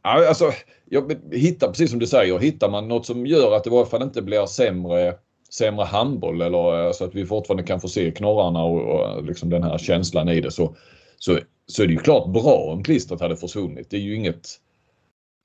alltså, 0.01 0.51
jag 0.89 1.13
hittar, 1.31 1.67
precis 1.67 1.89
som 1.89 1.99
du 1.99 2.07
säger, 2.07 2.39
hittar 2.39 2.69
man 2.69 2.87
något 2.87 3.05
som 3.05 3.25
gör 3.25 3.55
att 3.55 3.63
det 3.63 3.69
i 3.69 3.73
alla 3.73 3.85
fall 3.85 4.01
inte 4.01 4.21
blir 4.21 4.45
sämre, 4.45 5.13
sämre 5.49 5.85
handboll 5.85 6.41
eller 6.41 6.85
eh, 6.85 6.91
så 6.91 7.03
att 7.05 7.15
vi 7.15 7.25
fortfarande 7.25 7.63
kan 7.63 7.81
få 7.81 7.87
se 7.87 8.11
knorrarna 8.11 8.63
och, 8.63 8.81
och 8.81 9.23
liksom 9.23 9.49
den 9.49 9.63
här 9.63 9.77
känslan 9.77 10.29
i 10.29 10.41
det 10.41 10.51
så, 10.51 10.75
så, 11.17 11.39
så 11.67 11.83
är 11.83 11.87
det 11.87 11.93
ju 11.93 11.99
klart 11.99 12.33
bra 12.33 12.55
om 12.55 12.83
klistret 12.83 13.21
hade 13.21 13.35
försvunnit. 13.35 13.89
Det 13.89 13.97
är 13.97 14.01
ju 14.01 14.15
inget 14.15 14.47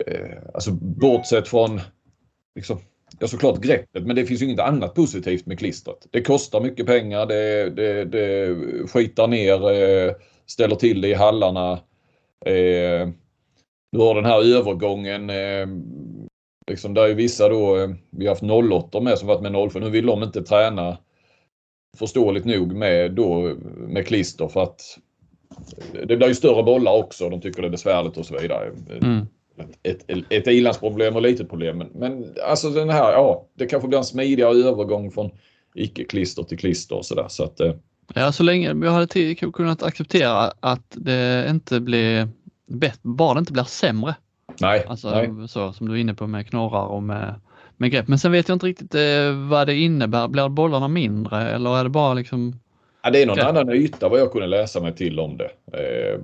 eh, 0.06 0.38
alltså 0.54 0.70
bortsett 0.72 1.48
från 1.48 1.80
liksom, 2.54 2.78
ja, 3.18 3.26
såklart 3.26 3.60
greppet, 3.60 4.06
men 4.06 4.16
det 4.16 4.26
finns 4.26 4.42
ju 4.42 4.46
inget 4.46 4.60
annat 4.60 4.94
positivt 4.94 5.46
med 5.46 5.58
klistret. 5.58 6.06
Det 6.10 6.22
kostar 6.22 6.60
mycket 6.60 6.86
pengar, 6.86 7.26
det, 7.26 7.70
det, 7.70 8.04
det 8.04 8.56
skitar 8.88 9.28
ner, 9.28 9.70
eh, 9.70 10.14
ställer 10.46 10.76
till 10.76 11.00
det 11.00 11.08
i 11.08 11.14
hallarna. 11.14 11.72
Eh, 12.46 13.08
du 13.92 13.98
har 13.98 14.14
den 14.14 14.24
här 14.24 14.56
övergången. 14.56 15.30
Eh, 15.30 15.66
liksom 16.70 16.94
där 16.94 17.08
är 17.08 17.14
vissa 17.14 17.48
då, 17.48 17.76
eh, 17.76 17.90
vi 18.10 18.26
har 18.26 18.34
haft 18.34 18.72
08 18.72 19.00
med 19.00 19.18
som 19.18 19.28
varit 19.28 19.42
med 19.42 19.70
07. 19.72 19.80
Nu 19.80 19.90
vill 19.90 20.06
de 20.06 20.22
inte 20.22 20.42
träna 20.42 20.98
förståeligt 21.96 22.44
nog 22.44 22.72
med, 22.72 23.12
då, 23.12 23.56
med 23.76 24.06
klister 24.06 24.48
för 24.48 24.62
att 24.62 24.98
det 25.92 26.16
blir 26.16 26.28
ju 26.28 26.34
större 26.34 26.62
bollar 26.62 26.92
också. 26.92 27.30
De 27.30 27.40
tycker 27.40 27.62
det 27.62 27.68
är 27.68 27.70
besvärligt 27.70 28.16
och 28.16 28.26
så 28.26 28.38
vidare. 28.38 28.70
Mm. 29.02 29.26
Ett, 29.82 30.04
ett, 30.10 30.24
ett 30.28 30.46
ilandsproblem 30.46 31.16
och 31.16 31.22
litet 31.22 31.48
problem. 31.48 31.78
Men, 31.78 31.88
men 31.94 32.34
alltså 32.48 32.70
den 32.70 32.90
här, 32.90 33.12
ja, 33.12 33.46
det 33.54 33.66
kanske 33.66 33.88
blir 33.88 33.98
en 33.98 34.04
smidigare 34.04 34.54
övergång 34.54 35.10
från 35.10 35.30
icke-klister 35.74 36.42
till 36.42 36.58
klister 36.58 36.96
och 36.96 37.06
sådär. 37.06 37.26
Så 37.28 37.44
att, 37.44 37.60
eh. 37.60 37.72
Ja, 38.14 38.32
så 38.32 38.42
länge 38.42 38.74
vi 38.74 38.88
hade 38.88 39.34
kunnat 39.34 39.82
acceptera 39.82 40.52
att 40.60 40.96
det 40.96 41.46
inte 41.50 41.80
blir 41.80 42.28
bättre, 42.66 43.00
bara 43.02 43.34
det 43.34 43.38
inte 43.38 43.52
blir 43.52 43.64
sämre. 43.64 44.14
Nej. 44.60 44.84
Alltså 44.88 45.10
nej. 45.10 45.48
så 45.48 45.72
som 45.72 45.88
du 45.88 45.94
är 45.94 45.98
inne 45.98 46.14
på 46.14 46.26
med 46.26 46.48
knorrar 46.48 46.86
och 46.86 47.02
med, 47.02 47.40
med 47.76 47.90
grepp. 47.90 48.08
Men 48.08 48.18
sen 48.18 48.32
vet 48.32 48.48
jag 48.48 48.56
inte 48.56 48.66
riktigt 48.66 48.94
eh, 48.94 49.48
vad 49.48 49.66
det 49.66 49.74
innebär. 49.74 50.28
Blir 50.28 50.48
bollarna 50.48 50.88
mindre 50.88 51.50
eller 51.50 51.78
är 51.78 51.84
det 51.84 51.90
bara 51.90 52.14
liksom? 52.14 52.60
Ja, 53.02 53.10
det 53.10 53.22
är 53.22 53.26
någon 53.26 53.36
grepp? 53.36 53.46
annan 53.46 53.70
yta 53.72 54.08
vad 54.08 54.20
jag 54.20 54.32
kunde 54.32 54.46
läsa 54.46 54.80
mig 54.80 54.94
till 54.94 55.20
om 55.20 55.36
det. 55.36 55.50
Eh, 55.72 56.20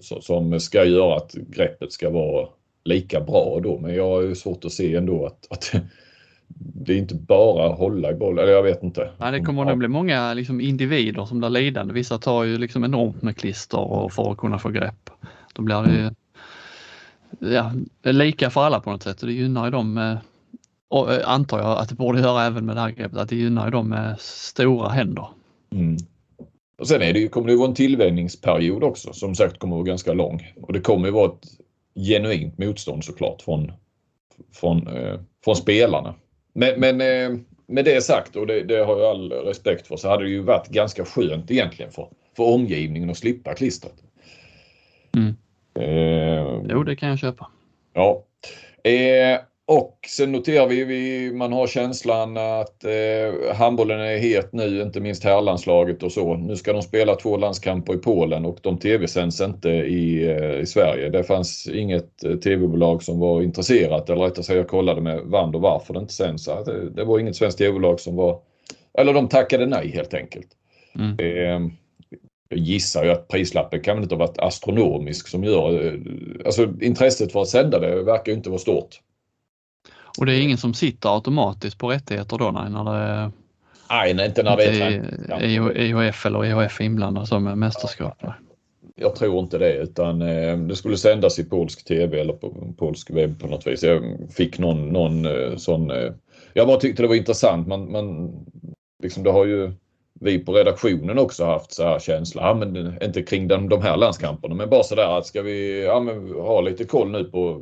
som 0.00 0.60
ska 0.60 0.84
göra 0.84 1.16
att 1.16 1.32
greppet 1.32 1.92
ska 1.92 2.10
vara 2.10 2.48
lika 2.84 3.20
bra 3.20 3.60
då. 3.62 3.78
Men 3.78 3.94
jag 3.94 4.08
har 4.08 4.34
svårt 4.34 4.64
att 4.64 4.72
se 4.72 4.96
ändå 4.96 5.26
att, 5.26 5.46
att 5.50 5.72
det 6.56 6.92
är 6.92 6.96
inte 6.96 7.14
bara 7.14 7.68
hålla 7.68 8.10
i 8.10 8.14
bollen, 8.14 8.44
eller 8.44 8.52
jag 8.52 8.62
vet 8.62 8.82
inte. 8.82 9.10
Nej, 9.18 9.32
det 9.32 9.40
kommer 9.40 9.64
nog 9.64 9.78
bli 9.78 9.88
många 9.88 10.34
liksom, 10.34 10.60
individer 10.60 11.24
som 11.24 11.38
blir 11.38 11.50
lidande. 11.50 11.94
Vissa 11.94 12.18
tar 12.18 12.44
ju 12.44 12.58
liksom 12.58 12.84
enormt 12.84 13.22
med 13.22 13.36
klister 13.36 13.80
och 13.80 14.12
för 14.12 14.32
att 14.32 14.38
kunna 14.38 14.58
få 14.58 14.68
grepp. 14.68 15.10
Då 15.52 15.62
blir 15.62 15.82
det 15.82 15.92
ju 15.92 16.10
ja, 17.54 17.72
lika 18.02 18.50
för 18.50 18.64
alla 18.64 18.80
på 18.80 18.90
något 18.90 19.02
sätt 19.02 19.22
och 19.22 19.28
det 19.28 19.34
gynnar 19.34 19.64
ju 19.64 19.70
dem 19.70 20.18
och 20.88 21.12
eh, 21.12 21.28
antar 21.28 21.58
jag 21.58 21.78
att 21.78 21.88
det 21.88 21.94
borde 21.94 22.20
göra 22.20 22.44
även 22.44 22.66
med 22.66 22.76
det 22.76 22.80
här 22.80 22.90
greppet, 22.90 23.18
att 23.18 23.28
det 23.28 23.36
gynnar 23.36 23.64
ju 23.64 23.70
dem 23.70 23.88
med 23.88 24.20
stora 24.20 24.88
händer. 24.88 25.28
Mm. 25.72 25.96
Och 26.78 26.88
sen 26.88 27.02
är 27.02 27.12
det, 27.12 27.28
kommer 27.28 27.48
det 27.48 27.56
vara 27.56 27.68
en 27.68 27.74
tillvänjningsperiod 27.74 28.84
också 28.84 29.12
som 29.12 29.34
sagt 29.34 29.58
kommer 29.58 29.76
att 29.76 29.78
vara 29.78 29.88
ganska 29.88 30.12
lång. 30.12 30.52
Och 30.62 30.72
det 30.72 30.80
kommer 30.80 31.08
att 31.08 31.14
vara 31.14 31.32
ett 31.32 31.48
genuint 32.06 32.58
motstånd 32.58 33.04
såklart 33.04 33.42
från, 33.42 33.72
från, 34.52 34.86
eh, 34.86 35.20
från 35.44 35.56
spelarna. 35.56 36.14
Men, 36.52 36.80
men 36.80 37.00
eh, 37.00 37.38
med 37.66 37.84
det 37.84 38.04
sagt 38.04 38.36
och 38.36 38.46
det, 38.46 38.62
det, 38.62 38.84
har 38.84 38.98
jag 38.98 39.10
all 39.10 39.32
respekt 39.32 39.86
för 39.86 39.96
så 39.96 40.08
hade 40.08 40.24
det 40.24 40.30
ju 40.30 40.40
varit 40.40 40.68
ganska 40.68 41.04
skönt 41.04 41.50
egentligen 41.50 41.92
för, 41.92 42.08
för 42.36 42.44
omgivningen 42.44 43.10
att 43.10 43.16
slippa 43.16 43.54
klistret. 43.54 43.94
Mm. 45.16 45.34
Eh, 45.74 46.62
jo, 46.68 46.82
det 46.82 46.96
kan 46.96 47.08
jag 47.08 47.18
köpa. 47.18 47.50
Ja. 47.92 48.24
Eh, 48.84 49.40
och 49.72 49.98
sen 50.08 50.32
noterar 50.32 50.66
vi, 50.66 50.84
vi 50.84 51.32
man 51.32 51.52
har 51.52 51.66
känslan 51.66 52.36
att 52.36 52.84
eh, 52.84 53.54
handbollen 53.54 54.00
är 54.00 54.18
het 54.18 54.52
nu, 54.52 54.82
inte 54.82 55.00
minst 55.00 55.24
herrlandslaget 55.24 56.02
och 56.02 56.12
så. 56.12 56.36
Nu 56.36 56.56
ska 56.56 56.72
de 56.72 56.82
spela 56.82 57.14
två 57.14 57.36
landskamper 57.36 57.94
i 57.94 57.98
Polen 57.98 58.44
och 58.44 58.58
de 58.62 58.78
tv-sänds 58.78 59.40
inte 59.40 59.68
i, 59.70 60.30
eh, 60.30 60.60
i 60.60 60.66
Sverige. 60.66 61.08
Det 61.08 61.24
fanns 61.24 61.66
inget 61.66 62.24
eh, 62.24 62.34
tv-bolag 62.34 63.02
som 63.02 63.18
var 63.18 63.42
intresserat 63.42 64.10
eller 64.10 64.24
rättare 64.24 64.44
sagt 64.44 64.56
jag 64.56 64.68
kollade 64.68 65.00
med 65.00 65.20
Vand 65.20 65.54
och 65.54 65.62
varför 65.62 65.94
det 65.94 66.00
inte 66.00 66.14
sänds. 66.14 66.44
Det, 66.44 66.90
det 66.90 67.04
var 67.04 67.18
inget 67.18 67.36
svenskt 67.36 67.58
tv-bolag 67.58 68.00
som 68.00 68.16
var, 68.16 68.38
eller 68.98 69.14
de 69.14 69.28
tackade 69.28 69.66
nej 69.66 69.90
helt 69.94 70.14
enkelt. 70.14 70.48
Mm. 70.94 71.18
Eh, 71.18 71.72
jag 72.48 72.58
gissar 72.58 73.04
ju 73.04 73.10
att 73.10 73.28
prislappen 73.28 73.80
kan 73.80 73.96
väl 73.96 74.02
inte 74.02 74.14
ha 74.14 74.26
varit 74.26 74.38
astronomisk 74.38 75.28
som 75.28 75.44
gör, 75.44 75.86
eh, 75.86 75.92
alltså 76.46 76.68
intresset 76.80 77.32
för 77.32 77.42
att 77.42 77.48
sända 77.48 77.78
det 77.78 78.02
verkar 78.02 78.32
ju 78.32 78.36
inte 78.36 78.50
vara 78.50 78.58
stort. 78.58 79.00
Och 80.18 80.26
det 80.26 80.34
är 80.34 80.40
ingen 80.40 80.58
som 80.58 80.74
sitter 80.74 81.14
automatiskt 81.14 81.78
på 81.78 81.90
rättigheter 81.90 82.38
då 82.38 82.50
nej, 82.50 82.70
när 82.70 82.84
det 82.84 83.32
Nej, 83.90 84.14
nej 84.14 84.26
inte 84.26 84.42
när 84.42 84.56
det 84.56 84.64
är 84.64 85.76
EHF 85.76 86.26
eller 86.26 86.44
EHF 86.44 86.80
inblandad 86.80 87.28
som 87.28 87.46
är 87.46 87.54
mästerskap. 87.54 88.22
Jag 88.94 89.14
tror 89.16 89.38
inte 89.38 89.58
det 89.58 89.72
utan 89.72 90.22
eh, 90.22 90.58
det 90.58 90.76
skulle 90.76 90.96
sändas 90.96 91.38
i 91.38 91.44
polsk 91.44 91.84
tv 91.84 92.20
eller 92.20 92.32
på 92.32 92.74
polsk 92.78 93.10
webb 93.10 93.40
på 93.40 93.46
något 93.46 93.66
vis. 93.66 93.82
Jag 93.82 94.02
fick 94.36 94.58
någon, 94.58 94.88
någon 94.88 95.26
eh, 95.26 95.56
sån... 95.56 95.90
Eh, 95.90 96.12
jag 96.52 96.66
bara 96.66 96.76
tyckte 96.76 97.02
det 97.02 97.08
var 97.08 97.14
intressant. 97.14 97.68
Man, 97.68 97.92
man, 97.92 98.32
liksom 99.02 99.22
det 99.22 99.30
har 99.30 99.44
ju 99.44 99.72
vi 100.20 100.38
på 100.38 100.52
redaktionen 100.52 101.18
också 101.18 101.44
haft 101.44 101.72
så 101.72 101.82
här 101.82 101.98
känsla, 101.98 102.42
ja, 102.42 102.54
men 102.54 103.02
inte 103.02 103.22
kring 103.22 103.48
de, 103.48 103.68
de 103.68 103.82
här 103.82 103.96
landskamperna 103.96 104.54
men 104.54 104.70
bara 104.70 104.82
sådär 104.82 105.18
att 105.18 105.26
ska 105.26 105.42
vi 105.42 105.84
ja, 105.84 106.06
ha 106.42 106.60
lite 106.60 106.84
koll 106.84 107.10
nu 107.10 107.24
på 107.24 107.60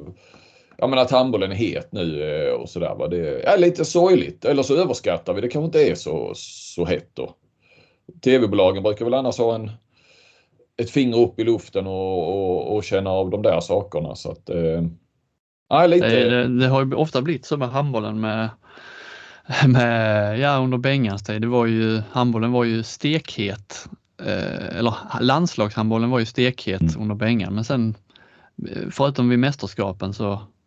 ja, 0.81 0.87
men 0.87 0.99
att 0.99 1.11
handbollen 1.11 1.53
är 1.53 1.57
het 1.57 1.93
nu 1.93 2.23
eh, 2.23 2.53
och 2.53 2.69
sådär. 2.69 3.09
Det 3.11 3.43
är 3.43 3.59
lite 3.59 3.85
sorgligt. 3.85 4.45
Eller 4.45 4.63
så 4.63 4.77
överskattar 4.77 5.35
vi 5.35 5.41
det 5.41 5.49
kanske 5.49 5.67
inte 5.67 5.91
är 5.91 5.95
så, 5.95 6.33
så 6.35 6.85
hett 6.85 7.11
då. 7.15 7.35
TV-bolagen 8.25 8.83
brukar 8.83 9.05
väl 9.05 9.15
annars 9.15 9.39
ha 9.39 9.55
en, 9.55 9.71
ett 10.83 10.91
finger 10.91 11.19
upp 11.19 11.39
i 11.39 11.45
luften 11.45 11.87
och, 11.87 12.29
och, 12.29 12.77
och 12.77 12.85
känna 12.85 13.11
av 13.11 13.31
de 13.31 13.43
där 13.43 13.61
sakerna. 13.61 14.15
Så 14.15 14.31
att, 14.31 14.51
eh, 14.51 15.89
lite... 15.89 16.09
det, 16.09 16.49
det, 16.61 16.69
har 16.69 16.85
ju 16.85 16.95
ofta 16.95 17.23
blivit 17.23 17.47
så 17.47 17.57
med 17.57 17.69
handbollen 17.69 18.21
med, 18.21 18.51
med 19.67 20.39
ja, 20.39 20.57
under 20.57 20.79
Bengans 20.79 21.23
tid. 21.23 21.41
Det 21.41 21.49
var 21.49 21.67
ju, 21.67 22.03
handbollen 22.11 22.53
var 22.53 22.65
ju 22.65 22.83
stekhet. 22.83 23.89
Eh, 24.23 24.79
eller 24.79 24.95
landslagshandbollen 25.21 26.11
var 26.11 26.19
ju 26.19 26.27
stekhet 26.27 26.81
mm. 26.81 27.03
under 27.03 27.15
Bengan 27.15 27.55
men 27.55 27.65
sen 27.65 27.95
förutom 28.91 29.29
vid 29.29 29.39
mästerskapen 29.39 30.15
så 30.15 30.33
Eh, 30.33 30.60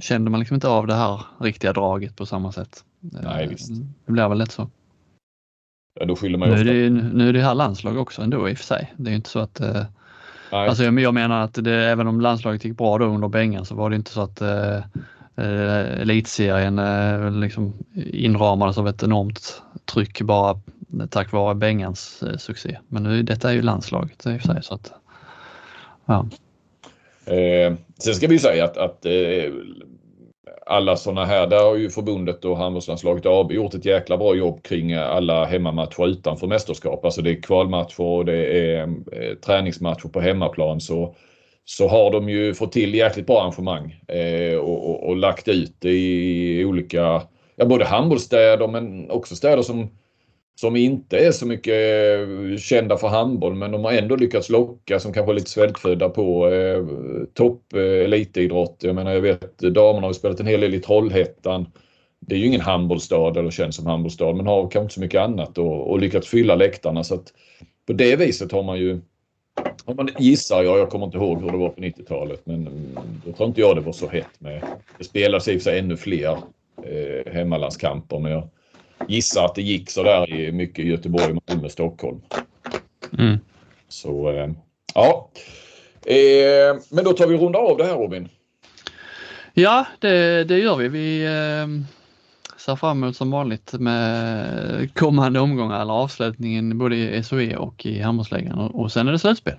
kände 0.00 0.30
man 0.30 0.40
liksom 0.40 0.54
inte 0.54 0.68
av 0.68 0.86
det 0.86 0.94
här 0.94 1.20
riktiga 1.40 1.72
draget 1.72 2.16
på 2.16 2.26
samma 2.26 2.52
sätt. 2.52 2.84
Nej, 3.00 3.44
eh, 3.44 3.50
visst. 3.50 3.70
Det 4.06 4.12
blir 4.12 4.28
väl 4.28 4.38
lätt 4.38 4.52
så. 4.52 4.70
Ja, 6.00 6.06
då 6.06 6.16
skyller 6.16 6.38
man 6.38 6.48
nu, 6.48 6.54
är 6.54 6.64
det, 6.64 6.90
nu 6.90 7.28
är 7.28 7.32
det 7.32 7.42
här 7.42 7.54
landslag 7.54 7.98
också 7.98 8.22
ändå 8.22 8.48
i 8.48 8.54
och 8.54 8.58
för 8.58 8.64
sig. 8.64 8.94
Det 8.96 9.10
är 9.10 9.14
inte 9.14 9.30
så 9.30 9.38
att 9.38 9.60
eh, 9.60 9.82
Alltså 10.50 10.84
jag, 10.84 11.14
menar 11.14 11.44
att 11.44 11.54
det, 11.54 11.74
även 11.74 12.06
om 12.06 12.20
landslaget 12.20 12.64
gick 12.64 12.76
bra 12.76 12.98
då 12.98 13.04
under 13.04 13.28
Bengan 13.28 13.64
så 13.64 13.74
var 13.74 13.90
det 13.90 13.96
inte 13.96 14.10
så 14.10 14.20
att 14.20 14.40
eh, 14.40 14.76
eh, 15.36 16.00
elitserien 16.00 16.78
eh, 16.78 17.30
liksom 17.30 17.72
inramades 17.94 18.78
av 18.78 18.88
ett 18.88 19.02
enormt 19.02 19.62
tryck 19.84 20.22
bara 20.22 20.60
tack 21.10 21.32
vare 21.32 21.54
Bengans 21.54 22.22
eh, 22.22 22.36
succé. 22.36 22.78
Men 22.88 23.02
nu, 23.02 23.22
detta 23.22 23.50
är 23.50 23.54
ju 23.54 23.62
landslaget 23.62 24.26
i 24.26 24.36
och 24.36 24.40
för 24.40 24.48
sig. 24.48 24.62
Så 24.62 24.74
att, 24.74 24.92
ja. 26.04 26.26
Eh, 27.30 27.74
sen 27.98 28.14
ska 28.14 28.26
vi 28.26 28.38
säga 28.38 28.64
att, 28.64 28.76
att 28.76 29.06
eh, 29.06 29.52
alla 30.66 30.96
sådana 30.96 31.24
här, 31.24 31.46
där 31.46 31.64
har 31.64 31.76
ju 31.76 31.90
förbundet 31.90 32.44
och 32.44 32.56
handbollslandslaget 32.56 33.26
AB 33.26 33.52
gjort 33.52 33.74
ett 33.74 33.84
jäkla 33.84 34.16
bra 34.16 34.34
jobb 34.34 34.62
kring 34.62 34.94
alla 34.94 35.44
hemmamatcher 35.44 36.06
utanför 36.06 36.46
mästerskap. 36.46 37.04
Alltså 37.04 37.22
det 37.22 37.30
är 37.30 37.42
kvalmatcher 37.42 38.00
och 38.00 38.24
det 38.24 38.36
är 38.36 38.82
eh, 38.82 39.34
träningsmatcher 39.46 40.08
på 40.08 40.20
hemmaplan. 40.20 40.80
Så, 40.80 41.14
så 41.64 41.88
har 41.88 42.10
de 42.10 42.28
ju 42.28 42.54
fått 42.54 42.72
till 42.72 42.94
jäkligt 42.94 43.26
bra 43.26 43.40
arrangemang 43.40 44.00
eh, 44.08 44.58
och, 44.58 44.90
och, 44.90 45.08
och, 45.08 45.16
lagt 45.16 45.48
ut 45.48 45.76
det 45.78 45.90
i 45.90 46.64
olika, 46.64 47.22
ja 47.56 47.64
både 47.64 47.84
handbollsstäder 47.84 48.68
men 48.68 49.10
också 49.10 49.36
städer 49.36 49.62
som 49.62 49.90
som 50.60 50.76
inte 50.76 51.18
är 51.18 51.32
så 51.32 51.46
mycket 51.46 51.74
eh, 51.74 52.56
kända 52.58 52.96
för 52.96 53.08
handboll 53.08 53.54
men 53.54 53.72
de 53.72 53.84
har 53.84 53.92
ändå 53.92 54.16
lyckats 54.16 54.48
locka 54.48 55.00
som 55.00 55.12
kanske 55.12 55.32
är 55.32 55.34
lite 55.34 55.50
svältfödda 55.50 56.08
på 56.08 56.48
eh, 56.48 56.84
topp 57.34 57.72
eh, 57.74 57.80
elitidrott. 57.80 58.76
Jag 58.80 58.94
menar 58.94 59.12
jag 59.12 59.20
vet 59.20 59.58
damerna 59.58 60.06
har 60.06 60.12
spelat 60.12 60.40
en 60.40 60.46
hel 60.46 60.60
del 60.60 60.74
i 60.74 60.80
Trollhättan. 60.80 61.66
Det 62.20 62.34
är 62.34 62.38
ju 62.38 62.46
ingen 62.46 62.60
handbollsstad 62.60 63.36
eller 63.36 63.50
känns 63.50 63.76
som 63.76 63.86
handbollsstad 63.86 64.32
men 64.32 64.46
har 64.46 64.62
kanske 64.62 64.80
inte 64.80 64.94
så 64.94 65.00
mycket 65.00 65.20
annat 65.20 65.58
och, 65.58 65.90
och 65.90 66.00
lyckats 66.00 66.28
fylla 66.28 66.54
läktarna 66.54 67.04
så 67.04 67.14
att 67.14 67.32
på 67.86 67.92
det 67.92 68.16
viset 68.16 68.52
har 68.52 68.62
man 68.62 68.78
ju 68.78 69.00
om 69.84 69.96
man 69.96 70.08
gissar 70.18 70.62
jag, 70.62 70.78
jag 70.78 70.90
kommer 70.90 71.06
inte 71.06 71.18
ihåg 71.18 71.42
hur 71.42 71.50
det 71.50 71.58
var 71.58 71.68
på 71.68 71.80
90-talet 71.80 72.40
men 72.44 72.66
mm, 72.66 72.96
då 73.26 73.32
tror 73.32 73.48
inte 73.48 73.60
jag 73.60 73.76
det 73.76 73.82
var 73.82 73.92
så 73.92 74.08
hett 74.08 74.40
med. 74.40 74.62
Det 74.98 75.04
spelas 75.04 75.48
i 75.48 75.50
och 75.50 75.62
för 75.62 75.70
sig 75.70 75.78
ännu 75.78 75.96
fler 75.96 76.38
eh, 76.82 77.32
hemmalandskamper 77.32 78.18
men 78.18 78.32
jag 78.32 78.48
gissar 79.08 79.44
att 79.44 79.54
det 79.54 79.62
gick 79.62 79.90
så 79.90 80.02
där 80.02 80.34
i 80.34 80.52
mycket 80.52 80.84
Göteborg, 80.84 81.38
Malmö, 81.48 81.68
Stockholm. 81.68 82.20
Mm. 83.18 83.38
Så 83.88 84.30
eh, 84.30 84.50
ja. 84.94 85.30
Eh, 86.06 86.76
men 86.90 87.04
då 87.04 87.12
tar 87.12 87.26
vi 87.26 87.36
runda 87.36 87.58
av 87.58 87.76
det 87.76 87.84
här 87.84 87.94
Robin. 87.94 88.28
Ja, 89.54 89.86
det, 89.98 90.44
det 90.44 90.58
gör 90.58 90.76
vi. 90.76 90.88
Vi 90.88 91.24
eh, 91.24 91.66
ser 92.60 92.76
fram 92.76 93.02
emot 93.02 93.16
som 93.16 93.30
vanligt 93.30 93.72
med 93.72 94.94
kommande 94.94 95.40
omgångar 95.40 95.80
eller 95.80 95.92
avslutningen 95.92 96.78
både 96.78 96.96
i 96.96 97.22
SOE 97.22 97.56
och 97.56 97.86
i 97.86 98.00
handbollsligan 98.00 98.58
och, 98.58 98.92
sen 98.92 99.08
är 99.08 99.12
det 99.12 99.18
slutspel. 99.18 99.54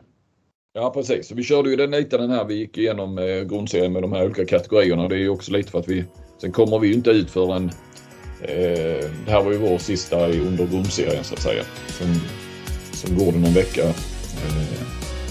Ja 0.74 0.92
precis, 0.94 1.32
vi 1.32 1.44
körde 1.44 1.70
ju 1.70 1.76
den 1.76 1.92
lite 1.92 2.18
den 2.18 2.30
här, 2.30 2.46
vi 2.46 2.56
gick 2.56 2.78
igenom 2.78 3.16
grundserien 3.50 3.94
med 3.94 4.02
de 4.02 4.14
här 4.14 4.26
olika 4.26 4.46
kategorierna. 4.46 5.08
Det 5.08 5.16
är 5.16 5.20
ju 5.20 5.30
också 5.30 5.52
lite 5.52 5.72
för 5.72 5.80
att 5.80 5.88
vi, 5.88 6.06
sen 6.42 6.52
kommer 6.52 6.80
vi 6.80 6.88
ju 6.88 6.94
inte 6.94 7.10
ut 7.10 7.32
förrän, 7.32 7.72
eh, 8.41 9.10
det 9.26 9.32
här 9.32 9.41
var 9.41 9.52
ju 9.52 9.57
vår 9.57 9.78
sista 9.78 10.28
under 10.28 10.68
grundserien 10.68 11.24
så 11.24 11.34
att 11.34 11.41
säga. 11.41 11.64
Sen, 11.88 12.22
sen 12.91 13.18
går 13.18 13.32
det 13.32 13.40
någon 13.40 13.53
vecka 13.53 13.84
eh, 13.84 14.82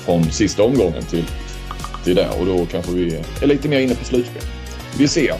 från 0.04 0.24
sista 0.24 0.62
omgången 0.62 1.02
till, 1.02 1.24
till 2.04 2.14
där 2.14 2.40
och 2.40 2.46
då 2.46 2.66
kanske 2.66 2.92
vi 2.92 3.22
är 3.42 3.46
lite 3.46 3.68
mer 3.68 3.80
inne 3.80 3.94
på 3.94 4.04
slutspel. 4.04 4.42
Vi 4.98 5.08
ser. 5.08 5.34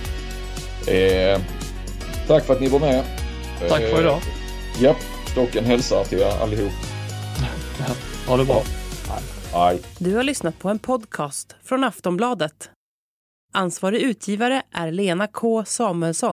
Eh, 0.87 1.41
tack 2.27 2.45
för 2.45 2.55
att 2.55 2.61
ni 2.61 2.69
var 2.69 2.81
med. 2.81 3.05
Tack 3.69 3.81
för 3.81 4.01
idag. 4.01 4.17
Eh, 4.17 4.83
ja, 4.83 4.97
Stocken 5.33 5.65
hälsar 5.65 6.05
till 6.05 6.19
er 6.19 6.43
allihop. 6.43 6.73
Ha 8.29 8.37
det 8.37 8.45
bra. 8.45 8.63
Hej. 9.53 9.81
Du 9.99 10.15
har 10.15 10.23
lyssnat 10.23 10.59
på 10.59 10.69
en 10.69 10.79
podcast 10.79 11.57
från 11.65 11.85
Aftonbladet. 11.85 12.71
Ansvarig 13.53 14.01
utgivare 14.01 14.63
är 14.73 14.91
Lena 14.91 15.27
K 15.27 15.65
Samuelsson. 15.65 16.33